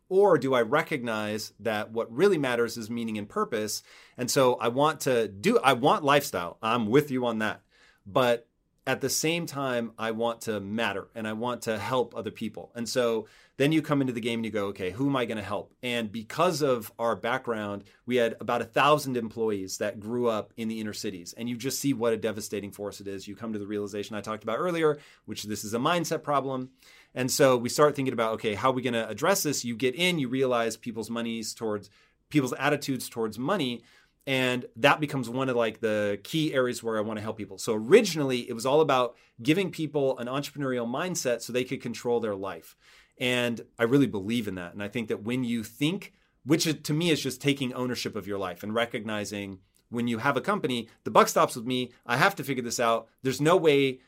Or 0.09 0.37
do 0.37 0.53
I 0.53 0.61
recognize 0.61 1.51
that 1.59 1.91
what 1.91 2.11
really 2.11 2.37
matters 2.37 2.77
is 2.77 2.89
meaning 2.89 3.17
and 3.17 3.27
purpose? 3.27 3.83
And 4.17 4.31
so 4.31 4.55
I 4.55 4.69
want 4.69 5.01
to 5.01 5.27
do, 5.27 5.59
I 5.59 5.73
want 5.73 6.03
lifestyle. 6.03 6.57
I'm 6.61 6.87
with 6.87 7.11
you 7.11 7.25
on 7.25 7.39
that. 7.39 7.61
But 8.05 8.47
at 8.85 9.01
the 9.01 9.09
same 9.09 9.45
time, 9.45 9.91
I 9.97 10.11
want 10.11 10.41
to 10.41 10.61
matter 10.61 11.09
and 11.13 11.27
I 11.27 11.33
want 11.33 11.63
to 11.63 11.77
help 11.77 12.15
other 12.15 12.31
people. 12.31 12.71
And 12.73 12.87
so 12.87 13.27
then 13.57 13.71
you 13.71 13.81
come 13.81 14.01
into 14.01 14.13
the 14.13 14.21
game 14.21 14.39
and 14.39 14.45
you 14.45 14.51
go, 14.51 14.67
okay, 14.67 14.91
who 14.91 15.07
am 15.07 15.15
I 15.15 15.25
going 15.25 15.37
to 15.37 15.43
help? 15.43 15.73
And 15.81 16.11
because 16.11 16.61
of 16.61 16.91
our 16.99 17.15
background, 17.15 17.83
we 18.05 18.15
had 18.15 18.35
about 18.39 18.61
a 18.61 18.65
thousand 18.65 19.17
employees 19.17 19.79
that 19.79 19.99
grew 19.99 20.27
up 20.27 20.53
in 20.57 20.67
the 20.67 20.79
inner 20.79 20.93
cities. 20.93 21.33
And 21.35 21.49
you 21.49 21.57
just 21.57 21.79
see 21.79 21.91
what 21.93 22.13
a 22.13 22.17
devastating 22.17 22.71
force 22.71 23.01
it 23.01 23.07
is. 23.07 23.27
You 23.27 23.35
come 23.35 23.53
to 23.53 23.59
the 23.59 23.67
realization 23.67 24.15
I 24.15 24.21
talked 24.21 24.43
about 24.43 24.59
earlier, 24.59 24.99
which 25.25 25.43
this 25.43 25.63
is 25.63 25.73
a 25.73 25.79
mindset 25.79 26.21
problem. 26.21 26.69
And 27.15 27.31
so 27.31 27.57
we 27.57 27.69
start 27.69 27.95
thinking 27.95 28.13
about, 28.13 28.33
okay, 28.33 28.53
how 28.53 28.69
are 28.69 28.73
we 28.73 28.83
going 28.83 28.93
to 28.93 29.09
address 29.09 29.41
this? 29.43 29.65
You 29.65 29.75
get 29.75 29.95
in, 29.95 30.19
you 30.19 30.29
realize 30.29 30.77
people's 30.77 31.09
monies 31.09 31.53
towards 31.53 31.89
people's 32.29 32.53
attitudes 32.53 33.09
towards 33.09 33.39
money. 33.39 33.83
And 34.27 34.65
that 34.75 34.99
becomes 34.99 35.29
one 35.29 35.47
of 35.47 35.55
like 35.55 35.79
the 35.79 36.19
key 36.23 36.53
areas 36.53 36.83
where 36.83 36.97
I 36.97 37.01
want 37.01 37.17
to 37.17 37.23
help 37.23 37.37
people. 37.37 37.57
So 37.57 37.73
originally 37.73 38.47
it 38.47 38.53
was 38.53 38.65
all 38.65 38.81
about 38.81 39.15
giving 39.41 39.71
people 39.71 40.17
an 40.19 40.27
entrepreneurial 40.27 40.85
mindset 40.85 41.41
so 41.41 41.53
they 41.53 41.63
could 41.63 41.81
control 41.81 42.19
their 42.19 42.35
life. 42.35 42.75
And 43.19 43.61
I 43.79 43.83
really 43.83 44.07
believe 44.07 44.47
in 44.47 44.55
that. 44.55 44.73
And 44.73 44.83
I 44.83 44.87
think 44.87 45.07
that 45.07 45.23
when 45.23 45.43
you 45.43 45.63
think, 45.63 46.13
which 46.45 46.83
to 46.83 46.93
me 46.93 47.09
is 47.09 47.21
just 47.21 47.41
taking 47.41 47.73
ownership 47.73 48.15
of 48.15 48.27
your 48.27 48.37
life 48.37 48.63
and 48.63 48.73
recognizing 48.73 49.59
when 49.89 50.07
you 50.07 50.19
have 50.19 50.37
a 50.37 50.41
company, 50.41 50.87
the 51.03 51.11
buck 51.11 51.27
stops 51.27 51.55
with 51.55 51.65
me. 51.65 51.91
I 52.05 52.17
have 52.17 52.35
to 52.35 52.43
figure 52.43 52.63
this 52.63 52.79
out. 52.79 53.07
There's 53.23 53.41
no 53.41 53.55
way 53.55 53.99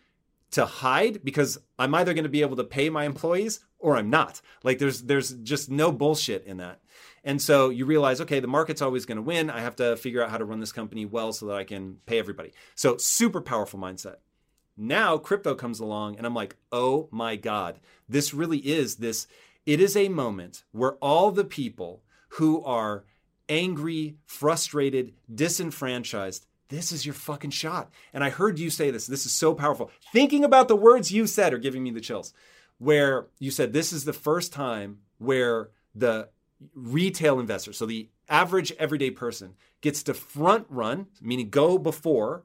to 0.52 0.66
hide 0.66 1.24
because 1.24 1.58
I'm 1.78 1.94
either 1.96 2.14
going 2.14 2.24
to 2.24 2.30
be 2.30 2.42
able 2.42 2.58
to 2.58 2.64
pay 2.64 2.90
my 2.90 3.06
employees 3.06 3.60
or 3.78 3.96
I'm 3.96 4.10
not. 4.10 4.42
Like 4.64 4.80
there's 4.80 5.04
there's 5.04 5.32
just 5.32 5.70
no 5.70 5.92
bullshit 5.92 6.46
in 6.46 6.58
that. 6.58 6.82
And 7.24 7.42
so 7.42 7.70
you 7.70 7.86
realize, 7.86 8.22
okay, 8.22 8.40
the 8.40 8.48
market's 8.48 8.82
always 8.82 9.06
going 9.06 9.18
to 9.18 9.22
win. 9.22 9.50
I 9.50 9.60
have 9.60 9.76
to 9.78 9.98
figure 9.98 10.24
out 10.24 10.30
how 10.30 10.38
to 10.38 10.46
run 10.46 10.60
this 10.60 10.72
company 10.72 11.06
well 11.06 11.34
so 11.34 11.48
that 11.48 11.56
I 11.56 11.64
can 11.64 11.98
pay 12.06 12.18
everybody. 12.18 12.54
So 12.76 12.98
super 12.98 13.42
powerful 13.42 13.80
mindset. 13.80 14.18
Now 14.80 15.18
crypto 15.18 15.56
comes 15.56 15.80
along 15.80 16.18
and 16.18 16.26
I'm 16.26 16.34
like, 16.34 16.56
"Oh 16.72 17.10
my 17.12 17.36
god. 17.36 17.80
This 18.08 18.34
really 18.34 18.60
is 18.60 18.96
this 18.96 19.28
it 19.66 19.80
is 19.80 19.96
a 19.96 20.10
moment 20.10 20.64
where 20.72 20.94
all 20.94 21.32
the 21.32 21.44
people 21.44 22.02
who 22.30 22.64
are 22.64 23.04
angry, 23.50 24.18
frustrated, 24.26 25.14
disenfranchised 25.34 26.46
this 26.70 26.92
is 26.92 27.06
your 27.06 27.16
fucking 27.16 27.50
shot. 27.50 27.92
And 28.14 28.24
I 28.24 28.30
heard 28.30 28.60
you 28.60 28.70
say 28.70 28.92
this. 28.92 29.08
This 29.08 29.26
is 29.26 29.34
so 29.34 29.54
powerful. 29.54 29.92
Thinking 30.14 30.44
about 30.44 30.68
the 30.68 30.76
words 30.76 31.12
you 31.12 31.28
said 31.28 31.54
are 31.54 31.58
giving 31.58 31.84
me 31.84 31.92
the 31.92 32.00
chills. 32.00 32.34
Where 32.78 33.28
you 33.40 33.52
said 33.52 33.74
this 33.74 33.92
is 33.92 34.06
the 34.06 34.14
first 34.14 34.54
time 34.54 35.00
where 35.18 35.72
the 35.94 36.30
retail 36.74 37.40
investor, 37.40 37.74
so 37.74 37.86
the 37.86 38.10
average 38.30 38.72
everyday 38.74 39.10
person, 39.12 39.56
gets 39.82 40.04
to 40.04 40.14
front 40.14 40.68
run, 40.70 41.08
meaning 41.22 41.50
go 41.50 41.78
before 41.78 42.44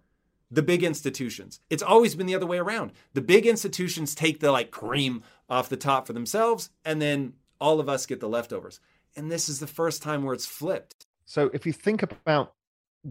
the 0.55 0.63
big 0.63 0.85
institutions. 0.85 1.61
It's 1.69 1.83
always 1.83 2.15
been 2.15 2.27
the 2.27 2.35
other 2.35 2.47
way 2.47 2.59
around. 2.59 2.93
The 3.13 3.21
big 3.21 3.47
institutions 3.47 4.15
take 4.15 4.41
the 4.41 4.53
like 4.53 4.71
cream 4.71 5.23
off 5.49 5.69
the 5.69 5.77
top 5.77 6.07
for 6.07 6.13
themselves, 6.13 6.71
and 6.85 7.03
then 7.03 7.35
all 7.61 7.81
of 7.81 7.89
us 7.89 8.07
get 8.07 8.21
the 8.21 8.29
leftovers. 8.29 8.81
And 9.17 9.31
this 9.31 9.49
is 9.49 9.61
the 9.61 9.67
first 9.67 10.03
time 10.03 10.23
where 10.23 10.35
it's 10.35 10.47
flipped. 10.47 11.07
So 11.25 11.51
if 11.53 11.67
you 11.67 11.73
think 11.73 12.03
about 12.03 12.55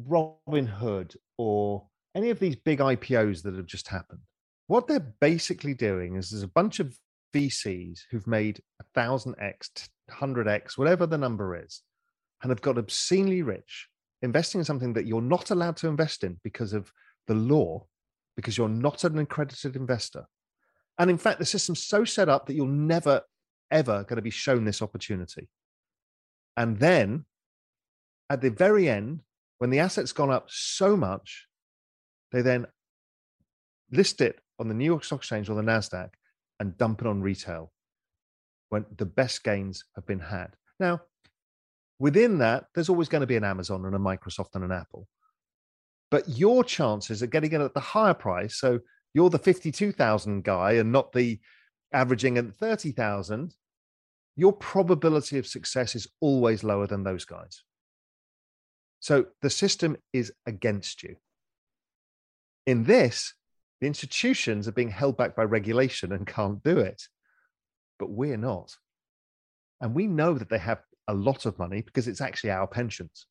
Robinhood 0.08 1.16
or 1.38 1.88
any 2.16 2.30
of 2.30 2.40
these 2.40 2.56
big 2.56 2.80
IPOs 2.80 3.44
that 3.44 3.56
have 3.56 3.66
just 3.66 3.88
happened, 3.88 4.22
what 4.68 4.88
they're 4.88 5.00
basically 5.00 5.74
doing 5.74 6.16
is 6.16 6.30
there's 6.30 6.44
a 6.44 6.48
bunch 6.48 6.80
of 6.80 6.98
VCs 7.34 8.02
who've 8.10 8.28
made 8.28 8.62
a 8.80 8.86
thousand 8.94 9.36
X, 9.40 9.70
hundred 10.10 10.48
X, 10.48 10.78
whatever 10.78 11.06
the 11.06 11.18
number 11.18 11.62
is, 11.62 11.82
and 12.42 12.52
have 12.52 12.62
got 12.62 12.78
obscenely 12.78 13.42
rich, 13.42 13.88
investing 14.22 14.60
in 14.60 14.66
something 14.66 14.94
that 14.94 15.06
you're 15.06 15.22
not 15.22 15.52
allowed 15.52 15.78
to 15.78 15.88
invest 15.88 16.24
in 16.24 16.40
because 16.44 16.74
of 16.74 16.92
the 17.28 17.34
law, 17.34 17.86
because 18.36 18.58
you're 18.58 18.70
not 18.70 19.04
an 19.04 19.20
accredited 19.20 19.76
investor. 19.76 20.26
And 20.98 21.10
in 21.10 21.18
fact, 21.18 21.40
the 21.40 21.46
system's 21.46 21.84
so 21.84 22.06
set 22.06 22.30
up 22.30 22.46
that 22.46 22.56
you're 22.56 22.68
never, 22.68 23.22
ever 23.72 24.04
going 24.04 24.18
to 24.18 24.22
be 24.22 24.30
shown 24.30 24.66
this 24.66 24.82
opportunity. 24.82 25.50
And 26.56 26.80
then 26.80 27.26
at 28.30 28.42
the 28.42 28.52
very 28.52 28.90
end, 28.90 29.22
when 29.58 29.70
the 29.70 29.80
asset's 29.80 30.12
gone 30.12 30.32
up 30.32 30.46
so 30.50 30.96
much, 30.96 31.48
they 32.32 32.42
then 32.42 32.68
list 33.92 34.22
it 34.22 34.40
on 34.60 34.68
the 34.68 34.74
New 34.74 34.86
York 34.86 35.04
Stock 35.04 35.20
Exchange 35.20 35.50
or 35.50 35.56
the 35.56 35.62
NASDAQ 35.62 36.10
and 36.60 36.78
dump 36.78 37.02
it 37.02 37.08
on 37.08 37.22
retail 37.22 37.72
when 38.70 38.86
the 38.98 39.06
best 39.06 39.44
gains 39.44 39.84
have 39.96 40.06
been 40.06 40.20
had. 40.20 40.56
Now, 40.80 41.02
within 42.00 42.40
that, 42.40 42.66
there's 42.74 42.90
always 42.90 43.10
going 43.10 43.22
to 43.22 43.28
be 43.28 43.36
an 43.36 43.44
Amazon 43.44 43.86
and 43.86 43.96
a 43.96 44.00
Microsoft 44.00 44.56
and 44.56 44.64
an 44.64 44.72
Apple. 44.72 45.08
But 46.14 46.30
your 46.30 46.64
chances 46.64 47.24
of 47.24 47.32
getting 47.32 47.54
it 47.54 47.62
at 47.62 47.74
the 47.74 47.80
higher 47.80 48.14
price, 48.14 48.58
so 48.58 48.82
you're 49.16 49.32
the 49.32 49.40
52,000 49.40 50.44
guy 50.44 50.74
and 50.74 50.92
not 50.92 51.12
the 51.12 51.40
averaging 51.92 52.38
at 52.38 52.54
30,000, 52.54 53.56
your 54.36 54.54
probability 54.54 55.40
of 55.40 55.48
success 55.48 55.96
is 55.96 56.08
always 56.22 56.64
lower 56.64 56.86
than 56.86 57.04
those 57.04 57.26
guys. 57.26 57.64
So 59.00 59.26
the 59.42 59.50
system 59.50 59.98
is 60.14 60.32
against 60.46 61.02
you. 61.02 61.16
In 62.68 62.84
this, 62.84 63.34
the 63.82 63.88
institutions 63.88 64.68
are 64.68 64.72
being 64.72 64.92
held 64.92 65.18
back 65.18 65.36
by 65.36 65.46
regulation 65.46 66.12
and 66.12 66.28
can't 66.28 66.62
do 66.62 66.78
it, 66.78 67.08
but 67.98 68.12
we're 68.12 68.38
not. 68.38 68.78
And 69.82 69.96
we 69.96 70.06
know 70.06 70.36
that 70.36 70.50
they 70.50 70.60
have 70.60 70.84
a 71.08 71.16
lot 71.16 71.48
of 71.48 71.58
money 71.58 71.82
because 71.82 72.08
it's 72.08 72.22
actually 72.22 72.52
our 72.52 72.68
pensions. 72.68 73.26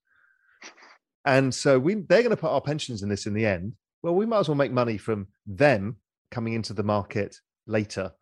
And 1.24 1.54
so 1.54 1.78
we 1.78 1.94
they're 1.94 2.22
going 2.22 2.30
to 2.30 2.36
put 2.36 2.50
our 2.50 2.60
pensions 2.60 3.02
in 3.02 3.08
this 3.08 3.26
in 3.26 3.34
the 3.34 3.46
end. 3.46 3.74
Well, 4.02 4.14
we 4.14 4.26
might 4.26 4.40
as 4.40 4.48
well 4.48 4.56
make 4.56 4.72
money 4.72 4.98
from 4.98 5.28
them 5.46 5.96
coming 6.30 6.54
into 6.54 6.72
the 6.72 6.82
market 6.82 7.36
later 7.66 8.12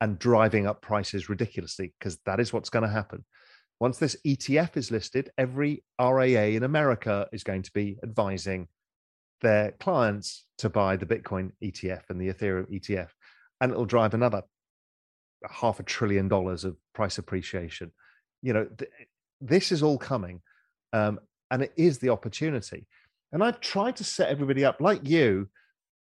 and 0.00 0.18
driving 0.18 0.66
up 0.66 0.82
prices 0.82 1.28
ridiculously 1.28 1.94
because 1.98 2.18
that 2.26 2.40
is 2.40 2.52
what's 2.52 2.70
going 2.70 2.82
to 2.82 2.88
happen. 2.88 3.24
Once 3.78 3.98
this 3.98 4.16
ETF 4.26 4.76
is 4.76 4.90
listed, 4.90 5.30
every 5.38 5.84
RIA 6.00 6.48
in 6.50 6.62
America 6.62 7.28
is 7.32 7.44
going 7.44 7.62
to 7.62 7.72
be 7.72 7.98
advising 8.02 8.68
their 9.40 9.72
clients 9.72 10.44
to 10.58 10.70
buy 10.70 10.96
the 10.96 11.06
Bitcoin 11.06 11.50
ETF 11.62 12.02
and 12.08 12.20
the 12.20 12.32
Ethereum 12.32 12.70
ETF, 12.70 13.08
and 13.60 13.72
it'll 13.72 13.84
drive 13.84 14.14
another 14.14 14.42
half 15.50 15.80
a 15.80 15.82
trillion 15.82 16.28
dollars 16.28 16.64
of 16.64 16.76
price 16.94 17.18
appreciation. 17.18 17.92
You 18.40 18.52
know, 18.52 18.66
th- 18.66 18.90
this 19.40 19.72
is 19.72 19.82
all 19.82 19.98
coming, 19.98 20.40
um, 20.92 21.18
and 21.52 21.62
it 21.62 21.72
is 21.76 21.98
the 21.98 22.08
opportunity. 22.08 22.86
And 23.30 23.44
I've 23.44 23.60
tried 23.60 23.94
to 23.96 24.04
set 24.04 24.28
everybody 24.28 24.64
up 24.64 24.80
like 24.80 25.08
you. 25.08 25.48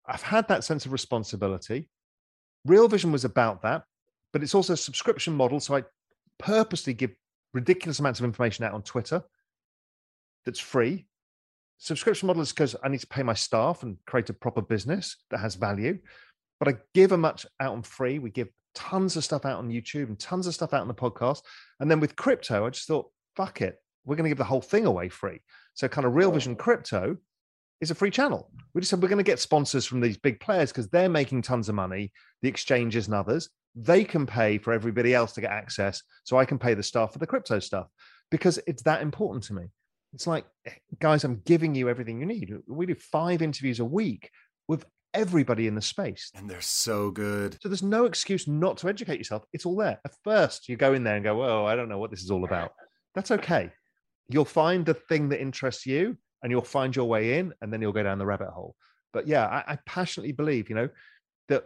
I've 0.07 0.23
had 0.23 0.49
that 0.49 0.65
sense 0.65 0.85
of 0.85 0.93
responsibility. 0.93 1.89
Real 2.65 2.89
Vision 2.89 3.13
was 3.13 3.25
about 3.25 3.63
that, 3.63 3.85
but 4.33 4.43
it's 4.43 4.55
also 4.55 4.73
a 4.73 4.77
subscription 4.77 5.35
model. 5.35 5.61
So 5.61 5.77
I 5.77 5.85
purposely 6.39 6.95
give 6.95 7.13
ridiculous 7.55 8.01
amounts 8.01 8.19
of 8.19 8.25
information 8.25 8.65
out 8.65 8.75
on 8.75 8.83
Twitter 8.83 9.23
that's 10.45 10.59
free 10.59 11.07
subscription 11.79 12.27
model 12.27 12.43
is 12.43 12.53
because 12.53 12.77
I 12.83 12.89
need 12.89 13.01
to 13.01 13.07
pay 13.07 13.23
my 13.23 13.35
staff 13.35 13.83
and 13.83 13.97
create 14.07 14.31
a 14.31 14.35
proper 14.35 14.63
business 14.63 15.17
that 15.31 15.39
has 15.39 15.55
value. 15.55 15.99
But 16.59 16.69
I 16.69 16.77
give 16.95 17.13
a 17.13 17.19
much 17.19 17.47
out 17.61 17.73
on 17.73 17.83
free. 17.83 18.19
We 18.19 18.31
give 18.31 18.49
tons 18.75 19.17
of 19.17 19.25
stuff 19.25 19.45
out 19.45 19.59
on 19.59 19.69
YouTube 19.69 20.09
and 20.09 20.19
tons 20.19 20.47
of 20.47 20.55
stuff 20.55 20.73
out 20.73 20.81
on 20.81 20.89
the 20.89 20.95
podcast. 20.95 21.43
And 21.81 21.91
then 21.91 22.01
with 22.01 22.17
crypto, 22.17 22.67
I 22.67 22.71
just 22.71 22.89
thought, 22.89 23.11
fuck 23.37 23.61
it. 23.61 23.77
We're 24.07 24.17
going 24.17 24.25
to 24.25 24.31
give 24.31 24.39
the 24.39 24.45
whole 24.45 24.63
thing 24.63 24.87
away 24.87 25.09
free. 25.09 25.41
So 25.75 25.89
kind 25.89 26.07
of 26.07 26.15
Real 26.15 26.31
Vision 26.31 26.57
Crypto 26.57 27.17
is 27.81 27.91
a 27.91 27.95
free 27.95 28.11
channel. 28.11 28.51
We 28.73 28.81
just 28.81 28.91
said 28.91 29.03
we're 29.03 29.09
going 29.09 29.19
to 29.19 29.25
get 29.25 29.39
sponsors 29.39 29.85
from 29.85 30.01
these 30.01 30.17
big 30.17 30.41
players 30.41 30.73
because 30.73 30.89
they're 30.89 31.09
making 31.09 31.43
tons 31.43 31.69
of 31.69 31.75
money, 31.75 32.13
the 32.41 32.49
exchanges 32.49 33.07
and 33.07 33.15
others. 33.15 33.51
They 33.75 34.05
can 34.05 34.25
pay 34.25 34.57
for 34.57 34.73
everybody 34.73 35.15
else 35.15 35.33
to 35.35 35.43
get 35.43 35.51
access. 35.51 36.03
So 36.25 36.39
I 36.39 36.47
can 36.47 36.59
pay 36.59 36.73
the 36.73 36.83
staff 36.83 37.13
for 37.13 37.19
the 37.19 37.27
crypto 37.27 37.59
stuff 37.59 37.89
because 38.31 38.59
it's 38.67 38.83
that 38.85 39.03
important 39.03 39.45
to 39.45 39.55
me. 39.55 39.65
It's 40.15 40.27
like, 40.27 40.47
guys, 40.99 41.25
I'm 41.25 41.43
giving 41.45 41.75
you 41.75 41.91
everything 41.91 42.21
you 42.21 42.27
need. 42.27 42.55
We 42.67 42.87
do 42.87 42.95
five 42.95 43.43
interviews 43.43 43.81
a 43.81 43.85
week 43.85 44.31
with 44.67 44.87
everybody 45.13 45.67
in 45.67 45.75
the 45.75 45.83
space. 45.83 46.31
And 46.35 46.49
they're 46.49 46.61
so 46.63 47.11
good. 47.11 47.59
So 47.61 47.69
there's 47.69 47.83
no 47.83 48.07
excuse 48.07 48.47
not 48.47 48.79
to 48.79 48.89
educate 48.89 49.19
yourself. 49.19 49.45
It's 49.53 49.67
all 49.67 49.77
there. 49.77 50.01
At 50.05 50.13
first, 50.25 50.69
you 50.69 50.77
go 50.77 50.95
in 50.95 51.05
there 51.05 51.17
and 51.17 51.25
go, 51.25 51.43
oh, 51.43 51.67
I 51.67 51.77
don't 51.77 51.89
know 51.89 51.99
what 51.99 52.11
this 52.11 52.23
is 52.23 52.31
all 52.31 52.45
about. 52.45 52.73
That's 53.15 53.31
okay. 53.31 53.73
You'll 54.29 54.45
find 54.45 54.85
the 54.85 54.95
thing 54.95 55.29
that 55.31 55.41
interests 55.41 55.87
you 55.87 56.17
and 56.43 56.51
you'll 56.51 56.63
find 56.63 56.95
your 56.95 57.09
way 57.09 57.39
in 57.39 57.53
and 57.61 57.73
then 57.73 57.81
you'll 57.81 57.93
go 57.93 58.03
down 58.03 58.19
the 58.19 58.27
rabbit 58.27 58.51
hole. 58.51 58.75
But 59.13 59.27
yeah, 59.27 59.47
I, 59.47 59.73
I 59.73 59.79
passionately 59.87 60.33
believe, 60.33 60.69
you 60.69 60.77
know, 60.77 60.89
that 61.49 61.65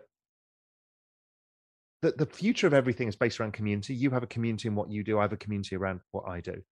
that 2.02 2.16
the 2.16 2.26
future 2.26 2.66
of 2.66 2.74
everything 2.74 3.08
is 3.08 3.16
based 3.16 3.40
around 3.40 3.52
community. 3.52 3.94
You 3.94 4.10
have 4.10 4.22
a 4.22 4.26
community 4.28 4.68
in 4.68 4.74
what 4.74 4.90
you 4.90 5.04
do. 5.04 5.18
I 5.18 5.22
have 5.22 5.32
a 5.32 5.36
community 5.36 5.76
around 5.76 6.00
what 6.12 6.28
I 6.28 6.40
do. 6.40 6.62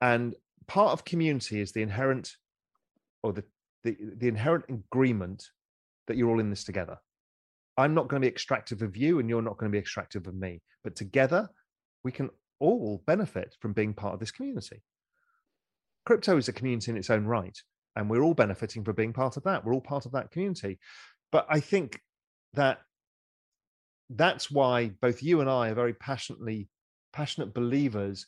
And 0.00 0.34
part 0.66 0.92
of 0.92 1.04
community 1.04 1.60
is 1.60 1.72
the 1.72 1.82
inherent 1.82 2.32
or 3.22 3.32
the, 3.32 3.44
the, 3.84 3.96
the 4.16 4.28
inherent 4.28 4.64
agreement 4.68 5.44
that 6.06 6.16
you're 6.16 6.30
all 6.30 6.40
in 6.40 6.50
this 6.50 6.64
together. 6.64 6.98
I'm 7.76 7.94
not 7.94 8.08
going 8.08 8.20
to 8.20 8.26
be 8.26 8.30
extractive 8.30 8.82
of 8.82 8.96
you, 8.96 9.20
and 9.20 9.28
you're 9.28 9.42
not 9.42 9.56
going 9.56 9.70
to 9.70 9.74
be 9.74 9.78
extractive 9.78 10.26
of 10.26 10.34
me. 10.34 10.60
But 10.82 10.96
together, 10.96 11.48
we 12.04 12.12
can 12.12 12.30
all 12.58 13.02
benefit 13.06 13.54
from 13.60 13.72
being 13.72 13.94
part 13.94 14.14
of 14.14 14.20
this 14.20 14.30
community. 14.30 14.82
Crypto 16.06 16.36
is 16.36 16.48
a 16.48 16.52
community 16.52 16.90
in 16.90 16.96
its 16.96 17.10
own 17.10 17.24
right, 17.26 17.56
and 17.96 18.08
we're 18.08 18.22
all 18.22 18.34
benefiting 18.34 18.84
from 18.84 18.94
being 18.94 19.12
part 19.12 19.36
of 19.36 19.44
that. 19.44 19.64
We're 19.64 19.74
all 19.74 19.80
part 19.80 20.06
of 20.06 20.12
that 20.12 20.30
community. 20.30 20.78
But 21.32 21.46
I 21.48 21.60
think 21.60 22.00
that 22.54 22.78
that's 24.08 24.50
why 24.50 24.88
both 25.00 25.22
you 25.22 25.40
and 25.40 25.48
I 25.48 25.70
are 25.70 25.74
very 25.74 25.94
passionately 25.94 26.68
passionate 27.12 27.54
believers 27.54 28.26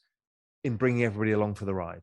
in 0.64 0.76
bringing 0.76 1.04
everybody 1.04 1.32
along 1.32 1.54
for 1.54 1.64
the 1.64 1.74
ride 1.74 2.02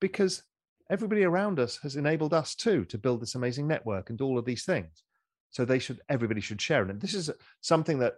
because 0.00 0.42
everybody 0.90 1.24
around 1.24 1.58
us 1.58 1.78
has 1.78 1.96
enabled 1.96 2.34
us 2.34 2.54
too 2.54 2.84
to 2.84 2.98
build 2.98 3.20
this 3.20 3.34
amazing 3.34 3.66
network 3.66 4.10
and 4.10 4.20
all 4.20 4.38
of 4.38 4.44
these 4.44 4.64
things. 4.64 5.02
So 5.50 5.64
they 5.64 5.78
should, 5.78 6.00
everybody 6.08 6.40
should 6.40 6.60
share 6.60 6.84
it. 6.84 6.90
And 6.90 7.00
this 7.00 7.14
is 7.14 7.30
something 7.60 7.98
that 8.00 8.14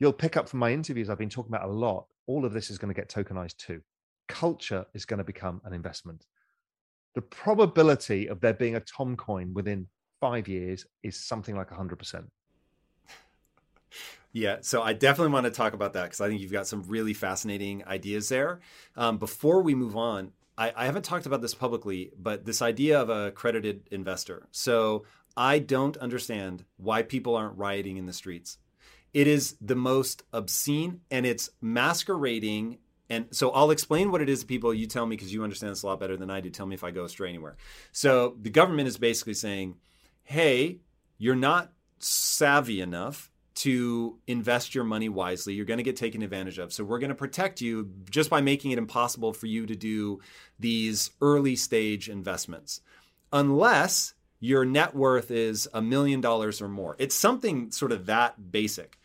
you'll 0.00 0.12
pick 0.12 0.36
up 0.36 0.48
from 0.48 0.58
my 0.58 0.72
interviews. 0.72 1.10
I've 1.10 1.18
been 1.18 1.28
talking 1.28 1.54
about 1.54 1.68
a 1.68 1.72
lot. 1.72 2.06
All 2.26 2.44
of 2.44 2.52
this 2.52 2.70
is 2.70 2.78
going 2.78 2.92
to 2.92 2.98
get 2.98 3.10
tokenized 3.10 3.56
too. 3.56 3.80
Culture 4.28 4.86
is 4.94 5.04
going 5.04 5.18
to 5.18 5.24
become 5.24 5.60
an 5.64 5.72
investment. 5.72 6.26
The 7.14 7.22
probability 7.22 8.28
of 8.28 8.40
there 8.40 8.54
being 8.54 8.76
a 8.76 8.80
Tom 8.80 9.16
coin 9.16 9.52
within 9.54 9.88
five 10.20 10.48
years 10.48 10.86
is 11.02 11.18
something 11.18 11.56
like 11.56 11.70
100%. 11.70 12.24
Yeah, 14.30 14.58
so 14.60 14.82
I 14.82 14.92
definitely 14.92 15.32
want 15.32 15.46
to 15.46 15.50
talk 15.50 15.72
about 15.72 15.94
that 15.94 16.04
because 16.04 16.20
I 16.20 16.28
think 16.28 16.42
you've 16.42 16.52
got 16.52 16.66
some 16.66 16.82
really 16.82 17.14
fascinating 17.14 17.82
ideas 17.86 18.28
there. 18.28 18.60
Um, 18.94 19.16
before 19.16 19.62
we 19.62 19.74
move 19.74 19.96
on, 19.96 20.32
I, 20.58 20.70
I 20.76 20.84
haven't 20.84 21.06
talked 21.06 21.24
about 21.24 21.40
this 21.40 21.54
publicly, 21.54 22.12
but 22.18 22.44
this 22.44 22.60
idea 22.60 23.00
of 23.00 23.08
a 23.08 23.28
accredited 23.28 23.88
investor. 23.90 24.46
So 24.50 25.04
I 25.36 25.60
don't 25.60 25.96
understand 25.96 26.64
why 26.76 27.02
people 27.02 27.36
aren't 27.36 27.56
rioting 27.56 27.96
in 27.96 28.06
the 28.06 28.12
streets. 28.12 28.58
It 29.14 29.26
is 29.26 29.56
the 29.60 29.76
most 29.76 30.24
obscene 30.32 31.00
and 31.10 31.24
it's 31.24 31.50
masquerading. 31.60 32.78
And 33.10 33.26
so 33.30 33.50
I'll 33.50 33.70
explain 33.70 34.10
what 34.10 34.20
it 34.20 34.28
is 34.28 34.40
to 34.40 34.46
people. 34.46 34.74
You 34.74 34.86
tell 34.86 35.06
me 35.06 35.16
because 35.16 35.32
you 35.32 35.42
understand 35.42 35.72
this 35.72 35.82
a 35.82 35.86
lot 35.86 36.00
better 36.00 36.16
than 36.16 36.30
I 36.30 36.40
do. 36.40 36.50
Tell 36.50 36.66
me 36.66 36.74
if 36.74 36.84
I 36.84 36.90
go 36.90 37.04
astray 37.04 37.28
anywhere. 37.28 37.56
So 37.92 38.36
the 38.40 38.50
government 38.50 38.88
is 38.88 38.98
basically 38.98 39.34
saying, 39.34 39.76
hey, 40.24 40.80
you're 41.16 41.34
not 41.34 41.72
savvy 41.98 42.80
enough 42.80 43.30
to 43.56 44.18
invest 44.26 44.74
your 44.74 44.84
money 44.84 45.08
wisely. 45.08 45.54
You're 45.54 45.64
going 45.64 45.78
to 45.78 45.84
get 45.84 45.96
taken 45.96 46.22
advantage 46.22 46.58
of. 46.58 46.72
So 46.72 46.84
we're 46.84 47.00
going 47.00 47.08
to 47.08 47.14
protect 47.14 47.60
you 47.60 47.90
just 48.08 48.30
by 48.30 48.40
making 48.40 48.70
it 48.70 48.78
impossible 48.78 49.32
for 49.32 49.46
you 49.46 49.66
to 49.66 49.74
do 49.74 50.20
these 50.60 51.10
early 51.20 51.56
stage 51.56 52.08
investments. 52.08 52.82
Unless 53.32 54.14
your 54.40 54.64
net 54.64 54.94
worth 54.94 55.30
is 55.30 55.68
a 55.74 55.82
million 55.82 56.20
dollars 56.20 56.62
or 56.62 56.68
more. 56.68 56.94
It's 56.98 57.14
something 57.14 57.70
sort 57.70 57.92
of 57.92 58.06
that 58.06 58.52
basic. 58.52 58.97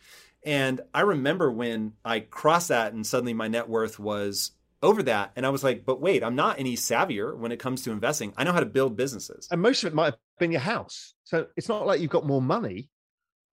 And 0.44 0.80
I 0.92 1.00
remember 1.00 1.50
when 1.50 1.94
I 2.04 2.20
crossed 2.20 2.68
that 2.68 2.92
and 2.92 3.06
suddenly 3.06 3.32
my 3.32 3.48
net 3.48 3.68
worth 3.68 3.98
was 3.98 4.52
over 4.82 5.02
that. 5.04 5.32
And 5.36 5.46
I 5.46 5.48
was 5.48 5.64
like, 5.64 5.86
but 5.86 6.00
wait, 6.00 6.22
I'm 6.22 6.36
not 6.36 6.60
any 6.60 6.76
savvier 6.76 7.36
when 7.36 7.52
it 7.52 7.58
comes 7.58 7.82
to 7.82 7.90
investing. 7.90 8.34
I 8.36 8.44
know 8.44 8.52
how 8.52 8.60
to 8.60 8.66
build 8.66 8.96
businesses. 8.96 9.48
And 9.50 9.62
most 9.62 9.82
of 9.82 9.92
it 9.92 9.94
might 9.94 10.06
have 10.06 10.18
been 10.38 10.52
your 10.52 10.60
house. 10.60 11.14
So 11.24 11.46
it's 11.56 11.68
not 11.68 11.86
like 11.86 12.00
you've 12.00 12.10
got 12.10 12.26
more 12.26 12.42
money. 12.42 12.90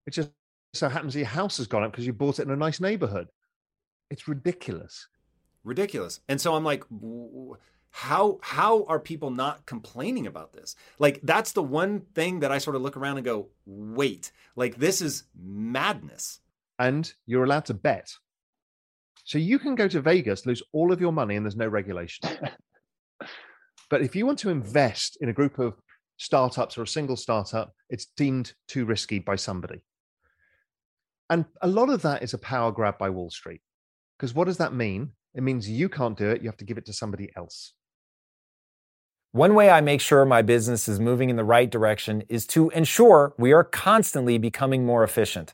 It 0.05 0.11
just 0.11 0.31
so 0.73 0.89
happens 0.89 1.15
your 1.15 1.25
house 1.25 1.57
has 1.57 1.67
gone 1.67 1.83
up 1.83 1.91
because 1.91 2.05
you 2.05 2.13
bought 2.13 2.39
it 2.39 2.43
in 2.43 2.51
a 2.51 2.55
nice 2.55 2.81
neighborhood. 2.81 3.29
It's 4.09 4.27
ridiculous. 4.27 5.07
Ridiculous. 5.63 6.19
And 6.27 6.41
so 6.41 6.55
I'm 6.55 6.65
like, 6.65 6.83
how 7.91 8.39
how 8.41 8.85
are 8.85 8.99
people 8.99 9.31
not 9.31 9.65
complaining 9.65 10.27
about 10.27 10.53
this? 10.53 10.75
Like 10.97 11.19
that's 11.23 11.51
the 11.51 11.63
one 11.63 12.01
thing 12.15 12.39
that 12.39 12.51
I 12.51 12.57
sort 12.57 12.75
of 12.75 12.81
look 12.81 12.97
around 12.97 13.17
and 13.17 13.25
go, 13.25 13.49
wait, 13.65 14.31
like 14.55 14.77
this 14.77 15.01
is 15.01 15.23
madness. 15.35 16.39
And 16.81 17.13
you're 17.27 17.43
allowed 17.43 17.65
to 17.65 17.75
bet. 17.75 18.11
So 19.23 19.37
you 19.37 19.59
can 19.59 19.75
go 19.75 19.87
to 19.87 20.01
Vegas, 20.01 20.47
lose 20.47 20.63
all 20.73 20.91
of 20.91 20.99
your 20.99 21.13
money, 21.13 21.35
and 21.35 21.45
there's 21.45 21.55
no 21.55 21.67
regulation. 21.67 22.27
but 23.89 24.01
if 24.01 24.15
you 24.15 24.25
want 24.25 24.39
to 24.39 24.49
invest 24.49 25.19
in 25.21 25.29
a 25.29 25.33
group 25.33 25.59
of 25.59 25.75
startups 26.17 26.79
or 26.79 26.81
a 26.81 26.87
single 26.87 27.15
startup, 27.15 27.75
it's 27.91 28.07
deemed 28.17 28.53
too 28.67 28.85
risky 28.85 29.19
by 29.19 29.35
somebody. 29.35 29.81
And 31.29 31.45
a 31.61 31.67
lot 31.67 31.89
of 31.89 32.01
that 32.01 32.23
is 32.23 32.33
a 32.33 32.39
power 32.39 32.71
grab 32.71 32.97
by 32.97 33.11
Wall 33.11 33.29
Street. 33.29 33.61
Because 34.17 34.33
what 34.33 34.45
does 34.45 34.57
that 34.57 34.73
mean? 34.73 35.11
It 35.35 35.43
means 35.43 35.69
you 35.69 35.87
can't 35.87 36.17
do 36.17 36.31
it, 36.31 36.41
you 36.41 36.49
have 36.49 36.57
to 36.57 36.65
give 36.65 36.79
it 36.79 36.85
to 36.87 36.93
somebody 36.93 37.31
else. 37.37 37.73
One 39.33 39.55
way 39.55 39.69
I 39.69 39.79
make 39.79 40.01
sure 40.01 40.25
my 40.25 40.41
business 40.41 40.89
is 40.89 40.99
moving 40.99 41.29
in 41.29 41.37
the 41.37 41.45
right 41.45 41.69
direction 41.69 42.23
is 42.27 42.45
to 42.47 42.69
ensure 42.71 43.33
we 43.37 43.53
are 43.53 43.63
constantly 43.63 44.37
becoming 44.37 44.85
more 44.85 45.05
efficient. 45.05 45.53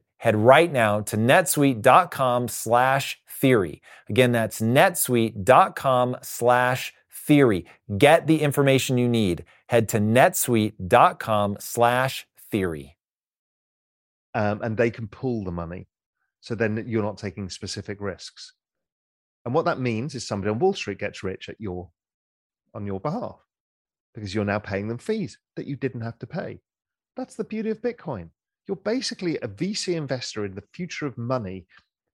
head 0.21 0.35
right 0.35 0.71
now 0.71 1.01
to 1.01 1.17
netsuite.com 1.17 2.47
slash 2.47 3.19
theory. 3.27 3.81
Again, 4.07 4.31
that's 4.31 4.61
netsuite.com 4.61 6.17
slash 6.21 6.93
theory. 7.25 7.65
Get 7.97 8.27
the 8.27 8.41
information 8.41 8.99
you 8.99 9.09
need. 9.09 9.45
Head 9.69 9.89
to 9.89 9.97
netsuite.com 9.99 11.57
slash 11.59 12.27
theory. 12.51 12.97
Um, 14.35 14.61
and 14.61 14.77
they 14.77 14.91
can 14.91 15.07
pull 15.07 15.43
the 15.43 15.51
money. 15.51 15.87
So 16.41 16.53
then 16.53 16.83
you're 16.85 17.01
not 17.01 17.17
taking 17.17 17.49
specific 17.49 17.97
risks. 17.99 18.53
And 19.43 19.55
what 19.55 19.65
that 19.65 19.79
means 19.79 20.13
is 20.13 20.27
somebody 20.27 20.51
on 20.51 20.59
Wall 20.59 20.75
Street 20.75 20.99
gets 20.99 21.23
rich 21.23 21.49
at 21.49 21.59
your 21.59 21.89
on 22.75 22.85
your 22.85 22.99
behalf 22.99 23.39
because 24.13 24.35
you're 24.35 24.45
now 24.45 24.59
paying 24.59 24.87
them 24.87 24.99
fees 24.99 25.39
that 25.55 25.65
you 25.65 25.75
didn't 25.75 26.01
have 26.01 26.19
to 26.19 26.27
pay. 26.27 26.61
That's 27.17 27.33
the 27.33 27.43
beauty 27.43 27.71
of 27.71 27.81
Bitcoin 27.81 28.29
you're 28.67 28.77
basically 28.77 29.37
a 29.37 29.47
VC 29.47 29.95
investor 29.95 30.45
in 30.45 30.55
the 30.55 30.63
future 30.73 31.05
of 31.05 31.17
money, 31.17 31.65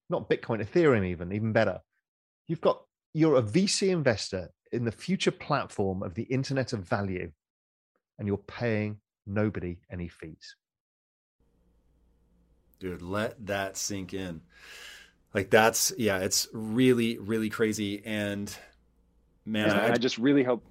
not 0.09 0.29
Bitcoin, 0.29 0.65
Ethereum, 0.65 1.05
even, 1.05 1.31
even 1.33 1.51
better. 1.51 1.81
You've 2.47 2.61
got, 2.61 2.81
you're 3.13 3.37
a 3.37 3.43
VC 3.43 3.89
investor 3.89 4.49
in 4.71 4.85
the 4.85 4.91
future 4.91 5.31
platform 5.31 6.03
of 6.03 6.13
the 6.13 6.23
internet 6.23 6.73
of 6.73 6.87
value, 6.87 7.31
and 8.17 8.27
you're 8.27 8.37
paying 8.37 8.99
nobody 9.25 9.77
any 9.91 10.07
fees. 10.07 10.55
Dude, 12.79 13.01
let 13.01 13.45
that 13.47 13.75
sink 13.75 14.13
in. 14.13 14.41
Like 15.33 15.49
that's 15.49 15.91
yeah, 15.97 16.19
it's 16.19 16.47
really 16.53 17.17
really 17.17 17.49
crazy 17.49 18.01
and 18.05 18.55
man, 19.45 19.71
I, 19.71 19.93
I 19.93 19.97
just 19.97 20.17
really 20.17 20.43
hope. 20.43 20.63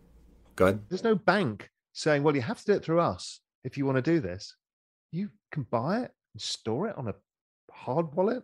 Go 0.55 0.67
ahead. 0.67 0.81
There's 0.89 1.05
no 1.05 1.15
bank 1.15 1.71
saying, 1.93 2.23
"Well, 2.23 2.35
you 2.35 2.43
have 2.43 2.59
to 2.61 2.65
do 2.65 2.73
it 2.73 2.85
through 2.85 3.01
us 3.01 3.41
if 3.65 3.77
you 3.77 3.85
want 3.85 3.97
to 3.97 4.03
do 4.03 4.21
this." 4.21 4.57
You 5.17 5.31
can 5.51 5.65
buy 5.71 6.01
it 6.01 6.13
and 6.35 6.41
store 6.41 6.89
it 6.89 6.99
on 6.99 7.09
a 7.09 7.15
hard 7.71 8.15
wallet 8.15 8.43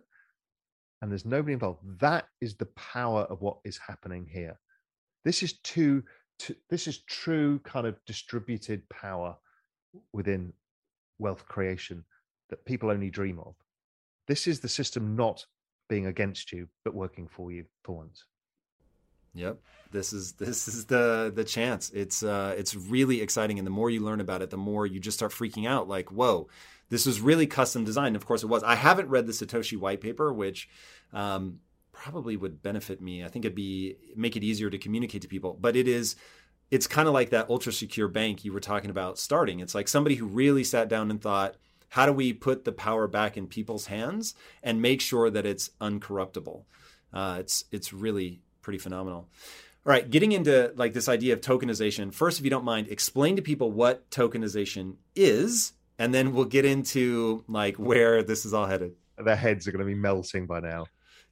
and 1.01 1.11
there's 1.11 1.25
nobody 1.25 1.53
involved. 1.53 1.81
That 1.99 2.27
is 2.41 2.55
the 2.55 2.65
power 2.67 3.21
of 3.23 3.41
what 3.41 3.57
is 3.63 3.77
happening 3.77 4.25
here. 4.25 4.57
This 5.25 5.43
is 5.43 5.59
too, 5.59 6.03
too 6.39 6.55
this 6.69 6.87
is 6.87 6.99
true 7.03 7.59
kind 7.59 7.85
of 7.85 7.97
distributed 8.05 8.87
power 8.89 9.35
within 10.13 10.53
wealth 11.19 11.45
creation 11.47 12.03
that 12.49 12.65
people 12.65 12.89
only 12.89 13.09
dream 13.09 13.39
of. 13.39 13.55
This 14.27 14.47
is 14.47 14.59
the 14.59 14.69
system 14.69 15.15
not 15.15 15.45
being 15.89 16.07
against 16.07 16.51
you 16.51 16.67
but 16.83 16.95
working 16.95 17.27
for 17.27 17.51
you 17.51 17.65
for 17.83 17.97
once 17.97 18.23
Yep. 19.33 19.59
This 19.91 20.13
is 20.13 20.33
this 20.39 20.67
is 20.67 20.85
the 20.85 21.31
the 21.33 21.43
chance. 21.43 21.89
It's 21.91 22.23
uh 22.23 22.55
it's 22.57 22.75
really 22.75 23.21
exciting 23.21 23.57
and 23.57 23.65
the 23.65 23.71
more 23.71 23.89
you 23.89 24.01
learn 24.01 24.21
about 24.21 24.41
it, 24.41 24.49
the 24.49 24.57
more 24.57 24.85
you 24.85 24.99
just 24.99 25.17
start 25.17 25.31
freaking 25.31 25.67
out 25.67 25.87
like, 25.87 26.11
"Whoa, 26.11 26.47
this 26.89 27.05
was 27.05 27.21
really 27.21 27.47
custom 27.47 27.83
designed." 27.83 28.15
Of 28.15 28.25
course 28.25 28.43
it 28.43 28.47
was. 28.47 28.63
I 28.63 28.75
haven't 28.75 29.09
read 29.09 29.27
the 29.27 29.33
Satoshi 29.33 29.77
white 29.77 30.01
paper, 30.01 30.33
which 30.33 30.69
um 31.11 31.59
probably 31.91 32.35
would 32.35 32.61
benefit 32.61 33.01
me. 33.01 33.23
I 33.23 33.27
think 33.27 33.45
it'd 33.45 33.55
be 33.55 33.97
make 34.15 34.35
it 34.35 34.43
easier 34.43 34.69
to 34.69 34.77
communicate 34.77 35.21
to 35.21 35.27
people, 35.27 35.57
but 35.59 35.75
it 35.75 35.87
is 35.87 36.15
it's 36.71 36.87
kind 36.87 37.07
of 37.07 37.13
like 37.13 37.29
that 37.29 37.49
ultra 37.49 37.71
secure 37.71 38.07
bank 38.07 38.43
you 38.43 38.51
were 38.51 38.59
talking 38.59 38.89
about 38.89 39.19
starting. 39.19 39.59
It's 39.59 39.75
like 39.75 39.87
somebody 39.87 40.15
who 40.15 40.25
really 40.25 40.63
sat 40.63 40.87
down 40.89 41.11
and 41.11 41.21
thought, 41.21 41.55
how 41.89 42.07
do 42.07 42.11
we 42.11 42.33
put 42.33 42.65
the 42.65 42.71
power 42.71 43.07
back 43.07 43.37
in 43.37 43.45
people's 43.45 43.85
hands 43.85 44.33
and 44.63 44.81
make 44.81 44.99
sure 44.99 45.29
that 45.29 45.45
it's 45.45 45.69
uncorruptible? 45.79 46.63
Uh, 47.13 47.37
it's 47.39 47.65
it's 47.71 47.93
really 47.93 48.41
pretty 48.63 48.79
phenomenal. 48.79 49.27
All 49.85 49.91
right, 49.91 50.09
getting 50.09 50.31
into 50.31 50.73
like 50.75 50.93
this 50.93 51.09
idea 51.09 51.33
of 51.33 51.41
tokenization. 51.41 52.13
First, 52.13 52.39
if 52.39 52.45
you 52.45 52.49
don't 52.49 52.65
mind, 52.65 52.87
explain 52.87 53.35
to 53.35 53.41
people 53.41 53.71
what 53.71 54.09
tokenization 54.09 54.95
is, 55.15 55.73
and 55.99 56.13
then 56.13 56.33
we'll 56.33 56.45
get 56.45 56.65
into 56.65 57.43
like 57.47 57.75
where 57.75 58.23
this 58.23 58.45
is 58.45 58.53
all 58.53 58.65
headed. 58.65 58.93
Their 59.17 59.35
heads 59.35 59.67
are 59.67 59.71
going 59.71 59.85
to 59.85 59.85
be 59.85 59.93
melting 59.93 60.47
by 60.47 60.61
now. 60.61 60.85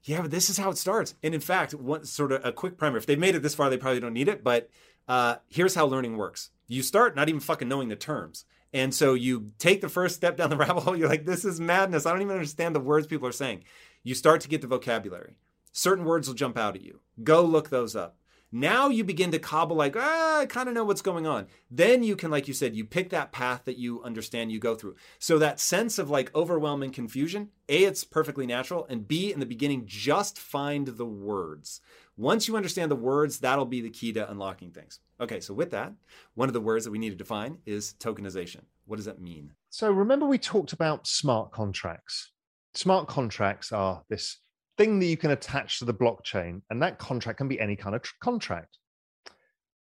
Yeah, 0.04 0.22
but 0.22 0.32
this 0.32 0.50
is 0.50 0.58
how 0.58 0.70
it 0.70 0.78
starts. 0.78 1.16
And 1.24 1.34
in 1.34 1.42
fact, 1.42 1.74
one 1.74 2.06
sort 2.06 2.32
of 2.32 2.46
a 2.46 2.52
quick 2.52 2.78
primer. 2.78 2.98
If 2.98 3.06
they've 3.06 3.18
made 3.18 3.36
it 3.36 3.42
this 3.42 3.56
far, 3.56 3.70
they 3.70 3.78
probably 3.78 4.00
don't 4.00 4.14
need 4.14 4.28
it. 4.28 4.44
But 4.44 4.70
uh, 5.08 5.36
here's 5.48 5.76
how 5.76 5.86
learning 5.86 6.18
works. 6.18 6.50
You 6.68 6.84
start 6.84 7.16
not 7.16 7.30
even 7.30 7.40
fucking 7.40 7.68
knowing 7.68 7.90
the 7.90 7.96
terms. 7.96 8.46
And 8.74 8.94
so 8.94 9.14
you 9.14 9.52
take 9.60 9.82
the 9.82 9.90
first 9.90 10.16
step 10.16 10.38
down 10.38 10.50
the 10.50 10.58
rabbit 10.58 10.82
hole. 10.82 10.96
You're 10.96 11.10
like, 11.10 11.26
this 11.26 11.46
is 11.46 11.60
madness. 11.60 12.06
I 12.06 12.12
don't 12.12 12.22
even 12.22 12.34
understand 12.34 12.76
the 12.76 12.80
words 12.80 13.08
people 13.08 13.28
are 13.28 13.34
saying. 13.34 13.64
You 14.04 14.16
start 14.16 14.42
to 14.42 14.50
get 14.50 14.62
the 14.62 14.68
vocabulary 14.68 15.36
certain 15.72 16.06
words 16.06 16.28
will 16.28 16.36
jump 16.36 16.58
out 16.58 16.76
at 16.76 16.82
you. 16.82 17.00
Go 17.24 17.44
look 17.44 17.70
those 17.70 17.96
up. 17.96 18.18
Now 18.54 18.90
you 18.90 19.06
begin 19.06 19.32
to 19.32 19.40
cobble 19.40 19.78
like, 19.78 19.96
ah, 19.98 20.40
I 20.40 20.46
kind 20.46 20.68
of 20.68 20.76
know 20.76 20.84
what's 20.84 21.02
going 21.02 21.26
on. 21.26 21.48
Then 21.70 22.04
you 22.04 22.18
can, 22.18 22.30
like 22.30 22.50
you 22.50 22.54
said, 22.54 22.76
you 22.76 22.84
pick 22.84 23.10
that 23.10 23.32
path 23.32 23.64
that 23.64 23.78
you 23.78 24.04
understand 24.04 24.52
you 24.52 24.60
go 24.60 24.76
through. 24.76 24.96
So 25.20 25.40
that 25.40 25.62
sense 25.62 25.98
of 25.98 26.10
like 26.10 26.36
overwhelming 26.36 26.92
confusion, 26.92 27.50
A, 27.70 27.86
it's 27.86 28.04
perfectly 28.04 28.46
natural. 28.46 28.86
And 28.90 29.08
B, 29.08 29.32
in 29.32 29.40
the 29.40 29.46
beginning, 29.46 29.84
just 29.86 30.38
find 30.38 30.88
the 30.88 31.06
words. 31.06 31.80
Once 32.18 32.50
you 32.50 32.58
understand 32.58 32.92
the 32.92 32.96
words, 32.96 33.40
that'll 33.40 33.66
be 33.66 33.80
the 33.80 33.90
key 33.90 34.12
to 34.14 34.30
unlocking 34.30 34.72
things. 34.72 35.00
Okay, 35.22 35.40
so 35.40 35.54
with 35.54 35.72
that, 35.72 35.94
one 36.34 36.50
of 36.50 36.54
the 36.54 36.60
words 36.60 36.84
that 36.84 36.92
we 36.92 37.00
need 37.00 37.12
to 37.12 37.16
define 37.16 37.60
is 37.66 37.96
tokenization. 38.00 38.64
What 38.86 38.98
does 38.98 39.06
that 39.06 39.22
mean? 39.22 39.54
So 39.70 39.90
remember 39.90 40.26
we 40.26 40.38
talked 40.38 40.74
about 40.74 41.08
smart 41.08 41.52
contracts. 41.52 42.32
Smart 42.74 43.08
contracts 43.08 43.72
are 43.72 44.04
this 44.10 44.40
thing 44.82 44.98
that 44.98 45.06
you 45.06 45.18
can 45.18 45.30
attach 45.30 45.78
to 45.78 45.86
the 45.86 45.94
blockchain, 45.94 46.62
and 46.72 46.82
that 46.82 46.98
contract 46.98 47.38
can 47.38 47.48
be 47.48 47.60
any 47.60 47.76
kind 47.76 47.96
of 47.96 48.02
tr- 48.02 48.16
contract. 48.20 48.80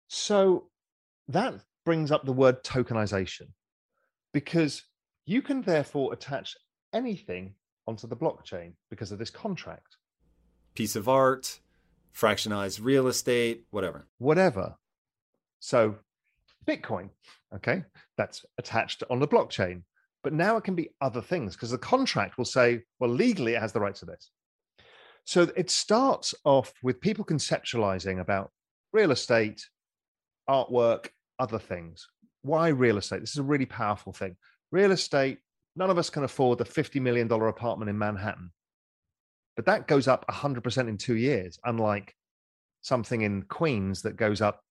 So 0.09 0.66
that 1.28 1.55
brings 1.86 2.12
up 2.12 2.27
the 2.27 2.32
word 2.32 2.62
tokenization 2.62 3.48
because 4.35 4.82
you 5.24 5.40
can 5.40 5.62
therefore 5.62 6.12
attach 6.12 6.55
anything 6.93 7.55
onto 7.86 8.06
the 8.06 8.16
blockchain 8.16 8.74
because 8.90 9.12
of 9.12 9.19
this 9.19 9.31
contract. 9.31 9.97
Piece 10.74 10.94
of 10.94 11.09
art, 11.09 11.60
fractionized 12.14 12.81
real 12.82 13.06
estate, 13.06 13.64
whatever. 13.70 14.06
Whatever. 14.19 14.77
So, 15.60 15.97
Bitcoin, 16.66 17.09
okay, 17.56 17.85
that's 18.19 18.44
attached 18.59 19.02
on 19.09 19.20
the 19.20 19.28
blockchain. 19.28 19.85
But 20.23 20.35
now 20.35 20.59
it 20.59 20.64
can 20.64 20.74
be 20.74 20.90
other 21.01 21.23
things 21.23 21.55
because 21.55 21.70
the 21.70 21.78
contract 21.78 22.36
will 22.36 22.44
say, 22.44 22.82
well, 23.01 23.10
legally 23.10 23.55
it 23.55 23.60
has 23.62 23.73
the 23.73 23.81
right 23.81 23.94
to 23.94 24.05
this. 24.05 24.31
So 25.24 25.51
it 25.57 25.70
starts 25.70 26.35
off 26.44 26.73
with 26.82 27.01
people 27.01 27.24
conceptualizing 27.24 28.20
about 28.20 28.51
real 28.93 29.12
estate, 29.12 29.65
artwork, 30.49 31.09
other 31.39 31.59
things. 31.59 32.07
Why 32.43 32.69
real 32.69 32.99
estate? 32.99 33.20
This 33.20 33.31
is 33.31 33.39
a 33.39 33.44
really 33.44 33.66
powerful 33.66 34.12
thing. 34.12 34.36
Real 34.70 34.93
estate, 34.93 35.39
none 35.77 35.90
of 35.90 35.99
us 35.99 36.11
can 36.11 36.24
afford 36.24 36.59
the 36.59 36.65
$50 36.65 37.01
million 37.01 37.31
apartment 37.31 37.89
in 37.89 37.99
Manhattan, 37.99 38.51
but 39.57 39.66
that 39.66 39.86
goes 39.86 40.09
up 40.09 40.24
100% 40.28 40.89
in 40.89 40.97
two 40.97 41.16
years, 41.16 41.59
unlike 41.65 42.15
something 42.81 43.23
in 43.23 43.43
Queens 43.43 44.03
that 44.03 44.16
goes 44.16 44.40
up 44.40 44.62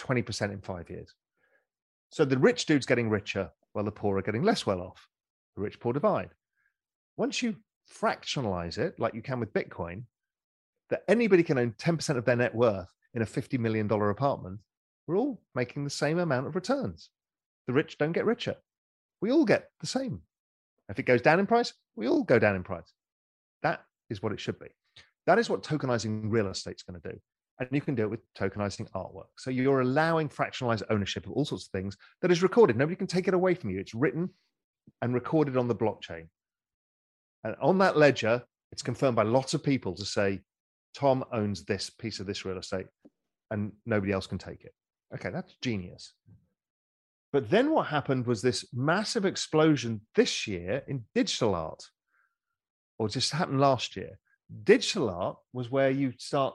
20% 0.00 0.52
in 0.52 0.60
five 0.60 0.88
years. 0.90 1.12
So 2.10 2.24
the 2.24 2.38
rich 2.38 2.66
dude's 2.66 2.86
getting 2.86 3.10
richer 3.10 3.50
while 3.72 3.84
the 3.84 3.90
poor 3.90 4.16
are 4.16 4.22
getting 4.22 4.42
less 4.42 4.64
well 4.64 4.80
off. 4.80 5.08
The 5.56 5.62
rich 5.62 5.80
poor 5.80 5.92
divide. 5.92 6.30
Once 7.16 7.42
you 7.42 7.56
fractionalize 7.92 8.78
it, 8.78 8.98
like 8.98 9.14
you 9.14 9.22
can 9.22 9.40
with 9.40 9.52
Bitcoin, 9.52 10.04
that 10.90 11.04
anybody 11.08 11.42
can 11.42 11.58
own 11.58 11.72
10% 11.72 12.16
of 12.16 12.24
their 12.24 12.36
net 12.36 12.54
worth 12.54 12.88
in 13.14 13.22
a 13.22 13.26
$50 13.26 13.58
million 13.58 13.90
apartment, 13.90 14.60
we're 15.06 15.16
all 15.16 15.40
making 15.54 15.84
the 15.84 15.90
same 15.90 16.18
amount 16.18 16.46
of 16.46 16.54
returns. 16.54 17.10
The 17.66 17.72
rich 17.72 17.98
don't 17.98 18.12
get 18.12 18.26
richer. 18.26 18.56
We 19.20 19.32
all 19.32 19.44
get 19.44 19.70
the 19.80 19.86
same. 19.86 20.20
If 20.88 20.98
it 20.98 21.06
goes 21.06 21.22
down 21.22 21.40
in 21.40 21.46
price, 21.46 21.72
we 21.96 22.08
all 22.08 22.22
go 22.22 22.38
down 22.38 22.56
in 22.56 22.62
price. 22.62 22.92
That 23.62 23.84
is 24.10 24.22
what 24.22 24.32
it 24.32 24.40
should 24.40 24.58
be. 24.58 24.68
That 25.26 25.38
is 25.38 25.48
what 25.48 25.62
tokenizing 25.62 26.24
real 26.24 26.48
estate 26.48 26.76
is 26.76 26.82
going 26.82 27.00
to 27.00 27.10
do. 27.12 27.18
And 27.58 27.68
you 27.70 27.80
can 27.80 27.94
do 27.94 28.02
it 28.02 28.10
with 28.10 28.20
tokenizing 28.34 28.90
artwork. 28.92 29.28
So 29.38 29.50
you're 29.50 29.80
allowing 29.80 30.28
fractionalized 30.28 30.82
ownership 30.90 31.26
of 31.26 31.32
all 31.32 31.44
sorts 31.44 31.66
of 31.66 31.70
things 31.70 31.96
that 32.20 32.30
is 32.30 32.42
recorded. 32.42 32.76
Nobody 32.76 32.96
can 32.96 33.06
take 33.06 33.28
it 33.28 33.34
away 33.34 33.54
from 33.54 33.70
you. 33.70 33.78
It's 33.78 33.94
written 33.94 34.28
and 35.00 35.14
recorded 35.14 35.56
on 35.56 35.68
the 35.68 35.74
blockchain. 35.74 36.28
And 37.44 37.54
on 37.60 37.78
that 37.78 37.96
ledger, 37.96 38.42
it's 38.72 38.82
confirmed 38.82 39.16
by 39.16 39.22
lots 39.22 39.54
of 39.54 39.62
people 39.62 39.94
to 39.94 40.04
say, 40.04 40.40
Tom 40.94 41.24
owns 41.32 41.64
this 41.64 41.90
piece 41.90 42.20
of 42.20 42.26
this 42.26 42.44
real 42.44 42.58
estate 42.58 42.86
and 43.50 43.72
nobody 43.84 44.12
else 44.12 44.26
can 44.26 44.38
take 44.38 44.64
it. 44.64 44.72
Okay, 45.14 45.30
that's 45.30 45.54
genius. 45.60 46.14
But 47.32 47.50
then 47.50 47.70
what 47.70 47.86
happened 47.88 48.26
was 48.26 48.42
this 48.42 48.64
massive 48.72 49.24
explosion 49.24 50.00
this 50.14 50.46
year 50.46 50.82
in 50.86 51.04
digital 51.14 51.54
art, 51.54 51.82
or 52.98 53.08
just 53.08 53.32
happened 53.32 53.60
last 53.60 53.96
year. 53.96 54.18
Digital 54.62 55.10
art 55.10 55.36
was 55.52 55.70
where 55.70 55.90
you 55.90 56.12
start 56.16 56.54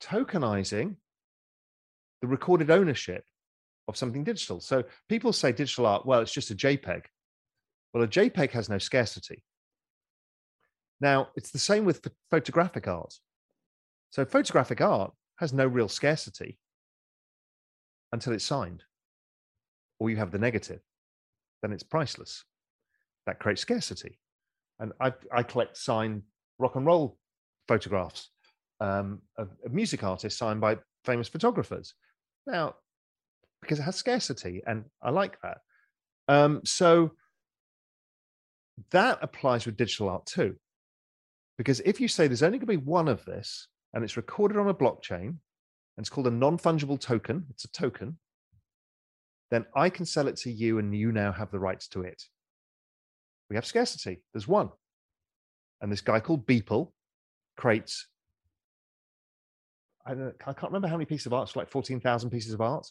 tokenizing 0.00 0.96
the 2.22 2.28
recorded 2.28 2.70
ownership 2.70 3.24
of 3.88 3.96
something 3.96 4.24
digital. 4.24 4.60
So 4.60 4.84
people 5.08 5.32
say 5.32 5.52
digital 5.52 5.86
art, 5.86 6.06
well, 6.06 6.20
it's 6.20 6.32
just 6.32 6.50
a 6.50 6.54
JPEG. 6.54 7.02
Well, 7.92 8.04
a 8.04 8.08
JPEG 8.08 8.50
has 8.52 8.68
no 8.68 8.78
scarcity. 8.78 9.42
Now, 11.00 11.28
it's 11.36 11.50
the 11.50 11.58
same 11.58 11.84
with 11.84 12.06
photographic 12.30 12.88
art. 12.88 13.14
So 14.10 14.24
photographic 14.24 14.80
art 14.80 15.12
has 15.38 15.52
no 15.52 15.66
real 15.66 15.88
scarcity 15.88 16.58
until 18.12 18.32
it's 18.32 18.44
signed, 18.44 18.82
or 19.98 20.10
you 20.10 20.16
have 20.16 20.30
the 20.30 20.38
negative, 20.38 20.80
then 21.62 21.72
it's 21.72 21.82
priceless. 21.82 22.44
That 23.26 23.40
creates 23.40 23.60
scarcity. 23.60 24.18
And 24.78 24.92
I, 25.00 25.12
I 25.32 25.42
collect 25.42 25.76
signed 25.76 26.22
rock 26.58 26.76
and 26.76 26.86
roll 26.86 27.18
photographs 27.68 28.30
um, 28.80 29.20
of, 29.36 29.50
of 29.64 29.72
music 29.72 30.04
artists 30.04 30.38
signed 30.38 30.60
by 30.60 30.78
famous 31.04 31.28
photographers. 31.28 31.94
Now, 32.46 32.74
because 33.60 33.78
it 33.78 33.82
has 33.82 33.96
scarcity, 33.96 34.62
and 34.66 34.84
I 35.02 35.10
like 35.10 35.38
that. 35.42 35.58
Um, 36.28 36.60
so 36.64 37.12
that 38.90 39.18
applies 39.22 39.66
with 39.66 39.76
digital 39.76 40.08
art 40.08 40.26
too. 40.26 40.56
Because 41.58 41.80
if 41.80 42.00
you 42.00 42.08
say 42.08 42.26
there's 42.26 42.42
only 42.42 42.58
going 42.58 42.66
to 42.66 42.80
be 42.80 42.84
one 42.84 43.08
of 43.08 43.24
this 43.24 43.68
and 43.94 44.04
it's 44.04 44.16
recorded 44.16 44.58
on 44.58 44.68
a 44.68 44.74
blockchain 44.74 45.28
and 45.28 45.38
it's 45.98 46.10
called 46.10 46.26
a 46.26 46.30
non 46.30 46.58
fungible 46.58 47.00
token, 47.00 47.46
it's 47.50 47.64
a 47.64 47.72
token, 47.72 48.18
then 49.50 49.64
I 49.74 49.88
can 49.90 50.04
sell 50.04 50.28
it 50.28 50.36
to 50.38 50.50
you 50.50 50.78
and 50.78 50.94
you 50.94 51.12
now 51.12 51.32
have 51.32 51.50
the 51.50 51.58
rights 51.58 51.88
to 51.88 52.02
it. 52.02 52.22
We 53.48 53.56
have 53.56 53.64
scarcity. 53.64 54.22
There's 54.32 54.48
one. 54.48 54.70
And 55.80 55.90
this 55.90 56.00
guy 56.00 56.20
called 56.20 56.46
Beeple 56.46 56.90
creates 57.56 58.08
I, 60.06 60.14
don't, 60.14 60.34
I 60.46 60.52
can't 60.52 60.70
remember 60.70 60.88
how 60.88 60.96
many 60.96 61.04
pieces 61.04 61.26
of 61.26 61.32
art. 61.32 61.48
It's 61.48 61.56
like 61.56 61.68
14,000 61.68 62.30
pieces 62.30 62.52
of 62.52 62.60
art. 62.60 62.86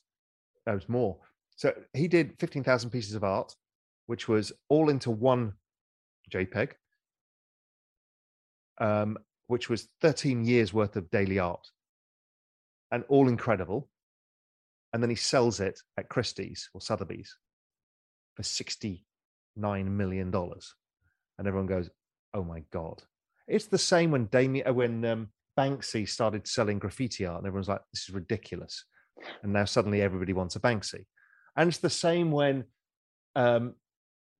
No, 0.67 0.73
it's 0.75 0.89
more. 0.89 1.17
So 1.55 1.73
he 1.93 2.07
did 2.09 2.33
15,000 2.39 2.89
pieces 2.89 3.15
of 3.15 3.23
art, 3.23 3.55
which 4.07 4.27
was 4.27 4.51
all 4.67 4.89
into 4.89 5.11
one 5.11 5.53
JPEG, 6.29 6.71
um, 8.79 9.17
which 9.47 9.69
was 9.69 9.87
13 10.01 10.45
years 10.45 10.73
worth 10.73 10.95
of 10.95 11.09
daily 11.09 11.39
art 11.39 11.67
and 12.91 13.03
all 13.09 13.27
incredible. 13.27 13.89
And 14.93 15.03
then 15.03 15.09
he 15.09 15.15
sells 15.15 15.59
it 15.59 15.79
at 15.97 16.09
Christie's 16.09 16.69
or 16.73 16.81
Sotheby's 16.81 17.35
for 18.35 18.43
$69 18.43 18.99
million. 19.55 20.33
And 20.33 21.47
everyone 21.47 21.67
goes, 21.67 21.89
oh 22.33 22.43
my 22.43 22.63
God. 22.71 23.03
It's 23.47 23.65
the 23.67 23.77
same 23.77 24.11
when 24.11 24.25
Damien, 24.25 24.67
uh, 24.67 24.73
when 24.73 25.03
um, 25.05 25.27
Banksy 25.57 26.07
started 26.07 26.47
selling 26.47 26.79
graffiti 26.79 27.25
art, 27.25 27.39
and 27.39 27.47
everyone's 27.47 27.69
like, 27.69 27.81
this 27.93 28.07
is 28.07 28.15
ridiculous. 28.15 28.85
And 29.43 29.53
now 29.53 29.65
suddenly 29.65 30.01
everybody 30.01 30.33
wants 30.33 30.55
a 30.55 30.59
Banksy. 30.59 31.05
And 31.55 31.69
it's 31.69 31.77
the 31.77 31.89
same 31.89 32.31
when 32.31 32.65
um, 33.35 33.75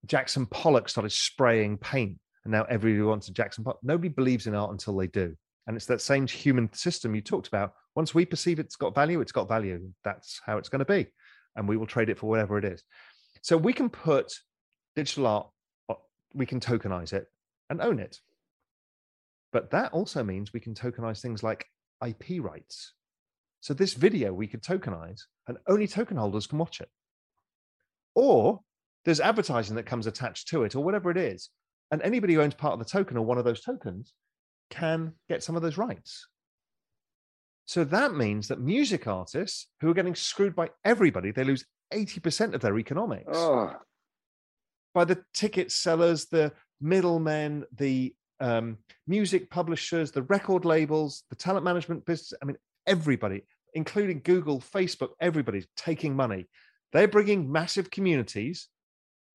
Jackson 0.06 0.46
Pollock 0.46 0.90
started 0.90 1.12
spraying 1.12 1.78
paint, 1.78 2.18
and 2.46 2.52
now 2.52 2.64
everybody 2.70 3.02
wants 3.02 3.28
a 3.28 3.34
Jackson 3.34 3.64
Pollock. 3.64 3.80
Nobody 3.84 4.10
believes 4.10 4.48
in 4.48 4.56
art 4.56 4.72
until 4.72 4.96
they 4.96 5.08
do. 5.08 5.36
And 5.68 5.76
it's 5.76 5.88
that 5.88 6.02
same 6.02 6.28
human 6.28 6.72
system 6.74 7.16
you 7.16 7.22
talked 7.22 7.48
about. 7.48 7.74
Once 7.96 8.14
we 8.14 8.24
perceive 8.24 8.60
it's 8.60 8.76
got 8.76 8.94
value, 8.94 9.20
it's 9.20 9.32
got 9.32 9.48
value. 9.48 9.90
That's 10.04 10.40
how 10.46 10.58
it's 10.58 10.70
going 10.70 10.80
to 10.80 10.86
be. 10.86 11.08
And 11.56 11.68
we 11.68 11.76
will 11.76 11.88
trade 11.88 12.10
it 12.10 12.20
for 12.20 12.30
whatever 12.30 12.58
it 12.60 12.66
is. 12.66 12.84
So 13.42 13.58
we 13.58 13.74
can 13.74 13.90
put 13.90 14.32
digital 14.96 15.26
art, 15.28 15.50
uh, 15.90 15.96
we 16.34 16.46
can 16.46 16.60
tokenize 16.60 17.14
it 17.14 17.26
and 17.70 17.82
own 17.82 18.00
it. 18.00 18.20
But 19.52 19.72
that 19.72 19.92
also 19.92 20.24
means 20.24 20.54
we 20.54 20.60
can 20.60 20.76
tokenize 20.76 21.22
things 21.22 21.42
like 21.42 21.66
IP 22.06 22.44
rights. 22.44 22.94
So 23.62 23.74
this 23.74 23.94
video 23.94 24.34
we 24.34 24.48
could 24.48 24.62
tokenize 24.62 25.22
and 25.48 25.58
only 25.68 25.88
token 25.88 26.18
holders 26.18 26.46
can 26.46 26.60
watch 26.60 26.80
it. 26.80 26.90
Or 28.14 28.62
there's 29.04 29.20
advertising 29.20 29.76
that 29.78 29.88
comes 29.88 30.06
attached 30.06 30.50
to 30.50 30.64
it 30.64 30.76
or 30.76 30.84
whatever 30.84 31.10
it 31.10 31.18
is. 31.18 31.50
And 31.92 32.02
anybody 32.02 32.34
who 32.34 32.42
owns 32.42 32.56
part 32.56 32.74
of 32.74 32.80
the 32.80 32.86
token 32.86 33.18
or 33.18 33.26
one 33.26 33.38
of 33.38 33.46
those 33.46 33.62
tokens 33.62 34.14
can 34.70 35.14
get 35.30 35.44
some 35.44 35.56
of 35.56 35.62
those 35.62 35.78
rights. 35.78 36.28
So 37.66 37.84
that 37.86 38.14
means 38.14 38.48
that 38.48 38.60
music 38.60 39.08
artists 39.08 39.68
who 39.82 39.90
are 39.90 39.94
getting 39.94 40.16
screwed 40.16 40.56
by 40.56 40.70
everybody, 40.84 41.32
they 41.32 41.44
lose 41.44 41.66
80% 41.94 42.54
of 42.54 42.62
their 42.62 42.78
economics. 42.78 43.32
Oh. 43.32 43.74
By 44.94 45.06
the 45.06 45.24
ticket 45.34 45.72
sellers, 45.72 46.26
the 46.26 46.54
middlemen, 46.80 47.66
the 47.76 48.14
um, 48.40 48.78
music 49.08 49.50
publishers, 49.50 50.12
the 50.12 50.24
record 50.24 50.66
labels, 50.66 51.24
the 51.30 51.36
talent 51.36 51.66
management 51.66 52.06
business. 52.06 52.34
I 52.42 52.46
mean, 52.46 52.58
everybody, 52.86 53.44
including 53.74 54.22
Google, 54.24 54.60
Facebook, 54.60 55.10
everybody's 55.20 55.68
taking 55.76 56.16
money. 56.16 56.48
They're 56.94 57.08
bringing 57.08 57.52
massive 57.52 57.90
communities, 57.90 58.68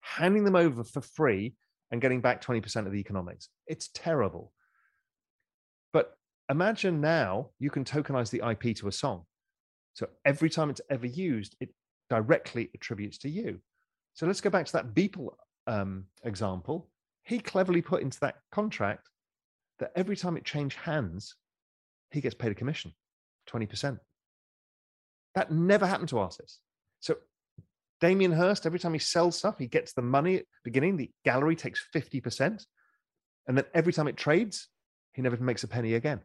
handing 0.01 0.45
them 0.45 0.57
over 0.57 0.85
for 0.85 1.01
free, 1.01 1.55
and 1.91 2.01
getting 2.01 2.21
back 2.21 2.43
20% 2.43 2.87
of 2.87 2.93
the 2.93 2.99
economics. 2.99 3.49
It's 3.67 3.89
terrible. 3.95 4.53
But 5.93 6.17
imagine 6.49 7.01
now 7.01 7.51
you 7.59 7.71
can 7.71 7.85
tokenize 7.85 8.31
the 8.31 8.49
IP 8.49 8.77
to 8.77 8.89
a 8.89 8.93
song. 8.93 9.25
So 9.95 10.09
every 10.25 10.51
time 10.51 10.71
it's 10.71 10.81
ever 10.89 11.07
used, 11.07 11.57
it 11.61 11.75
directly 12.09 12.71
attributes 12.75 13.19
to 13.19 13.29
you. 13.29 13.61
So 14.15 14.27
let's 14.27 14.41
go 14.41 14.51
back 14.51 14.67
to 14.67 14.73
that 14.75 14.95
Beeple 14.95 15.31
um, 15.67 16.05
example 16.25 16.91
he 17.25 17.39
cleverly 17.39 17.83
put 17.83 18.03
into 18.03 18.19
that 18.21 18.37
contract 18.51 19.09
that 19.79 19.93
every 19.97 20.17
time 20.17 20.37
it 20.37 20.45
changed 20.45 20.77
hands, 20.77 21.37
he 22.11 22.21
gets 22.21 22.35
paid 22.35 22.53
a 22.53 22.55
commission, 22.55 22.93
20%. 23.49 23.99
That 25.35 25.53
never 25.53 25.87
happened 25.87 26.09
to 26.11 26.19
artists. 26.19 26.61
So 26.99 27.17
Damien 28.01 28.33
Hirst, 28.33 28.67
every 28.67 28.79
time 28.79 28.93
he 28.93 28.99
sells 28.99 29.37
stuff, 29.37 29.59
he 29.59 29.67
gets 29.67 29.93
the 29.93 30.03
money 30.03 30.37
at 30.37 30.43
the 30.43 30.71
beginning. 30.71 30.97
The 30.97 31.11
gallery 31.25 31.57
takes 31.57 31.85
50%. 31.95 32.65
And 33.47 33.57
then 33.57 33.65
every 33.75 33.93
time 33.93 34.09
it 34.09 34.17
trades, 34.17 34.69
he 35.13 35.23
never 35.23 35.37
makes 35.37 35.65
a 35.65 35.69
penny 35.69 35.95
again. 35.95 36.21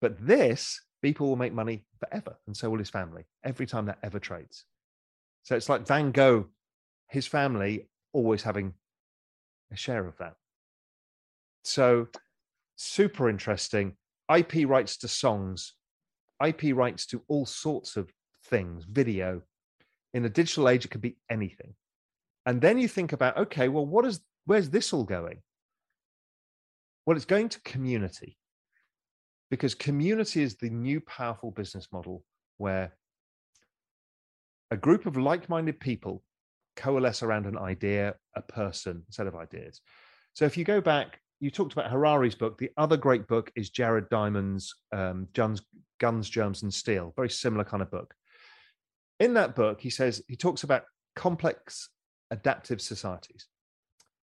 But 0.00 0.26
this, 0.26 0.80
people 1.00 1.28
will 1.28 1.36
make 1.36 1.52
money 1.52 1.86
forever. 2.00 2.36
And 2.46 2.56
so 2.56 2.68
will 2.70 2.78
his 2.78 2.90
family, 2.90 3.24
every 3.44 3.66
time 3.66 3.86
that 3.86 3.98
ever 4.02 4.18
trades. 4.18 4.64
So 5.44 5.56
it's 5.56 5.68
like 5.68 5.86
Van 5.86 6.10
Gogh, 6.12 6.46
his 7.08 7.26
family 7.26 7.88
always 8.12 8.42
having 8.42 8.74
a 9.72 9.76
share 9.76 10.06
of 10.06 10.18
that. 10.18 10.34
So 11.64 12.08
super 12.76 13.28
interesting. 13.28 13.96
IP 14.28 14.68
rights 14.68 14.96
to 14.98 15.08
songs 15.08 15.74
IP 16.44 16.74
rights 16.74 17.06
to 17.06 17.22
all 17.28 17.46
sorts 17.46 17.96
of 17.96 18.10
things, 18.46 18.84
video. 18.84 19.42
In 20.14 20.24
a 20.24 20.30
digital 20.30 20.68
age, 20.68 20.84
it 20.84 20.90
could 20.90 21.00
be 21.00 21.16
anything. 21.30 21.74
And 22.44 22.60
then 22.60 22.78
you 22.78 22.88
think 22.88 23.12
about, 23.12 23.36
okay, 23.36 23.68
well, 23.68 23.86
what 23.86 24.04
is 24.04 24.20
where's 24.44 24.70
this 24.70 24.92
all 24.92 25.04
going? 25.04 25.40
Well, 27.06 27.16
it's 27.16 27.26
going 27.26 27.48
to 27.50 27.60
community 27.62 28.36
because 29.50 29.74
community 29.74 30.42
is 30.42 30.56
the 30.56 30.70
new 30.70 31.00
powerful 31.00 31.50
business 31.50 31.88
model 31.92 32.24
where 32.58 32.92
a 34.70 34.76
group 34.76 35.06
of 35.06 35.16
like 35.16 35.48
minded 35.48 35.78
people 35.78 36.22
coalesce 36.76 37.22
around 37.22 37.46
an 37.46 37.58
idea, 37.58 38.14
a 38.34 38.42
person, 38.42 39.02
a 39.08 39.12
set 39.12 39.26
of 39.26 39.36
ideas. 39.36 39.80
So 40.32 40.46
if 40.46 40.56
you 40.56 40.64
go 40.64 40.80
back, 40.80 41.20
you 41.40 41.50
talked 41.50 41.72
about 41.72 41.90
Harari's 41.90 42.34
book. 42.34 42.56
The 42.56 42.70
other 42.76 42.96
great 42.96 43.26
book 43.26 43.52
is 43.54 43.68
Jared 43.68 44.08
Diamond's 44.08 44.74
um, 44.92 45.28
Guns, 45.34 45.60
Guns, 45.98 46.30
Germs, 46.30 46.62
and 46.62 46.72
Steel. 46.72 47.12
Very 47.16 47.28
similar 47.28 47.64
kind 47.64 47.82
of 47.82 47.90
book. 47.90 48.14
In 49.22 49.34
that 49.34 49.54
book, 49.54 49.80
he 49.80 49.88
says 49.88 50.20
he 50.26 50.34
talks 50.34 50.64
about 50.64 50.82
complex 51.14 51.90
adaptive 52.32 52.80
societies, 52.80 53.46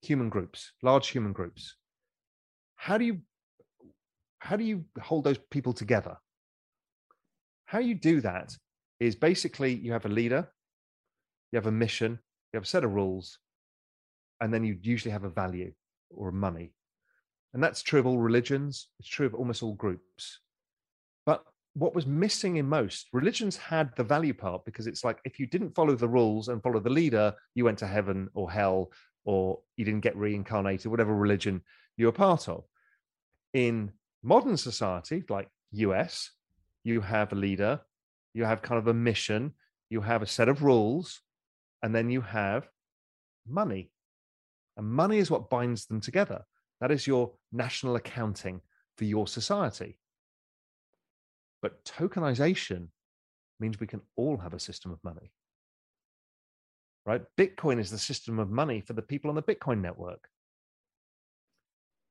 human 0.01 0.27
groups, 0.27 0.73
large 0.83 1.07
human 1.07 1.31
groups. 1.31 1.77
How 2.75 2.97
do 2.97 3.05
you 3.05 3.21
how 4.39 4.57
do 4.57 4.65
you 4.65 4.83
hold 5.01 5.23
those 5.23 5.37
people 5.51 5.71
together? 5.71 6.17
How 7.63 7.79
you 7.79 7.95
do 7.95 8.19
that 8.19 8.53
is 8.99 9.15
basically 9.15 9.73
you 9.73 9.93
have 9.93 10.05
a 10.05 10.09
leader, 10.09 10.49
you 11.53 11.55
have 11.55 11.67
a 11.67 11.71
mission, 11.71 12.19
you 12.51 12.57
have 12.57 12.65
a 12.65 12.73
set 12.73 12.83
of 12.83 12.91
rules, 12.91 13.39
and 14.41 14.53
then 14.53 14.65
you 14.65 14.77
usually 14.81 15.13
have 15.13 15.23
a 15.23 15.29
value 15.29 15.71
or 16.09 16.33
money. 16.33 16.73
And 17.53 17.63
that's 17.63 17.83
true 17.83 18.01
of 18.01 18.05
all 18.05 18.17
religions, 18.17 18.89
it's 18.99 19.07
true 19.07 19.27
of 19.27 19.33
almost 19.33 19.63
all 19.63 19.75
groups. 19.75 20.41
But 21.25 21.45
what 21.73 21.95
was 21.95 22.07
missing 22.07 22.57
in 22.57 22.67
most 22.67 23.07
religions 23.13 23.55
had 23.55 23.95
the 23.95 24.03
value 24.03 24.33
part 24.33 24.65
because 24.65 24.87
it's 24.87 25.03
like 25.03 25.19
if 25.23 25.39
you 25.39 25.45
didn't 25.45 25.75
follow 25.75 25.95
the 25.95 26.07
rules 26.07 26.47
and 26.47 26.61
follow 26.61 26.79
the 26.79 26.89
leader, 26.89 27.33
you 27.55 27.65
went 27.65 27.77
to 27.79 27.87
heaven 27.87 28.29
or 28.33 28.51
hell, 28.51 28.91
or 29.25 29.59
you 29.77 29.85
didn't 29.85 30.01
get 30.01 30.17
reincarnated, 30.17 30.89
whatever 30.89 31.15
religion 31.15 31.61
you 31.97 32.07
were 32.07 32.11
part 32.11 32.49
of. 32.49 32.63
In 33.53 33.91
modern 34.23 34.57
society, 34.57 35.23
like 35.29 35.49
US, 35.71 36.31
you 36.83 37.01
have 37.01 37.31
a 37.31 37.35
leader, 37.35 37.81
you 38.33 38.45
have 38.45 38.61
kind 38.61 38.79
of 38.79 38.87
a 38.87 38.93
mission, 38.93 39.53
you 39.89 40.01
have 40.01 40.21
a 40.21 40.27
set 40.27 40.49
of 40.49 40.63
rules, 40.63 41.21
and 41.83 41.93
then 41.93 42.09
you 42.09 42.21
have 42.21 42.67
money. 43.47 43.91
And 44.77 44.87
money 44.87 45.17
is 45.17 45.29
what 45.29 45.49
binds 45.49 45.85
them 45.85 46.01
together. 46.01 46.43
That 46.81 46.91
is 46.91 47.05
your 47.05 47.33
national 47.51 47.95
accounting 47.95 48.61
for 48.97 49.03
your 49.03 49.27
society. 49.27 49.98
But 51.61 51.83
tokenization 51.83 52.87
means 53.59 53.79
we 53.79 53.87
can 53.87 54.01
all 54.15 54.37
have 54.37 54.53
a 54.53 54.59
system 54.59 54.91
of 54.91 55.03
money. 55.03 55.31
Right? 57.05 57.21
Bitcoin 57.37 57.79
is 57.79 57.91
the 57.91 57.97
system 57.97 58.39
of 58.39 58.49
money 58.49 58.81
for 58.81 58.93
the 58.93 59.01
people 59.01 59.29
on 59.29 59.35
the 59.35 59.41
Bitcoin 59.41 59.81
network. 59.81 60.27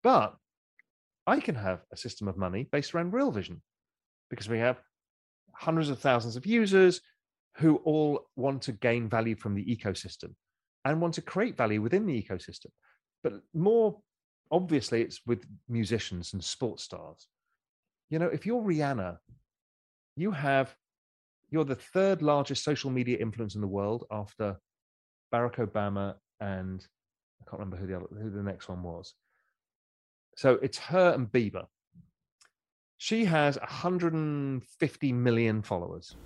But 0.02 0.36
I 1.26 1.40
can 1.40 1.54
have 1.54 1.80
a 1.92 1.96
system 1.96 2.28
of 2.28 2.36
money 2.36 2.68
based 2.70 2.94
around 2.94 3.12
Real 3.12 3.30
Vision 3.30 3.62
because 4.30 4.48
we 4.48 4.58
have 4.58 4.80
hundreds 5.52 5.90
of 5.90 5.98
thousands 5.98 6.36
of 6.36 6.46
users 6.46 7.00
who 7.56 7.76
all 7.84 8.26
want 8.36 8.62
to 8.62 8.72
gain 8.72 9.08
value 9.08 9.36
from 9.36 9.54
the 9.54 9.64
ecosystem 9.64 10.34
and 10.84 11.00
want 11.00 11.14
to 11.14 11.22
create 11.22 11.56
value 11.56 11.82
within 11.82 12.06
the 12.06 12.22
ecosystem. 12.22 12.70
But 13.22 13.34
more 13.52 13.98
obviously, 14.50 15.02
it's 15.02 15.20
with 15.26 15.44
musicians 15.68 16.32
and 16.32 16.42
sports 16.42 16.84
stars. 16.84 17.26
You 18.10 18.18
know, 18.18 18.26
if 18.28 18.46
you're 18.46 18.62
Rihanna, 18.62 19.18
you 20.16 20.30
have 20.30 20.74
you're 21.50 21.64
the 21.64 21.74
third 21.74 22.22
largest 22.22 22.64
social 22.64 22.90
media 22.90 23.18
influence 23.18 23.54
in 23.54 23.60
the 23.60 23.66
world 23.66 24.04
after 24.10 24.56
Barack 25.32 25.56
Obama 25.56 26.14
and 26.40 26.86
I 27.40 27.50
can't 27.50 27.60
remember 27.60 27.76
who 27.76 27.86
the 27.86 27.96
other, 27.96 28.06
who 28.10 28.30
the 28.30 28.42
next 28.42 28.68
one 28.68 28.82
was. 28.82 29.14
So 30.36 30.58
it's 30.62 30.78
her 30.78 31.12
and 31.12 31.26
Bieber. 31.26 31.66
She 32.98 33.24
has 33.24 33.56
150 33.58 35.12
million 35.12 35.62
followers. 35.62 36.16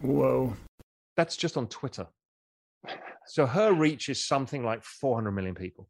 Whoa. 0.00 0.54
That's 1.16 1.36
just 1.36 1.56
on 1.56 1.68
Twitter. 1.68 2.06
So 3.26 3.46
her 3.46 3.72
reach 3.72 4.08
is 4.08 4.24
something 4.24 4.64
like 4.64 4.82
400 4.82 5.32
million 5.32 5.54
people 5.54 5.88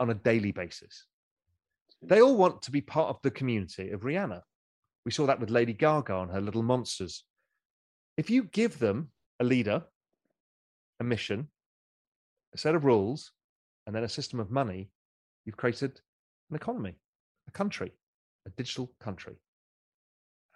on 0.00 0.10
a 0.10 0.14
daily 0.14 0.52
basis. 0.52 1.06
They 2.02 2.20
all 2.20 2.36
want 2.36 2.62
to 2.62 2.70
be 2.70 2.80
part 2.80 3.10
of 3.10 3.18
the 3.22 3.30
community 3.30 3.90
of 3.90 4.02
Rihanna. 4.02 4.42
We 5.04 5.12
saw 5.12 5.26
that 5.26 5.40
with 5.40 5.50
Lady 5.50 5.72
Gaga 5.72 6.20
and 6.20 6.30
her 6.30 6.40
little 6.40 6.62
monsters. 6.62 7.24
If 8.16 8.28
you 8.28 8.44
give 8.44 8.78
them 8.78 9.10
a 9.40 9.44
leader, 9.44 9.84
a 11.00 11.04
mission, 11.04 11.48
a 12.54 12.58
set 12.58 12.74
of 12.74 12.84
rules, 12.84 13.32
and 13.86 13.94
then 13.94 14.04
a 14.04 14.08
system 14.08 14.40
of 14.40 14.50
money, 14.50 14.90
you've 15.44 15.56
created 15.56 16.00
an 16.50 16.56
economy, 16.56 16.94
a 17.48 17.50
country, 17.52 17.92
a 18.46 18.50
digital 18.50 18.92
country. 19.00 19.36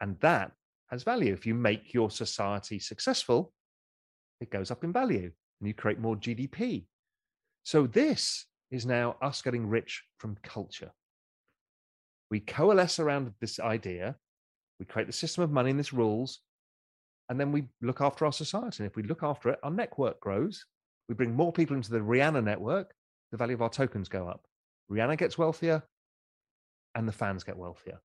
And 0.01 0.19
that 0.21 0.53
has 0.91 1.03
value. 1.03 1.33
If 1.33 1.47
you 1.47 1.55
make 1.55 1.95
your 1.95 2.11
society 2.11 2.79
successful, 2.79 3.53
it 4.41 4.51
goes 4.51 4.71
up 4.71 4.85
in 4.85 4.93
value 4.93 5.31
and 5.61 5.69
you 5.69 5.75
create 5.75 5.99
more 5.99 6.17
GDP. 6.17 6.87
So, 7.65 7.87
this 7.87 8.47
is 8.71 8.85
now 8.85 9.17
us 9.23 9.43
getting 9.43 9.67
rich 9.67 10.05
from 10.19 10.37
culture. 10.43 10.93
We 12.31 12.41
coalesce 12.41 12.99
around 12.99 13.33
this 13.41 13.61
idea, 13.61 14.17
we 14.79 14.87
create 14.87 15.07
the 15.07 15.13
system 15.13 15.45
of 15.45 15.51
money 15.51 15.71
and 15.71 15.79
this 15.79 15.93
rules, 15.93 16.41
and 17.29 17.41
then 17.41 17.53
we 17.53 17.65
look 17.83 18.01
after 18.01 18.27
our 18.27 18.33
society. 18.33 18.83
And 18.83 18.91
if 18.91 18.97
we 18.97 19.03
look 19.03 19.23
after 19.23 19.51
it, 19.51 19.59
our 19.63 19.71
network 19.71 20.21
grows. 20.21 20.65
We 21.09 21.15
bring 21.15 21.35
more 21.35 21.53
people 21.53 21.77
into 21.77 21.91
the 21.91 21.99
Rihanna 21.99 22.43
network, 22.43 22.93
the 23.31 23.37
value 23.37 23.55
of 23.55 23.63
our 23.63 23.71
tokens 23.71 24.09
go 24.09 24.29
up. 24.29 24.47
Rihanna 24.91 25.19
gets 25.19 25.39
wealthier 25.39 25.83
and 26.95 27.07
the 27.07 27.13
fans 27.13 27.45
get 27.45 27.57
wealthier. 27.57 28.01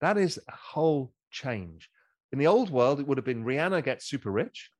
That 0.00 0.18
is 0.18 0.38
a 0.48 0.52
whole 0.52 1.12
change. 1.30 1.88
In 2.32 2.38
the 2.38 2.46
old 2.46 2.70
world, 2.70 2.98
it 2.98 3.06
would 3.06 3.18
have 3.18 3.24
been 3.24 3.44
Rihanna 3.44 3.84
gets 3.84 4.06
super 4.06 4.30
rich. 4.30 4.70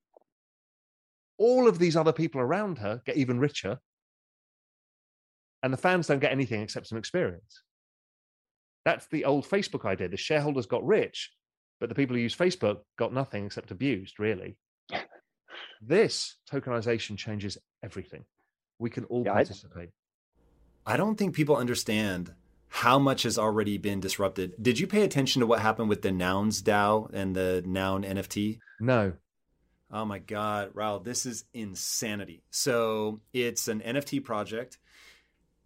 All 1.39 1.69
of 1.69 1.79
these 1.79 1.97
other 1.97 2.13
people 2.13 2.41
around 2.41 2.79
her 2.79 3.03
get 3.05 3.17
even 3.17 3.39
richer. 3.39 3.79
And 5.63 5.73
the 5.73 5.79
fans 5.79 6.07
don't 6.07 6.19
get 6.19 6.33
anything 6.33 6.63
except 6.63 6.87
some 6.87 6.99
experience. 6.99 7.63
That's 8.85 9.07
the 9.07 9.25
old 9.25 9.49
Facebook 9.49 9.85
idea. 9.85 10.09
The 10.09 10.17
shareholders 10.17 10.67
got 10.67 10.85
rich, 10.87 11.31
but 11.81 11.89
the 11.89 11.95
people 11.95 12.17
who 12.17 12.23
use 12.23 12.37
Facebook 12.37 12.81
got 12.99 13.13
nothing 13.13 13.47
except 13.47 13.71
abused, 13.71 14.19
really. 14.19 14.57
this 15.81 16.37
tokenization 16.51 17.17
changes 17.17 17.59
everything. 17.83 18.25
We 18.79 18.91
can 18.91 19.05
all 19.05 19.25
yeah, 19.25 19.35
participate. 19.35 19.91
I 20.85 20.97
don't 20.97 21.17
think 21.17 21.35
people 21.35 21.57
understand 21.57 22.35
how 22.69 22.99
much 22.99 23.23
has 23.25 23.39
already 23.39 23.79
been 23.79 24.01
disrupted. 24.01 24.55
Did 24.61 24.79
you 24.79 24.87
pay 24.87 25.03
attention 25.03 25.41
to 25.41 25.47
what 25.47 25.61
happened 25.61 25.89
with 25.89 26.03
the 26.03 26.11
Nouns 26.11 26.63
DAO 26.63 27.13
and 27.13 27.37
the 27.37 27.63
Noun 27.67 28.03
NFT? 28.03 28.59
No. 28.81 29.13
Oh 29.91 30.07
my 30.07 30.19
God, 30.19 30.71
Raoul, 30.73 31.01
this 31.01 31.27
is 31.27 31.45
insanity. 31.53 32.43
So 32.51 33.21
it's 33.35 33.69
an 33.69 33.81
NFT 33.81 34.25
project. 34.25 34.79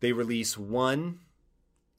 They 0.01 0.13
release 0.13 0.59
one 0.59 1.21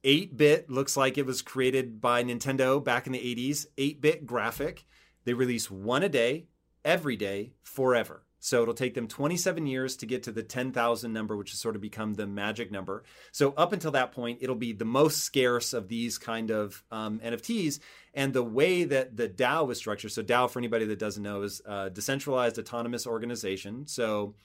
8 0.03 0.37
bit, 0.37 0.69
looks 0.69 0.95
like 0.95 1.17
it 1.17 1.25
was 1.25 1.41
created 1.41 1.99
by 2.01 2.23
Nintendo 2.23 2.83
back 2.83 3.07
in 3.07 3.13
the 3.13 3.19
80s, 3.19 3.65
8 3.77 4.01
bit 4.01 4.25
graphic. 4.25 4.85
They 5.25 5.33
release 5.33 5.69
one 5.69 6.03
a 6.03 6.09
day, 6.09 6.47
every 6.85 7.15
day, 7.15 7.53
forever. 7.63 8.23
So 8.39 8.61
it'll 8.61 8.73
take 8.73 8.93
them 8.93 9.07
27 9.07 9.65
years 9.65 9.97
to 9.97 10.05
get 10.05 10.23
to 10.23 10.31
the 10.31 10.43
10,000 10.43 11.11
number, 11.11 11.35
which 11.35 11.51
has 11.51 11.59
sort 11.59 11.75
of 11.75 11.81
become 11.81 12.13
the 12.13 12.27
magic 12.27 12.71
number. 12.71 13.03
So 13.31 13.53
up 13.57 13.73
until 13.73 13.91
that 13.91 14.11
point, 14.11 14.39
it'll 14.41 14.55
be 14.55 14.73
the 14.73 14.85
most 14.85 15.21
scarce 15.21 15.73
of 15.73 15.87
these 15.87 16.17
kind 16.17 16.51
of 16.51 16.83
um, 16.91 17.19
NFTs. 17.19 17.79
And 18.13 18.33
the 18.33 18.43
way 18.43 18.83
that 18.83 19.17
the 19.17 19.27
DAO 19.27 19.71
is 19.71 19.79
structured, 19.79 20.11
so 20.11 20.23
DAO, 20.23 20.49
for 20.49 20.59
anybody 20.59 20.85
that 20.85 20.99
doesn't 20.99 21.23
know, 21.23 21.41
is 21.41 21.61
a 21.65 21.89
decentralized 21.89 22.59
autonomous 22.59 23.07
organization. 23.07 23.87
So 23.87 24.35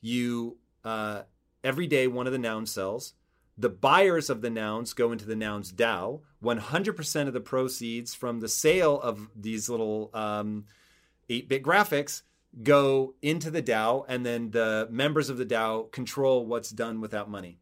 you, 0.00 0.58
uh, 0.84 1.22
every 1.62 1.86
day, 1.86 2.08
one 2.08 2.26
of 2.26 2.32
the 2.32 2.38
noun 2.38 2.66
sells. 2.66 3.14
The 3.58 3.68
buyers 3.70 4.28
of 4.28 4.42
the 4.42 4.50
nouns 4.50 4.92
go 4.92 5.12
into 5.12 5.24
the 5.24 5.36
nouns 5.36 5.72
DAO. 5.72 6.20
100% 6.42 7.26
of 7.26 7.32
the 7.32 7.40
proceeds 7.40 8.14
from 8.14 8.40
the 8.40 8.48
sale 8.48 9.00
of 9.00 9.30
these 9.34 9.68
little 9.68 10.10
um, 10.12 10.66
8 11.28 11.48
bit 11.48 11.62
graphics 11.62 12.22
go 12.62 13.14
into 13.22 13.50
the 13.50 13.62
DAO, 13.62 14.04
and 14.08 14.24
then 14.24 14.50
the 14.50 14.88
members 14.90 15.28
of 15.28 15.38
the 15.38 15.46
DAO 15.46 15.90
control 15.90 16.46
what's 16.46 16.70
done 16.70 17.00
with 17.00 17.10
that 17.10 17.28
money. 17.28 17.58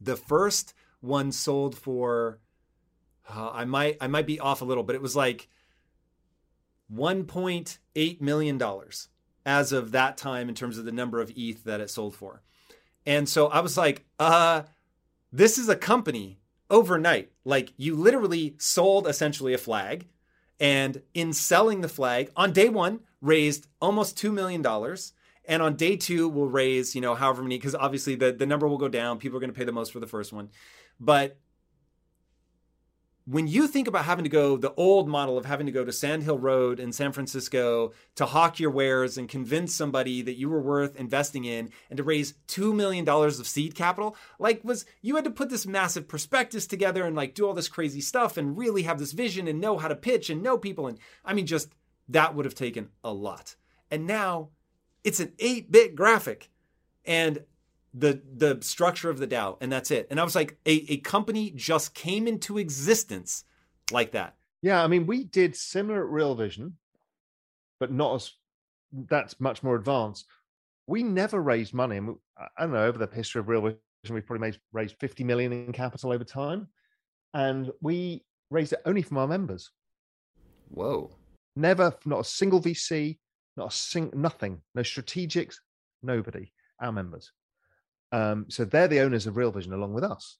The 0.00 0.16
first 0.16 0.74
one 1.00 1.32
sold 1.32 1.76
for, 1.76 2.38
uh, 3.28 3.50
I 3.52 3.64
might 3.64 3.96
I 4.00 4.06
might 4.06 4.26
be 4.26 4.40
off 4.40 4.62
a 4.62 4.64
little, 4.64 4.84
but 4.84 4.94
it 4.94 5.02
was 5.02 5.16
like 5.16 5.48
1.8 6.92 8.20
million 8.20 8.58
dollars 8.58 9.08
as 9.46 9.72
of 9.72 9.92
that 9.92 10.16
time 10.16 10.48
in 10.48 10.54
terms 10.54 10.78
of 10.78 10.84
the 10.84 10.92
number 10.92 11.20
of 11.20 11.32
ETH 11.36 11.64
that 11.64 11.80
it 11.80 11.90
sold 11.90 12.14
for. 12.14 12.42
And 13.06 13.28
so 13.28 13.48
I 13.48 13.60
was 13.60 13.76
like, 13.76 14.06
uh, 14.18 14.62
this 15.34 15.58
is 15.58 15.68
a 15.68 15.76
company 15.76 16.38
overnight. 16.70 17.32
Like 17.44 17.72
you 17.76 17.96
literally 17.96 18.54
sold 18.58 19.08
essentially 19.08 19.52
a 19.52 19.58
flag 19.58 20.06
And 20.60 21.02
in 21.14 21.32
selling 21.32 21.80
the 21.80 21.88
flag 21.88 22.30
on 22.36 22.52
day 22.52 22.68
one, 22.68 23.00
raised 23.20 23.66
almost 23.80 24.16
$2 24.16 24.32
million. 24.32 24.64
And 25.46 25.62
on 25.62 25.76
day 25.76 25.96
two, 25.96 26.28
we'll 26.28 26.46
raise, 26.46 26.94
you 26.94 27.00
know, 27.00 27.14
however 27.14 27.42
many, 27.42 27.56
because 27.58 27.74
obviously 27.74 28.14
the, 28.14 28.32
the 28.32 28.46
number 28.46 28.68
will 28.68 28.78
go 28.78 28.88
down. 28.88 29.18
People 29.18 29.36
are 29.36 29.40
going 29.40 29.52
to 29.52 29.58
pay 29.58 29.64
the 29.64 29.72
most 29.72 29.92
for 29.92 30.00
the 30.00 30.06
first 30.06 30.32
one. 30.32 30.50
But 31.00 31.36
when 33.26 33.46
you 33.46 33.66
think 33.66 33.88
about 33.88 34.04
having 34.04 34.24
to 34.24 34.28
go 34.28 34.56
the 34.56 34.74
old 34.74 35.08
model 35.08 35.38
of 35.38 35.46
having 35.46 35.64
to 35.64 35.72
go 35.72 35.84
to 35.84 35.92
Sand 35.92 36.22
Hill 36.22 36.38
Road 36.38 36.78
in 36.78 36.92
San 36.92 37.10
Francisco 37.10 37.92
to 38.16 38.26
hawk 38.26 38.60
your 38.60 38.70
wares 38.70 39.16
and 39.16 39.28
convince 39.28 39.74
somebody 39.74 40.20
that 40.20 40.34
you 40.34 40.50
were 40.50 40.60
worth 40.60 40.96
investing 40.96 41.44
in 41.44 41.70
and 41.88 41.96
to 41.96 42.02
raise 42.02 42.34
$2 42.48 42.74
million 42.74 43.08
of 43.08 43.46
seed 43.46 43.74
capital, 43.74 44.14
like 44.38 44.62
was 44.62 44.84
you 45.00 45.16
had 45.16 45.24
to 45.24 45.30
put 45.30 45.48
this 45.48 45.66
massive 45.66 46.06
prospectus 46.06 46.66
together 46.66 47.04
and 47.04 47.16
like 47.16 47.34
do 47.34 47.46
all 47.46 47.54
this 47.54 47.68
crazy 47.68 48.02
stuff 48.02 48.36
and 48.36 48.58
really 48.58 48.82
have 48.82 48.98
this 48.98 49.12
vision 49.12 49.48
and 49.48 49.58
know 49.60 49.78
how 49.78 49.88
to 49.88 49.96
pitch 49.96 50.28
and 50.28 50.42
know 50.42 50.58
people. 50.58 50.86
And 50.86 50.98
I 51.24 51.32
mean, 51.32 51.46
just 51.46 51.70
that 52.08 52.34
would 52.34 52.44
have 52.44 52.54
taken 52.54 52.90
a 53.02 53.12
lot. 53.12 53.56
And 53.90 54.06
now 54.06 54.50
it's 55.02 55.20
an 55.20 55.32
8 55.38 55.72
bit 55.72 55.94
graphic. 55.94 56.50
And 57.06 57.44
the 57.94 58.20
the 58.36 58.58
structure 58.60 59.08
of 59.08 59.18
the 59.18 59.26
DAO, 59.26 59.56
and 59.60 59.70
that's 59.70 59.90
it. 59.90 60.08
And 60.10 60.20
I 60.20 60.24
was 60.24 60.34
like, 60.34 60.58
a, 60.66 60.92
a 60.92 60.96
company 60.98 61.50
just 61.50 61.94
came 61.94 62.26
into 62.26 62.58
existence 62.58 63.44
like 63.92 64.12
that. 64.12 64.34
Yeah, 64.62 64.82
I 64.82 64.88
mean, 64.88 65.06
we 65.06 65.24
did 65.24 65.54
similar 65.54 66.04
at 66.04 66.10
Real 66.10 66.34
Vision, 66.34 66.76
but 67.78 67.92
not 67.92 68.16
as 68.16 68.32
that's 68.92 69.40
much 69.40 69.62
more 69.62 69.76
advanced. 69.76 70.26
We 70.86 71.02
never 71.02 71.40
raised 71.40 71.72
money, 71.72 71.96
and 71.96 72.16
I 72.36 72.62
don't 72.62 72.72
know 72.72 72.84
over 72.84 72.98
the 72.98 73.14
history 73.14 73.40
of 73.40 73.48
Real 73.48 73.62
Vision, 73.62 73.78
we've 74.10 74.26
probably 74.26 74.48
made, 74.48 74.58
raised 74.72 74.96
fifty 74.98 75.22
million 75.22 75.52
in 75.52 75.72
capital 75.72 76.12
over 76.12 76.24
time, 76.24 76.66
and 77.32 77.70
we 77.80 78.24
raised 78.50 78.72
it 78.72 78.82
only 78.84 79.02
from 79.02 79.18
our 79.18 79.28
members. 79.28 79.70
Whoa! 80.68 81.14
Never, 81.54 81.94
not 82.04 82.20
a 82.20 82.24
single 82.24 82.60
VC, 82.60 83.18
not 83.56 83.72
a 83.72 83.76
sing, 83.76 84.10
nothing, 84.14 84.60
no 84.74 84.82
strategics, 84.82 85.56
nobody. 86.02 86.50
Our 86.80 86.90
members. 86.90 87.30
Um, 88.14 88.46
so 88.48 88.64
they're 88.64 88.86
the 88.86 89.00
owners 89.00 89.26
of 89.26 89.36
Real 89.36 89.50
Vision 89.50 89.72
along 89.72 89.92
with 89.92 90.04
us, 90.04 90.36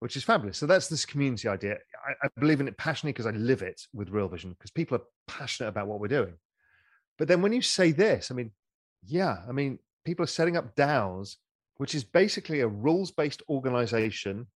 which 0.00 0.16
is 0.16 0.24
fabulous. 0.24 0.58
So 0.58 0.66
that's 0.66 0.88
this 0.88 1.06
community 1.06 1.46
idea. 1.46 1.76
I, 2.04 2.26
I 2.26 2.28
believe 2.40 2.60
in 2.60 2.66
it 2.66 2.76
passionately 2.76 3.12
because 3.12 3.26
I 3.26 3.38
live 3.38 3.62
it 3.62 3.80
with 3.94 4.10
Real 4.10 4.26
Vision 4.26 4.50
because 4.50 4.72
people 4.72 4.96
are 4.96 5.04
passionate 5.28 5.68
about 5.68 5.86
what 5.86 6.00
we're 6.00 6.08
doing. 6.08 6.34
But 7.18 7.28
then 7.28 7.40
when 7.40 7.52
you 7.52 7.62
say 7.62 7.92
this, 7.92 8.32
I 8.32 8.34
mean, 8.34 8.50
yeah, 9.04 9.36
I 9.48 9.52
mean, 9.52 9.78
people 10.04 10.24
are 10.24 10.26
setting 10.38 10.56
up 10.56 10.74
DAOs, 10.74 11.36
which 11.76 11.94
is 11.94 12.02
basically 12.02 12.58
a 12.58 12.66
rules 12.66 13.12
based 13.12 13.40
organization 13.48 14.48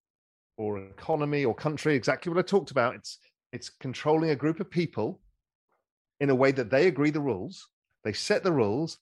or 0.56 0.78
economy 0.78 1.44
or 1.44 1.54
country, 1.54 1.94
exactly 1.94 2.32
what 2.32 2.40
I 2.40 2.42
talked 2.42 2.72
about. 2.72 2.96
It's 2.96 3.18
it's 3.52 3.68
controlling 3.68 4.30
a 4.30 4.36
group 4.36 4.58
of 4.58 4.68
people 4.68 5.20
in 6.18 6.30
a 6.30 6.34
way 6.34 6.50
that 6.50 6.70
they 6.70 6.88
agree 6.88 7.10
the 7.10 7.20
rules. 7.20 7.68
They 8.02 8.12
set 8.12 8.42
the 8.42 8.52
rules 8.52 8.98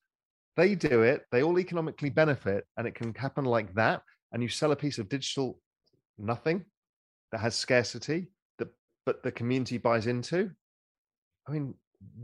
they 0.57 0.75
do 0.75 1.03
it, 1.03 1.23
they 1.33 1.43
all 1.43 1.59
economically 1.59 2.11
benefit, 2.11 2.65
and 2.77 2.87
it 2.87 2.95
can 2.95 3.15
happen 3.15 3.45
like 3.45 3.75
that. 3.75 4.03
And 4.33 4.43
you 4.43 4.49
sell 4.49 4.73
a 4.73 4.77
piece 4.77 4.99
of 4.99 5.09
digital 5.09 5.61
nothing 6.19 6.65
that 7.33 7.41
has 7.41 7.55
scarcity 7.55 8.29
that 8.59 8.69
but 9.07 9.23
the 9.23 9.33
community 9.33 9.79
buys 9.79 10.07
into. 10.07 10.51
I 11.49 11.53
mean, 11.53 11.75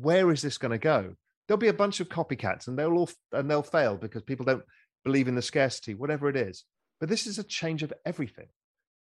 where 0.00 0.30
is 0.30 0.42
this 0.42 0.58
going 0.58 0.72
to 0.72 0.78
go? 0.78 1.14
There'll 1.46 1.58
be 1.58 1.68
a 1.68 1.74
bunch 1.74 2.00
of 2.00 2.08
copycats 2.08 2.68
and 2.68 2.78
they'll 2.78 2.96
all 2.96 3.10
and 3.32 3.50
they'll 3.50 3.62
fail 3.62 3.96
because 3.96 4.22
people 4.22 4.46
don't 4.46 4.64
believe 5.04 5.28
in 5.28 5.34
the 5.34 5.42
scarcity, 5.42 5.94
whatever 5.94 6.28
it 6.28 6.36
is. 6.36 6.64
But 7.00 7.08
this 7.08 7.26
is 7.26 7.38
a 7.38 7.44
change 7.44 7.82
of 7.82 7.92
everything. 8.04 8.46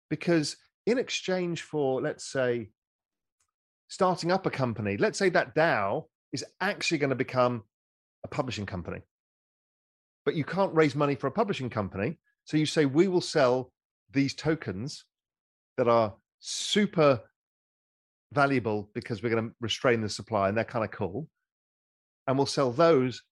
Because 0.08 0.56
in 0.86 0.98
exchange 0.98 1.62
for, 1.62 2.00
let's 2.00 2.24
say, 2.24 2.70
starting 3.88 4.32
up 4.32 4.46
a 4.46 4.50
company, 4.50 4.96
let's 4.96 5.18
say 5.18 5.28
that 5.30 5.54
DAO 5.54 6.04
is 6.32 6.44
actually 6.60 6.98
going 6.98 7.10
to 7.10 7.16
become 7.16 7.62
a 8.24 8.28
publishing 8.28 8.66
company 8.66 9.00
but 10.30 10.36
you 10.36 10.44
can't 10.44 10.72
raise 10.72 10.94
money 10.94 11.16
for 11.16 11.26
a 11.26 11.32
publishing 11.32 11.68
company. 11.68 12.16
So 12.44 12.56
you 12.56 12.64
say, 12.64 12.86
we 12.86 13.08
will 13.08 13.20
sell 13.20 13.72
these 14.12 14.32
tokens 14.32 15.04
that 15.76 15.88
are 15.88 16.14
super 16.38 17.20
valuable 18.32 18.88
because 18.94 19.24
we're 19.24 19.30
going 19.30 19.48
to 19.48 19.54
restrain 19.60 20.00
the 20.00 20.08
supply 20.08 20.48
and 20.48 20.56
they're 20.56 20.62
kind 20.62 20.84
of 20.84 20.92
cool. 20.92 21.26
And 22.28 22.36
we'll 22.36 22.46
sell 22.46 22.70
those. 22.70 23.24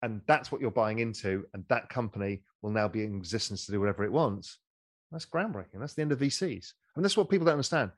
And 0.00 0.22
that's 0.26 0.50
what 0.50 0.62
you're 0.62 0.70
buying 0.70 1.00
into. 1.00 1.44
And 1.52 1.66
that 1.68 1.90
company 1.90 2.40
will 2.62 2.70
now 2.70 2.88
be 2.88 3.04
in 3.04 3.18
existence 3.18 3.66
to 3.66 3.72
do 3.72 3.80
whatever 3.80 4.04
it 4.04 4.10
wants. 4.10 4.56
That's 5.12 5.26
groundbreaking. 5.26 5.80
That's 5.80 5.92
the 5.92 6.00
end 6.00 6.12
of 6.12 6.20
VCs. 6.20 6.72
And 6.96 7.04
that's 7.04 7.18
what 7.18 7.28
people 7.28 7.44
don't 7.44 7.52
understand. 7.52 7.90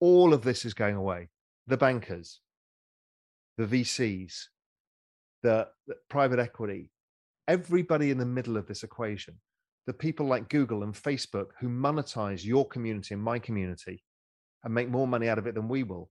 All 0.00 0.32
of 0.32 0.40
this 0.40 0.64
is 0.64 0.72
going 0.72 0.96
away. 0.96 1.28
The 1.66 1.76
bankers, 1.76 2.40
the 3.58 3.66
VCs, 3.66 4.44
the, 5.42 5.68
the 5.86 5.96
private 6.08 6.38
equity, 6.38 6.90
everybody 7.48 8.10
in 8.10 8.18
the 8.18 8.26
middle 8.26 8.56
of 8.56 8.66
this 8.66 8.82
equation, 8.84 9.34
the 9.86 9.92
people 9.92 10.26
like 10.26 10.50
Google 10.50 10.82
and 10.82 10.94
Facebook 10.94 11.46
who 11.58 11.68
monetize 11.68 12.44
your 12.44 12.66
community 12.68 13.14
and 13.14 13.22
my 13.22 13.38
community 13.38 14.04
and 14.62 14.74
make 14.74 14.90
more 14.90 15.08
money 15.08 15.28
out 15.28 15.38
of 15.38 15.46
it 15.46 15.54
than 15.54 15.68
we 15.68 15.82
will, 15.82 16.10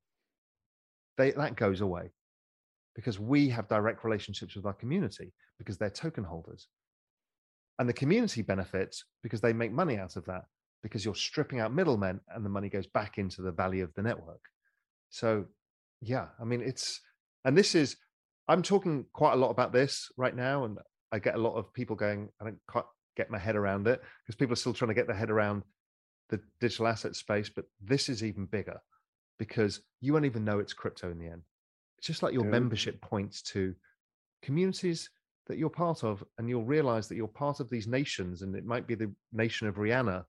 they, 1.18 1.32
that 1.32 1.56
goes 1.56 1.82
away 1.82 2.12
because 2.96 3.20
we 3.20 3.48
have 3.50 3.68
direct 3.68 4.04
relationships 4.04 4.56
with 4.56 4.66
our 4.66 4.74
community 4.74 5.32
because 5.60 5.78
they're 5.78 5.90
token 5.90 6.24
holders. 6.24 6.68
And 7.80 7.88
the 7.88 7.94
community 7.94 8.42
benefits 8.42 9.06
because 9.22 9.40
they 9.40 9.54
make 9.54 9.72
money 9.72 9.98
out 9.98 10.16
of 10.16 10.26
that 10.26 10.46
because 10.82 11.06
you're 11.06 11.16
stripping 11.16 11.60
out 11.60 11.74
middlemen 11.74 12.20
and 12.34 12.44
the 12.44 12.50
money 12.50 12.70
goes 12.70 12.88
back 12.88 13.20
into 13.20 13.44
the 13.44 13.52
value 13.52 13.84
of 13.84 13.94
the 13.94 14.02
network. 14.02 14.42
So, 15.12 15.46
yeah, 16.02 16.28
I 16.42 16.44
mean, 16.44 16.62
it's, 16.62 17.00
and 17.46 17.56
this 17.56 17.76
is, 17.76 17.98
I'm 18.48 18.64
talking 18.64 19.06
quite 19.14 19.34
a 19.34 19.38
lot 19.38 19.52
about 19.52 19.74
this 19.74 20.10
right 20.18 20.36
now. 20.36 20.64
And 20.64 20.80
I 21.12 21.20
get 21.20 21.36
a 21.36 21.40
lot 21.40 21.56
of 21.56 21.74
people 21.74 21.96
going, 21.96 22.30
I 22.42 22.46
don't 22.46 22.60
quite 22.68 22.86
get 23.16 23.32
my 23.32 23.40
head 23.40 23.56
around 23.56 23.88
it 23.88 24.02
because 24.24 24.36
people 24.36 24.54
are 24.54 24.58
still 24.58 24.74
trying 24.74 24.90
to 24.90 24.96
get 24.96 25.08
their 25.08 25.16
head 25.16 25.32
around 25.32 25.64
the 26.30 26.40
digital 26.60 26.88
asset 26.88 27.16
space. 27.16 27.50
But 27.50 27.66
this 27.82 28.10
is 28.10 28.24
even 28.24 28.46
bigger 28.46 28.80
because 29.38 29.82
you 30.02 30.14
won't 30.14 30.26
even 30.26 30.44
know 30.44 30.60
it's 30.60 30.74
crypto 30.74 31.12
in 31.12 31.20
the 31.20 31.28
end. 31.28 31.42
It's 31.98 32.08
just 32.08 32.24
like 32.24 32.34
your 32.34 32.46
yeah. 32.46 32.52
membership 32.52 33.02
points 33.02 33.42
to 33.44 33.74
communities 34.42 35.10
that 35.48 35.58
you're 35.58 35.70
part 35.70 36.04
of, 36.04 36.24
and 36.38 36.50
you'll 36.50 36.66
realize 36.66 37.08
that 37.08 37.16
you're 37.16 37.28
part 37.28 37.60
of 37.60 37.70
these 37.70 37.88
nations, 37.88 38.42
and 38.42 38.56
it 38.56 38.66
might 38.66 38.86
be 38.86 38.96
the 38.96 39.12
nation 39.32 39.68
of 39.68 39.76
Rihanna, 39.76 40.26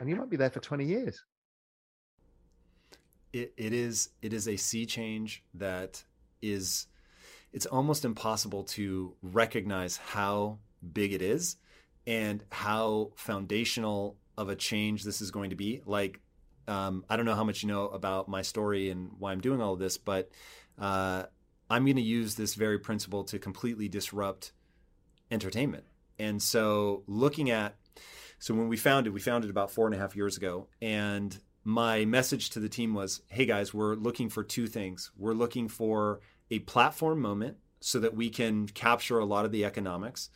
and 0.00 0.08
you 0.08 0.16
might 0.16 0.30
be 0.30 0.36
there 0.36 0.50
for 0.50 0.60
20 0.60 0.84
years. 0.84 1.22
It, 3.32 3.52
it 3.56 3.72
is 3.72 4.10
it 4.22 4.32
is 4.32 4.48
a 4.48 4.56
sea 4.56 4.86
change 4.86 5.42
that 5.54 6.02
is 6.40 6.86
it's 7.54 7.66
almost 7.66 8.04
impossible 8.04 8.64
to 8.64 9.14
recognize 9.22 9.96
how 9.96 10.58
big 10.92 11.12
it 11.12 11.22
is 11.22 11.56
and 12.04 12.42
how 12.50 13.12
foundational 13.14 14.16
of 14.36 14.48
a 14.48 14.56
change 14.56 15.04
this 15.04 15.22
is 15.22 15.30
going 15.30 15.50
to 15.50 15.56
be. 15.56 15.80
Like, 15.86 16.20
um, 16.66 17.04
I 17.08 17.16
don't 17.16 17.24
know 17.24 17.36
how 17.36 17.44
much 17.44 17.62
you 17.62 17.68
know 17.68 17.86
about 17.86 18.28
my 18.28 18.42
story 18.42 18.90
and 18.90 19.12
why 19.20 19.30
I'm 19.30 19.40
doing 19.40 19.62
all 19.62 19.74
of 19.74 19.78
this, 19.78 19.98
but 19.98 20.30
uh, 20.80 21.22
I'm 21.70 21.84
going 21.84 21.96
to 21.96 22.02
use 22.02 22.34
this 22.34 22.54
very 22.54 22.80
principle 22.80 23.22
to 23.24 23.38
completely 23.38 23.88
disrupt 23.88 24.50
entertainment. 25.30 25.84
And 26.18 26.42
so, 26.42 27.04
looking 27.06 27.50
at, 27.50 27.76
so 28.40 28.52
when 28.54 28.68
we 28.68 28.76
founded, 28.76 29.14
we 29.14 29.20
founded 29.20 29.48
about 29.48 29.70
four 29.70 29.86
and 29.86 29.94
a 29.94 29.98
half 29.98 30.16
years 30.16 30.36
ago, 30.36 30.66
and 30.82 31.38
my 31.62 32.04
message 32.04 32.50
to 32.50 32.60
the 32.60 32.68
team 32.68 32.94
was, 32.94 33.22
"Hey 33.28 33.46
guys, 33.46 33.72
we're 33.72 33.94
looking 33.94 34.28
for 34.28 34.44
two 34.44 34.66
things. 34.66 35.10
We're 35.16 35.34
looking 35.34 35.68
for 35.68 36.20
a 36.50 36.60
platform 36.60 37.20
moment 37.20 37.56
so 37.80 38.00
that 38.00 38.14
we 38.14 38.30
can 38.30 38.66
capture 38.66 39.18
a 39.18 39.24
lot 39.24 39.44
of 39.44 39.52
the 39.52 39.64
economics. 39.64 40.30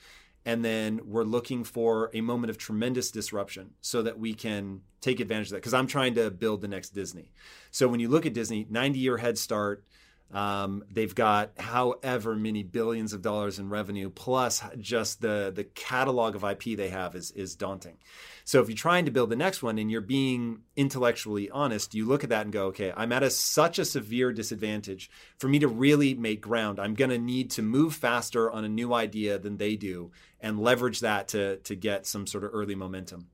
And 0.45 0.65
then 0.65 1.01
we're 1.05 1.25
looking 1.25 1.65
for 1.65 2.11
a 2.15 2.21
moment 2.21 2.51
of 2.51 2.59
tremendous 2.59 3.11
disruption 3.11 3.71
so 3.81 4.03
that 4.03 4.19
we 4.19 4.35
can 4.35 4.81
take 5.01 5.21
advantage 5.21 5.49
of 5.49 5.53
that. 5.53 5.57
Because 5.59 5.75
I'm 5.75 5.87
trying 5.87 6.15
to 6.15 6.31
build 6.31 6.61
the 6.61 6.69
next 6.69 6.91
Disney. 6.91 7.33
So 7.71 7.89
when 7.89 8.01
you 8.01 8.09
look 8.09 8.27
at 8.27 8.35
Disney, 8.35 8.67
90 8.71 8.99
year 8.99 9.19
head 9.19 9.39
start, 9.39 9.85
um, 10.31 10.85
they've 10.91 11.15
got 11.15 11.53
however 11.59 12.37
many 12.37 12.63
billions 12.63 13.15
of 13.15 13.23
dollars 13.23 13.59
in 13.59 13.71
revenue, 13.71 14.11
plus 14.11 14.63
just 14.79 15.23
the 15.23 15.51
the 15.55 15.65
catalog 15.65 16.35
of 16.35 16.45
IP 16.45 16.77
they 16.77 16.91
have 16.91 17.15
is 17.15 17.31
is 17.31 17.57
daunting. 17.57 17.97
So 18.45 18.61
if 18.61 18.69
you're 18.69 18.77
trying 18.77 19.07
to 19.07 19.11
build 19.11 19.31
the 19.31 19.37
next 19.37 19.63
one 19.63 19.79
and 19.79 19.91
you're 19.91 20.01
being 20.01 20.61
intellectually 20.77 21.51
honest, 21.51 21.95
you 21.95 22.07
look 22.07 22.25
at 22.25 22.31
that 22.31 22.47
and 22.47 22.53
go, 22.53 22.67
okay, 22.67 22.93
I'm 22.97 23.13
at 23.13 23.23
a, 23.23 23.29
such 23.29 23.79
a 23.79 23.85
severe 23.85 24.33
disadvantage. 24.33 25.11
For 25.37 25.49
me 25.49 25.59
to 25.59 25.69
really 25.69 26.15
make 26.15 26.41
ground, 26.41 26.79
I'm 26.79 26.95
going 26.95 27.11
to 27.11 27.19
need 27.19 27.51
to 27.53 27.63
move 27.63 27.95
faster 27.95 28.51
on 28.51 28.65
a 28.65 28.69
new 28.69 28.95
idea 28.95 29.39
than 29.39 29.59
they 29.59 29.77
do 29.77 30.13
and 30.41 30.61
leverage 30.61 31.01
that 31.01 31.29
to 31.29 31.57
to 31.59 31.75
get 31.75 32.07
some 32.07 32.27
sort 32.27 32.45
of 32.45 32.51
early 32.53 32.75
momentum. 32.75 33.29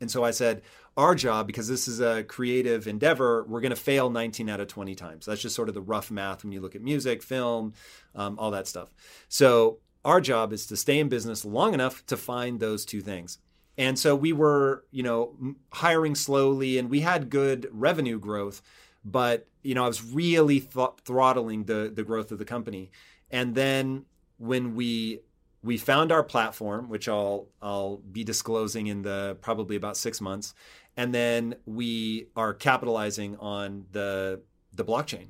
And 0.00 0.10
so 0.10 0.24
I 0.24 0.32
said, 0.32 0.62
our 0.96 1.14
job, 1.14 1.46
because 1.46 1.68
this 1.68 1.88
is 1.88 2.00
a 2.00 2.22
creative 2.24 2.86
endeavor, 2.86 3.44
we're 3.44 3.60
going 3.60 3.70
to 3.70 3.76
fail 3.76 4.10
19 4.10 4.48
out 4.48 4.60
of 4.60 4.68
20 4.68 4.94
times. 4.94 5.26
That's 5.26 5.42
just 5.42 5.56
sort 5.56 5.68
of 5.68 5.74
the 5.74 5.80
rough 5.80 6.10
math 6.10 6.44
when 6.44 6.52
you 6.52 6.60
look 6.60 6.76
at 6.76 6.82
music, 6.82 7.22
film, 7.22 7.74
um, 8.14 8.38
all 8.38 8.50
that 8.52 8.68
stuff. 8.68 8.92
So 9.28 9.78
our 10.04 10.20
job 10.20 10.52
is 10.52 10.66
to 10.66 10.76
stay 10.76 10.98
in 10.98 11.08
business 11.08 11.44
long 11.44 11.74
enough 11.74 12.04
to 12.06 12.16
find 12.16 12.60
those 12.60 12.84
two 12.84 13.00
things. 13.00 13.38
And 13.76 13.98
so 13.98 14.14
we 14.14 14.32
were, 14.32 14.84
you 14.90 15.02
know, 15.02 15.34
hiring 15.72 16.14
slowly 16.14 16.78
and 16.78 16.88
we 16.88 17.00
had 17.00 17.30
good 17.30 17.68
revenue 17.72 18.20
growth, 18.20 18.62
but 19.04 19.48
you 19.62 19.74
know, 19.74 19.84
I 19.84 19.88
was 19.88 20.04
really 20.04 20.60
th- 20.60 20.90
throttling 21.04 21.64
the 21.64 21.90
the 21.92 22.04
growth 22.04 22.30
of 22.30 22.38
the 22.38 22.44
company. 22.44 22.92
And 23.30 23.54
then 23.54 24.04
when 24.38 24.74
we 24.74 25.20
we 25.62 25.78
found 25.78 26.12
our 26.12 26.22
platform, 26.22 26.88
which 26.88 27.08
I'll 27.08 27.48
I'll 27.60 27.96
be 27.96 28.22
disclosing 28.22 28.86
in 28.86 29.02
the 29.02 29.36
probably 29.40 29.74
about 29.74 29.96
six 29.96 30.20
months, 30.20 30.54
and 30.96 31.14
then 31.14 31.56
we 31.66 32.28
are 32.36 32.54
capitalizing 32.54 33.36
on 33.36 33.86
the 33.92 34.40
the 34.72 34.84
blockchain. 34.84 35.28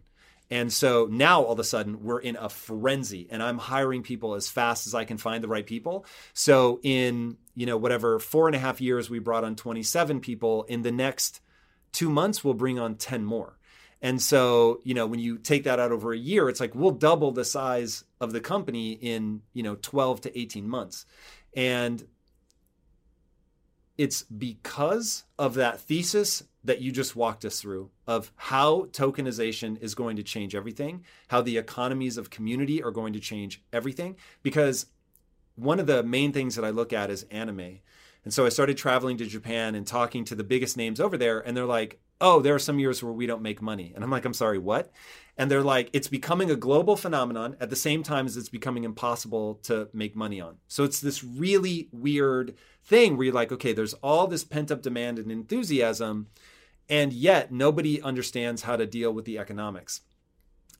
And 0.50 0.72
so 0.72 1.08
now 1.10 1.42
all 1.42 1.52
of 1.52 1.58
a 1.58 1.64
sudden 1.64 2.02
we're 2.02 2.20
in 2.20 2.36
a 2.36 2.48
frenzy 2.48 3.26
and 3.30 3.42
I'm 3.42 3.58
hiring 3.58 4.02
people 4.02 4.34
as 4.34 4.48
fast 4.48 4.86
as 4.86 4.94
I 4.94 5.04
can 5.04 5.16
find 5.16 5.42
the 5.42 5.48
right 5.48 5.66
people. 5.66 6.04
So 6.32 6.80
in, 6.82 7.38
you 7.54 7.66
know, 7.66 7.76
whatever 7.76 8.18
four 8.18 8.46
and 8.46 8.54
a 8.54 8.58
half 8.58 8.80
years 8.80 9.08
we 9.08 9.18
brought 9.18 9.44
on 9.44 9.56
27 9.56 10.20
people, 10.20 10.64
in 10.64 10.82
the 10.82 10.92
next 10.92 11.40
two 11.92 12.10
months 12.10 12.44
we'll 12.44 12.54
bring 12.54 12.78
on 12.78 12.96
10 12.96 13.24
more. 13.24 13.58
And 14.02 14.20
so, 14.20 14.80
you 14.84 14.92
know, 14.92 15.06
when 15.06 15.18
you 15.18 15.38
take 15.38 15.64
that 15.64 15.80
out 15.80 15.92
over 15.92 16.12
a 16.12 16.18
year, 16.18 16.50
it's 16.50 16.60
like 16.60 16.74
we'll 16.74 16.90
double 16.90 17.32
the 17.32 17.44
size 17.44 18.04
of 18.20 18.32
the 18.32 18.40
company 18.40 18.92
in, 18.92 19.40
you 19.54 19.62
know, 19.62 19.76
12 19.80 20.22
to 20.22 20.38
18 20.38 20.68
months. 20.68 21.06
And 21.56 22.06
it's 23.96 24.22
because 24.22 25.24
of 25.38 25.54
that 25.54 25.80
thesis 25.80 26.42
that 26.64 26.80
you 26.80 26.90
just 26.90 27.14
walked 27.14 27.44
us 27.44 27.60
through 27.60 27.90
of 28.06 28.32
how 28.36 28.84
tokenization 28.92 29.80
is 29.82 29.94
going 29.94 30.16
to 30.16 30.22
change 30.22 30.54
everything, 30.54 31.04
how 31.28 31.42
the 31.42 31.58
economies 31.58 32.16
of 32.16 32.30
community 32.30 32.82
are 32.82 32.90
going 32.90 33.12
to 33.12 33.20
change 33.20 33.62
everything. 33.72 34.16
Because 34.42 34.86
one 35.56 35.78
of 35.78 35.86
the 35.86 36.02
main 36.02 36.32
things 36.32 36.56
that 36.56 36.64
I 36.64 36.70
look 36.70 36.92
at 36.92 37.10
is 37.10 37.24
anime. 37.30 37.78
And 38.24 38.32
so 38.32 38.46
I 38.46 38.48
started 38.48 38.78
traveling 38.78 39.18
to 39.18 39.26
Japan 39.26 39.74
and 39.74 39.86
talking 39.86 40.24
to 40.24 40.34
the 40.34 40.44
biggest 40.44 40.76
names 40.76 40.98
over 40.98 41.18
there, 41.18 41.40
and 41.40 41.54
they're 41.54 41.66
like, 41.66 42.00
oh, 42.20 42.40
there 42.40 42.54
are 42.54 42.60
some 42.60 42.78
years 42.78 43.02
where 43.02 43.12
we 43.12 43.26
don't 43.26 43.42
make 43.42 43.60
money. 43.60 43.92
And 43.94 44.02
I'm 44.02 44.10
like, 44.10 44.24
I'm 44.24 44.32
sorry, 44.32 44.58
what? 44.58 44.90
And 45.36 45.50
they're 45.50 45.62
like, 45.62 45.90
it's 45.92 46.08
becoming 46.08 46.50
a 46.50 46.56
global 46.56 46.96
phenomenon 46.96 47.56
at 47.60 47.68
the 47.68 47.76
same 47.76 48.02
time 48.02 48.24
as 48.24 48.36
it's 48.36 48.48
becoming 48.48 48.84
impossible 48.84 49.56
to 49.64 49.88
make 49.92 50.16
money 50.16 50.40
on. 50.40 50.56
So 50.68 50.84
it's 50.84 51.00
this 51.00 51.22
really 51.22 51.88
weird 51.92 52.54
thing 52.84 53.16
where 53.16 53.26
you're 53.26 53.34
like, 53.34 53.52
okay, 53.52 53.72
there's 53.72 53.94
all 53.94 54.26
this 54.26 54.44
pent 54.44 54.70
up 54.70 54.82
demand 54.82 55.18
and 55.18 55.30
enthusiasm, 55.30 56.28
and 56.88 57.12
yet 57.12 57.50
nobody 57.50 58.00
understands 58.02 58.62
how 58.62 58.76
to 58.76 58.86
deal 58.86 59.12
with 59.12 59.24
the 59.24 59.38
economics. 59.38 60.02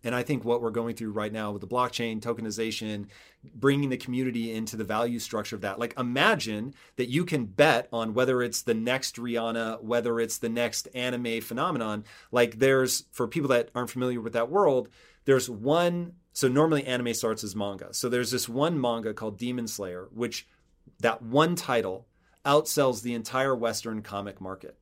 And 0.04 0.14
I 0.14 0.22
think 0.22 0.44
what 0.44 0.60
we're 0.60 0.70
going 0.70 0.94
through 0.94 1.12
right 1.12 1.32
now 1.32 1.50
with 1.50 1.62
the 1.62 1.66
blockchain, 1.66 2.20
tokenization, 2.20 3.06
bringing 3.54 3.88
the 3.88 3.96
community 3.96 4.52
into 4.52 4.76
the 4.76 4.84
value 4.84 5.18
structure 5.18 5.56
of 5.56 5.62
that. 5.62 5.78
Like, 5.78 5.98
imagine 5.98 6.74
that 6.96 7.08
you 7.08 7.24
can 7.24 7.46
bet 7.46 7.88
on 7.90 8.12
whether 8.12 8.42
it's 8.42 8.60
the 8.60 8.74
next 8.74 9.16
Rihanna, 9.16 9.82
whether 9.82 10.20
it's 10.20 10.36
the 10.36 10.50
next 10.50 10.88
anime 10.94 11.40
phenomenon. 11.40 12.04
Like, 12.30 12.58
there's, 12.58 13.04
for 13.12 13.26
people 13.26 13.48
that 13.48 13.70
aren't 13.74 13.90
familiar 13.90 14.20
with 14.20 14.34
that 14.34 14.50
world, 14.50 14.90
there's 15.24 15.48
one. 15.48 16.12
So, 16.34 16.48
normally 16.48 16.84
anime 16.84 17.14
starts 17.14 17.42
as 17.42 17.56
manga. 17.56 17.94
So, 17.94 18.10
there's 18.10 18.30
this 18.30 18.46
one 18.46 18.78
manga 18.78 19.14
called 19.14 19.38
Demon 19.38 19.66
Slayer, 19.66 20.08
which 20.12 20.46
that 21.00 21.22
one 21.22 21.56
title 21.56 22.06
outsells 22.44 23.02
the 23.02 23.14
entire 23.14 23.54
Western 23.54 24.02
comic 24.02 24.40
market. 24.40 24.76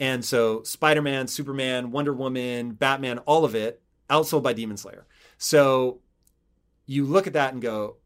And 0.00 0.24
so 0.24 0.62
Spider 0.62 1.02
Man, 1.02 1.28
Superman, 1.28 1.90
Wonder 1.90 2.12
Woman, 2.12 2.72
Batman, 2.72 3.18
all 3.18 3.44
of 3.44 3.54
it 3.54 3.80
outsold 4.10 4.42
by 4.42 4.52
Demon 4.52 4.76
Slayer. 4.76 5.06
So 5.38 6.00
you 6.86 7.04
look 7.04 7.26
at 7.26 7.32
that 7.32 7.52
and 7.52 7.62
go, 7.62 7.96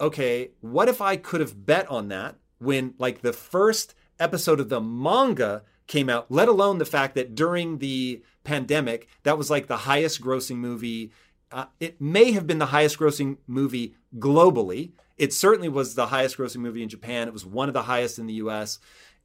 okay, 0.00 0.50
what 0.60 0.88
if 0.88 1.00
I 1.00 1.16
could 1.16 1.40
have 1.40 1.66
bet 1.66 1.90
on 1.90 2.08
that 2.08 2.36
when 2.58 2.94
like 2.98 3.22
the 3.22 3.32
first 3.32 3.94
episode 4.18 4.60
of 4.60 4.68
the 4.68 4.80
manga 4.80 5.62
came 5.86 6.08
out, 6.08 6.30
let 6.30 6.48
alone 6.48 6.78
the 6.78 6.84
fact 6.84 7.14
that 7.16 7.34
during 7.34 7.78
the 7.78 8.22
pandemic, 8.44 9.08
that 9.24 9.36
was 9.36 9.50
like 9.50 9.66
the 9.66 9.78
highest 9.78 10.20
grossing 10.22 10.56
movie. 10.56 11.10
Uh, 11.50 11.64
it 11.80 12.00
may 12.00 12.30
have 12.32 12.46
been 12.46 12.58
the 12.58 12.66
highest 12.66 12.98
grossing 12.98 13.38
movie 13.46 13.94
globally. 14.18 14.92
It 15.20 15.34
certainly 15.34 15.68
was 15.68 15.94
the 15.94 16.06
highest 16.06 16.38
grossing 16.38 16.62
movie 16.62 16.82
in 16.82 16.88
Japan. 16.88 17.28
It 17.28 17.34
was 17.34 17.44
one 17.44 17.68
of 17.68 17.74
the 17.74 17.82
highest 17.82 18.18
in 18.18 18.26
the 18.26 18.40
US. 18.44 18.78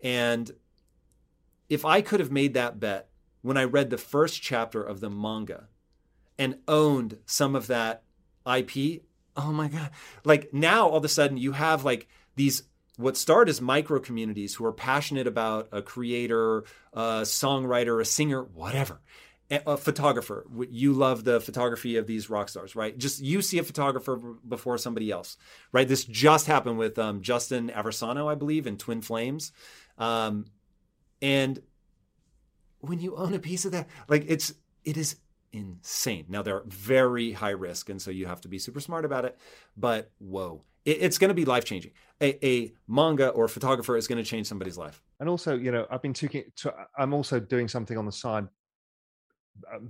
And 0.03 0.51
if 1.69 1.85
I 1.85 2.01
could 2.01 2.19
have 2.19 2.33
made 2.33 2.53
that 2.55 2.81
bet 2.81 3.07
when 3.41 3.55
I 3.55 3.63
read 3.63 3.89
the 3.89 3.97
first 3.97 4.41
chapter 4.41 4.83
of 4.83 4.99
the 4.99 5.09
manga 5.09 5.69
and 6.37 6.57
owned 6.67 7.19
some 7.25 7.55
of 7.55 7.67
that 7.67 8.03
IP, 8.45 9.03
oh 9.37 9.53
my 9.53 9.69
God. 9.69 9.89
Like 10.25 10.53
now 10.53 10.89
all 10.89 10.97
of 10.97 11.05
a 11.05 11.07
sudden 11.07 11.37
you 11.37 11.53
have 11.53 11.85
like 11.85 12.09
these 12.35 12.63
what 12.97 13.15
start 13.15 13.47
as 13.47 13.61
micro 13.61 14.01
communities 14.01 14.53
who 14.53 14.65
are 14.65 14.73
passionate 14.73 15.27
about 15.27 15.69
a 15.71 15.81
creator, 15.81 16.65
a 16.91 17.21
songwriter, 17.21 18.01
a 18.01 18.05
singer, 18.05 18.43
whatever 18.43 18.99
a 19.51 19.77
photographer. 19.77 20.45
You 20.69 20.93
love 20.93 21.23
the 21.23 21.39
photography 21.39 21.97
of 21.97 22.07
these 22.07 22.29
rock 22.29 22.49
stars, 22.49 22.75
right? 22.75 22.97
Just 22.97 23.21
you 23.21 23.41
see 23.41 23.59
a 23.59 23.63
photographer 23.63 24.17
before 24.47 24.77
somebody 24.77 25.11
else, 25.11 25.37
right? 25.71 25.87
This 25.87 26.03
just 26.03 26.47
happened 26.47 26.77
with 26.77 26.97
um, 26.97 27.21
Justin 27.21 27.69
Aversano, 27.69 28.29
I 28.29 28.35
believe, 28.35 28.65
in 28.65 28.77
Twin 28.77 29.01
Flames. 29.01 29.51
Um, 29.97 30.45
and 31.21 31.61
when 32.79 32.99
you 32.99 33.15
own 33.15 33.33
a 33.33 33.39
piece 33.39 33.65
of 33.65 33.71
that, 33.73 33.87
like 34.07 34.25
it's 34.27 34.53
it 34.83 34.97
is 34.97 35.17
insane. 35.53 36.25
Now 36.27 36.41
they're 36.41 36.63
very 36.65 37.31
high 37.31 37.51
risk, 37.51 37.89
and 37.89 38.01
so 38.01 38.09
you 38.11 38.25
have 38.25 38.41
to 38.41 38.47
be 38.47 38.57
super 38.57 38.79
smart 38.79 39.05
about 39.05 39.25
it. 39.25 39.37
But 39.77 40.11
whoa, 40.17 40.63
it, 40.85 40.97
it's 41.01 41.17
going 41.19 41.29
to 41.29 41.35
be 41.35 41.45
life 41.45 41.65
changing. 41.65 41.91
A, 42.21 42.45
a, 42.45 42.73
manga 42.87 43.29
or 43.29 43.45
a 43.45 43.49
photographer 43.49 43.97
is 43.97 44.07
going 44.07 44.23
to 44.23 44.29
change 44.29 44.47
somebody's 44.47 44.77
life. 44.77 45.01
And 45.19 45.27
also, 45.27 45.55
you 45.57 45.71
know, 45.71 45.85
I've 45.89 46.01
been 46.01 46.13
taking. 46.13 46.45
I'm 46.97 47.13
also 47.13 47.39
doing 47.39 47.67
something 47.67 47.97
on 47.97 48.05
the 48.05 48.11
side 48.11 48.45
uh, 48.45 48.47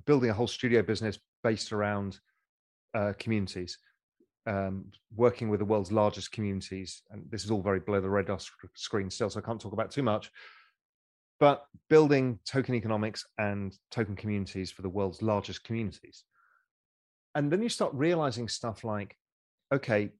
building 0.05 0.29
a 0.29 0.33
whole 0.33 0.47
studio 0.47 0.81
business 0.81 1.19
based 1.43 1.71
around 1.71 2.19
uh, 2.93 3.13
communities, 3.19 3.77
um, 4.47 4.85
working 5.15 5.49
with 5.49 5.59
the 5.59 5.65
world's 5.65 5.91
largest 5.91 6.31
communities. 6.31 7.01
And 7.11 7.23
this 7.29 7.43
is 7.43 7.51
all 7.51 7.61
very 7.61 7.79
below 7.79 8.01
the 8.01 8.09
radar 8.09 8.39
screen 8.75 9.09
still, 9.09 9.29
so 9.29 9.39
I 9.39 9.43
can't 9.43 9.59
talk 9.59 9.73
about 9.73 9.91
too 9.91 10.03
much. 10.03 10.31
But 11.39 11.65
building 11.89 12.39
token 12.45 12.75
economics 12.75 13.25
and 13.37 13.77
token 13.91 14.15
communities 14.15 14.71
for 14.71 14.81
the 14.81 14.89
world's 14.89 15.21
largest 15.21 15.63
communities. 15.63 16.23
And 17.35 17.51
then 17.51 17.61
you 17.61 17.67
start 17.67 17.93
realizing 17.93 18.47
stuff 18.47 18.85
like, 18.85 19.17
okay, 19.73 20.11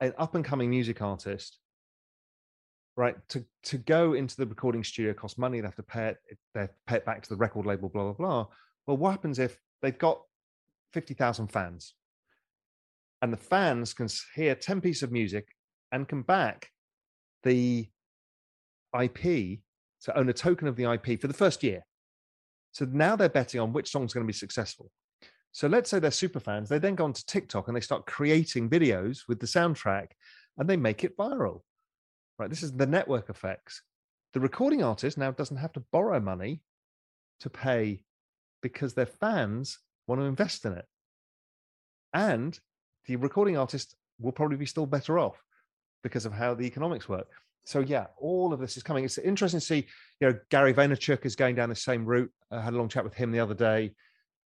an 0.00 0.14
up 0.16 0.36
and 0.36 0.44
coming 0.44 0.70
music 0.70 1.02
artist 1.02 1.58
right 2.98 3.16
to 3.28 3.44
to 3.62 3.78
go 3.78 4.14
into 4.14 4.36
the 4.36 4.44
recording 4.44 4.82
studio 4.82 5.14
costs 5.14 5.38
money 5.38 5.60
they 5.60 5.66
have 5.66 5.76
to 5.76 5.82
pay 5.84 6.08
it 6.08 6.38
they 6.52 6.66
pay 6.88 6.96
it 6.96 7.06
back 7.06 7.22
to 7.22 7.28
the 7.28 7.36
record 7.36 7.64
label 7.64 7.88
blah 7.88 8.02
blah 8.02 8.12
blah. 8.12 8.46
Well 8.86 8.96
what 8.96 9.12
happens 9.12 9.38
if 9.38 9.56
they've 9.80 9.96
got 9.96 10.20
50,000 10.92 11.48
fans? 11.48 11.94
And 13.22 13.32
the 13.32 13.36
fans 13.36 13.94
can 13.94 14.08
hear 14.34 14.54
10 14.54 14.80
pieces 14.80 15.04
of 15.04 15.12
music 15.12 15.46
and 15.92 16.08
can 16.08 16.22
back 16.22 16.70
the 17.44 17.88
ip 19.00 19.22
to 19.22 20.18
own 20.18 20.28
a 20.28 20.32
token 20.32 20.66
of 20.66 20.76
the 20.76 20.92
ip 20.92 21.20
for 21.20 21.28
the 21.28 21.34
first 21.34 21.62
year. 21.62 21.84
So 22.72 22.84
now 22.84 23.16
they're 23.16 23.28
betting 23.28 23.60
on 23.60 23.72
which 23.72 23.90
song's 23.90 24.12
going 24.12 24.24
to 24.24 24.32
be 24.32 24.36
successful. 24.36 24.90
So 25.52 25.68
let's 25.68 25.90
say 25.90 25.98
they're 25.98 26.10
super 26.10 26.40
fans 26.40 26.68
they 26.68 26.78
then 26.78 26.96
go 26.96 27.04
onto 27.04 27.22
tiktok 27.26 27.68
and 27.68 27.76
they 27.76 27.80
start 27.80 28.06
creating 28.06 28.68
videos 28.68 29.20
with 29.28 29.38
the 29.38 29.46
soundtrack 29.46 30.08
and 30.56 30.68
they 30.68 30.76
make 30.76 31.04
it 31.04 31.16
viral 31.16 31.62
right? 32.38 32.50
This 32.50 32.62
is 32.62 32.72
the 32.72 32.86
network 32.86 33.30
effects. 33.30 33.82
The 34.34 34.40
recording 34.40 34.82
artist 34.82 35.18
now 35.18 35.30
doesn't 35.30 35.56
have 35.56 35.72
to 35.72 35.84
borrow 35.92 36.20
money 36.20 36.62
to 37.40 37.50
pay 37.50 38.04
because 38.62 38.94
their 38.94 39.06
fans 39.06 39.78
want 40.06 40.20
to 40.20 40.26
invest 40.26 40.64
in 40.64 40.72
it. 40.72 40.84
And 42.12 42.58
the 43.06 43.16
recording 43.16 43.56
artist 43.56 43.96
will 44.20 44.32
probably 44.32 44.56
be 44.56 44.66
still 44.66 44.86
better 44.86 45.18
off 45.18 45.42
because 46.02 46.26
of 46.26 46.32
how 46.32 46.54
the 46.54 46.64
economics 46.64 47.08
work. 47.08 47.28
So 47.64 47.80
yeah, 47.80 48.06
all 48.16 48.52
of 48.52 48.60
this 48.60 48.76
is 48.76 48.82
coming. 48.82 49.04
It's 49.04 49.18
interesting 49.18 49.60
to 49.60 49.66
see. 49.66 49.86
You 50.20 50.28
know, 50.28 50.38
Gary 50.50 50.72
Vaynerchuk 50.72 51.26
is 51.26 51.36
going 51.36 51.54
down 51.54 51.68
the 51.68 51.74
same 51.74 52.04
route. 52.04 52.30
I 52.50 52.60
had 52.60 52.72
a 52.72 52.78
long 52.78 52.88
chat 52.88 53.04
with 53.04 53.14
him 53.14 53.30
the 53.30 53.40
other 53.40 53.54
day. 53.54 53.92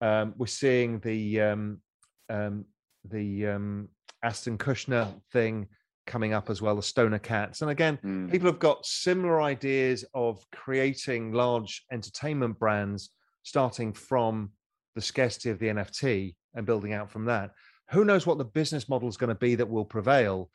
Um, 0.00 0.34
we're 0.36 0.46
seeing 0.46 0.98
the 1.00 1.40
um, 1.40 1.80
um, 2.28 2.64
the 3.04 3.46
um, 3.46 3.88
Ashton 4.24 4.58
Kutcher 4.58 5.12
thing 5.32 5.68
coming 6.06 6.32
up 6.32 6.50
as 6.50 6.60
well, 6.60 6.76
the 6.76 6.82
Stoner 6.82 7.18
Cats. 7.18 7.62
And 7.62 7.70
again, 7.70 7.98
mm. 8.04 8.30
people 8.30 8.48
have 8.48 8.58
got 8.58 8.86
similar 8.86 9.40
ideas 9.40 10.04
of 10.14 10.44
creating 10.52 11.32
large 11.32 11.84
entertainment 11.92 12.58
brands, 12.58 13.10
starting 13.42 13.92
from 13.92 14.50
the 14.94 15.02
scarcity 15.02 15.50
of 15.50 15.58
the 15.58 15.68
NFT 15.68 16.34
and 16.54 16.66
building 16.66 16.92
out 16.92 17.10
from 17.10 17.26
that. 17.26 17.52
Who 17.90 18.04
knows 18.04 18.26
what 18.26 18.38
the 18.38 18.44
business 18.44 18.88
model 18.88 19.08
is 19.08 19.16
going 19.16 19.28
to 19.28 19.34
be 19.34 19.54
that 19.54 19.68
will 19.68 19.84
prevail? 19.84 20.50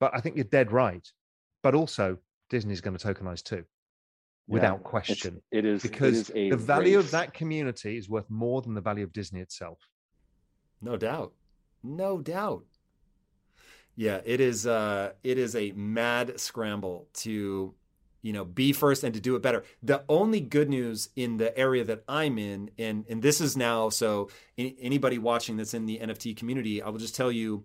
But 0.00 0.12
I 0.14 0.20
think 0.20 0.36
you're 0.36 0.44
dead 0.44 0.72
right. 0.72 1.06
But 1.62 1.74
also, 1.74 2.18
Disney's 2.50 2.80
going 2.80 2.96
to 2.96 3.06
tokenize 3.06 3.42
too, 3.42 3.64
without 4.48 4.80
yeah, 4.82 4.88
question. 4.88 5.42
It 5.52 5.64
is 5.64 5.82
because 5.82 6.30
it 6.30 6.36
is 6.36 6.50
the 6.50 6.56
value 6.56 6.96
race. 6.96 7.06
of 7.06 7.10
that 7.12 7.34
community 7.34 7.96
is 7.96 8.08
worth 8.08 8.28
more 8.28 8.62
than 8.62 8.74
the 8.74 8.80
value 8.80 9.04
of 9.04 9.12
Disney 9.12 9.40
itself. 9.40 9.78
No 10.80 10.96
doubt. 10.96 11.32
No 11.84 12.20
doubt. 12.20 12.64
Yeah, 13.96 14.20
it 14.24 14.40
is. 14.40 14.66
Uh, 14.66 15.12
it 15.22 15.38
is 15.38 15.54
a 15.54 15.72
mad 15.72 16.40
scramble 16.40 17.08
to 17.14 17.74
you 18.22 18.32
know 18.32 18.44
be 18.44 18.72
first 18.72 19.04
and 19.04 19.12
to 19.14 19.20
do 19.20 19.36
it 19.36 19.42
better 19.42 19.64
the 19.82 20.04
only 20.08 20.40
good 20.40 20.70
news 20.70 21.10
in 21.16 21.36
the 21.36 21.56
area 21.58 21.84
that 21.84 22.02
i'm 22.08 22.38
in 22.38 22.70
and 22.78 23.04
and 23.08 23.20
this 23.20 23.40
is 23.40 23.56
now 23.56 23.88
so 23.88 24.30
anybody 24.56 25.18
watching 25.18 25.56
that's 25.56 25.74
in 25.74 25.86
the 25.86 25.98
nft 25.98 26.36
community 26.36 26.80
i 26.80 26.88
will 26.88 27.00
just 27.00 27.16
tell 27.16 27.30
you 27.30 27.64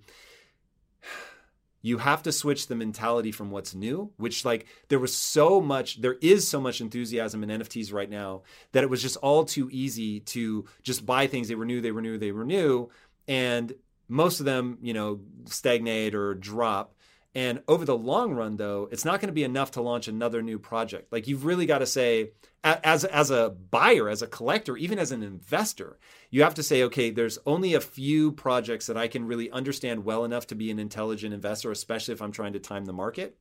you 1.83 1.99
have 1.99 2.23
to 2.23 2.31
switch 2.31 2.67
the 2.67 2.75
mentality 2.75 3.31
from 3.31 3.51
what's 3.51 3.75
new 3.75 4.11
which 4.17 4.43
like 4.43 4.65
there 4.89 4.99
was 4.99 5.15
so 5.15 5.61
much 5.61 6.01
there 6.01 6.17
is 6.21 6.47
so 6.47 6.59
much 6.59 6.81
enthusiasm 6.81 7.43
in 7.43 7.61
nfts 7.61 7.93
right 7.93 8.09
now 8.09 8.41
that 8.71 8.83
it 8.83 8.89
was 8.89 9.01
just 9.01 9.17
all 9.17 9.45
too 9.45 9.69
easy 9.71 10.19
to 10.19 10.65
just 10.81 11.05
buy 11.05 11.27
things 11.27 11.47
they 11.47 11.55
were 11.55 11.65
new 11.65 11.81
they 11.81 11.91
were 11.91 12.01
new 12.01 12.17
they 12.17 12.31
were 12.31 12.45
new 12.45 12.89
and 13.27 13.73
most 14.07 14.39
of 14.39 14.45
them 14.45 14.77
you 14.81 14.93
know 14.93 15.19
stagnate 15.45 16.15
or 16.15 16.33
drop 16.33 16.93
and 17.37 17.61
over 17.67 17.85
the 17.85 17.95
long 17.95 18.33
run, 18.33 18.57
though, 18.57 18.89
it's 18.91 19.05
not 19.05 19.19
going 19.19 19.27
to 19.27 19.33
be 19.33 19.43
enough 19.43 19.69
to 19.71 19.81
launch 19.83 20.07
another 20.07 20.41
new 20.41 20.57
project. 20.57 21.13
Like 21.13 21.27
you've 21.27 21.45
really 21.45 21.67
got 21.67 21.79
to 21.79 21.85
say, 21.85 22.31
as 22.63 23.05
as 23.05 23.29
a 23.29 23.51
buyer, 23.51 24.09
as 24.09 24.23
a 24.23 24.27
collector, 24.27 24.75
even 24.75 24.97
as 24.97 25.11
an 25.11 25.21
investor, 25.21 25.99
you 26.31 26.41
have 26.41 26.55
to 26.55 26.63
say, 26.63 26.81
okay, 26.81 27.11
there's 27.11 27.37
only 27.45 27.75
a 27.75 27.79
few 27.79 28.31
projects 28.31 28.87
that 28.87 28.97
I 28.97 29.07
can 29.07 29.27
really 29.27 29.51
understand 29.51 30.03
well 30.03 30.25
enough 30.25 30.47
to 30.47 30.55
be 30.55 30.71
an 30.71 30.79
intelligent 30.79 31.31
investor, 31.31 31.69
especially 31.69 32.15
if 32.15 32.23
I'm 32.23 32.31
trying 32.31 32.53
to 32.53 32.59
time 32.59 32.85
the 32.85 32.93
market. 32.93 33.37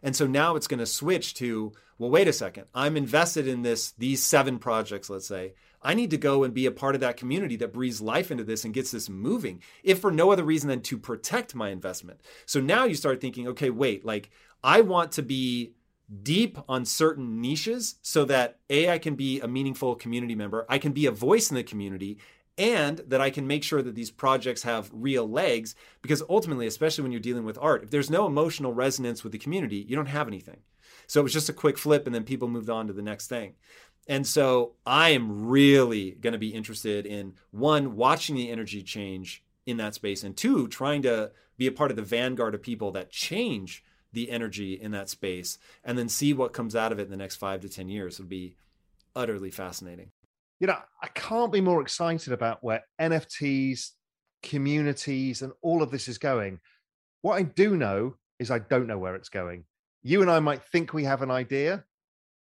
And 0.00 0.14
so 0.14 0.28
now 0.28 0.54
it's 0.54 0.68
going 0.68 0.78
to 0.78 0.86
switch 0.86 1.34
to, 1.34 1.72
well, 1.98 2.10
wait 2.10 2.28
a 2.28 2.32
second. 2.32 2.66
I'm 2.72 2.96
invested 2.96 3.48
in 3.48 3.62
this 3.62 3.94
these 3.98 4.22
seven 4.22 4.60
projects, 4.60 5.10
let's 5.10 5.26
say. 5.26 5.54
I 5.86 5.94
need 5.94 6.10
to 6.10 6.18
go 6.18 6.42
and 6.42 6.52
be 6.52 6.66
a 6.66 6.72
part 6.72 6.96
of 6.96 7.00
that 7.02 7.16
community 7.16 7.54
that 7.56 7.72
breathes 7.72 8.00
life 8.00 8.32
into 8.32 8.42
this 8.42 8.64
and 8.64 8.74
gets 8.74 8.90
this 8.90 9.08
moving, 9.08 9.62
if 9.84 10.00
for 10.00 10.10
no 10.10 10.32
other 10.32 10.42
reason 10.42 10.68
than 10.68 10.80
to 10.82 10.98
protect 10.98 11.54
my 11.54 11.70
investment. 11.70 12.20
So 12.44 12.60
now 12.60 12.86
you 12.86 12.96
start 12.96 13.20
thinking, 13.20 13.46
okay, 13.46 13.70
wait, 13.70 14.04
like 14.04 14.30
I 14.64 14.80
want 14.80 15.12
to 15.12 15.22
be 15.22 15.74
deep 16.24 16.58
on 16.68 16.84
certain 16.84 17.40
niches 17.40 17.96
so 18.02 18.24
that 18.24 18.58
A, 18.68 18.90
I 18.90 18.98
can 18.98 19.14
be 19.14 19.40
a 19.40 19.46
meaningful 19.46 19.94
community 19.94 20.34
member, 20.34 20.66
I 20.68 20.78
can 20.78 20.90
be 20.90 21.06
a 21.06 21.12
voice 21.12 21.50
in 21.50 21.54
the 21.54 21.62
community, 21.62 22.18
and 22.58 22.98
that 23.06 23.20
I 23.20 23.30
can 23.30 23.46
make 23.46 23.62
sure 23.62 23.82
that 23.82 23.94
these 23.94 24.10
projects 24.10 24.62
have 24.62 24.90
real 24.92 25.28
legs. 25.28 25.76
Because 26.02 26.22
ultimately, 26.28 26.66
especially 26.66 27.02
when 27.02 27.12
you're 27.12 27.20
dealing 27.20 27.44
with 27.44 27.58
art, 27.60 27.84
if 27.84 27.90
there's 27.90 28.10
no 28.10 28.26
emotional 28.26 28.72
resonance 28.72 29.22
with 29.22 29.32
the 29.32 29.38
community, 29.38 29.84
you 29.88 29.94
don't 29.94 30.06
have 30.06 30.26
anything. 30.26 30.60
So 31.06 31.20
it 31.20 31.22
was 31.22 31.32
just 31.32 31.48
a 31.48 31.52
quick 31.52 31.78
flip, 31.78 32.06
and 32.06 32.14
then 32.14 32.24
people 32.24 32.48
moved 32.48 32.70
on 32.70 32.86
to 32.86 32.92
the 32.92 33.02
next 33.02 33.28
thing. 33.28 33.54
And 34.06 34.26
so 34.26 34.74
I 34.84 35.10
am 35.10 35.46
really 35.48 36.12
going 36.12 36.32
to 36.32 36.38
be 36.38 36.54
interested 36.54 37.06
in 37.06 37.34
one, 37.50 37.96
watching 37.96 38.36
the 38.36 38.50
energy 38.50 38.82
change 38.82 39.42
in 39.66 39.78
that 39.78 39.94
space, 39.94 40.22
and 40.22 40.36
two, 40.36 40.68
trying 40.68 41.02
to 41.02 41.32
be 41.58 41.66
a 41.66 41.72
part 41.72 41.90
of 41.90 41.96
the 41.96 42.02
vanguard 42.02 42.54
of 42.54 42.62
people 42.62 42.92
that 42.92 43.10
change 43.10 43.82
the 44.12 44.30
energy 44.30 44.74
in 44.74 44.92
that 44.92 45.08
space 45.08 45.58
and 45.84 45.98
then 45.98 46.08
see 46.08 46.32
what 46.32 46.52
comes 46.52 46.76
out 46.76 46.92
of 46.92 46.98
it 46.98 47.04
in 47.04 47.10
the 47.10 47.16
next 47.16 47.36
five 47.36 47.60
to 47.60 47.68
10 47.68 47.88
years 47.88 48.18
would 48.18 48.28
be 48.28 48.56
utterly 49.14 49.50
fascinating. 49.50 50.10
You 50.60 50.68
know, 50.68 50.78
I 51.02 51.08
can't 51.08 51.52
be 51.52 51.60
more 51.60 51.82
excited 51.82 52.32
about 52.32 52.62
where 52.62 52.84
NFTs, 53.00 53.90
communities, 54.42 55.42
and 55.42 55.52
all 55.60 55.82
of 55.82 55.90
this 55.90 56.08
is 56.08 56.18
going. 56.18 56.60
What 57.22 57.34
I 57.34 57.42
do 57.42 57.76
know 57.76 58.14
is 58.38 58.50
I 58.50 58.60
don't 58.60 58.86
know 58.86 58.98
where 58.98 59.16
it's 59.16 59.28
going. 59.28 59.64
You 60.02 60.22
and 60.22 60.30
I 60.30 60.40
might 60.40 60.62
think 60.62 60.94
we 60.94 61.04
have 61.04 61.22
an 61.22 61.30
idea, 61.30 61.84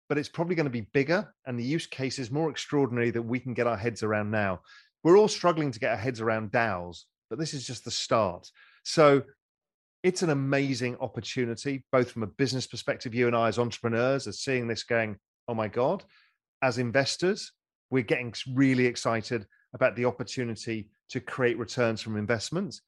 but 0.09 0.17
it's 0.17 0.27
probably 0.27 0.55
going 0.55 0.65
to 0.65 0.71
be 0.71 0.81
bigger 0.91 1.31
and 1.45 1.57
the 1.57 1.63
use 1.63 1.85
case 1.85 2.17
is 2.17 2.31
more 2.31 2.49
extraordinary 2.49 3.11
that 3.11 3.21
we 3.21 3.39
can 3.39 3.53
get 3.53 3.67
our 3.67 3.77
heads 3.77 4.01
around 4.01 4.31
now. 4.31 4.59
We're 5.03 5.17
all 5.17 5.27
struggling 5.27 5.71
to 5.71 5.79
get 5.79 5.91
our 5.91 5.97
heads 5.97 6.19
around 6.19 6.51
DAOs, 6.51 7.03
but 7.29 7.37
this 7.37 7.53
is 7.53 7.65
just 7.65 7.85
the 7.85 7.91
start. 7.91 8.49
So 8.83 9.21
it's 10.03 10.23
an 10.23 10.31
amazing 10.31 10.97
opportunity, 10.99 11.85
both 11.91 12.11
from 12.11 12.23
a 12.23 12.27
business 12.27 12.65
perspective. 12.65 13.13
You 13.13 13.27
and 13.27 13.35
I, 13.35 13.47
as 13.47 13.59
entrepreneurs, 13.59 14.27
are 14.27 14.33
seeing 14.33 14.67
this 14.67 14.83
going, 14.83 15.17
oh 15.47 15.53
my 15.53 15.67
God. 15.67 16.03
As 16.61 16.79
investors, 16.79 17.51
we're 17.89 18.03
getting 18.03 18.33
really 18.53 18.85
excited 18.85 19.45
about 19.73 19.95
the 19.95 20.05
opportunity 20.05 20.89
to 21.09 21.19
create 21.19 21.57
returns 21.57 22.01
from 22.01 22.17
investments. 22.17 22.81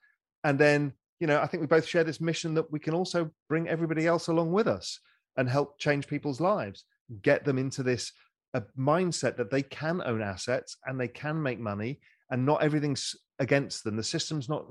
And 0.44 0.58
then, 0.58 0.94
you 1.20 1.28
know, 1.28 1.40
I 1.40 1.46
think 1.46 1.62
we 1.62 1.68
both 1.68 1.86
share 1.86 2.04
this 2.04 2.20
mission 2.20 2.56
that 2.56 2.72
we 2.72 2.80
can 2.80 2.94
also 2.94 3.30
bring 3.48 3.68
everybody 3.68 4.08
else 4.08 4.28
along 4.28 4.52
with 4.52 4.68
us 4.68 5.00
and 5.38 5.48
help 5.48 5.78
change 5.80 6.08
people's 6.08 6.42
lives 6.42 6.84
get 7.22 7.46
them 7.46 7.58
into 7.58 7.84
this 7.84 8.14
a 8.54 8.62
mindset 8.78 9.38
that 9.38 9.50
they 9.50 9.62
can 9.62 10.02
own 10.06 10.22
assets 10.22 10.78
and 10.86 11.00
they 11.00 11.08
can 11.08 11.42
make 11.42 11.60
money 11.60 12.00
and 12.30 12.46
not 12.46 12.62
everything's 12.64 13.16
against 13.40 13.84
them. 13.84 13.96
The 13.96 14.04
system's 14.04 14.48
not 14.48 14.66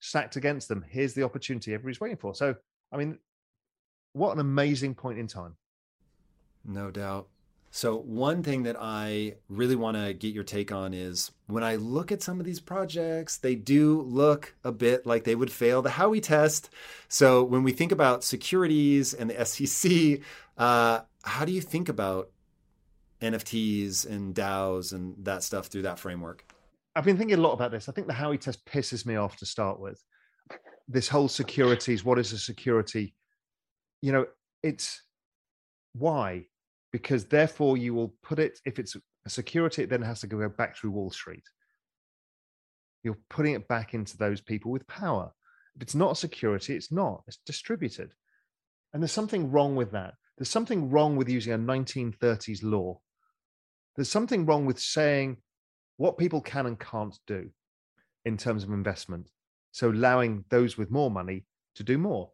stacked 0.00 0.36
against 0.36 0.68
them. 0.68 0.84
Here's 0.88 1.14
the 1.14 1.24
opportunity 1.24 1.74
everybody's 1.74 2.00
waiting 2.00 2.16
for. 2.16 2.34
So 2.34 2.54
i 2.92 2.96
mean 2.96 3.18
what 4.12 4.32
an 4.32 4.40
amazing 4.40 4.94
point 4.94 5.18
in 5.18 5.26
time. 5.26 5.56
No 6.64 6.90
doubt. 6.90 7.28
So 7.70 7.96
one 7.96 8.42
thing 8.42 8.64
that 8.64 8.76
i 8.78 9.36
really 9.48 9.76
want 9.76 9.96
to 9.96 10.12
get 10.12 10.34
your 10.34 10.44
take 10.44 10.70
on 10.70 10.92
is 10.92 11.30
when 11.46 11.64
i 11.64 11.76
look 11.76 12.12
at 12.12 12.22
some 12.22 12.38
of 12.38 12.44
these 12.44 12.60
projects 12.60 13.38
they 13.38 13.54
do 13.54 14.02
look 14.02 14.54
a 14.62 14.70
bit 14.70 15.06
like 15.06 15.24
they 15.24 15.34
would 15.34 15.50
fail 15.50 15.80
the 15.80 15.90
howey 15.90 16.22
test. 16.22 16.68
So 17.08 17.42
when 17.42 17.62
we 17.62 17.72
think 17.72 17.90
about 17.90 18.24
securities 18.24 19.14
and 19.14 19.30
the 19.30 19.44
sec 19.46 20.20
uh, 20.56 21.00
how 21.24 21.44
do 21.44 21.52
you 21.52 21.60
think 21.60 21.88
about 21.88 22.30
NFTs 23.20 24.08
and 24.08 24.34
DAOs 24.34 24.92
and 24.92 25.14
that 25.24 25.42
stuff 25.42 25.66
through 25.66 25.82
that 25.82 25.98
framework? 25.98 26.44
I've 26.94 27.04
been 27.04 27.16
thinking 27.16 27.38
a 27.38 27.42
lot 27.42 27.52
about 27.52 27.70
this. 27.70 27.88
I 27.88 27.92
think 27.92 28.06
the 28.06 28.12
Howey 28.12 28.38
test 28.38 28.64
pisses 28.66 29.06
me 29.06 29.16
off 29.16 29.36
to 29.38 29.46
start 29.46 29.80
with. 29.80 30.02
This 30.88 31.08
whole 31.08 31.28
securities, 31.28 32.04
what 32.04 32.18
is 32.18 32.32
a 32.32 32.38
security? 32.38 33.14
You 34.02 34.12
know, 34.12 34.26
it's 34.62 35.02
why? 35.94 36.46
Because 36.92 37.24
therefore 37.26 37.78
you 37.78 37.94
will 37.94 38.14
put 38.22 38.38
it, 38.38 38.58
if 38.66 38.78
it's 38.78 38.96
a 39.24 39.30
security, 39.30 39.82
it 39.82 39.90
then 39.90 40.02
has 40.02 40.20
to 40.20 40.26
go 40.26 40.46
back 40.48 40.76
through 40.76 40.90
Wall 40.90 41.10
Street. 41.10 41.44
You're 43.02 43.18
putting 43.30 43.54
it 43.54 43.68
back 43.68 43.94
into 43.94 44.18
those 44.18 44.40
people 44.40 44.70
with 44.70 44.86
power. 44.86 45.32
If 45.76 45.82
it's 45.82 45.94
not 45.94 46.12
a 46.12 46.16
security, 46.16 46.76
it's 46.76 46.92
not. 46.92 47.22
It's 47.26 47.38
distributed. 47.46 48.12
And 48.92 49.02
there's 49.02 49.12
something 49.12 49.50
wrong 49.50 49.76
with 49.76 49.92
that. 49.92 50.14
There's 50.36 50.50
something 50.50 50.90
wrong 50.90 51.16
with 51.16 51.28
using 51.28 51.52
a 51.52 51.58
1930s 51.58 52.62
law. 52.62 53.00
There's 53.96 54.10
something 54.10 54.46
wrong 54.46 54.66
with 54.66 54.80
saying 54.80 55.36
what 55.96 56.18
people 56.18 56.40
can 56.40 56.66
and 56.66 56.78
can't 56.78 57.16
do 57.26 57.50
in 58.24 58.36
terms 58.36 58.64
of 58.64 58.70
investment. 58.70 59.28
So 59.72 59.90
allowing 59.90 60.44
those 60.48 60.76
with 60.76 60.90
more 60.90 61.10
money 61.10 61.46
to 61.76 61.82
do 61.82 61.98
more. 61.98 62.30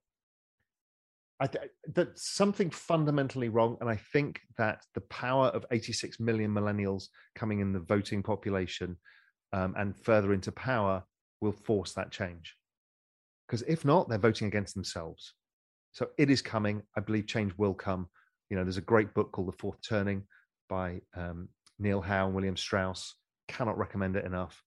I 1.40 1.46
th- 1.46 1.70
that's 1.94 2.30
something 2.34 2.70
fundamentally 2.70 3.48
wrong. 3.48 3.76
And 3.80 3.88
I 3.88 3.96
think 4.12 4.40
that 4.56 4.82
the 4.94 5.02
power 5.02 5.46
of 5.48 5.64
86 5.70 6.18
million 6.18 6.52
millennials 6.52 7.08
coming 7.36 7.60
in 7.60 7.72
the 7.72 7.80
voting 7.80 8.22
population 8.22 8.96
um, 9.52 9.74
and 9.76 9.96
further 9.96 10.32
into 10.32 10.50
power 10.52 11.04
will 11.40 11.52
force 11.52 11.92
that 11.94 12.10
change. 12.10 12.56
Because 13.46 13.62
if 13.62 13.84
not, 13.84 14.08
they're 14.08 14.18
voting 14.18 14.48
against 14.48 14.74
themselves. 14.74 15.34
So 15.93 16.09
it 16.19 16.31
is 16.31 16.43
coming. 16.43 16.82
I 16.97 17.01
believe 17.01 17.27
change 17.27 17.52
will 17.56 17.74
come. 17.74 18.09
You 18.51 18.56
know, 18.56 18.65
there's 18.65 18.77
a 18.77 18.82
great 18.82 19.15
book 19.15 19.32
called 19.32 19.48
The 19.48 19.59
Fourth 19.59 19.78
Turning 19.86 20.24
by 20.69 21.01
um, 21.15 21.48
Neil 21.78 22.01
Howe 22.01 22.27
and 22.27 22.35
William 22.35 22.56
Strauss. 22.56 23.15
Cannot 23.48 23.78
recommend 23.78 24.16
it 24.16 24.24
enough. 24.24 24.62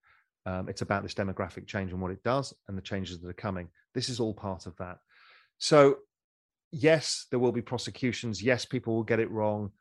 Um, 0.46 0.70
it's 0.70 0.82
about 0.82 1.04
this 1.04 1.14
demographic 1.14 1.68
change 1.68 1.92
and 1.92 2.02
what 2.02 2.12
it 2.12 2.24
does 2.24 2.54
and 2.68 2.78
the 2.78 2.82
changes 2.82 3.20
that 3.22 3.30
are 3.30 3.34
coming. 3.34 3.70
This 3.94 4.10
is 4.10 4.20
all 4.20 4.34
part 4.34 4.66
of 4.66 4.76
that. 4.78 4.98
So, 5.60 5.98
yes, 6.72 7.28
there 7.30 7.40
will 7.40 7.52
be 7.52 7.62
prosecutions. 7.62 8.42
Yes, 8.42 8.66
people 8.66 8.96
will 8.96 9.04
get 9.04 9.20
it 9.20 9.30
wrong. 9.30 9.72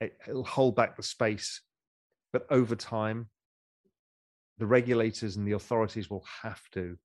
It, 0.00 0.16
it'll 0.26 0.44
hold 0.44 0.74
back 0.76 0.96
the 0.96 1.02
space. 1.02 1.60
But 2.32 2.46
over 2.50 2.74
time, 2.74 3.28
the 4.58 4.66
regulators 4.66 5.36
and 5.36 5.46
the 5.46 5.52
authorities 5.52 6.08
will 6.08 6.24
have 6.42 6.62
to 6.72 6.96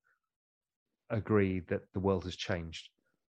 agree 1.10 1.60
that 1.68 1.82
the 1.94 2.00
world 2.00 2.24
has 2.24 2.36
changed 2.38 2.90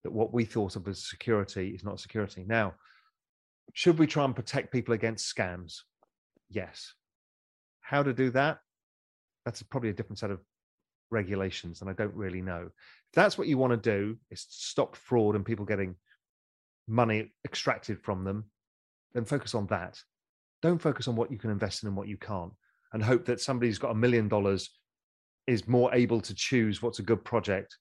that 0.04 0.12
what 0.12 0.32
we 0.32 0.44
thought 0.44 0.76
of 0.76 0.86
as 0.88 1.08
security 1.08 1.70
is 1.70 1.84
not 1.84 2.00
security. 2.00 2.44
Now, 2.46 2.74
should 3.72 3.98
we 3.98 4.06
try 4.06 4.24
and 4.24 4.34
protect 4.34 4.72
people 4.72 4.94
against 4.94 5.34
scams? 5.34 5.80
Yes. 6.50 6.94
How 7.80 8.02
to 8.02 8.12
do 8.12 8.30
that? 8.30 8.58
That's 9.44 9.62
probably 9.62 9.90
a 9.90 9.94
different 9.94 10.18
set 10.18 10.30
of 10.30 10.40
regulations, 11.10 11.80
and 11.80 11.90
I 11.90 11.92
don't 11.92 12.14
really 12.14 12.42
know. 12.42 12.66
If 12.66 13.14
that's 13.14 13.38
what 13.38 13.48
you 13.48 13.58
want 13.58 13.72
to 13.72 13.76
do, 13.76 14.16
is 14.30 14.46
stop 14.48 14.96
fraud 14.96 15.36
and 15.36 15.44
people 15.44 15.64
getting 15.64 15.96
money 16.88 17.32
extracted 17.44 18.00
from 18.00 18.24
them, 18.24 18.44
then 19.12 19.24
focus 19.24 19.54
on 19.54 19.66
that. 19.66 20.00
Don't 20.62 20.80
focus 20.80 21.08
on 21.08 21.16
what 21.16 21.30
you 21.30 21.38
can 21.38 21.50
invest 21.50 21.82
in 21.82 21.88
and 21.88 21.96
what 21.96 22.08
you 22.08 22.16
can't, 22.16 22.52
and 22.92 23.02
hope 23.02 23.24
that 23.26 23.40
somebody 23.40 23.68
who's 23.68 23.78
got 23.78 23.90
a 23.90 23.96
million 23.96 24.28
dollars 24.28 24.70
is 25.46 25.68
more 25.68 25.92
able 25.94 26.20
to 26.20 26.34
choose 26.34 26.82
what's 26.82 27.00
a 27.00 27.04
good 27.04 27.24
project 27.24 27.76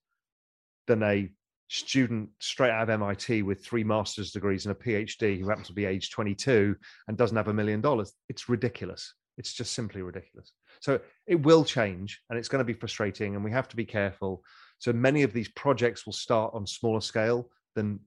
than 0.88 1.03
a 1.03 1.30
student 1.73 2.30
straight 2.39 2.72
out 2.72 2.84
of 2.84 2.89
MIT 2.89 3.43
with 3.43 3.64
three 3.64 3.84
master's 3.84 4.31
degrees 4.31 4.65
and 4.65 4.76
a 4.76 4.80
PhD 4.80 5.39
who 5.39 5.48
happens 5.48 5.68
to 5.68 5.73
be 5.73 5.85
age 5.85 6.11
22 6.11 6.76
and 7.07 7.18
doesn't 7.18 7.38
have 7.38 7.48
a 7.48 7.53
million 7.53 7.80
dollars. 7.80 8.14
It's 8.27 8.49
ridiculous. 8.49 9.14
It's 9.38 9.53
just 9.53 9.72
simply 9.73 10.02
ridiculous. 10.02 10.52
So 10.81 10.99
it 11.27 11.41
will 11.41 11.64
change 11.64 12.22
and 12.30 12.38
it's 12.38 12.49
going 12.49 12.60
to 12.60 12.65
be 12.65 12.73
frustrating 12.77 13.35
and 13.35 13.43
we 13.43 13.52
have 13.52 13.69
to 13.69 13.77
be 13.77 13.85
careful. 13.85 14.43
So 14.80 14.91
many 14.91 15.23
of 15.23 15.31
these 15.31 15.48
projects 15.49 16.06
will 16.06 16.14
start 16.14 16.53
on 16.53 16.68
smaller 16.68 17.02
scale 17.02 17.49
than 17.76 18.02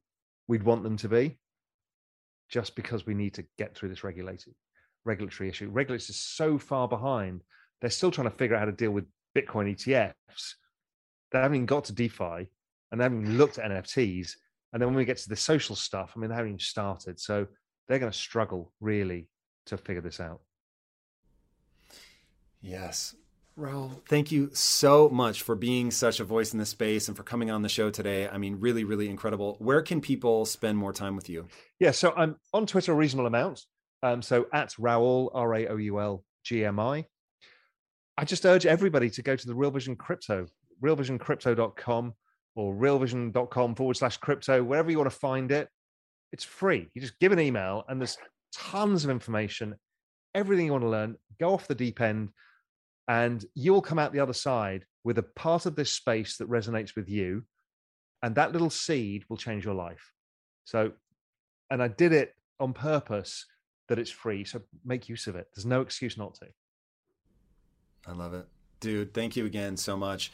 we'd 0.46 0.62
want 0.62 0.82
them 0.82 0.98
to 0.98 1.08
be. 1.08 1.38
just 2.50 2.76
because 2.76 3.06
we 3.06 3.14
need 3.14 3.34
to 3.34 3.44
get 3.58 3.74
through 3.74 3.88
this 3.88 4.04
regulated 4.04 4.54
regulatory 5.04 5.48
issue. 5.48 5.68
Regulators 5.70 6.10
are 6.10 6.12
so 6.12 6.58
far 6.58 6.88
behind. 6.88 7.42
They're 7.80 7.90
still 7.90 8.10
trying 8.10 8.30
to 8.30 8.36
figure 8.36 8.56
out 8.56 8.60
how 8.60 8.66
to 8.66 8.72
deal 8.72 8.90
with 8.90 9.06
Bitcoin 9.36 9.74
ETFs. 9.74 10.54
They 11.32 11.38
haven't 11.40 11.56
even 11.56 11.66
got 11.66 11.84
to 11.86 11.92
DeFi 11.92 12.50
and 12.94 13.00
they 13.00 13.06
haven't 13.06 13.22
even 13.22 13.38
looked 13.38 13.58
at 13.58 13.68
NFTs. 13.68 14.36
And 14.72 14.80
then 14.80 14.86
when 14.86 14.94
we 14.94 15.04
get 15.04 15.16
to 15.16 15.28
the 15.28 15.34
social 15.34 15.74
stuff, 15.74 16.12
I 16.14 16.20
mean, 16.20 16.30
they 16.30 16.36
haven't 16.36 16.50
even 16.50 16.60
started. 16.60 17.18
So 17.18 17.48
they're 17.88 17.98
going 17.98 18.12
to 18.12 18.16
struggle 18.16 18.72
really 18.80 19.26
to 19.66 19.76
figure 19.76 20.00
this 20.00 20.20
out. 20.20 20.42
Yes. 22.62 23.16
Raoul, 23.56 24.00
thank 24.08 24.30
you 24.30 24.50
so 24.52 25.08
much 25.08 25.42
for 25.42 25.56
being 25.56 25.90
such 25.90 26.20
a 26.20 26.24
voice 26.24 26.52
in 26.52 26.60
this 26.60 26.68
space 26.68 27.08
and 27.08 27.16
for 27.16 27.24
coming 27.24 27.50
on 27.50 27.62
the 27.62 27.68
show 27.68 27.90
today. 27.90 28.28
I 28.28 28.38
mean, 28.38 28.60
really, 28.60 28.84
really 28.84 29.10
incredible. 29.10 29.56
Where 29.58 29.82
can 29.82 30.00
people 30.00 30.44
spend 30.44 30.78
more 30.78 30.92
time 30.92 31.16
with 31.16 31.28
you? 31.28 31.48
Yeah, 31.80 31.90
so 31.90 32.14
I'm 32.16 32.36
on 32.52 32.64
Twitter 32.64 32.92
a 32.92 32.94
reasonable 32.94 33.26
amount. 33.26 33.64
Um, 34.04 34.22
so 34.22 34.46
at 34.52 34.78
Raoul, 34.78 35.32
R 35.34 35.52
A 35.52 35.66
O 35.66 35.76
U 35.78 35.98
L 35.98 36.24
G 36.44 36.64
M 36.64 36.78
I. 36.78 37.06
I 38.16 38.24
just 38.24 38.46
urge 38.46 38.66
everybody 38.66 39.10
to 39.10 39.22
go 39.22 39.34
to 39.34 39.46
the 39.48 39.54
Real 39.54 39.72
Vision 39.72 39.96
Crypto, 39.96 40.46
realvisioncrypto.com 40.80 42.14
or 42.56 42.74
realvision.com 42.74 43.74
forward 43.74 43.96
slash 43.96 44.16
crypto, 44.18 44.62
wherever 44.62 44.90
you 44.90 44.98
want 44.98 45.10
to 45.10 45.18
find 45.18 45.50
it. 45.50 45.68
It's 46.32 46.44
free. 46.44 46.88
You 46.94 47.00
just 47.00 47.18
give 47.20 47.32
an 47.32 47.40
email 47.40 47.84
and 47.88 48.00
there's 48.00 48.18
tons 48.52 49.04
of 49.04 49.10
information, 49.10 49.74
everything 50.34 50.66
you 50.66 50.72
want 50.72 50.84
to 50.84 50.90
learn. 50.90 51.16
Go 51.38 51.52
off 51.52 51.68
the 51.68 51.74
deep 51.74 52.00
end 52.00 52.30
and 53.08 53.44
you'll 53.54 53.82
come 53.82 53.98
out 53.98 54.12
the 54.12 54.20
other 54.20 54.32
side 54.32 54.84
with 55.04 55.18
a 55.18 55.22
part 55.22 55.66
of 55.66 55.76
this 55.76 55.92
space 55.92 56.38
that 56.38 56.50
resonates 56.50 56.96
with 56.96 57.08
you. 57.08 57.44
And 58.22 58.34
that 58.36 58.52
little 58.52 58.70
seed 58.70 59.24
will 59.28 59.36
change 59.36 59.64
your 59.64 59.74
life. 59.74 60.12
So, 60.64 60.92
and 61.70 61.82
I 61.82 61.88
did 61.88 62.12
it 62.12 62.34
on 62.58 62.72
purpose 62.72 63.44
that 63.88 63.98
it's 63.98 64.10
free. 64.10 64.44
So 64.44 64.62
make 64.84 65.08
use 65.08 65.26
of 65.26 65.36
it. 65.36 65.46
There's 65.54 65.66
no 65.66 65.82
excuse 65.82 66.16
not 66.16 66.34
to. 66.36 66.46
I 68.06 68.12
love 68.12 68.34
it. 68.34 68.46
Dude, 68.80 69.14
thank 69.14 69.36
you 69.36 69.46
again 69.46 69.76
so 69.76 69.96
much. 69.96 70.32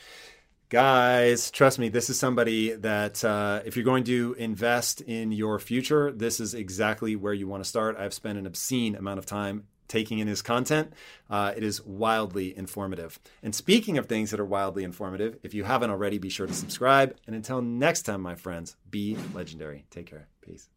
Guys, 0.70 1.50
trust 1.50 1.80
me, 1.80 1.88
this 1.88 2.08
is 2.10 2.16
somebody 2.16 2.72
that 2.76 3.24
uh, 3.24 3.60
if 3.64 3.74
you're 3.74 3.84
going 3.84 4.04
to 4.04 4.36
invest 4.38 5.00
in 5.00 5.32
your 5.32 5.58
future, 5.58 6.12
this 6.12 6.38
is 6.38 6.54
exactly 6.54 7.16
where 7.16 7.32
you 7.34 7.48
want 7.48 7.60
to 7.60 7.68
start. 7.68 7.96
I've 7.98 8.14
spent 8.14 8.38
an 8.38 8.46
obscene 8.46 8.94
amount 8.94 9.18
of 9.18 9.26
time 9.26 9.64
taking 9.88 10.20
in 10.20 10.28
his 10.28 10.42
content. 10.42 10.92
Uh, 11.28 11.52
it 11.56 11.64
is 11.64 11.84
wildly 11.84 12.56
informative. 12.56 13.18
And 13.42 13.52
speaking 13.52 13.98
of 13.98 14.06
things 14.06 14.30
that 14.30 14.38
are 14.38 14.44
wildly 14.44 14.84
informative, 14.84 15.40
if 15.42 15.54
you 15.54 15.64
haven't 15.64 15.90
already, 15.90 16.18
be 16.18 16.28
sure 16.28 16.46
to 16.46 16.54
subscribe. 16.54 17.16
And 17.26 17.34
until 17.34 17.60
next 17.60 18.02
time, 18.02 18.20
my 18.20 18.36
friends, 18.36 18.76
be 18.88 19.16
legendary. 19.34 19.86
Take 19.90 20.06
care. 20.06 20.28
Peace. 20.40 20.68